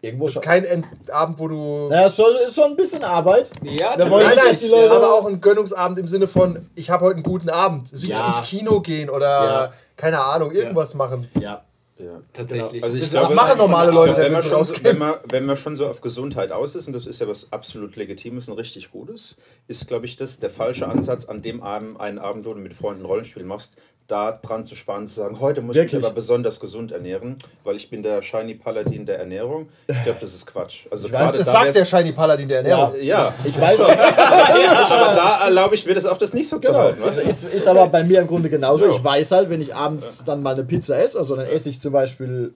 Irgendwo 0.04 0.24
Das 0.24 0.30
ist 0.32 0.34
schon. 0.34 0.42
kein 0.42 0.64
End 0.64 0.86
Abend, 1.10 1.38
wo 1.38 1.48
du. 1.48 1.88
Naja, 1.88 2.06
ist 2.06 2.16
schon, 2.16 2.26
ist 2.46 2.54
schon 2.54 2.64
ein 2.70 2.76
bisschen 2.76 3.02
Arbeit. 3.04 3.50
Ja, 3.62 3.96
Da 3.96 4.10
wollen 4.10 4.26
Nein, 4.26 4.36
nein, 4.44 4.56
die 4.60 4.68
Leute- 4.68 4.92
aber 4.94 5.12
auch 5.14 5.26
ein 5.26 5.40
Gönnungsabend 5.40 5.98
im 5.98 6.06
Sinne 6.08 6.28
von, 6.28 6.68
ich 6.74 6.90
habe 6.90 7.04
heute 7.04 7.16
einen 7.16 7.22
guten 7.24 7.50
Abend. 7.50 7.86
Es 7.86 7.92
ist 8.00 8.06
wie 8.06 8.10
Ja. 8.10 8.28
ins 8.28 8.42
Kino 8.42 8.80
gehen 8.80 9.10
oder, 9.10 9.26
Ja. 9.26 9.72
keine 9.96 10.20
Ahnung, 10.20 10.50
irgendwas 10.52 10.94
machen. 10.94 11.28
Ja. 11.40 11.62
Ja. 11.96 12.20
tatsächlich. 12.32 12.82
Also 12.82 12.96
ich 12.96 13.04
Das 13.04 13.10
glaube, 13.12 13.34
machen 13.34 13.56
normale 13.58 13.90
ich 13.90 13.94
Leute, 13.94 14.14
glaube, 14.14 14.24
wenn, 14.26 14.32
man 14.32 14.42
schon 14.42 14.64
so, 14.64 14.74
wenn, 14.82 14.98
man, 14.98 15.14
wenn 15.30 15.44
man 15.46 15.56
schon 15.56 15.76
so 15.76 15.86
auf 15.86 16.00
Gesundheit 16.00 16.50
aus 16.50 16.74
ist, 16.74 16.88
und 16.88 16.92
das 16.92 17.06
ist 17.06 17.20
ja 17.20 17.28
was 17.28 17.52
absolut 17.52 17.94
Legitimes 17.94 18.48
und 18.48 18.58
richtig 18.58 18.90
Gutes, 18.90 19.36
ist, 19.68 19.86
glaube 19.86 20.06
ich, 20.06 20.16
das 20.16 20.40
der 20.40 20.50
falsche 20.50 20.88
Ansatz, 20.88 21.26
an 21.26 21.40
dem 21.40 21.62
Abend, 21.62 22.00
einen 22.00 22.18
Abend, 22.18 22.46
wo 22.46 22.52
du 22.52 22.60
mit 22.60 22.74
Freunden 22.74 23.04
Rollenspiel 23.04 23.44
machst, 23.44 23.76
da 24.06 24.32
dran 24.32 24.66
zu 24.66 24.74
sparen, 24.74 25.06
zu 25.06 25.14
sagen, 25.14 25.40
heute 25.40 25.62
muss 25.62 25.76
ich 25.76 25.82
Wirklich? 25.82 26.00
mich 26.00 26.04
aber 26.04 26.14
besonders 26.14 26.60
gesund 26.60 26.92
ernähren, 26.92 27.36
weil 27.62 27.76
ich 27.76 27.88
bin 27.88 28.02
der 28.02 28.20
Shiny 28.20 28.54
Paladin 28.54 29.06
der 29.06 29.18
Ernährung. 29.18 29.68
Ich 29.86 30.02
glaube, 30.02 30.18
das 30.20 30.34
ist 30.34 30.46
Quatsch. 30.46 30.86
Also 30.90 31.08
gerade 31.08 31.38
Das 31.38 31.46
da 31.46 31.52
sagt 31.52 31.74
der 31.74 31.86
Shiny 31.86 32.12
Paladin 32.12 32.46
der 32.46 32.58
Ernährung. 32.58 32.92
Ja, 33.00 33.32
Ich 33.44 33.58
weiß 33.58 33.78
es. 33.78 33.80
aber 33.80 35.14
da 35.14 35.44
erlaube 35.46 35.74
ich 35.74 35.86
mir 35.86 35.94
das 35.94 36.04
auch, 36.06 36.18
das 36.18 36.34
nicht 36.34 36.48
so 36.48 36.58
zu 36.58 36.68
Genau. 36.68 36.80
halten. 36.80 37.02
Ist, 37.02 37.18
ist, 37.18 37.44
ist 37.44 37.66
aber 37.68 37.86
bei 37.86 38.04
mir 38.04 38.20
im 38.20 38.26
Grunde 38.26 38.50
genauso. 38.50 38.86
Ja. 38.86 38.92
Ich 38.92 39.02
weiß 39.02 39.30
halt, 39.32 39.48
wenn 39.50 39.60
ich 39.62 39.74
abends 39.74 40.22
dann 40.24 40.42
mal 40.42 40.54
eine 40.54 40.64
Pizza 40.64 40.98
esse, 41.02 41.18
also 41.18 41.36
dann 41.36 41.46
esse 41.46 41.70
ich 41.70 41.80
zum 41.84 41.92
Beispiel 41.92 42.52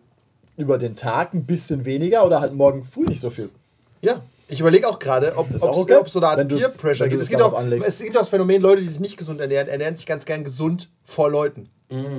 über 0.57 0.77
den 0.77 0.97
Tag 0.97 1.35
ein 1.35 1.45
bisschen 1.45 1.85
weniger 1.85 2.27
oder 2.27 2.41
halt 2.41 2.53
morgen 2.53 2.83
früh 2.83 3.05
nicht 3.05 3.21
so 3.21 3.31
viel. 3.31 3.51
Ja. 4.03 4.23
Ich 4.49 4.61
überlege 4.61 4.89
auch 4.89 4.99
gerade, 4.99 5.37
ob 5.37 5.51
es 5.53 5.63
auch 5.63 5.77
okay, 5.77 6.01
so 6.07 6.21
eine 6.21 6.29
Art 6.29 6.49
Peer 6.49 6.71
Pressure 6.71 7.07
gibt. 7.07 7.23
es 7.23 7.29
gibt, 7.29 7.43
auch, 7.43 7.53
anlegst. 7.53 7.87
es 7.87 7.99
gibt 7.99 8.17
auch 8.17 8.21
das 8.21 8.31
Phänomen, 8.31 8.63
Leute, 8.63 8.81
die 8.81 8.89
sich 8.89 8.99
nicht 8.99 9.19
gesund 9.19 9.41
ernähren, 9.41 9.69
ernähren 9.69 9.95
sich 9.95 10.07
ganz 10.07 10.25
gern 10.25 10.43
gesund 10.43 10.89
vor 11.05 11.31
Leuten. 11.31 11.69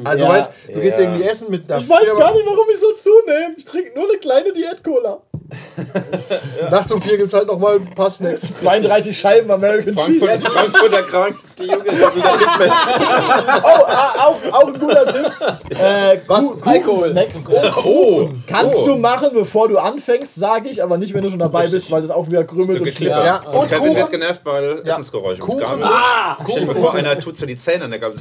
Also 0.03 0.23
Ja. 0.23 0.29
weißt 0.29 0.49
du, 0.73 0.79
gehst 0.79 0.97
Ja. 0.97 1.03
irgendwie 1.05 1.23
essen 1.25 1.47
mit 1.51 1.69
einer 1.71 1.79
Ich 1.81 1.87
weiß 1.89 2.05
Firma. 2.05 2.19
gar 2.19 2.33
nicht, 2.33 2.45
warum 2.45 2.65
ich 2.71 2.79
so 2.79 2.91
zunehme. 2.93 3.53
Ich 3.55 3.65
trinke 3.65 3.91
nur 3.97 4.09
eine 4.09 4.17
kleine 4.17 4.51
Diät-Cola. 4.51 5.19
Nachts 6.71 6.91
um 6.91 7.01
vier 7.01 7.17
gibt 7.17 7.29
es 7.29 7.33
halt 7.33 7.47
nochmal 7.47 7.75
ein 7.77 7.85
paar 7.95 8.09
Snacks. 8.11 8.41
32 8.53 9.17
Scheiben 9.17 9.49
American 9.49 9.95
Cheese. 9.95 10.19
Frankfurt, 10.25 10.51
Frankfurter 10.53 11.03
Kranz. 11.03 11.55
die 11.55 11.63
Junge 11.65 11.85
ist 11.85 12.15
wieder 12.15 12.37
nichts 12.37 12.57
mehr. 12.59 12.71
Oh, 13.61 13.83
ah, 13.87 14.13
auch, 14.17 14.37
auch 14.53 14.67
ein 14.67 14.79
guter 14.79 15.05
Tipp. 15.07 15.31
Äh, 15.71 16.19
Was? 16.27 16.45
Ku- 16.51 16.57
Alkohol. 16.69 16.97
Kuchensnacks. 16.97 17.47
Oh, 17.83 18.29
Kannst 18.47 18.77
oh. 18.77 18.85
du 18.85 18.95
machen, 18.97 19.29
bevor 19.33 19.67
du 19.67 19.77
anfängst, 19.77 20.35
sage 20.35 20.69
ich, 20.69 20.81
aber 20.83 20.97
nicht, 20.97 21.13
wenn 21.13 21.21
du 21.23 21.29
schon 21.29 21.39
dabei 21.39 21.67
bist, 21.67 21.89
weil 21.91 22.01
das 22.01 22.11
auch 22.11 22.27
wieder 22.27 22.43
krümmelt 22.43 22.71
So 22.77 22.83
und 22.83 22.91
schlippert. 22.91 23.25
Ja. 23.25 23.37
Und 23.51 23.67
Kevin 23.69 23.79
Kuchen. 23.87 23.95
wird 23.97 24.09
genervt, 24.11 24.41
weil 24.43 24.81
Ja. 24.83 24.91
Essensgeräusche 24.91 25.41
Kuchen 25.41 25.61
Kuchen. 25.63 25.79
muss- 25.79 25.89
Stell 26.49 26.59
dir 26.61 26.65
mal 26.67 26.73
Kuchen 26.73 26.83
vor, 26.85 26.93
einer 26.95 27.19
tut 27.19 27.35
so 27.37 27.45
die 27.45 27.55
Zähne 27.55 27.85
an 27.85 27.91
der 27.91 27.99
Gabel. 27.99 28.17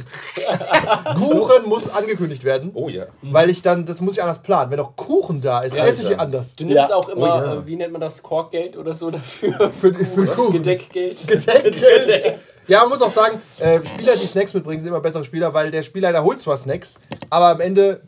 Kuchen 1.18 1.37
muss 1.66 1.88
angekündigt 1.88 2.44
werden. 2.44 2.70
Oh 2.74 2.88
ja. 2.88 3.06
Weil 3.22 3.50
ich 3.50 3.62
dann, 3.62 3.86
das 3.86 4.00
muss 4.00 4.14
ich 4.14 4.22
anders 4.22 4.40
planen. 4.42 4.70
Wenn 4.70 4.80
auch 4.80 4.96
Kuchen 4.96 5.40
da 5.40 5.60
ist, 5.60 5.76
esse 5.76 6.12
ich 6.12 6.18
anders. 6.18 6.56
Du 6.56 6.64
nimmst 6.64 6.90
Ja. 6.90 6.96
auch 6.96 7.08
immer, 7.08 7.22
Oh 7.22 7.26
ja. 7.46 7.54
äh, 7.54 7.66
wie 7.66 7.76
nennt 7.76 7.92
man 7.92 8.00
das, 8.00 8.22
Korkgeld 8.22 8.76
oder 8.76 8.94
so 8.94 9.10
dafür? 9.10 9.70
Für, 9.78 9.92
für 9.94 10.26
Kuchen. 10.26 10.52
Gedeckgeld. 10.54 11.26
Gedeckgeld. 11.26 12.38
Ja, 12.66 12.80
man 12.80 12.90
muss 12.90 13.02
auch 13.02 13.10
sagen, 13.10 13.40
äh, 13.60 13.80
Spieler, 13.84 14.14
die 14.16 14.26
Snacks 14.26 14.52
mitbringen, 14.52 14.80
sind 14.80 14.88
immer 14.90 15.00
bessere 15.00 15.24
Spieler, 15.24 15.54
weil 15.54 15.70
der 15.70 15.82
Spielleiter 15.82 16.22
holt 16.22 16.38
zwar 16.40 16.56
Snacks, 16.58 16.96
aber 17.30 17.46
am 17.48 17.60
Ende 17.60 18.02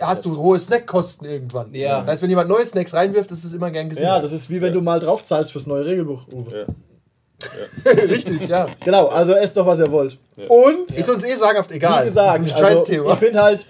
hast 0.00 0.24
du 0.24 0.36
hohe 0.36 0.58
Snackkosten 0.58 1.28
irgendwann. 1.28 1.74
Ja. 1.74 2.00
Das 2.00 2.08
heißt, 2.10 2.22
wenn 2.22 2.30
jemand 2.30 2.48
neue 2.48 2.64
Snacks 2.64 2.94
reinwirft, 2.94 3.32
ist 3.32 3.44
es 3.44 3.52
immer 3.52 3.70
gern 3.72 3.88
gesehen. 3.88 4.04
Ja, 4.04 4.20
das 4.20 4.30
ist 4.32 4.50
wie 4.50 4.60
wenn 4.62 4.72
du 4.72 4.80
mal 4.82 5.00
drauf 5.00 5.24
zahlst 5.24 5.50
fürs 5.52 5.66
neue 5.66 5.84
Regelbuch. 5.84 6.22
Uwe. 6.32 6.66
Richtig, 8.08 8.48
ja. 8.48 8.66
Genau, 8.84 9.06
also 9.06 9.32
esst 9.34 9.56
doch, 9.56 9.66
was 9.66 9.80
ihr 9.80 9.90
wollt. 9.90 10.18
Und 10.48 10.90
Ist 10.90 11.08
uns 11.08 11.24
eh 11.24 11.34
sagenhaft 11.34 11.70
egal. 11.72 12.02
Wie 12.02 12.08
gesagt, 12.08 12.40
das 12.40 12.48
ist 12.48 12.54
ein 12.54 12.64
also 12.64 12.76
Scheißthema. 12.76 13.12
ich 13.12 13.18
finde 13.18 13.42
halt, 13.42 13.66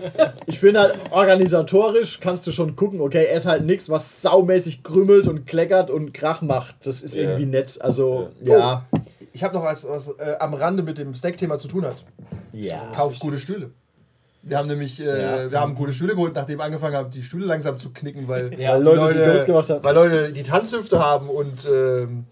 ich 0.46 0.58
finde 0.58 0.80
halt 0.80 0.94
organisatorisch 1.10 2.20
kannst 2.20 2.46
du 2.46 2.52
schon 2.52 2.76
gucken, 2.76 3.00
okay, 3.00 3.26
ess 3.26 3.46
halt 3.46 3.64
nichts, 3.64 3.88
was 3.90 4.22
saumäßig 4.22 4.82
krümmelt 4.82 5.26
und 5.26 5.46
kleckert 5.46 5.90
und 5.90 6.14
Krach 6.14 6.42
macht. 6.42 6.86
Das 6.86 7.02
ist 7.02 7.16
irgendwie 7.16 7.46
nett. 7.46 7.78
Also, 7.80 8.30
ja. 8.42 8.84
Ich 9.32 9.42
habe 9.42 9.54
noch 9.54 9.64
was, 9.64 9.86
was 9.88 10.08
äh, 10.18 10.36
am 10.38 10.54
Rande 10.54 10.82
mit 10.82 10.96
dem 10.98 11.14
Snack-Thema 11.14 11.58
zu 11.58 11.66
tun 11.68 11.84
hat. 11.84 11.96
Ja. 12.52 12.92
Kauf 12.96 13.18
gute 13.18 13.38
Stühle. 13.38 13.70
Wir 14.46 14.58
haben 14.58 14.68
nämlich, 14.68 15.00
äh, 15.00 15.04
Ja. 15.04 15.50
wir 15.50 15.58
haben 15.60 15.74
gute 15.74 15.92
Stühle 15.92 16.14
geholt, 16.14 16.34
nachdem 16.34 16.60
angefangen 16.60 16.94
haben, 16.94 17.10
die 17.10 17.22
Stühle 17.22 17.46
langsam 17.46 17.78
zu 17.78 17.90
knicken, 17.90 18.28
weil, 18.28 18.58
Ja. 18.60 18.74
Weil 18.74 18.82
Leute 18.82 19.44
haben. 19.74 19.82
weil 19.84 19.94
Leute 19.94 20.32
die 20.32 20.42
Tanzhüfte 20.42 20.98
haben 20.98 21.28
und 21.30 21.66
ähm, 21.66 22.26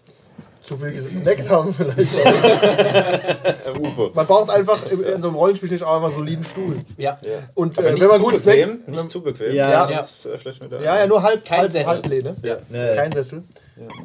zu 0.63 0.77
viel 0.77 0.91
gesnackt 0.91 1.49
haben 1.49 1.73
vielleicht. 1.73 2.13
Uwe. 3.79 4.11
Man 4.13 4.25
braucht 4.25 4.49
einfach 4.49 4.85
in, 4.89 5.03
in 5.03 5.21
so 5.21 5.27
einem 5.27 5.37
Rollenspieltisch 5.37 5.83
auch 5.83 5.95
einfach 5.95 6.09
einen 6.09 6.17
soliden 6.17 6.43
Stuhl. 6.43 6.77
Ja. 6.97 7.17
Ja. 7.23 7.39
Und 7.55 7.77
äh, 7.77 7.91
nicht 7.91 8.01
wenn 8.01 8.09
man 8.09 8.17
zu 8.17 8.23
gut 8.23 8.43
bequem, 8.43 8.69
snackt, 8.75 8.87
nicht 8.87 9.09
zu 9.09 9.21
bequem. 9.21 9.53
Ja. 9.53 9.87
Sonst, 9.87 10.25
äh, 10.25 10.37
schlecht 10.37 10.63
mit 10.63 10.71
der 10.71 10.81
ja, 10.81 10.99
ja, 10.99 11.07
nur 11.07 11.21
halb, 11.21 11.43
Kein 11.45 11.59
halb, 11.59 11.71
Sessel. 11.71 11.87
Halblehne. 11.87 12.35
Ja. 12.41 12.57
Nee. 12.69 12.95
Kein 12.95 13.11
Sessel. 13.11 13.43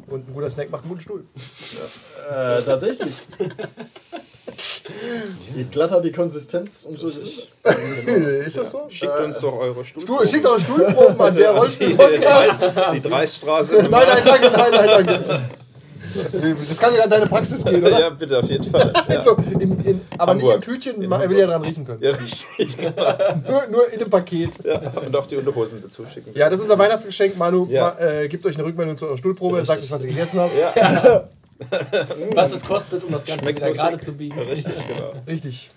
Und 0.07 0.27
ein 0.27 0.33
guter 0.33 0.49
Snack 0.49 0.71
macht 0.71 0.81
einen 0.81 0.89
guten 0.89 1.01
Stuhl. 1.01 1.23
Äh, 2.29 2.61
tatsächlich. 2.63 3.21
Je 5.55 5.63
glatter 5.65 6.01
die 6.01 6.11
Konsistenz, 6.11 6.85
umso 6.85 7.07
ist 7.07 8.57
das 8.57 8.71
so? 8.71 8.87
Schickt 8.89 9.19
uns 9.19 9.39
doch 9.39 9.57
eure 9.57 9.83
Stuhl. 9.83 10.27
Schickt 10.27 10.45
eure 10.45 10.59
Stuhlproben 10.59 11.21
an 11.21 11.33
der 11.35 11.51
die, 11.51 11.57
Rollenspiel-Podcast. 11.57 12.63
die 12.93 13.01
Dreisstraße. 13.01 13.75
Nein, 13.89 13.91
nein, 13.91 14.21
danke, 14.25 14.51
nein, 14.51 14.71
nein, 14.71 15.05
danke. 15.05 15.41
Das 16.69 16.77
kann 16.79 16.93
ja 16.95 17.03
an 17.03 17.09
deine 17.09 17.25
Praxis 17.27 17.63
gehen, 17.63 17.81
oder? 17.83 17.99
Ja, 17.99 18.09
bitte, 18.09 18.39
auf 18.39 18.49
jeden 18.49 18.63
Fall. 18.63 18.93
Ja, 19.09 19.21
So, 19.21 19.35
in, 19.59 19.61
in, 19.83 20.01
aber 20.17 20.33
nicht 20.33 20.43
im 20.43 20.49
Hamburg. 20.49 20.61
Tütchen, 20.61 21.01
In 21.01 21.09
man 21.09 21.29
will 21.29 21.37
ja 21.39 21.47
dran 21.47 21.61
riechen 21.63 21.85
können. 21.85 22.01
ja 22.01 22.11
richtig. 22.11 22.77
Nur, 23.49 23.67
nur 23.69 23.91
in 23.91 23.99
einem 24.01 24.09
Paket. 24.09 24.51
Ja, 24.63 24.79
und 25.05 25.15
auch 25.15 25.25
die 25.25 25.35
Unterhosen 25.37 25.81
dazu 25.81 26.05
schicken. 26.05 26.31
Ja, 26.35 26.49
das 26.49 26.59
ist 26.59 26.63
unser 26.63 26.77
Weihnachtsgeschenk. 26.77 27.37
Manu, 27.37 27.67
Ja. 27.69 27.95
ma, 27.99 28.05
äh, 28.05 28.27
gebt 28.27 28.45
euch 28.45 28.55
eine 28.55 28.65
Rückmeldung 28.65 28.97
zu 28.97 29.05
eurer 29.05 29.17
Stuhlprobe, 29.17 29.63
sagt 29.65 29.83
euch, 29.83 29.91
was 29.91 30.01
ihr 30.03 30.09
gegessen 30.09 30.39
habt. 30.39 30.51
Ja, 30.57 31.27
Was 32.35 32.53
es 32.53 32.63
kostet, 32.63 33.03
um 33.03 33.11
das 33.11 33.25
Ganze 33.25 33.43
Schmeckt 33.43 33.59
wieder 33.59 33.67
nussig. 33.67 33.81
gerade 33.83 33.99
zu 33.99 34.13
biegen. 34.13 34.39
richtig, 34.39 34.73
genau. 34.87 35.11
Richtig. 35.27 35.71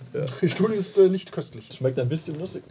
Stuhl 0.47 0.73
ist 0.75 0.97
äh, 0.97 1.09
nicht 1.09 1.33
köstlich. 1.33 1.71
Schmeckt 1.73 1.99
ein 1.99 2.09
bisschen 2.09 2.39
nussig. 2.39 2.63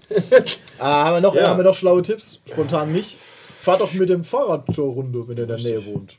ah, 0.79 1.03
haben, 1.05 1.15
wir 1.15 1.21
noch, 1.21 1.35
Ja. 1.35 1.49
haben 1.49 1.57
wir 1.57 1.65
noch 1.65 1.75
schlaue 1.75 2.01
Tipps? 2.03 2.39
Spontan 2.49 2.93
nicht. 2.93 3.17
Fahrt 3.17 3.81
doch 3.81 3.91
mit 3.93 4.07
dem 4.07 4.23
Fahrrad 4.23 4.63
zur 4.73 4.93
Runde, 4.93 5.27
wenn 5.27 5.35
ihr 5.35 5.43
in 5.43 5.49
der 5.49 5.57
Nähe 5.57 5.85
wohnt. 5.85 6.17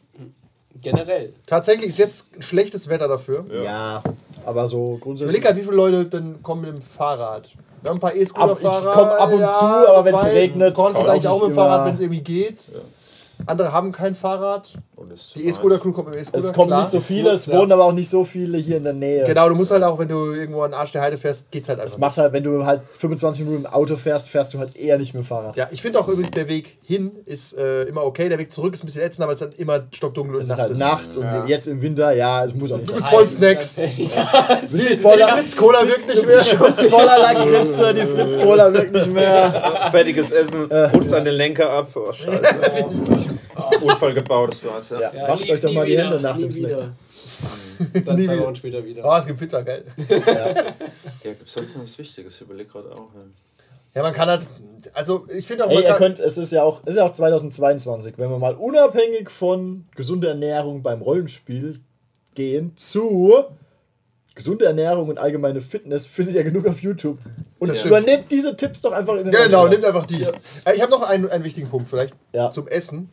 Generell. 0.80 1.32
Tatsächlich 1.46 1.88
ist 1.88 1.98
jetzt 1.98 2.26
ein 2.36 2.42
schlechtes 2.42 2.88
Wetter 2.88 3.06
dafür. 3.08 3.44
Ja, 3.64 4.02
aber 4.46 4.66
so 4.66 4.94
Ich 4.96 5.00
grundsätzlich. 5.02 5.28
überlege 5.36 5.46
halt, 5.48 5.56
wie 5.58 5.62
viele 5.62 5.76
Leute 5.76 6.04
denn 6.06 6.42
kommen 6.42 6.62
mit 6.62 6.70
dem 6.76 6.82
Fahrrad. 6.82 7.48
Wir 7.82 7.90
haben 7.90 7.96
ein 7.98 8.00
paar 8.00 8.10
Ab- 8.10 8.16
E-Scooter-Fahrer. 8.16 8.88
ich 8.90 8.94
komm 8.94 9.08
ab 9.08 9.32
und 9.32 9.48
zu, 9.48 9.64
aber 9.64 10.04
wenn's 10.04 10.24
regnet, 10.26 10.74
Konntest 10.74 11.04
auch 11.04 11.08
eigentlich 11.08 11.28
auch 11.28 11.40
mit 11.42 11.50
dem 11.50 11.54
Fahrrad, 11.54 11.86
wenn 11.86 11.94
es 11.94 12.00
irgendwie 12.00 12.20
geht. 12.22 12.56
Andere 13.46 13.72
haben 13.72 13.92
kein 13.92 14.14
Fahrrad. 14.14 14.70
Und 14.96 15.10
es 15.10 15.32
Die 15.34 15.46
E-Scooter-Crew 15.46 15.92
kommt 15.92 16.06
mit 16.08 16.14
dem 16.16 16.22
E-Scooter. 16.22 16.38
Es 16.38 16.52
kommen 16.52 16.68
klar. 16.68 16.80
nicht 16.80 16.90
so 16.90 17.00
viele, 17.00 17.24
muss, 17.30 17.34
es 17.40 17.46
ja. 17.46 17.58
wohnen 17.58 17.72
aber 17.72 17.84
auch 17.84 17.92
nicht 17.92 18.08
so 18.08 18.24
viele 18.24 18.56
hier 18.58 18.76
in 18.76 18.84
der 18.84 18.92
Nähe. 18.92 19.24
Genau, 19.24 19.48
du 19.48 19.54
musst 19.56 19.70
halt 19.72 19.82
auch, 19.82 19.98
wenn 19.98 20.08
du 20.08 20.32
irgendwo 20.32 20.62
an 20.62 20.70
den 20.70 20.78
Arsch 20.78 20.92
der 20.92 21.02
Heide 21.02 21.16
fährst, 21.16 21.50
geht's 21.50 21.68
halt 21.68 21.80
einfach. 21.80 21.92
Das 21.92 21.98
macht 21.98 22.16
halt, 22.18 22.32
wenn 22.32 22.44
du 22.44 22.64
halt 22.64 22.82
25 22.88 23.44
Minuten 23.44 23.64
im 23.64 23.72
Auto 23.72 23.96
fährst, 23.96 24.28
fährst 24.28 24.54
du 24.54 24.58
halt 24.58 24.76
eher 24.76 24.98
nicht 24.98 25.12
mit 25.14 25.24
dem 25.24 25.26
Fahrrad. 25.26 25.56
Ja, 25.56 25.68
ich 25.72 25.82
finde 25.82 25.98
auch 25.98 26.08
übrigens, 26.08 26.30
der 26.30 26.46
Weg 26.48 26.78
hin 26.82 27.10
ist 27.24 27.56
äh, 27.58 27.82
immer 27.84 28.04
okay. 28.04 28.28
Der 28.28 28.38
Weg 28.38 28.50
zurück 28.52 28.74
ist 28.74 28.82
ein 28.84 28.86
bisschen 28.86 29.02
ätzend, 29.02 29.24
aber 29.24 29.32
es 29.32 29.40
ist 29.40 29.46
halt 29.48 29.58
immer 29.58 29.80
stockdunkel 29.92 30.36
und 30.36 30.40
Es 30.42 30.48
ist 30.48 30.58
halt 30.58 30.78
nachts 30.78 31.16
und 31.16 31.24
Ja. 31.24 31.44
jetzt 31.46 31.66
im 31.66 31.82
Winter, 31.82 32.12
ja, 32.12 32.44
es 32.44 32.54
muss 32.54 32.70
auch 32.70 32.76
nicht 32.78 32.88
Du 32.88 32.92
sein. 32.92 32.98
bist 33.00 33.08
voll 33.10 33.26
Snacks. 33.26 33.76
Ja, 33.76 34.60
Die, 34.62 34.96
Fritz-Cola 34.96 35.86
wirkt 35.86 36.06
nicht 36.08 36.26
mehr. 36.26 36.42
Du 36.44 36.64
bist 36.64 36.80
voller 36.82 37.18
Lakritze, 37.18 37.92
die 37.94 38.02
Fritz-Cola 38.06 38.72
wirkt 38.72 38.92
nicht 38.92 39.12
mehr. 39.12 39.88
Fertiges 39.90 40.30
Essen, 40.32 40.68
putzt 40.92 41.14
an 41.14 41.24
den 41.24 41.34
Lenker 41.34 41.68
ab. 41.70 41.88
Oh, 41.94 42.12
scheiße. 42.12 42.58
Unfall 43.82 44.14
gebaut, 44.14 44.50
das 44.52 44.64
war's. 44.64 44.88
Ja. 44.90 45.00
Ja, 45.00 45.14
Ja, 45.14 45.28
wascht 45.28 45.44
nie- 45.46 45.52
euch 45.52 45.60
doch 45.60 45.72
mal 45.72 45.86
die 45.86 45.92
wieder, 45.92 46.02
Hände 46.04 46.20
nach 46.20 46.38
dem 46.38 46.50
Snack. 46.50 46.70
wieder. 46.70 46.92
Dann 48.04 48.16
Nie 48.16 48.26
zwei. 48.26 48.38
Wochen 48.38 48.54
später 48.56 48.84
wieder. 48.84 49.04
Oh, 49.04 49.16
es 49.16 49.26
gibt 49.26 49.38
Pizza, 49.38 49.62
geil. 49.62 49.84
Ja, 50.08 50.74
gibt 51.22 51.46
es 51.46 51.52
sonst 51.52 51.74
noch 51.76 51.82
was 51.84 51.98
Wichtiges? 51.98 52.34
Ich 52.36 52.40
überlege 52.42 52.68
gerade 52.70 52.92
auch. 52.92 53.08
Ja. 53.14 53.22
Ja, 53.94 54.02
man 54.02 54.12
kann 54.14 54.28
halt. 54.28 54.46
Also, 54.94 55.26
ich 55.34 55.46
finde 55.46 55.66
auch, 55.66 55.70
Ey, 55.70 55.82
ihr 55.84 55.94
könnt, 55.94 56.18
es 56.18 56.38
ist 56.38 56.52
ja 56.52 56.62
auch, 56.62 56.80
es 56.84 56.90
ist 56.94 56.96
ja 56.98 57.04
auch 57.04 57.12
2022, 57.12 58.14
wenn 58.16 58.30
wir 58.30 58.38
mal 58.38 58.54
unabhängig 58.54 59.28
von 59.30 59.86
gesunder 59.96 60.28
Ernährung 60.30 60.82
beim 60.82 61.02
Rollenspiel 61.02 61.80
gehen 62.34 62.72
zu 62.76 63.44
gesunde 64.34 64.64
Ernährung 64.64 65.10
und 65.10 65.18
allgemeine 65.18 65.60
Fitness, 65.60 66.06
findet 66.06 66.34
ihr 66.36 66.44
genug 66.44 66.66
auf 66.66 66.80
YouTube. 66.82 67.18
Und 67.58 67.68
Das 67.68 67.84
übernehmt 67.84 68.30
diese 68.32 68.56
Tipps 68.56 68.80
doch 68.80 68.92
einfach 68.92 69.14
in 69.16 69.24
den 69.24 69.30
Genau, 69.32 69.66
nimmt 69.68 69.84
einfach 69.84 70.06
die. 70.06 70.22
Äh, 70.22 70.32
Ich 70.74 70.80
habe 70.80 70.90
noch 70.90 71.02
einen, 71.02 71.28
einen 71.28 71.44
wichtigen 71.44 71.68
Punkt 71.68 71.90
vielleicht 71.90 72.14
Ja. 72.32 72.50
zum 72.50 72.66
Essen. 72.68 73.10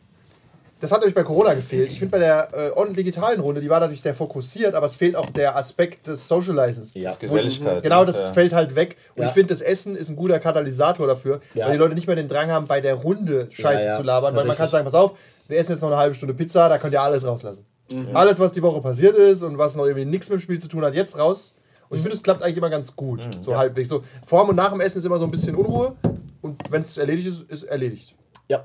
Das 0.80 0.90
hat 0.92 1.00
nämlich 1.00 1.14
bei 1.14 1.22
Corona 1.22 1.52
gefehlt. 1.54 1.92
Ich 1.92 1.98
finde 1.98 2.12
bei 2.12 2.18
der 2.18 2.48
äh, 2.54 2.70
on- 2.74 2.94
digitalen 2.94 3.40
Runde, 3.40 3.60
die 3.60 3.68
war 3.68 3.80
natürlich 3.80 4.00
sehr 4.00 4.14
fokussiert, 4.14 4.74
aber 4.74 4.86
es 4.86 4.94
fehlt 4.94 5.14
auch 5.14 5.28
der 5.30 5.54
Aspekt 5.56 6.06
des 6.06 6.26
Socializens. 6.26 6.92
Ja. 6.94 7.10
Das 7.10 7.18
Geselligkeit. 7.18 7.82
Genau, 7.82 8.04
das 8.04 8.18
ja. 8.18 8.32
fällt 8.32 8.52
halt 8.54 8.74
weg. 8.74 8.96
Und 9.14 9.22
Ja. 9.22 9.28
ich 9.28 9.34
finde, 9.34 9.48
das 9.48 9.60
Essen 9.60 9.94
ist 9.94 10.08
ein 10.08 10.16
guter 10.16 10.38
Katalysator 10.40 11.06
dafür, 11.06 11.40
Ja. 11.54 11.66
weil 11.66 11.72
die 11.72 11.78
Leute 11.78 11.94
nicht 11.94 12.06
mehr 12.06 12.16
den 12.16 12.28
Drang 12.28 12.50
haben, 12.50 12.66
bei 12.66 12.80
der 12.80 12.94
Runde 12.94 13.46
Scheiße 13.50 13.82
Ja, 13.84 13.90
ja, 13.90 13.96
zu 13.98 14.02
labern. 14.02 14.34
Weil 14.34 14.46
man 14.46 14.56
kann 14.56 14.66
sagen, 14.68 14.84
pass 14.84 14.94
auf, 14.94 15.12
wir 15.48 15.58
essen 15.58 15.72
jetzt 15.72 15.82
noch 15.82 15.88
eine 15.90 15.98
halbe 15.98 16.14
Stunde 16.14 16.32
Pizza, 16.34 16.68
da 16.68 16.78
könnt 16.78 16.94
ihr 16.94 17.02
alles 17.02 17.26
rauslassen. 17.26 17.66
Mhm. 17.92 18.16
Alles, 18.16 18.38
was 18.40 18.52
die 18.52 18.62
Woche 18.62 18.80
passiert 18.80 19.16
ist 19.16 19.42
und 19.42 19.58
was 19.58 19.76
noch 19.76 19.84
irgendwie 19.84 20.04
nichts 20.06 20.30
mit 20.30 20.38
dem 20.38 20.42
Spiel 20.42 20.58
zu 20.60 20.68
tun 20.68 20.82
hat, 20.84 20.94
jetzt 20.94 21.18
raus. 21.18 21.54
Und 21.88 21.90
Mhm. 21.90 21.96
ich 21.96 22.02
finde, 22.02 22.16
es 22.16 22.22
klappt 22.22 22.42
eigentlich 22.42 22.56
immer 22.56 22.70
ganz 22.70 22.96
gut. 22.96 23.20
So 23.40 23.56
halbwegs. 23.56 23.88
So, 23.88 24.02
vor 24.24 24.48
und 24.48 24.56
nach 24.56 24.70
dem 24.70 24.80
Essen 24.80 24.98
ist 24.98 25.04
immer 25.04 25.18
so 25.18 25.24
ein 25.24 25.30
bisschen 25.30 25.56
Unruhe. 25.56 25.94
Und 26.40 26.62
wenn 26.70 26.82
es 26.82 26.96
erledigt 26.96 27.26
ist, 27.28 27.50
ist 27.50 27.64
erledigt. 27.64 28.14
Ja. 28.48 28.64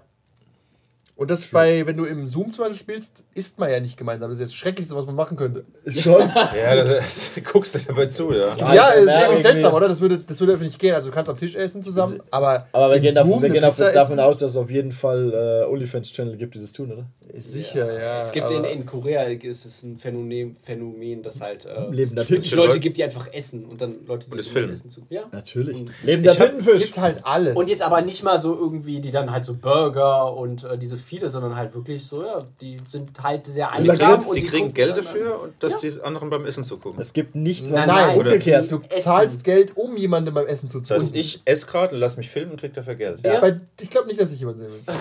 Und 1.18 1.32
das 1.32 1.48
bei, 1.48 1.88
wenn 1.88 1.96
du 1.96 2.04
im 2.04 2.28
Zoom 2.28 2.52
zum 2.52 2.66
Beispiel 2.66 2.78
spielst, 2.78 3.24
isst 3.34 3.58
man 3.58 3.72
ja 3.72 3.80
nicht 3.80 3.96
gemeinsam. 3.96 4.30
Das 4.30 4.38
ist 4.40 4.50
das 4.50 4.54
Schrecklichste, 4.56 4.96
was 4.98 5.06
man 5.06 5.16
machen 5.16 5.38
könnte. 5.38 5.64
Ist 5.86 6.02
schon. 6.02 6.30
Ja, 6.56 6.76
das, 6.76 7.32
guckst 7.54 7.76
du 7.76 7.80
dabei 7.88 8.08
zu, 8.08 8.34
ja. 8.34 8.54
Ja, 8.58 8.74
Ja, 8.74 8.90
ist 8.90 9.08
irgendwie- 9.08 9.42
seltsam, 9.42 9.74
oder? 9.74 9.88
Das 9.88 10.02
würde, 10.02 10.18
das 10.20 10.40
würde 10.42 10.54
einfach 10.54 10.66
nicht 10.66 10.78
gehen. 10.78 10.94
Also 10.94 11.08
du 11.10 11.16
kannst 11.16 11.30
am 11.30 11.38
Tisch 11.38 11.56
essen 11.56 11.82
zusammen, 11.84 12.22
aber, 12.32 12.68
Aber 12.74 12.94
wir 12.94 13.00
gehen, 13.00 13.16
davon, 13.16 13.42
wir 13.42 13.50
gehen 13.50 13.62
davon, 13.62 13.94
davon 13.94 14.20
aus, 14.20 14.40
dass 14.40 14.52
es 14.52 14.58
auf 14.58 14.70
jeden 14.70 14.92
Fall 14.92 15.32
äh, 15.68 15.72
OnlyFans-Channel 15.72 16.36
gibt, 16.36 16.56
die 16.56 16.60
das 16.60 16.74
tun, 16.74 16.92
oder? 16.92 17.06
Sicher, 17.38 17.94
ja. 17.94 18.22
Es 18.22 18.32
gibt 18.32 18.52
in, 18.52 18.64
in 18.66 18.86
Korea 18.86 19.24
ist 19.24 19.66
es 19.66 19.84
ein 19.84 19.98
Phänomen, 19.98 20.56
Phänomen 20.64 21.22
das 21.24 21.40
halt 21.42 21.66
äh, 21.66 21.70
Lebender 21.92 22.22
es 22.24 22.28
Tintenfisch. 22.28 22.54
Leute 22.56 22.80
gibt, 22.80 22.98
die 22.98 23.04
einfach 23.04 23.28
essen 23.34 23.66
und 23.66 23.80
dann 23.82 24.06
Leute, 24.06 24.26
die 24.28 24.34
Und 24.34 24.40
es 24.40 24.48
immer 24.48 24.54
filmen. 24.54 24.74
essen 24.74 24.90
zu. 24.90 25.02
Ja. 25.10 25.24
Natürlich. 25.32 25.80
Und 25.80 25.92
Lebender 26.04 26.32
hab- 26.32 26.40
Es 26.40 26.46
Tintenfisch. 26.46 26.84
gibt 26.84 26.98
halt 26.98 27.26
alles. 27.26 27.56
Und 27.58 27.68
jetzt 27.68 27.82
aber 27.82 28.02
nicht 28.02 28.24
mal 28.24 28.40
so 28.40 28.54
irgendwie, 28.58 29.00
die 29.02 29.12
dann 29.12 29.32
halt 29.32 29.44
so 29.46 29.54
Burger 29.54 30.34
und 30.34 30.64
äh, 30.66 30.78
diese 30.78 30.98
viele, 31.06 31.30
sondern 31.30 31.56
halt 31.56 31.74
wirklich 31.76 32.06
so, 32.06 32.22
ja, 32.22 32.40
die 32.60 32.78
sind 32.90 33.10
halt 33.22 33.46
sehr 33.48 33.72
einsam. 33.72 34.14
Und 34.20 34.36
Die 34.36 34.42
kriegen 34.42 34.58
gucken 34.68 34.74
Geld 34.74 34.98
dafür 34.98 35.42
und 35.42 35.54
dass 35.64 35.82
Ja. 35.84 35.90
die 35.92 36.02
anderen 36.02 36.30
beim 36.30 36.46
Essen 36.46 36.64
zugucken. 36.64 37.00
Es 37.00 37.14
gibt 37.14 37.36
nichts, 37.36 37.72
was 37.72 37.86
Nein, 37.88 38.18
umgekehrt. 38.18 38.72
du 38.72 38.82
Essen. 38.90 39.02
zahlst 39.04 39.44
Geld, 39.44 39.78
um 39.78 39.96
jemandem 39.98 40.34
beim 40.34 40.48
Essen 40.48 40.66
Das 40.68 40.74
zuzuschauen. 40.74 41.02
heißt, 41.02 41.16
ich 41.16 41.42
esse 41.46 41.66
gerade 41.68 41.94
und 41.96 42.02
lass 42.02 42.18
mich 42.18 42.30
filmen 42.30 42.52
und 42.52 42.60
krieg 42.60 42.74
dafür 42.74 42.96
Geld. 42.96 43.20
Ja. 43.26 43.40
Bei- 43.40 43.60
Ich 43.80 43.90
glaube 43.90 44.08
nicht, 44.08 44.20
dass 44.20 44.32
ich 44.32 44.40
jemand 44.40 44.58
sehen 44.60 44.68
will. 44.72 44.80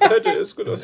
Hätte 0.00 0.30
ist 0.30 0.56
gut 0.56 0.68
aus. 0.68 0.80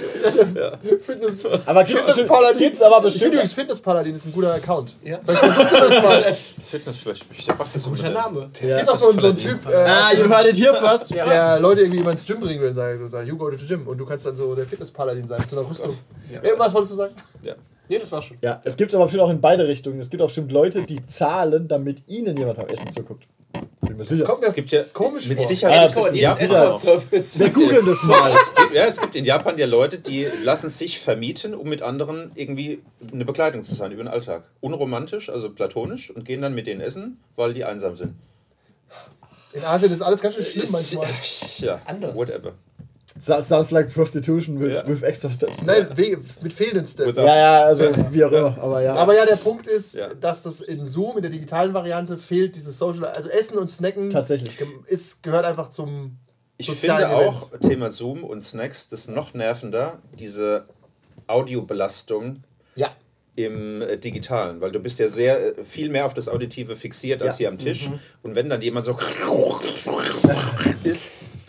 Ja. 0.54 0.72
Fitness, 1.00 1.38
Aber 1.66 1.82
gibt's, 1.84 2.04
Paladin. 2.26 2.58
gibt's 2.58 2.82
aber 2.82 2.96
Ich 2.96 3.02
finde 3.02 3.08
bestimmt. 3.12 3.32
übrigens 3.34 3.52
Fitness 3.52 3.80
Paladin 3.80 4.14
ist 4.14 4.26
ein 4.26 4.32
guter 4.32 4.54
Account. 4.54 4.94
Ja. 5.02 5.18
Fitness 6.64 6.98
vielleicht. 6.98 7.24
Was 7.58 7.76
ist 7.76 7.88
Guter 7.88 8.10
Name. 8.10 8.48
Es 8.52 8.76
gibt 8.76 8.88
auch 8.88 8.96
so, 8.96 9.10
einen- 9.10 9.34
Typ, 9.34 9.66
äh, 9.68 9.74
Ah, 9.74 10.10
ihr 10.16 10.28
wartet 10.28 10.56
hier 10.56 10.74
fast. 10.74 11.10
Ja. 11.10 11.24
der 11.24 11.60
Leute 11.60 11.82
irgendwie 11.82 12.08
ins 12.08 12.24
Gym 12.24 12.40
bringen 12.40 12.60
will 12.60 12.68
und 12.68 12.74
sagt, 12.74 13.00
und 13.00 13.10
sagt, 13.10 13.26
you 13.28 13.36
go 13.36 13.50
to 13.50 13.56
the 13.56 13.66
gym. 13.66 13.86
Und 13.86 13.98
du 14.04 14.10
kannst 14.10 14.26
dann 14.26 14.36
so 14.36 14.54
der 14.54 14.66
Fitness 14.66 14.90
Paladin 14.90 15.26
sein, 15.26 15.40
mit 15.40 15.48
so 15.48 15.58
einer 15.58 15.68
Rüstung. 15.68 15.96
Ja. 16.32 16.42
Äh, 16.42 16.58
was 16.58 16.72
wolltest 16.74 16.92
du 16.92 16.96
sagen? 16.96 17.14
Ja. 17.42 17.54
Nee, 17.88 17.98
das 17.98 18.10
war 18.12 18.22
schon. 18.22 18.38
Ja, 18.42 18.60
es 18.64 18.76
gibt 18.76 18.94
aber 18.94 19.04
bestimmt 19.04 19.22
auch 19.24 19.30
in 19.30 19.40
beide 19.40 19.66
Richtungen. 19.66 20.00
Es 20.00 20.08
gibt 20.08 20.22
auch 20.22 20.26
bestimmt 20.26 20.50
Leute, 20.50 20.82
die 20.82 21.04
zahlen, 21.06 21.68
damit 21.68 22.02
ihnen 22.06 22.36
jemand 22.36 22.56
beim 22.56 22.68
Essen 22.68 22.88
zuguckt. 22.88 23.26
Bin 23.82 23.96
mir 23.98 24.04
sicher. 24.04 24.24
Kommt 24.24 24.40
mir 24.40 24.46
Es 24.46 24.54
gibt 24.54 24.70
ja 24.70 24.82
komisch 24.92 25.28
mit 25.28 25.38
vor. 25.38 25.46
Sicherheit 25.46 25.80
Ah, 25.80 25.84
ist 25.86 25.96
in 26.08 26.14
ist 26.14 26.20
Japan. 26.20 26.82
Wir 26.82 27.50
googeln 27.50 27.86
das 27.86 28.02
mal. 28.04 28.32
Es 28.32 28.54
gibt, 28.54 28.74
ja, 28.74 28.84
es 28.86 29.00
gibt 29.00 29.14
in 29.14 29.24
Japan 29.26 29.58
ja 29.58 29.66
Leute, 29.66 29.98
die 29.98 30.26
lassen 30.42 30.70
sich 30.70 30.98
vermieten, 30.98 31.54
um 31.54 31.68
mit 31.68 31.82
anderen 31.82 32.32
irgendwie 32.34 32.82
eine 33.12 33.24
Begleitung 33.26 33.62
zu 33.64 33.74
sein 33.74 33.92
über 33.92 34.02
den 34.02 34.08
Alltag. 34.08 34.44
Unromantisch, 34.60 35.28
also 35.28 35.50
platonisch 35.50 36.10
und 36.10 36.24
gehen 36.24 36.40
dann 36.40 36.54
mit 36.54 36.66
denen 36.66 36.80
essen, 36.80 37.20
weil 37.36 37.52
die 37.52 37.64
einsam 37.64 37.96
sind. 37.96 38.14
In 39.52 39.62
Asien 39.62 39.92
ist 39.92 40.02
alles 40.02 40.20
ganz 40.20 40.34
schön 40.34 40.44
schlimm 40.44 40.68
manchmal. 40.72 41.06
ja, 41.58 41.80
Anders. 41.84 42.16
whatever. 42.16 42.54
So- 43.16 43.40
Sounds 43.40 43.70
like 43.70 43.92
prostitution 43.94 44.60
with, 44.60 44.72
Ja. 44.72 44.88
with 44.88 45.02
extra 45.02 45.30
steps. 45.30 45.62
Nein, 45.62 45.88
mit 46.42 46.52
fehlenden 46.52 46.84
Steps. 46.86 47.16
Ja, 47.16 47.36
ja, 47.36 47.62
also 47.64 47.86
wie 48.10 48.24
auch 48.24 48.32
immer. 48.32 48.58
Aber 48.58 48.82
ja. 48.82 48.94
Aber 48.96 49.14
ja, 49.14 49.24
der 49.24 49.36
Punkt 49.36 49.66
ist, 49.68 49.94
Ja. 49.94 50.12
dass 50.14 50.42
das 50.42 50.60
in 50.60 50.84
Zoom, 50.84 51.16
in 51.16 51.22
der 51.22 51.30
digitalen 51.30 51.72
Variante, 51.74 52.16
fehlt 52.16 52.56
dieses 52.56 52.76
Social, 52.78 53.04
also 53.04 53.28
Essen 53.28 53.56
und 53.58 53.68
Snacken 53.68 54.10
Tatsächlich. 54.10 54.56
ist, 54.86 55.22
gehört 55.22 55.44
einfach 55.44 55.70
zum 55.70 56.18
Ich 56.56 56.68
finde 56.70 57.04
Event. 57.04 57.12
auch, 57.12 57.50
Thema 57.60 57.90
Zoom 57.90 58.24
und 58.24 58.42
Snacks, 58.42 58.88
das 58.88 59.06
noch 59.08 59.32
nervender, 59.32 59.98
diese 60.18 60.64
Audiobelastung 61.28 62.42
Ja. 62.74 62.90
im 63.36 63.80
äh, 63.82 63.96
Digitalen, 63.96 64.60
weil 64.60 64.70
du 64.72 64.78
bist 64.80 64.98
ja 64.98 65.06
sehr 65.08 65.58
äh, 65.58 65.64
viel 65.64 65.88
mehr 65.88 66.06
auf 66.06 66.14
das 66.14 66.28
Auditive 66.28 66.74
fixiert 66.74 67.22
als 67.22 67.34
Ja. 67.34 67.38
hier 67.38 67.48
am 67.48 67.58
Tisch. 67.58 67.90
Und 68.22 68.34
wenn 68.34 68.48
dann 68.48 68.60
jemand 68.60 68.86
so 68.86 68.96
ist, 70.84 71.06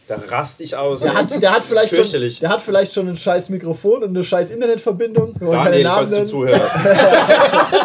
da 0.07 0.15
rast 0.29 0.61
ich 0.61 0.75
aus. 0.75 1.01
Der 1.01 1.15
hat, 1.15 1.31
der, 1.41 1.51
hat 1.51 1.63
vielleicht 1.63 1.95
schon, 1.95 2.21
der 2.41 2.49
hat 2.49 2.61
vielleicht 2.61 2.93
schon 2.93 3.07
ein 3.09 3.17
scheiß 3.17 3.49
Mikrofon 3.49 4.03
und 4.03 4.09
eine 4.09 4.23
scheiß 4.23 4.51
Internetverbindung. 4.51 5.33
Daniel, 5.39 5.85
falls 5.85 6.11
du 6.11 6.27
zuhörst. 6.27 6.75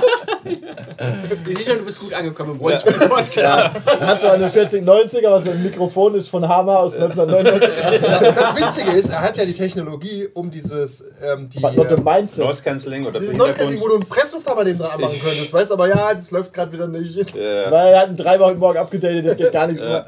Ich 1.48 1.57
sehe 1.59 1.66
schon, 1.66 1.78
du 1.78 1.84
bist 1.84 1.98
gut 2.01 2.12
angekommen 2.12 2.53
im 2.53 2.59
Rollenspiel-Podcast. 2.59 3.88
Er 4.01 4.07
hat 4.07 4.20
so 4.20 4.28
eine 4.28 4.48
4090er, 4.48 5.30
was 5.30 5.44
so 5.44 5.51
ein 5.51 5.62
Mikrofon 5.62 6.14
ist 6.14 6.28
von 6.28 6.46
Hammer 6.46 6.78
aus 6.80 6.96
1999. 6.96 8.03
Ja, 8.03 8.32
das 8.32 8.57
Witzige 8.57 8.90
ist, 8.92 9.09
er 9.09 9.20
hat 9.22 9.36
ja 9.36 9.44
die 9.44 9.53
Technologie, 9.53 10.28
um 10.34 10.51
dieses, 10.51 11.03
ähm, 11.22 11.48
die, 11.48 11.59
Aber 11.64 11.72
not 11.72 11.88
the 11.88 11.94
äh. 11.96 12.44
Noise 12.44 12.62
Cancelling 12.62 13.07
oder 13.07 13.18
dieses 13.18 13.34
Hintergrund. 13.34 13.38
Noise-Canceling, 13.38 13.80
wo 13.80 13.88
du 13.88 13.94
einen 13.94 14.07
Presslufthammer 14.07 14.64
neben 14.64 14.78
dran 14.78 15.01
machen 15.01 15.20
könntest. 15.22 15.53
Weißt 15.53 15.72
aber, 15.72 15.88
ja, 15.88 16.14
das 16.14 16.30
läuft 16.30 16.53
gerade 16.53 16.72
wieder 16.72 16.86
nicht. 16.86 17.34
Äh, 17.36 17.70
Weil 17.70 17.92
er 17.94 18.01
hat 18.01 18.09
einen 18.09 18.16
Treiber 18.16 18.46
heute 18.46 18.59
Morgen 18.59 18.78
abgedatet, 18.78 19.24
das 19.26 19.36
geht 19.36 19.53
gar 19.53 19.66
nichts 19.66 19.84
mehr. 19.84 20.05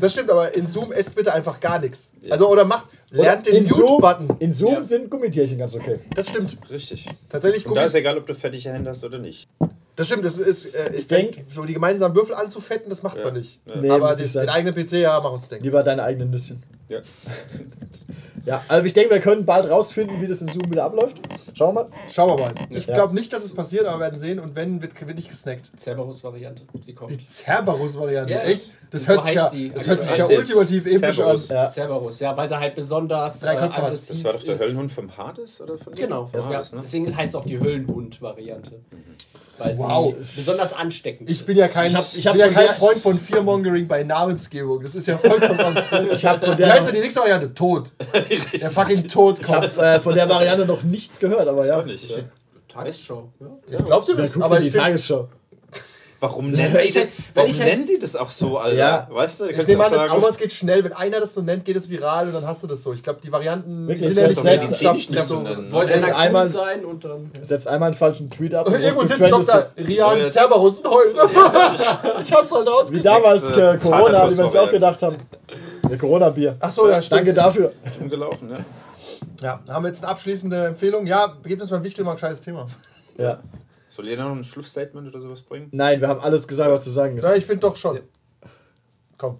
Das 0.00 0.12
stimmt, 0.12 0.30
aber 0.30 0.54
in 0.54 0.66
Zoom 0.66 0.92
esst 0.92 1.14
bitte 1.14 1.32
einfach 1.32 1.58
gar 1.60 1.78
nichts. 1.78 2.10
Also, 2.30 2.48
oder 2.48 2.64
macht, 2.64 2.86
lernt 3.10 3.46
den 3.46 3.54
in 3.56 3.66
Zoom, 3.66 3.92
Mute-Button. 4.00 4.36
in 4.38 4.52
Zoom 4.52 4.74
Ja. 4.74 4.84
sind 4.84 5.10
Gummitierchen 5.10 5.58
ganz 5.58 5.74
okay. 5.74 6.00
Das 6.14 6.28
stimmt. 6.28 6.56
richtig. 6.70 7.06
Tatsächlich, 7.28 7.66
Und 7.66 7.74
da 7.74 7.84
ist 7.84 7.94
egal, 7.94 8.18
ob 8.18 8.26
du 8.26 8.34
fettige 8.34 8.70
Hände 8.70 8.90
hast 8.90 9.04
oder 9.04 9.18
nicht. 9.18 9.48
Das 9.96 10.06
stimmt. 10.06 10.24
Das 10.24 10.38
ist, 10.38 10.74
äh, 10.74 10.92
ich 10.94 11.06
denk- 11.08 11.32
denke, 11.32 11.50
so 11.52 11.64
die 11.64 11.74
gemeinsamen 11.74 12.14
Würfel 12.16 12.34
anzufetten, 12.34 12.88
das 12.90 13.02
macht 13.02 13.16
Ja. 13.18 13.24
man 13.24 13.34
nicht. 13.34 13.60
Ja. 13.66 13.76
Nee, 13.76 13.90
aber 13.90 14.14
den, 14.14 14.30
den 14.32 14.48
eigenen 14.48 14.74
PC, 14.74 15.00
ja, 15.00 15.20
mach 15.20 15.32
was 15.32 15.42
du 15.42 15.48
denkst. 15.50 15.64
Lieber 15.64 15.82
deine 15.82 16.02
eigenen 16.02 16.30
Nüsschen. 16.30 16.62
Ja. 16.88 17.00
Ja, 18.44 18.60
also 18.66 18.84
ich 18.84 18.92
denke, 18.92 19.14
wir 19.14 19.20
können 19.20 19.46
bald 19.46 19.70
rausfinden, 19.70 20.20
wie 20.20 20.26
das 20.26 20.42
in 20.42 20.48
Zoom 20.48 20.64
wieder 20.68 20.82
abläuft. 20.82 21.16
Schauen 21.54 21.76
wir 21.76 21.84
mal. 21.84 21.90
Schauen 22.10 22.28
wir 22.36 22.44
mal. 22.44 22.52
Ich 22.70 22.86
Ja. 22.86 22.94
glaube 22.94 23.14
nicht, 23.14 23.32
dass 23.32 23.44
es 23.44 23.54
passiert, 23.54 23.84
aber 23.86 23.98
wir 23.98 24.04
werden 24.06 24.18
sehen. 24.18 24.40
Und 24.40 24.56
wenn, 24.56 24.82
wird, 24.82 25.00
wird 25.06 25.16
nicht 25.16 25.28
gesnackt. 25.28 25.70
Cerberus-Variante. 25.78 26.64
Sie 26.84 26.92
kommt. 26.92 27.12
Die 27.12 27.24
Cerberus-Variante. 27.24 28.32
Ja, 28.32 28.40
Echt? 28.40 28.72
Das 28.90 29.02
so 29.02 29.08
hört 29.10 29.22
sich 29.24 29.34
ja, 29.34 29.48
die. 29.48 29.70
das 29.70 29.86
hört 29.86 30.00
sich 30.02 30.16
ja 30.18 30.26
ultimativ 30.26 30.86
episch 30.86 31.02
an. 31.20 31.38
Cerberus. 31.38 31.48
Ja. 31.50 31.70
Cerberus, 31.70 32.18
ja, 32.18 32.36
weil 32.36 32.48
sie 32.48 32.58
halt 32.58 32.74
besonders 32.74 33.38
Drei 33.38 33.54
äh, 33.54 33.58
aggressiv 33.58 34.08
Das 34.08 34.24
war 34.24 34.32
doch 34.32 34.42
der 34.42 34.54
ist. 34.54 34.60
Höllenhund 34.62 34.90
vom 34.90 35.16
Hades? 35.16 35.60
Oder 35.60 35.78
von 35.78 35.92
Genau, 35.92 36.26
Vom 36.26 36.40
ja. 36.40 36.52
Hades, 36.56 36.72
ne? 36.72 36.80
deswegen 36.82 37.16
heißt 37.16 37.36
auch 37.36 37.44
die 37.44 37.60
Höllenhund-Variante. 37.60 38.72
Weil 39.58 39.76
Wow. 39.78 40.14
sie 40.20 40.36
besonders 40.36 40.72
ansteckend 40.72 41.28
Ich 41.30 41.38
ist. 41.40 41.46
bin 41.46 41.56
ja 41.56 41.68
kein, 41.68 41.90
Ich 41.90 41.96
hab- 41.96 42.06
ich 42.14 42.26
hab 42.26 42.32
bin 42.32 42.40
ja 42.40 42.48
kein 42.48 42.64
der- 42.64 42.72
Freund 42.74 42.98
von 42.98 43.18
Fearmongering 43.18 43.86
bei 43.86 44.02
Namensgebung. 44.02 44.82
Das 44.82 44.94
ist 44.94 45.06
ja 45.06 45.18
vollkommen 45.18 45.60
absurd. 45.76 46.08
Ich 46.12 46.24
habe 46.24 46.44
von 46.46 46.58
Wie 46.58 46.64
heißt 46.64 46.86
denn 46.86 46.94
der, 46.94 46.94
die 46.94 47.00
nächste 47.00 47.20
Variante? 47.20 47.52
Tod. 47.54 47.92
Der 48.60 48.70
fucking 48.70 49.06
Tod 49.08 49.38
ich 49.40 49.48
hab, 49.48 49.60
kommt. 49.62 49.78
äh, 49.78 50.00
von 50.00 50.14
der 50.14 50.28
Variante 50.28 50.64
noch 50.66 50.82
nichts 50.82 51.18
gehört, 51.18 51.46
aber 51.46 51.66
ja. 51.66 51.80
Auch 51.80 51.84
nicht. 51.84 52.08
Ja. 52.10 52.22
Tagesschau. 52.68 53.30
Ja. 53.68 53.78
Ich 53.78 53.84
glaubst 53.84 54.08
du 54.08 54.16
guckt 54.16 54.40
Aber 54.40 54.58
die 54.58 54.68
ich, 54.68 54.74
Tagesschau? 54.74 55.28
Warum 56.22 56.50
nennen 56.52 56.72
die 56.74 56.86
ich 56.88 56.94
das, 56.94 57.10
halt- 57.10 57.18
weil 57.18 57.24
warum 57.34 57.50
ich 57.50 57.60
halt- 57.60 57.68
nennen 57.70 57.86
die 57.86 57.98
das 57.98 58.16
auch 58.16 58.30
so, 58.30 58.56
Alter? 58.58 58.76
Ja. 58.76 59.08
Weißt 59.10 59.40
du, 59.40 59.44
da 59.44 59.50
ich 59.50 59.56
kannst 59.56 59.68
du 59.68 59.72
nehme 59.72 59.84
auch 59.84 59.92
an, 59.92 59.98
sagen, 59.98 60.14
sowas 60.20 60.38
geht 60.38 60.52
schnell. 60.52 60.84
Wenn 60.84 60.92
einer 60.92 61.18
das 61.20 61.34
so 61.34 61.42
nennt, 61.42 61.64
geht 61.64 61.76
es 61.76 61.90
viral 61.90 62.28
und 62.28 62.34
dann 62.34 62.46
hast 62.46 62.62
du 62.62 62.66
das 62.68 62.82
so. 62.82 62.92
Ich 62.92 63.02
glaube, 63.02 63.20
die 63.22 63.30
Varianten 63.32 63.88
Wirklich, 63.88 64.14
sind 64.14 64.22
ja 64.22 64.28
nicht 64.28 64.40
selbst- 64.40 64.70
wissenschaftlich 64.70 65.06
selbst- 65.08 65.28
so. 65.28 65.40
nicht 65.40 65.72
Wollte 65.72 65.92
Das 65.94 66.02
ist 66.02 66.08
einer 66.08 66.16
einmal- 66.18 66.46
sein 66.48 66.84
und 66.84 67.04
dann. 67.04 67.30
Setzt 67.42 67.66
einmal 67.68 67.88
einen 67.88 67.96
falschen 67.98 68.30
Tweet 68.30 68.54
ab. 68.54 68.66
und 68.68 68.80
Irgendwo 68.80 69.04
sitzt. 69.04 69.20
Dr. 69.30 69.66
Rian 69.76 70.30
Cerberus 70.30 70.78
und 70.78 70.90
heult. 70.90 71.16
ich 72.22 72.32
hab's 72.32 72.52
halt 72.52 72.66
Wie 72.66 72.70
ausgegeben. 72.70 73.02
damals 73.04 73.48
äh, 73.48 73.78
Corona, 73.82 74.30
wie 74.30 74.36
wir 74.36 74.44
uns 74.44 74.56
auch 74.56 74.70
gedacht 74.70 75.02
haben. 75.02 75.16
Der 75.90 75.98
Corona-Bier. 75.98 76.56
Ach 76.60 76.70
so, 76.70 76.86
ja, 76.88 77.02
stimmt. 77.02 77.18
Danke 77.20 77.34
dafür. 77.34 77.72
umgelaufen, 78.00 78.48
ja. 78.50 78.58
Ja, 79.42 79.60
haben 79.68 79.82
wir 79.84 79.88
jetzt 79.88 80.02
eine 80.04 80.12
abschließende 80.12 80.66
Empfehlung? 80.66 81.04
Ja, 81.06 81.34
gebt 81.42 81.60
uns 81.60 81.70
mal 81.70 81.82
Wichtel 81.82 82.04
mal 82.04 82.12
ein 82.12 82.18
scheiß 82.18 82.40
Thema. 82.40 82.66
Ja. 83.18 83.38
Soll 83.94 84.08
jeder 84.08 84.24
noch 84.24 84.34
ein 84.34 84.42
Schlussstatement 84.42 85.06
oder 85.06 85.20
sowas 85.20 85.42
bringen? 85.42 85.68
Nein, 85.70 86.00
wir 86.00 86.08
haben 86.08 86.20
alles 86.20 86.48
gesagt, 86.48 86.70
was 86.70 86.82
zu 86.84 86.88
sagen 86.90 87.18
ist. 87.18 87.24
Ja, 87.24 87.34
ich 87.34 87.44
finde 87.44 87.60
doch 87.60 87.76
schon. 87.76 88.00
Komm. 89.18 89.38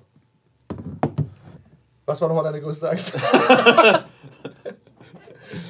Was 2.04 2.20
war 2.20 2.28
nochmal 2.28 2.44
deine 2.44 2.60
größte 2.60 2.90
Angst? 2.90 3.14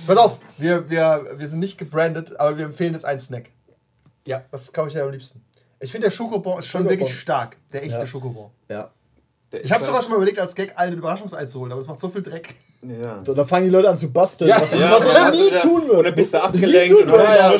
Pass 0.06 0.16
auf, 0.16 0.38
wir, 0.58 0.88
wir, 0.90 1.34
wir 1.36 1.46
sind 1.48 1.60
nicht 1.60 1.78
gebrandet, 1.78 2.38
aber 2.40 2.58
wir 2.58 2.64
empfehlen 2.64 2.92
jetzt 2.94 3.04
einen 3.04 3.20
Snack. 3.20 3.50
Ja. 4.26 4.42
Was 4.50 4.72
kaufe 4.72 4.88
ich 4.88 4.94
dir 4.94 5.04
am 5.04 5.10
liebsten? 5.10 5.44
Ich 5.78 5.92
finde, 5.92 6.08
der 6.08 6.12
Schokobon 6.12 6.58
ist 6.58 6.66
schon 6.66 6.80
Schokobon. 6.82 6.98
wirklich 7.00 7.20
stark. 7.20 7.56
Der 7.72 7.82
echte 7.84 7.98
Ja. 7.98 8.06
Schokobon. 8.06 8.50
Ja. 8.68 8.90
Der 9.52 9.64
Ich 9.64 9.70
habe 9.70 9.82
ist 9.82 9.86
sogar 9.86 9.94
halt- 10.00 10.04
schon 10.04 10.10
mal 10.12 10.16
überlegt, 10.16 10.38
als 10.38 10.54
Gag 10.54 10.72
allen 10.76 10.92
ein 10.92 10.98
Überraschungsei 10.98 11.44
zu 11.44 11.60
holen, 11.60 11.72
aber 11.72 11.80
das 11.80 11.88
macht 11.88 12.00
so 12.00 12.08
viel 12.08 12.22
Dreck. 12.22 12.54
Ja. 12.82 13.20
So, 13.24 13.34
dann 13.34 13.46
fangen 13.46 13.64
die 13.66 13.70
Leute 13.70 13.90
an 13.90 13.96
zu 13.96 14.10
basteln, 14.10 14.48
Ja. 14.48 14.60
was, 14.60 14.72
Ja, 14.72 14.90
was 14.90 15.02
und 15.02 15.08
er 15.08 15.14
dann 15.14 15.32
nie 15.32 15.46
wieder- 15.46 15.60
tun 15.60 15.82
würde. 15.86 15.98
Und 15.98 16.04
dann 16.04 16.14
bist 16.14 16.34
du 16.34 16.42
abgelenkt 16.42 16.94
und 16.94 17.12
hast 17.12 17.24
Ja, 17.28 17.34
ja, 17.36 17.36
ja 17.36 17.52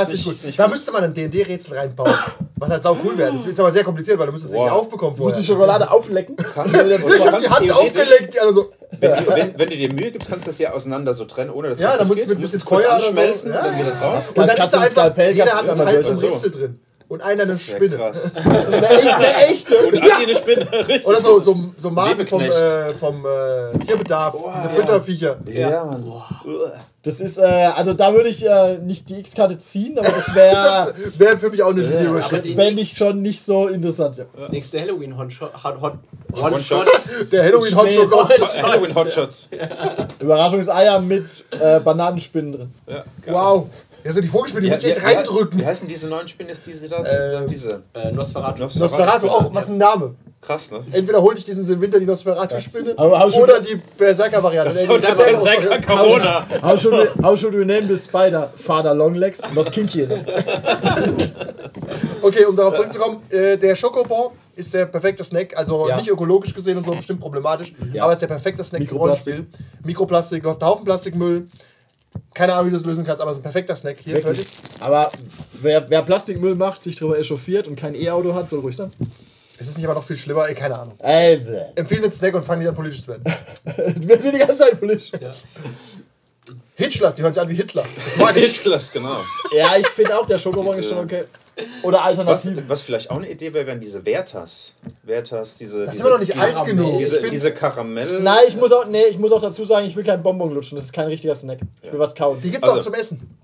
das 0.00 0.08
ist 0.10 0.14
nicht 0.16 0.24
gut. 0.24 0.44
nicht- 0.44 0.58
da 0.58 0.64
gut. 0.64 0.72
müsste 0.72 0.92
man 0.92 1.04
ein 1.04 1.14
D&D-Rätsel 1.14 1.76
reinbauen. 1.78 2.12
Was 2.56 2.70
halt 2.70 2.82
sau 2.82 2.96
cool 3.04 3.16
wäre. 3.16 3.32
Das 3.32 3.46
ist 3.46 3.60
aber 3.60 3.70
sehr 3.70 3.84
kompliziert, 3.84 4.18
weil 4.18 4.26
du 4.26 4.32
müsstest 4.32 4.52
es 4.52 4.58
irgendwie 4.58 4.72
Wow. 4.72 4.80
aufbekommen 4.80 5.14
Du 5.16 5.22
musst 5.22 5.36
vorher. 5.36 5.40
die 5.40 5.46
Schokolade 5.46 5.90
auflecken. 5.90 6.36
Ich 6.38 6.56
habe 6.56 7.40
die 7.40 7.48
Hand 7.50 7.70
aufgeleckt. 7.72 8.34
Die 8.34 8.40
alle 8.40 8.52
so, 8.52 8.70
Wenn 8.98 9.10
du, 9.24 9.26
wenn, 9.32 9.58
wenn 9.58 9.68
du 9.70 9.76
dir 9.76 9.92
Mühe 9.94 10.10
gibst, 10.10 10.28
kannst 10.28 10.46
du 10.46 10.50
das 10.50 10.58
ja 10.58 10.72
auseinander 10.72 11.12
so 11.14 11.24
trennen, 11.24 11.50
ohne 11.50 11.68
dass 11.68 11.78
Ja, 11.78 11.90
kaputt 11.96 12.00
dann 12.00 12.08
musst 12.08 12.22
du 12.24 12.28
mit 12.30 12.40
musst 12.40 12.52
bisschen 12.54 12.66
es 12.78 12.82
Feuer 12.84 12.90
oder 12.90 13.00
so. 13.00 13.06
anschmelzen 13.06 13.52
Ja, 13.52 13.58
und 13.60 13.66
dann 13.66 13.78
wieder 13.78 13.88
ja. 13.92 13.94
drauf. 14.00 14.28
Und 14.30 14.38
dann 14.38 14.46
kannst 14.48 14.64
ist 14.64 14.72
da 14.74 14.78
einfach, 14.80 14.90
Skalpell, 14.90 15.32
jeder 15.32 15.44
kannst 15.44 15.54
hat 15.56 15.64
du 15.64 15.68
einen 15.70 15.78
Teil 15.78 16.04
vom. 16.04 16.30
Rätsel 16.32 16.50
drin. 16.50 16.80
Und 17.08 17.22
einer 17.22 17.42
eine 17.44 17.52
Das 17.52 17.66
wär 17.68 17.76
Spinne. 17.76 17.96
krass. 17.96 18.30
Eine 18.44 18.86
echte, 18.86 19.14
eine 19.16 19.34
echte. 19.50 19.76
Und 19.86 19.94
Andi 19.96 20.10
eine 20.10 20.34
Spinne. 20.34 20.66
Richtig. 20.72 21.06
Oder 21.06 21.20
so, 21.22 21.40
so, 21.40 21.56
so 21.78 21.90
Magen 21.90 22.26
vom, 22.26 22.42
äh, 22.42 22.92
vom 22.94 23.24
äh, 23.24 23.78
Tierbedarf, 23.78 24.34
diese 24.58 24.74
Fütterviecher. 24.74 25.38
Ja, 25.50 25.84
Mann. 25.86 26.04
Das 27.02 27.20
ist, 27.20 27.38
äh, 27.38 27.42
also 27.42 27.94
da 27.94 28.12
würde 28.12 28.28
ich 28.28 28.44
äh, 28.44 28.76
nicht 28.78 29.08
die 29.08 29.20
X-Karte 29.20 29.58
ziehen, 29.60 29.98
aber 29.98 30.08
das 30.08 30.34
wäre 30.34 30.92
Das 31.04 31.18
wäre 31.18 31.38
für 31.38 31.48
mich 31.48 31.62
auch 31.62 31.70
eine 31.70 31.82
die- 31.82 32.28
das 32.30 32.46
fände 32.50 32.82
ich 32.82 32.92
schon 32.92 33.22
nicht 33.22 33.42
so 33.42 33.68
interessant. 33.68 34.18
Ja. 34.18 34.24
Das 34.36 34.50
nächste 34.52 34.78
Halloween 34.78 35.16
Hot-Shot. 35.16 35.52
Hot, 35.64 35.80
hot, 35.80 35.94
One-Shot. 36.34 36.52
One-Shot. 36.86 37.32
Der 37.32 37.44
Halloween 37.44 37.74
Hot 37.74 37.88
Steht. 37.88 38.10
Chocolate. 38.10 38.62
Halloween 38.62 38.94
Hotshots. 38.94 39.48
Überraschungseier 40.20 41.00
mit 41.00 41.44
äh, 41.58 41.80
Bananenspinnen 41.80 42.52
drin. 42.52 42.70
Ja. 42.86 43.04
Wow. 43.26 43.68
Ja, 44.04 44.12
so 44.12 44.20
die 44.20 44.28
Vogelspinne, 44.28 44.62
die 44.62 44.68
Ja, 44.68 44.74
musst 44.74 44.84
du 44.84 44.88
echt 44.90 45.02
reindrücken. 45.04 45.58
Wie 45.60 45.66
heißen 45.66 45.88
diese 45.88 46.08
neuen 46.08 46.28
Spinnes, 46.28 46.60
die 46.62 46.72
sie 46.72 46.88
da 46.88 47.02
sind? 47.02 47.14
Ähm, 47.14 47.46
diese. 47.48 47.82
Äh, 47.94 48.12
Nosferatu. 48.12 48.62
Nosferatu, 48.62 49.28
auch, 49.28 49.52
was 49.54 49.68
ein 49.68 49.76
Name. 49.78 50.14
Krass, 50.40 50.70
ne? 50.70 50.78
Entweder 50.92 51.20
hol 51.20 51.36
ich 51.36 51.44
diesen 51.44 51.68
im 51.68 51.80
Winter 51.80 51.98
die 51.98 52.06
Nosferatu-Spinne 52.06 52.94
oder 52.94 53.60
die 53.60 53.74
Berserker-Variante. 53.98 54.84
Oder 54.84 55.00
Berserker- 55.14 55.24
Berserker 55.24 55.80
Corona. 55.80 56.46
How 56.62 56.80
should, 56.80 56.94
we, 56.94 57.22
how 57.24 57.36
should 57.36 57.54
we 57.54 57.64
name 57.64 57.88
this 57.88 58.04
spider? 58.04 58.48
Father 58.56 58.94
Longlegs, 58.94 59.42
not 59.54 59.72
kinky. 59.72 60.06
Okay, 62.20 62.44
um 62.44 62.54
darauf 62.56 62.74
zurückzukommen, 62.74 63.20
äh, 63.30 63.56
der 63.56 63.74
Schokobon 63.74 64.32
ist 64.56 64.74
der 64.74 64.86
perfekte 64.86 65.22
Snack, 65.24 65.56
also 65.56 65.88
Ja. 65.88 65.96
nicht 65.96 66.08
ökologisch 66.08 66.52
gesehen 66.52 66.76
und 66.76 66.84
so, 66.84 66.90
bestimmt 66.90 67.20
problematisch, 67.20 67.72
Ja. 67.92 68.02
aber 68.04 68.12
ist 68.12 68.20
der 68.20 68.26
perfekte 68.26 68.64
Snack 68.64 68.80
zum 68.86 68.96
Mikroplastik. 68.96 69.34
Rollenspiel. 69.34 69.60
Mikroplastik, 69.84 70.42
du 70.42 70.48
hast 70.48 70.60
einen 70.60 70.70
Haufen 70.70 70.84
Plastikmüll, 70.84 71.46
keine 72.34 72.54
Ahnung, 72.54 72.66
wie 72.66 72.70
du 72.70 72.76
das 72.76 72.86
lösen 72.86 73.04
kannst, 73.04 73.20
aber 73.20 73.30
es 73.30 73.36
ist 73.36 73.40
ein 73.40 73.44
perfekter 73.44 73.74
Snack. 73.74 73.98
Hier, 74.02 74.14
Wirklich. 74.14 74.46
fertig. 74.46 74.82
Aber 74.82 75.10
wer, 75.60 75.88
wer 75.90 76.02
Plastikmüll 76.02 76.54
macht, 76.54 76.82
sich 76.82 76.96
darüber 76.96 77.18
echauffiert 77.18 77.66
und 77.66 77.76
kein 77.76 77.94
E-Auto 77.94 78.34
hat, 78.34 78.48
soll 78.48 78.60
ruhig 78.60 78.76
sein. 78.76 78.92
Es 79.58 79.66
ist 79.66 79.76
nicht 79.76 79.86
aber 79.86 79.94
noch 79.94 80.04
viel 80.04 80.16
schlimmer, 80.16 80.48
ey, 80.48 80.54
keine 80.54 80.78
Ahnung. 80.78 80.94
Ey, 81.00 81.38
bäh. 81.38 81.62
Empfehle 81.74 82.02
den 82.02 82.12
Snack 82.12 82.34
und 82.34 82.44
fang 82.44 82.60
nicht 82.60 82.68
an 82.68 82.76
politisch 82.76 83.02
zu 83.02 83.08
werden. 83.08 83.24
wir 83.64 84.20
sind 84.20 84.36
die 84.36 84.38
ganze 84.38 84.58
Zeit 84.58 84.78
politisch. 84.78 85.10
Ja. 85.20 85.30
Hitchlers, 86.78 87.14
die 87.16 87.22
hören 87.22 87.32
sich 87.32 87.42
an 87.42 87.48
wie 87.48 87.54
Hitler. 87.54 87.84
Das 88.04 88.16
mag 88.16 88.36
ich. 88.36 88.44
Hitchlers, 88.44 88.90
genau. 88.92 89.18
Ja, 89.54 89.76
ich 89.76 89.86
finde 89.88 90.18
auch, 90.18 90.26
der 90.26 90.38
Schokobon 90.38 90.78
ist 90.78 90.88
schon 90.88 90.98
okay. 90.98 91.24
Oder 91.82 91.98
Was, 91.98 92.04
Alternativen. 92.06 92.64
was 92.68 92.82
vielleicht 92.82 93.10
auch 93.10 93.16
eine 93.16 93.28
Idee 93.28 93.52
wäre, 93.52 93.66
wären 93.66 93.80
diese 93.80 94.02
Vertas. 94.04 94.74
Vertas, 95.04 95.56
diese. 95.56 95.86
Das 95.86 95.90
diese, 95.90 96.02
sind 96.04 96.06
wir 96.06 96.12
noch 96.12 96.20
nicht 96.20 96.38
alt 96.38 96.54
Karamell. 96.54 96.74
genug. 96.76 96.92
Ich 96.94 96.98
Diese, 97.00 97.18
find- 97.20 97.32
diese 97.32 97.52
Karamell. 97.52 98.20
Nein, 98.20 98.44
ich 98.46 98.56
muss, 98.56 98.70
auch, 98.70 98.86
nee, 98.86 99.02
ich 99.10 99.18
muss 99.18 99.32
auch 99.32 99.40
dazu 99.42 99.64
sagen, 99.64 99.84
ich 99.86 99.96
will 99.96 100.04
keinen 100.04 100.22
Bonbon 100.22 100.54
lutschen. 100.54 100.76
Das 100.76 100.84
ist 100.84 100.92
kein 100.92 101.08
richtiger 101.08 101.34
Snack. 101.34 101.58
Ich 101.82 101.90
will 101.92 101.98
was 101.98 102.14
kauen. 102.14 102.40
die 102.40 102.50
gibt 102.52 102.62
es 102.62 102.70
auch 102.70 102.76
Also- 102.76 102.90
zum 102.90 102.94
Essen. 102.94 103.36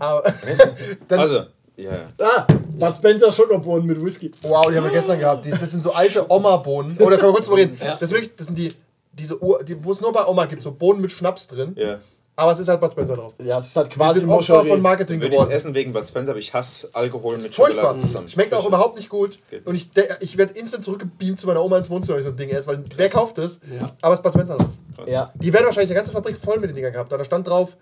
Aber, 0.00 0.22
dann, 1.08 1.18
Also, 1.20 1.36
ja, 1.76 1.92
ja. 1.92 2.08
Ah, 2.20 2.44
Bud 2.76 2.94
Spencer 2.96 3.30
Schokobohnen 3.30 3.86
mit 3.86 4.04
Whisky. 4.04 4.32
wow, 4.42 4.66
die 4.68 4.76
haben 4.76 4.84
wir 4.84 4.90
gestern 4.90 5.18
gehabt. 5.20 5.44
Die, 5.46 5.50
das 5.50 5.60
sind 5.70 5.82
so 5.84 5.92
alte 5.92 6.28
Oma-Bohnen. 6.28 6.96
Oder 6.98 7.18
können 7.18 7.28
wir 7.30 7.34
kurz 7.34 7.46
drüber 7.46 7.58
reden? 7.58 7.78
Ja. 7.80 7.92
Das, 7.92 8.02
ist 8.02 8.10
wirklich, 8.10 8.34
das 8.34 8.46
sind 8.48 8.58
die, 8.58 8.74
diese 9.12 9.40
Ur, 9.40 9.62
die, 9.62 9.76
wo 9.84 9.92
es 9.92 10.00
nur 10.00 10.12
bei 10.12 10.26
Oma 10.26 10.46
gibt, 10.46 10.62
so 10.62 10.72
Bohnen 10.72 11.00
mit 11.00 11.12
Schnaps 11.12 11.46
drin. 11.46 11.74
ja. 11.76 11.98
Aber 12.38 12.52
es 12.52 12.60
ist 12.60 12.68
halt 12.68 12.80
Bud 12.80 12.92
Spencer 12.92 13.16
drauf. 13.16 13.34
Ja, 13.42 13.58
es 13.58 13.66
ist 13.66 13.76
halt 13.76 13.90
quasi 13.90 14.20
sind 14.20 14.30
Opfer 14.30 14.64
von. 14.64 14.80
Marketing 14.80 15.20
Würde 15.20 15.34
ich 15.34 15.40
es 15.40 15.46
geworden. 15.46 15.56
essen 15.56 15.74
wegen 15.74 15.92
Bud 15.92 16.06
Spencer, 16.06 16.30
aber 16.30 16.38
ich 16.38 16.54
hasse 16.54 16.88
Alkohol 16.92 17.36
mit 17.36 17.52
Furchtbar. 17.52 17.68
Schokolade 17.82 17.98
zusammen. 17.98 18.28
Schmeckt 18.28 18.54
auch 18.54 18.64
überhaupt 18.64 18.96
nicht 18.96 19.08
gut. 19.08 19.36
Geht 19.50 19.66
Und 19.66 19.74
ich, 19.74 19.90
ich 20.20 20.36
werde 20.36 20.52
instant 20.56 20.84
zurückgebeamt 20.84 21.40
zu 21.40 21.48
meiner 21.48 21.64
Oma 21.64 21.78
ins 21.78 21.90
Wohnzimmer, 21.90 22.14
wenn 22.14 22.22
ich 22.22 22.26
so 22.26 22.32
ein 22.32 22.36
Ding 22.36 22.50
esse, 22.50 22.68
weil 22.68 22.84
wer 22.94 23.10
kauft 23.10 23.38
das? 23.38 23.58
Ja. 23.68 23.90
Aber 24.02 24.14
es 24.14 24.20
ist 24.20 24.22
Bud 24.22 24.32
Spencer 24.32 24.56
drauf. 24.56 24.70
Ja. 25.06 25.32
Die 25.34 25.52
werden 25.52 25.66
wahrscheinlich 25.66 25.90
eine 25.90 25.96
ganze 25.96 26.12
Fabrik 26.12 26.38
voll 26.38 26.60
mit 26.60 26.70
den 26.70 26.76
Dingern 26.76 26.92
gehabt. 26.92 27.10
Da 27.10 27.24
stand 27.24 27.48
drauf 27.48 27.76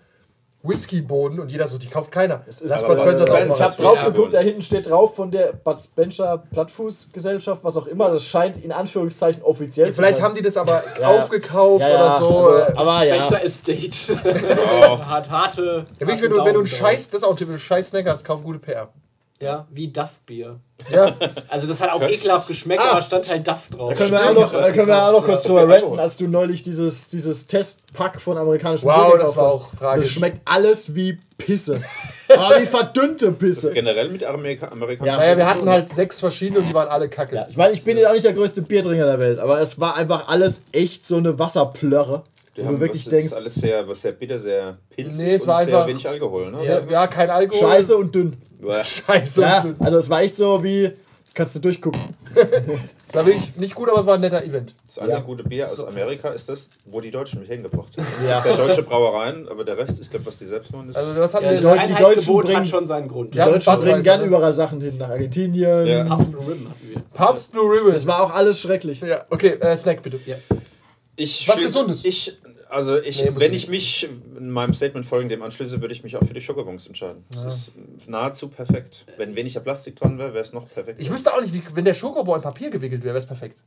Whisky-Boden 0.63 1.39
und 1.39 1.51
jeder 1.51 1.67
so, 1.67 1.77
die 1.77 1.87
kauft 1.87 2.11
keiner. 2.11 2.41
Es 2.47 2.61
ist 2.61 2.71
Lass 2.71 2.87
Bud 2.87 2.99
Spencer 2.99 3.25
drauf 3.25 3.37
Spencer 3.37 3.55
Ich 3.55 3.61
habe 3.61 3.81
drauf 3.81 4.05
geguckt, 4.05 4.33
da 4.33 4.39
hinten 4.39 4.61
steht 4.61 4.89
drauf 4.89 5.15
von 5.15 5.31
der 5.31 5.53
Bud 5.53 5.79
Spencer 5.79 6.43
Plattfußgesellschaft, 6.51 7.63
was 7.63 7.77
auch 7.77 7.87
immer. 7.87 8.09
Das 8.11 8.23
scheint 8.23 8.63
in 8.63 8.71
Anführungszeichen 8.71 9.43
offiziell 9.43 9.87
zu 9.91 10.01
Vielleicht 10.01 10.17
sein. 10.17 10.25
haben 10.25 10.35
die 10.35 10.41
das 10.41 10.57
aber 10.57 10.83
Ja. 10.99 11.07
aufgekauft 11.09 11.81
ja, 11.81 11.89
ja, 11.89 11.95
oder 11.95 12.19
so. 12.19 12.37
Also, 12.49 12.75
aber 12.75 13.05
ja. 13.05 13.15
Spencer 13.15 13.43
Estate. 13.43 14.19
Oh. 14.81 14.99
Hat 15.05 15.29
harte. 15.29 15.85
ja, 15.99 16.07
wirklich, 16.07 16.21
wenn 16.23 16.31
du, 16.31 16.43
wenn 16.43 16.53
du 16.53 16.59
einen 16.59 16.67
Scheiß, 16.67 17.09
das 17.09 17.21
ist 17.21 17.27
auch 17.27 17.39
wenn 17.39 17.51
du 17.51 17.59
Scheiß 17.59 17.89
Snack 17.89 18.07
hast, 18.07 18.25
kauf 18.25 18.43
gute 18.43 18.59
PR. 18.59 18.89
Ja, 19.39 19.67
wie 19.69 19.87
Duff-Bier. 19.89 20.59
Ja, 20.91 21.13
Also 21.49 21.67
das 21.67 21.79
hat 21.81 21.91
auch 21.91 22.01
ekelhaft 22.01 22.47
geschmeckt, 22.47 22.81
Ah. 22.83 22.91
aber 22.93 23.01
stand 23.03 23.29
halt 23.29 23.47
Duff 23.47 23.67
drauf. 23.69 23.89
Da 23.89 23.95
können 23.95 24.11
wir 24.11 24.29
auch 24.29 24.33
noch, 24.33 24.51
das 24.51 24.69
äh, 24.69 24.73
können 24.73 24.87
wir 24.87 25.03
auch 25.03 25.11
noch 25.11 25.25
kurz 25.25 25.43
drüber 25.43 25.67
Ja. 25.69 25.75
ranten, 25.75 25.99
als 25.99 26.17
du 26.17 26.27
neulich 26.27 26.63
dieses, 26.63 27.09
dieses 27.09 27.45
Testpack 27.45 28.19
von 28.19 28.37
amerikanischen 28.37 28.85
Wow, 28.87 29.11
Bier 29.11 29.19
das 29.19 29.29
gekauft 29.31 29.37
war 29.37 29.45
hast. 29.45 29.53
auch 29.53 29.75
tragisch. 29.79 30.05
Das 30.05 30.13
schmeckt 30.13 30.41
alles 30.45 30.95
wie 30.95 31.19
Pisse. 31.37 31.79
Aber 32.29 32.49
wie 32.61 32.65
verdünnte 32.65 33.25
Das 33.27 33.33
ist 33.33 33.39
Pisse. 33.61 33.73
generell 33.73 34.09
mit 34.09 34.23
Amerika 34.23 34.69
Amerikanern. 34.69 35.07
Ja. 35.13 35.17
naja, 35.17 35.37
wir 35.37 35.47
hatten 35.49 35.69
halt 35.69 35.93
sechs 35.93 36.19
verschiedene 36.19 36.59
und 36.61 36.67
die 36.69 36.73
waren 36.73 36.87
alle 36.87 37.07
kacke. 37.07 37.35
Ja, 37.35 37.45
ich 37.47 37.57
meine, 37.57 37.73
ich 37.73 37.83
bin 37.83 37.95
jetzt 37.97 38.07
auch 38.07 38.13
nicht 38.13 38.25
der 38.25 38.33
größte 38.33 38.63
Biertrinker 38.63 39.05
der 39.05 39.19
Welt, 39.19 39.39
aber 39.39 39.59
es 39.61 39.79
war 39.79 39.95
einfach 39.95 40.27
alles 40.29 40.63
echt 40.71 41.05
so 41.05 41.17
eine 41.17 41.37
Wasserplörre. 41.37 42.23
Die 42.57 42.63
Wo 42.63 42.67
haben 42.67 42.75
du 42.75 42.81
wirklich 42.81 43.03
das 43.05 43.13
ist 43.13 43.19
denkst, 43.21 43.33
alles 43.35 43.55
sehr, 43.55 43.87
was 43.87 44.01
sehr 44.01 44.11
bitter, 44.13 44.39
sehr 44.39 44.77
pilzig 44.89 45.21
Nee, 45.25 45.35
es 45.35 45.41
und 45.43 45.47
war 45.47 45.63
sehr 45.63 45.75
einfach- 45.75 45.87
wenig 45.87 46.07
Alkohol. 46.07 46.51
Ne? 46.51 46.65
ja, 46.65 46.79
ja, 46.89 47.07
kein 47.07 47.29
Alkohol. 47.29 47.61
scheiße 47.69 47.95
und 47.95 48.13
dünn. 48.15 48.35
Uah. 48.63 48.83
Scheiße. 48.83 49.41
Ja, 49.41 49.61
und- 49.63 49.79
also 49.79 49.97
es 49.99 50.09
war 50.09 50.21
echt 50.21 50.35
so 50.35 50.63
wie, 50.63 50.91
kannst 51.35 51.55
du 51.55 51.59
durchgucken. 51.59 52.01
Es 53.09 53.15
war 53.15 53.25
wirklich 53.25 53.55
nicht 53.55 53.73
gut, 53.73 53.87
aber 53.89 54.01
es 54.01 54.05
war 54.05 54.15
ein 54.15 54.19
netter 54.19 54.43
Event. 54.43 54.75
Das 54.85 54.99
einzige 54.99 55.19
Ja. 55.19 55.23
gute 55.23 55.41
Bier 55.45 55.71
aus 55.71 55.79
Amerika 55.81 56.27
ist 56.27 56.49
das, 56.49 56.69
wo 56.87 56.99
die 56.99 57.09
Deutschen 57.09 57.39
mich 57.39 57.47
hingebracht 57.47 57.87
haben. 57.95 58.05
Ja. 58.27 58.41
Sehr 58.41 58.57
deutsche 58.57 58.83
Brauereien, 58.83 59.47
aber 59.47 59.63
der 59.63 59.77
Rest, 59.77 60.01
ich 60.01 60.09
glaube, 60.09 60.25
was 60.25 60.37
die 60.39 60.45
selbst 60.45 60.73
machen, 60.73 60.89
ist. 60.89 60.97
Also 60.97 61.15
was 61.21 61.33
hatten 61.33 61.45
Ja, 61.45 61.51
wir 61.51 61.61
das 61.61 61.71
die 61.71 61.79
Einheitsgebot 61.79 62.17
Deutschen 62.17 62.35
bringen- 62.41 62.57
hat 62.59 62.67
schon 62.67 62.85
seinen 62.85 63.07
Grund. 63.07 63.33
Die 63.33 63.37
Ja, 63.37 63.45
Deutschen 63.49 63.79
bringen 63.79 64.03
gern 64.03 64.25
überall 64.25 64.51
Sachen 64.51 64.81
hin, 64.81 64.97
nach 64.97 65.07
Argentinien. 65.07 65.87
Ja. 65.87 66.03
Pabst 66.03 66.31
Blue 66.33 66.41
Ribbon 66.41 66.69
hatten 66.69 66.89
wir. 66.89 67.01
Papst 67.13 67.51
Blue 67.53 67.71
Ribbon. 67.71 67.93
Es 67.93 68.05
war 68.05 68.21
auch 68.23 68.33
alles 68.33 68.59
schrecklich. 68.59 68.99
ja, 68.99 69.23
okay, 69.29 69.51
äh, 69.53 69.77
Snack 69.77 70.01
bitte. 70.03 70.19
Ja. 70.25 70.35
ich 71.15 71.47
Was 71.47 71.59
Gesundes? 71.59 72.03
Ich, 72.03 72.37
also 72.69 72.97
ich, 72.97 73.23
Nee, 73.23 73.31
wenn 73.35 73.53
ich 73.53 73.67
mich 73.69 74.09
in 74.37 74.49
meinem 74.51 74.73
Statement 74.73 75.05
folgendem 75.05 75.41
anschließe, 75.41 75.81
würde 75.81 75.93
ich 75.93 76.03
mich 76.03 76.15
auch 76.15 76.23
für 76.23 76.33
die 76.33 76.41
Schokobons 76.41 76.87
entscheiden. 76.87 77.23
Das 77.31 77.43
ist 77.43 77.71
nahezu 78.07 78.49
perfekt. 78.49 79.05
Wenn 79.17 79.35
weniger 79.35 79.59
Plastik 79.59 79.95
dran 79.95 80.17
wäre, 80.17 80.33
wäre 80.33 80.41
es 80.43 80.53
noch 80.53 80.67
perfekt. 80.69 81.01
Ich 81.01 81.11
wüsste 81.11 81.33
auch 81.33 81.41
nicht, 81.41 81.53
wie, 81.53 81.61
wenn 81.75 81.85
der 81.85 81.93
Schokobo 81.93 82.35
in 82.35 82.41
Papier 82.41 82.69
gewickelt 82.69 83.03
wäre, 83.03 83.13
wäre 83.13 83.23
es 83.23 83.25
perfekt. 83.27 83.59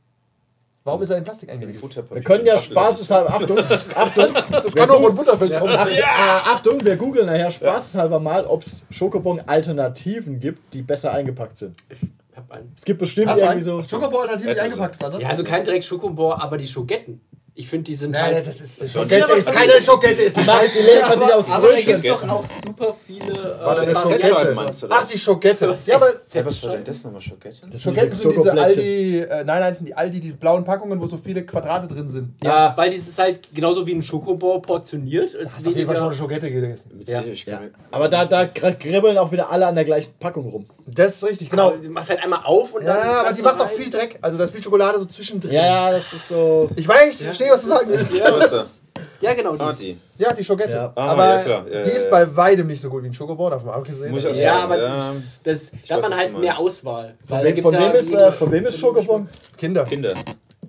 Warum 0.83 1.03
ist 1.03 1.11
er 1.11 1.17
in 1.17 1.23
Plastik 1.23 1.49
eingewickelt? 1.51 1.95
Wir 2.11 2.21
können 2.23 2.43
ja 2.43 2.57
spaßeshalber, 2.57 3.29
Achtung, 3.29 3.59
Achtung, 3.95 4.33
Das 4.51 4.73
kann 4.73 4.87
doch 4.89 4.99
von 4.99 5.13
Butterfeld 5.13 5.59
kommen. 5.59 5.75
Ach, 5.77 5.87
äh, 5.87 6.01
Achtung, 6.01 6.83
wir 6.83 6.95
googeln 6.95 7.27
nachher 7.27 7.51
spaßeshalber 7.51 8.19
mal, 8.19 8.45
ob 8.45 8.63
es 8.63 8.85
Schokobon-Alternativen 8.89 10.39
gibt, 10.39 10.73
die 10.73 10.81
besser 10.81 11.11
eingepackt 11.13 11.57
sind. 11.57 11.75
Ich 11.89 11.99
hab 12.35 12.51
einen. 12.51 12.71
Es 12.75 12.83
gibt 12.83 12.99
bestimmt 12.99 13.27
Hast 13.27 13.41
irgendwie 13.41 13.61
so. 13.61 13.77
einen 13.77 13.87
Schokobo 13.87 14.19
alternativ 14.21 14.47
nicht 14.47 14.57
Ja, 14.57 14.63
eingepackt 14.63 14.95
ist, 14.95 15.03
anders? 15.03 15.21
Ja, 15.21 15.29
also 15.29 15.43
kein 15.43 15.63
direkt 15.63 15.83
Schokobor, 15.83 16.41
aber 16.41 16.57
die 16.57 16.67
Schogetten. 16.67 17.21
Ich 17.61 17.69
finde, 17.69 17.83
die 17.83 17.95
sind 17.95 18.11
Nein, 18.11 18.33
halt. 18.33 18.47
das 18.47 18.59
ist, 18.59 18.81
das 18.81 18.91
Das 18.91 19.03
Schokette 19.03 19.33
ist 19.33 19.53
keine 19.53 19.79
Schokette, 19.79 20.23
ist 20.23 20.35
eine 20.35 20.47
man 20.47 21.19
sich 21.19 21.33
aufs 21.33 21.47
aber 21.49 21.61
da 21.61 21.67
Brötchen. 21.67 21.85
gibt 21.85 21.97
es 21.99 22.03
doch 22.05 22.29
auch 22.29 22.43
super 22.65 22.95
viele. 23.05 23.31
Äh. 23.31 23.95
Schokette. 23.95 24.51
meinst 24.55 24.81
du 24.81 24.87
Ach, 24.89 25.01
das? 25.01 25.09
die 25.09 25.19
Schokette. 25.19 25.69
Was 25.69 25.85
Ja, 25.85 25.95
aber 25.97 26.09
ist 26.09 26.33
Hey, 26.33 26.43
was 26.43 26.63
war 26.63 26.71
denn 26.71 26.83
das 26.83 27.03
nochmal, 27.03 27.21
Schokettchen? 27.21 27.69
Das 27.69 27.81
sind 27.81 27.93
Schoketten 27.93 28.09
diese 28.17 28.21
sind 28.23 28.35
diese. 28.35 28.51
Aldi, 28.63 29.19
äh, 29.19 29.27
nein, 29.27 29.45
nein, 29.45 29.61
das 29.61 29.77
sind 29.77 29.85
die 29.85 29.93
Aldi, 29.93 30.19
die 30.19 30.31
blauen 30.31 30.63
Packungen, 30.63 30.99
wo 30.99 31.05
so 31.05 31.17
viele 31.17 31.45
Quadrate 31.45 31.87
drin 31.87 32.07
sind. 32.07 32.33
Ja, 32.43 32.73
Weil 32.75 32.89
dieses 32.89 33.15
halt 33.19 33.47
genauso 33.53 33.85
wie 33.85 33.93
ein 33.93 34.01
Schokobor 34.01 34.59
portioniert. 34.63 35.35
Es 35.35 35.53
Das 35.53 35.59
ist 35.59 35.67
auf 35.67 35.75
jeden 35.75 35.85
Fall 35.85 35.97
schon 35.97 36.07
eine 36.07 36.15
Schokette 36.15 36.49
gewesen. 36.51 36.89
Mit 36.97 37.07
Ja. 37.07 37.21
Ich 37.21 37.45
ja. 37.45 37.61
Aber 37.91 38.09
da, 38.09 38.25
da 38.25 38.47
kribbeln 38.47 39.19
auch 39.19 39.31
wieder 39.31 39.51
alle 39.51 39.67
an 39.67 39.75
der 39.75 39.85
gleichen 39.85 40.13
Packung 40.19 40.49
rum. 40.49 40.65
Das 40.93 41.15
ist 41.15 41.23
richtig, 41.23 41.49
Genau. 41.49 41.71
genau. 41.71 41.83
Du 41.83 41.89
machst 41.89 42.09
halt 42.09 42.23
einmal 42.23 42.41
auf 42.43 42.73
und 42.73 42.85
dann. 42.85 42.95
Ja, 42.97 43.21
aber 43.21 43.33
die 43.33 43.41
macht 43.41 43.59
auch 43.59 43.65
rein. 43.65 43.75
viel 43.75 43.89
Dreck. 43.89 44.17
Also 44.21 44.37
da 44.37 44.43
ist 44.45 44.51
viel 44.51 44.61
Schokolade 44.63 44.99
so 44.99 45.05
zwischendrin. 45.05 45.51
Ja, 45.53 45.65
ja, 45.65 45.91
das 45.91 46.13
ist 46.13 46.27
so. 46.27 46.69
Ich 46.75 46.87
weiß, 46.87 47.19
ich 47.21 47.25
verstehe, 47.25 47.51
was 47.51 47.61
du 47.61 47.67
sagen 47.69 47.87
willst. 47.87 48.17
Ja, 48.17 49.29
ja 49.29 49.33
genau. 49.33 49.55
Die. 49.55 49.75
Die. 49.75 50.01
Ja, 50.17 50.33
die 50.33 50.43
Schokette. 50.43 50.73
Ja. 50.73 50.91
Ah, 50.95 51.05
aber 51.11 51.25
ja, 51.35 51.43
klar. 51.43 51.65
Ja, 51.67 51.81
die 51.81 51.89
ja, 51.89 51.95
ist 51.95 52.05
ja. 52.05 52.11
bei 52.11 52.35
weitem 52.35 52.67
nicht 52.67 52.81
so 52.81 52.89
gut 52.89 53.03
wie 53.03 53.07
ein 53.07 53.13
Schokobon, 53.13 53.51
davon 53.51 53.67
mal 53.67 53.75
abgesehen. 53.75 54.11
Muss 54.11 54.23
ich 54.23 54.29
auch 54.29 54.35
Ja, 54.35 54.53
sagen, 54.53 54.63
aber 54.63 54.77
ja. 54.81 54.95
das, 54.95 55.41
das, 55.43 55.71
da 55.87 55.95
hat 55.95 56.01
man 56.03 56.15
halt 56.15 56.37
mehr. 56.37 56.59
Auswahl. 56.59 57.15
Von, 57.25 57.43
wem, 57.43 57.57
von, 57.57 57.73
ja 57.73 57.79
wem 57.81 57.91
ist, 57.93 58.13
äh, 58.13 58.31
von 58.31 58.51
wem 58.51 58.65
ist 58.65 58.79
Schokobon? 58.79 59.29
Kinder. 59.57 59.85
Kinder. 59.85 60.13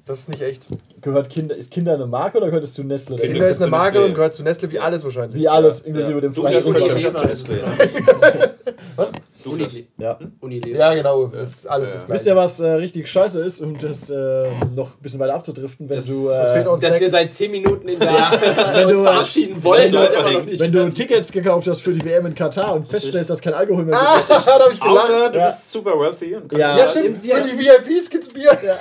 Das 0.04 0.18
ist 0.18 0.28
nicht 0.28 0.42
echt. 0.42 0.66
Gehört 1.00 1.30
Kinder, 1.30 1.54
ist 1.54 1.70
Kinder 1.70 1.94
eine 1.94 2.06
Marke 2.06 2.38
oder 2.38 2.46
gehört 2.46 2.64
es 2.64 2.74
zu 2.74 2.82
Nestle? 2.82 3.16
Kinder- 3.16 3.32
Kinder 3.34 3.46
ist 3.48 3.62
eine 3.62 3.70
Marke 3.70 3.92
Nestle. 3.92 4.06
und 4.06 4.14
gehört 4.14 4.34
zu 4.34 4.42
Nestle 4.42 4.70
wie 4.72 4.80
alles 4.80 5.04
wahrscheinlich. 5.04 5.40
Wie 5.40 5.48
alles, 5.48 5.80
inklusive 5.82 6.20
dem 6.20 6.34
Du 6.34 6.42
freien 6.42 6.56
hast 6.56 6.66
Unilever. 6.66 6.88
Zugang. 6.88 6.96
Unilever. 6.96 7.26
Nestle, 7.28 7.56
ja. 7.60 8.48
Was? 8.96 9.12
Unilever. 9.44 9.86
Ja. 9.98 10.18
Unilever. 10.40 10.76
Ja, 10.78 10.94
genau. 10.94 11.26
Das 11.26 11.50
ist 11.50 11.66
alles 11.66 11.88
Ja. 11.90 11.94
das 11.94 12.02
Wisst 12.08 12.24
Gleiche. 12.24 12.30
ihr, 12.30 12.36
was 12.36 12.60
äh, 12.60 12.66
richtig 12.72 13.08
scheiße 13.08 13.40
ist, 13.42 13.60
um 13.60 13.78
das 13.78 14.10
äh, 14.10 14.48
noch 14.74 14.88
ein 14.96 15.02
bisschen 15.02 15.20
weiter 15.20 15.34
abzudriften, 15.34 15.88
wenn 15.88 15.96
Das- 15.96 16.06
du. 16.06 16.28
Äh, 16.28 16.66
uns 16.68 16.82
Dass 16.82 16.98
wir 17.00 17.08
Snack. 17.08 17.10
seit 17.10 17.32
10 17.32 17.50
Minuten 17.52 17.86
in 17.88 18.00
der 18.00 18.08
wenn 18.74 18.86
uns 18.86 18.98
du, 18.98 19.04
verabschieden 19.04 19.62
wollen, 19.62 19.84
wenn 19.84 19.92
du- 19.92 19.98
immer 20.18 20.32
noch 20.32 20.44
nicht. 20.44 20.60
wenn 20.60 20.72
du 20.72 20.88
Tickets 20.90 21.30
gekauft 21.30 21.68
hast 21.68 21.80
für 21.80 21.92
die 21.92 22.04
WM 22.04 22.26
in 22.26 22.34
Katar 22.34 22.74
und 22.74 22.88
feststellst, 22.88 23.30
dass 23.30 23.40
kein 23.40 23.54
Alkohol 23.54 23.84
mehr 23.84 23.96
Ah, 24.00 24.16
gibt. 24.16 24.30
da 24.30 24.44
hab 24.46 24.72
ich 24.72 24.80
gelacht. 24.80 25.04
Außer 25.04 25.30
du 25.30 25.38
Ja. 25.38 25.46
bist 25.46 25.70
super 25.70 25.92
wealthy 25.98 26.34
und 26.34 26.48
kannst 26.48 26.58
Ja. 26.60 26.76
Ja, 26.76 26.88
stimmt. 26.88 27.22
wir- 27.22 27.36
Für 27.36 27.42
die 27.42 27.58
VIPs 27.58 28.10
gibt's 28.10 28.28
Bier. 28.28 28.50
Ja, 28.64 28.74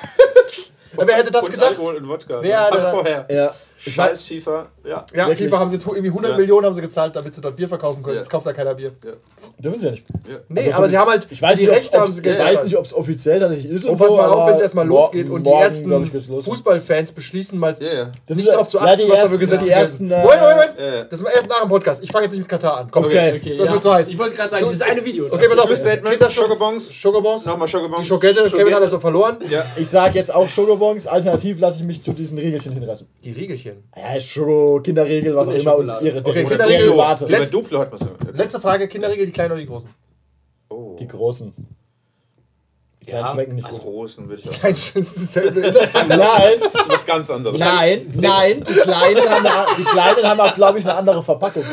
wer 0.93 1.15
hätte 1.15 1.31
das 1.31 1.45
und 1.45 1.51
gedacht? 1.51 1.69
Alkohol 1.69 1.95
und 1.95 2.07
Wodka. 2.07 2.41
Wer 2.41 2.65
Tag 2.65 2.77
da- 2.77 2.91
vorher. 2.91 3.27
Ja. 3.29 3.53
Scheiß 3.89 4.25
FIFA. 4.25 4.67
Ja. 4.83 5.05
Ja, 5.13 5.27
Wirklich? 5.27 5.47
FIFA 5.49 5.59
haben 5.59 5.69
sie 5.69 5.75
jetzt 5.75 5.85
irgendwie 5.87 6.07
100 6.09 6.31
Ja. 6.31 6.37
Millionen 6.37 6.65
haben 6.65 6.73
sie 6.73 6.81
gezahlt, 6.81 7.15
damit 7.15 7.35
sie 7.35 7.41
dort 7.41 7.55
Bier 7.55 7.67
verkaufen 7.67 8.01
können. 8.01 8.15
Ja. 8.15 8.21
Jetzt 8.21 8.29
kauft 8.29 8.45
da 8.45 8.53
keiner 8.53 8.73
Bier. 8.73 8.91
dürfen 9.59 9.79
sie 9.79 9.85
ja 9.85 9.91
nicht. 9.91 10.03
Nee, 10.49 10.65
Also 10.65 10.77
aber 10.77 10.89
sie 10.89 10.97
haben 10.97 11.09
halt 11.11 11.27
Ich 11.29 11.41
weiß 11.41 11.57
die 11.57 11.65
nicht, 11.65 11.73
Rechte 11.73 11.99
haben 11.99 12.11
sie 12.11 12.19
ich 12.21 12.39
weiß 12.39 12.63
nicht, 12.63 12.77
ob 12.77 12.85
es 12.85 12.93
offiziell 12.93 13.39
tatsächlich 13.39 13.71
ist. 13.71 13.85
Und 13.85 13.91
Und 13.91 13.99
pass 13.99 14.09
so, 14.09 14.15
mal 14.17 14.29
auf, 14.29 14.47
wenn 14.47 14.55
es 14.55 14.61
erstmal 14.61 14.87
losgeht 14.87 15.29
und 15.29 15.45
die 15.45 15.51
ersten. 15.51 16.11
Fußballfans 16.41 17.11
beschließen 17.11 17.57
mal 17.59 17.75
Ja, 17.79 17.93
ja. 17.93 18.11
Das 18.25 18.37
nicht 18.37 18.47
ist- 18.47 18.53
darauf 18.53 18.67
zu 18.67 18.77
ja, 18.77 18.83
achten, 18.85 18.97
die 18.97 19.03
was 19.03 19.09
da 19.09 19.15
ersten- 19.17 19.31
für 19.33 19.39
Gesetze 19.39 19.65
die 19.65 19.69
ersten, 19.71 20.11
äh, 20.11 20.21
Moment, 20.23 20.41
Moment, 20.41 20.55
Moment. 20.57 20.79
Ja, 20.79 20.95
ja. 20.95 21.03
Das 21.05 21.19
ist 21.19 21.25
erst 21.27 21.47
nach 21.47 21.61
dem 21.61 21.69
Podcast. 21.69 22.03
Ich 22.03 22.11
fange 22.11 22.23
jetzt 22.25 22.31
nicht 22.31 22.41
mit 22.41 22.49
Katar 22.49 22.77
an. 22.77 22.87
Komm. 22.91 23.05
Okay. 23.05 23.33
Okay, 23.37 23.57
Das 23.57 23.67
ja. 23.67 23.73
wird 23.73 23.83
so 23.83 23.93
heiß. 23.93 24.07
Ich 24.07 24.17
wollte 24.17 24.35
gerade 24.35 24.49
sagen, 24.49 24.65
dieses 24.65 24.81
eine 24.81 25.05
Video. 25.05 25.25
Okay, 25.29 25.47
pass 25.49 25.59
auf. 25.59 25.69
Kinderscho- 25.69 26.29
Schokobons. 26.31 26.91
Schokobons. 26.93 27.45
Nochmal 27.45 27.67
Schokobons. 27.67 28.01
Die 28.01 28.07
Schokette. 28.07 28.49
Kevin 28.49 28.73
hat 28.73 28.83
das 28.83 28.91
noch 28.91 29.01
verloren. 29.01 29.37
Ja. 29.49 29.63
Ich 29.77 29.87
sage 29.89 30.15
jetzt 30.15 30.33
auch 30.33 30.49
Schokobons, 30.49 31.07
alternativ 31.07 31.59
lasse 31.59 31.81
ich 31.81 31.85
mich 31.85 32.01
zu 32.01 32.13
diesen 32.13 32.37
Regelchen 32.37 32.73
hinreißen. 32.73 33.07
Die 33.23 33.31
Riegelchen. 33.31 33.83
Ja, 33.95 34.19
Kinderregel, 34.79 35.35
was 35.35 35.47
auch 35.49 35.53
immer 35.53 35.75
uns 35.75 35.91
ihre 36.01 36.19
Okay, 36.19 36.45
Kinderregel. 36.45 36.85
Derivate. 36.85 37.25
Letz- 37.25 37.49
Über 37.49 37.61
Duplo 37.61 37.79
hat 37.79 37.91
man 37.91 37.99
es. 38.01 38.37
Letzte 38.37 38.59
Frage. 38.59 38.87
Kinderriegel, 38.87 39.25
die 39.25 39.31
kleinen 39.31 39.51
oder 39.51 39.59
die 39.61 39.67
großen? 39.67 39.89
Oh. 40.69 40.95
Die 40.99 41.07
großen. 41.07 41.53
Die 43.01 43.05
kleinen 43.07 43.25
Ja, 43.25 43.31
schmecken 43.31 43.55
nicht 43.55 43.67
Die 43.67 43.71
gut. 43.71 43.81
großen 43.81 44.29
würde 44.29 44.43
ich 44.43 44.49
auch. 44.49 44.61
Kein 44.61 44.73
das 44.73 44.89
ist 44.95 45.35
dasselbe. 45.35 45.59
Nein, 46.07 46.59
Was 46.87 47.03
ganz 47.05 47.29
anderes. 47.31 47.59
nein, 47.59 48.07
nein, 48.13 48.63
die 48.67 48.73
Kleinen 48.73 49.27
haben, 49.27 49.75
die 49.75 49.83
Kleinen 49.83 50.23
haben 50.23 50.39
auch, 50.39 50.53
glaube 50.53 50.77
ich, 50.77 50.85
eine 50.87 50.95
andere 50.97 51.23
Verpackung. 51.23 51.63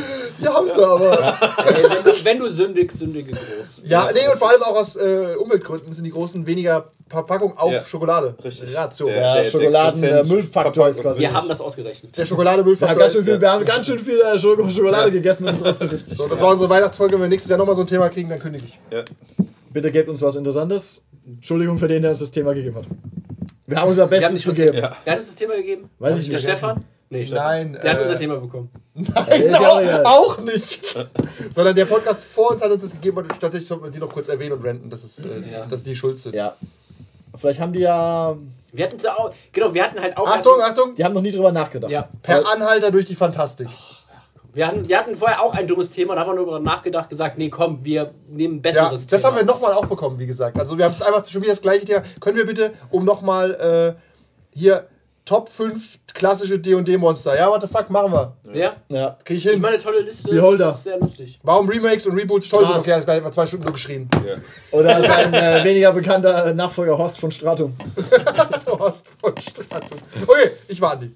Ja, 0.41 0.55
haben 0.55 0.69
sie 0.75 0.83
aber. 0.83 1.19
Ey, 1.67 1.83
wenn, 1.83 2.05
du, 2.05 2.25
wenn 2.25 2.39
du 2.39 2.49
sündigst, 2.51 2.99
sündige 2.99 3.33
groß. 3.33 3.83
Ja, 3.85 4.11
nee, 4.13 4.27
und 4.27 4.39
vor 4.39 4.49
allem 4.49 4.63
auch 4.63 4.77
aus 4.77 4.97
äh, 4.97 5.35
Umweltgründen 5.39 5.93
sind 5.93 6.05
die 6.05 6.11
großen 6.13 6.47
weniger 6.47 6.87
Verpackung 7.11 7.59
auf 7.59 7.73
Ja. 7.73 7.85
Schokolade. 7.85 8.35
Richtig. 8.43 8.75
Ratio. 8.75 9.07
Der- 9.07 9.15
Der, 9.17 9.23
Ja, 9.23 9.35
der- 9.35 9.43
der 9.43 9.51
Schokoladen-Müllfaktor 9.51 10.89
ist 10.89 10.97
Prozent 10.97 11.03
quasi. 11.13 11.21
Wir 11.21 11.33
haben 11.35 11.49
das 11.49 11.61
ausgerechnet. 11.61 12.17
Schokolademüllfaktor. 12.27 12.97
Wir 12.97 13.03
haben 13.03 13.05
ganz 13.05 13.13
schön 13.13 13.21
ist- 13.21 13.29
viel, 13.29 13.41
wir 13.41 13.53
haben 13.53 13.65
ganz 13.67 13.87
schön 13.87 13.99
viel 13.99 14.21
äh, 14.21 14.39
Schoko- 14.39 14.71
Schokolade 14.71 15.11
gegessen, 15.13 15.47
um 15.47 15.55
es 15.55 15.63
rauszukriegen. 15.65 16.07
So, 16.17 16.27
das 16.27 16.41
war 16.41 16.53
unsere 16.53 16.71
Weihnachtsfolge. 16.71 17.15
Wenn 17.17 17.23
wir 17.23 17.29
nächstes 17.29 17.51
Jahr 17.51 17.59
nochmal 17.59 17.75
so 17.75 17.83
ein 17.83 17.87
Thema 17.87 18.09
kriegen, 18.09 18.31
dann 18.31 18.39
kündige 18.39 18.65
ich. 18.65 18.79
Ja. 18.91 19.03
Bitte 19.71 19.91
gebt 19.93 20.09
uns 20.09 20.23
was 20.23 20.35
Interessantes. 20.37 21.05
Entschuldigung 21.37 21.79
für 21.79 21.89
den, 21.89 22.03
der 22.03 22.11
uns 22.13 22.21
das 22.21 22.31
Thema 22.31 22.55
gegeben 22.55 22.77
hat. 22.77 22.85
Wir 23.67 23.81
haben 23.81 23.89
unser 23.89 24.07
Bestes 24.07 24.45
uns- 24.47 24.57
gegeben. 24.57 24.79
Ja. 24.79 24.97
Wer 25.05 25.13
hat 25.13 25.19
uns 25.19 25.29
das 25.29 25.37
Thema 25.37 25.57
gegeben? 25.57 25.91
Weiß 25.99 26.19
ich 26.19 26.27
Der 26.27 26.35
nicht. 26.35 26.43
Stefan? 26.43 26.85
Nee, 27.11 27.23
Stefan. 27.25 27.45
Nein, 27.73 27.79
Der 27.83 27.91
hat 27.93 27.99
äh, 27.99 28.03
unser 28.03 28.17
Thema 28.17 28.37
bekommen. 28.37 28.71
Nein, 28.95 29.43
ist 29.43 29.53
ja 29.53 29.59
auch 29.61 30.05
auch, 30.05 30.39
auch 30.39 30.41
nicht. 30.43 30.81
Sondern 31.51 31.75
der 31.75 31.85
Podcast 31.87 32.25
vor 32.25 32.51
uns 32.53 32.63
hat 32.63 32.71
uns 32.71 32.83
das 32.83 32.93
gegeben 32.93 33.19
und 33.19 33.29
tatsächlich 33.29 33.67
sollten 33.67 33.85
wir 33.85 33.91
die 33.91 33.99
noch 33.99 34.13
kurz 34.13 34.29
erwähnen 34.29 34.53
und 34.53 34.65
renten, 34.65 34.91
dass, 34.91 35.05
es, 35.05 35.25
äh, 35.25 35.29
Ja. 35.53 35.67
dass 35.67 35.83
die 35.83 35.95
schuld 35.95 36.19
sind. 36.19 36.35
Ja. 36.35 36.57
Vielleicht 37.35 37.61
haben 37.61 37.73
die 37.73 37.81
ja. 37.81 38.37
Wir 38.73 38.85
hatten 38.85 38.99
ja 39.03 39.13
auch, 39.13 39.33
genau, 39.53 39.73
wir 39.73 39.85
hatten 39.85 40.01
halt 40.01 40.17
auch. 40.19 40.27
Achtung, 40.27 40.61
Achtung! 40.61 40.95
Die 40.95 41.05
haben 41.05 41.15
noch 41.15 41.23
nie 41.23 41.31
drüber 41.31 41.53
nachgedacht. 41.53 41.91
Ja, 41.91 42.09
Per 42.23 42.47
Anhalter 42.47 42.91
durch 42.91 43.07
die 43.07 43.15
Fantastik. 43.15 43.69
Wir 44.59 44.67
hatten, 44.67 44.89
wir 44.89 44.99
hatten 44.99 45.15
vorher 45.17 45.41
auch 45.41 45.55
ein 45.55 45.67
dummes 45.69 45.91
Thema, 45.93 46.15
da 46.17 46.23
haben 46.23 46.31
wir 46.31 46.35
nur 46.35 46.47
darüber 46.47 46.59
nachgedacht, 46.61 47.09
gesagt, 47.09 47.39
nee, 47.39 47.49
komm, 47.49 47.85
wir 47.85 48.13
nehmen 48.29 48.55
ein 48.55 48.57
Ja, 48.57 48.61
besseres 48.63 49.07
das 49.07 49.23
Thema. 49.23 49.33
haben 49.33 49.37
wir 49.39 49.45
nochmal 49.45 49.73
auch 49.73 49.87
bekommen, 49.87 50.19
wie 50.19 50.27
gesagt. 50.27 50.59
Also 50.59 50.77
wir 50.77 50.85
haben 50.87 50.95
einfach 51.01 51.25
schon 51.25 51.43
wieder 51.43 51.53
das 51.53 51.63
gleiche 51.63 51.87
Thema. 51.87 52.03
Können 52.21 52.37
wir 52.37 52.45
bitte, 52.45 52.73
um 52.91 53.05
nochmal 53.05 53.95
äh, 53.95 54.59
hier 54.59 54.89
Top 55.25 55.51
5 55.51 55.99
klassische 56.15 56.59
D&D-Monster. 56.59 57.37
Ja, 57.37 57.51
what 57.51 57.61
the 57.61 57.69
fuck, 57.69 57.91
machen 57.91 58.11
wir. 58.13 58.37
Ja, 58.55 58.77
Ja. 58.89 59.19
Krieg 59.25 59.37
ich 59.37 59.45
ich 59.45 59.53
hin. 59.53 59.61
meine, 59.61 59.75
eine 59.75 59.83
tolle 59.85 60.01
Liste. 60.01 60.31
Beholder. 60.31 60.65
Das 60.65 60.77
ist 60.79 60.85
sehr 60.85 60.99
lustig. 60.99 61.39
Warum 61.43 61.69
Remakes 61.69 62.07
und 62.07 62.17
Reboots 62.19 62.49
toll 62.49 62.61
sind? 62.65 62.71
Strat. 62.71 62.81
Okay, 62.83 62.91
das 62.93 63.05
gleich 63.05 63.23
mal 63.23 63.31
zwei 63.31 63.45
Stunden 63.47 63.65
nur 63.67 63.75
geschrien. 63.75 64.09
Ja. 64.27 64.35
Oder 64.71 65.03
sein 65.07 65.35
äh, 65.35 65.63
weniger 65.65 65.93
bekannter 65.93 66.47
äh, 66.47 66.55
Nachfolger 66.55 66.97
Horst 66.97 67.21
von 67.21 67.31
Stratum. 67.31 67.77
Horst 68.67 69.07
von 69.21 69.37
Stratum. 69.37 69.99
Okay, 70.27 70.53
ich 70.67 70.81
war 70.81 70.93
Andi. 70.93 71.15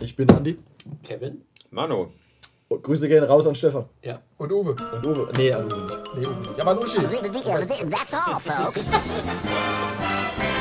Ich 0.00 0.14
bin 0.14 0.30
Andi. 0.30 0.58
Kevin? 1.02 1.42
Manu. 1.70 2.08
Grüße 2.82 3.08
gehen 3.08 3.24
raus 3.24 3.46
an 3.46 3.54
Stefan. 3.54 3.86
Ja. 4.02 4.20
Und 4.38 4.52
Uwe. 4.52 4.76
Und 4.94 5.06
Uwe. 5.06 5.28
Nee, 5.36 5.52
an 5.52 5.66
Uwe 5.66 5.84
nicht. 5.84 5.98
Nee, 6.16 6.26
Uwe 6.26 6.48
nicht. 6.48 6.60
Aber 6.60 6.70
an 6.72 6.78
Uschi. 6.78 6.98
That's 7.00 8.14
all, 8.14 8.40
folks. 8.40 8.88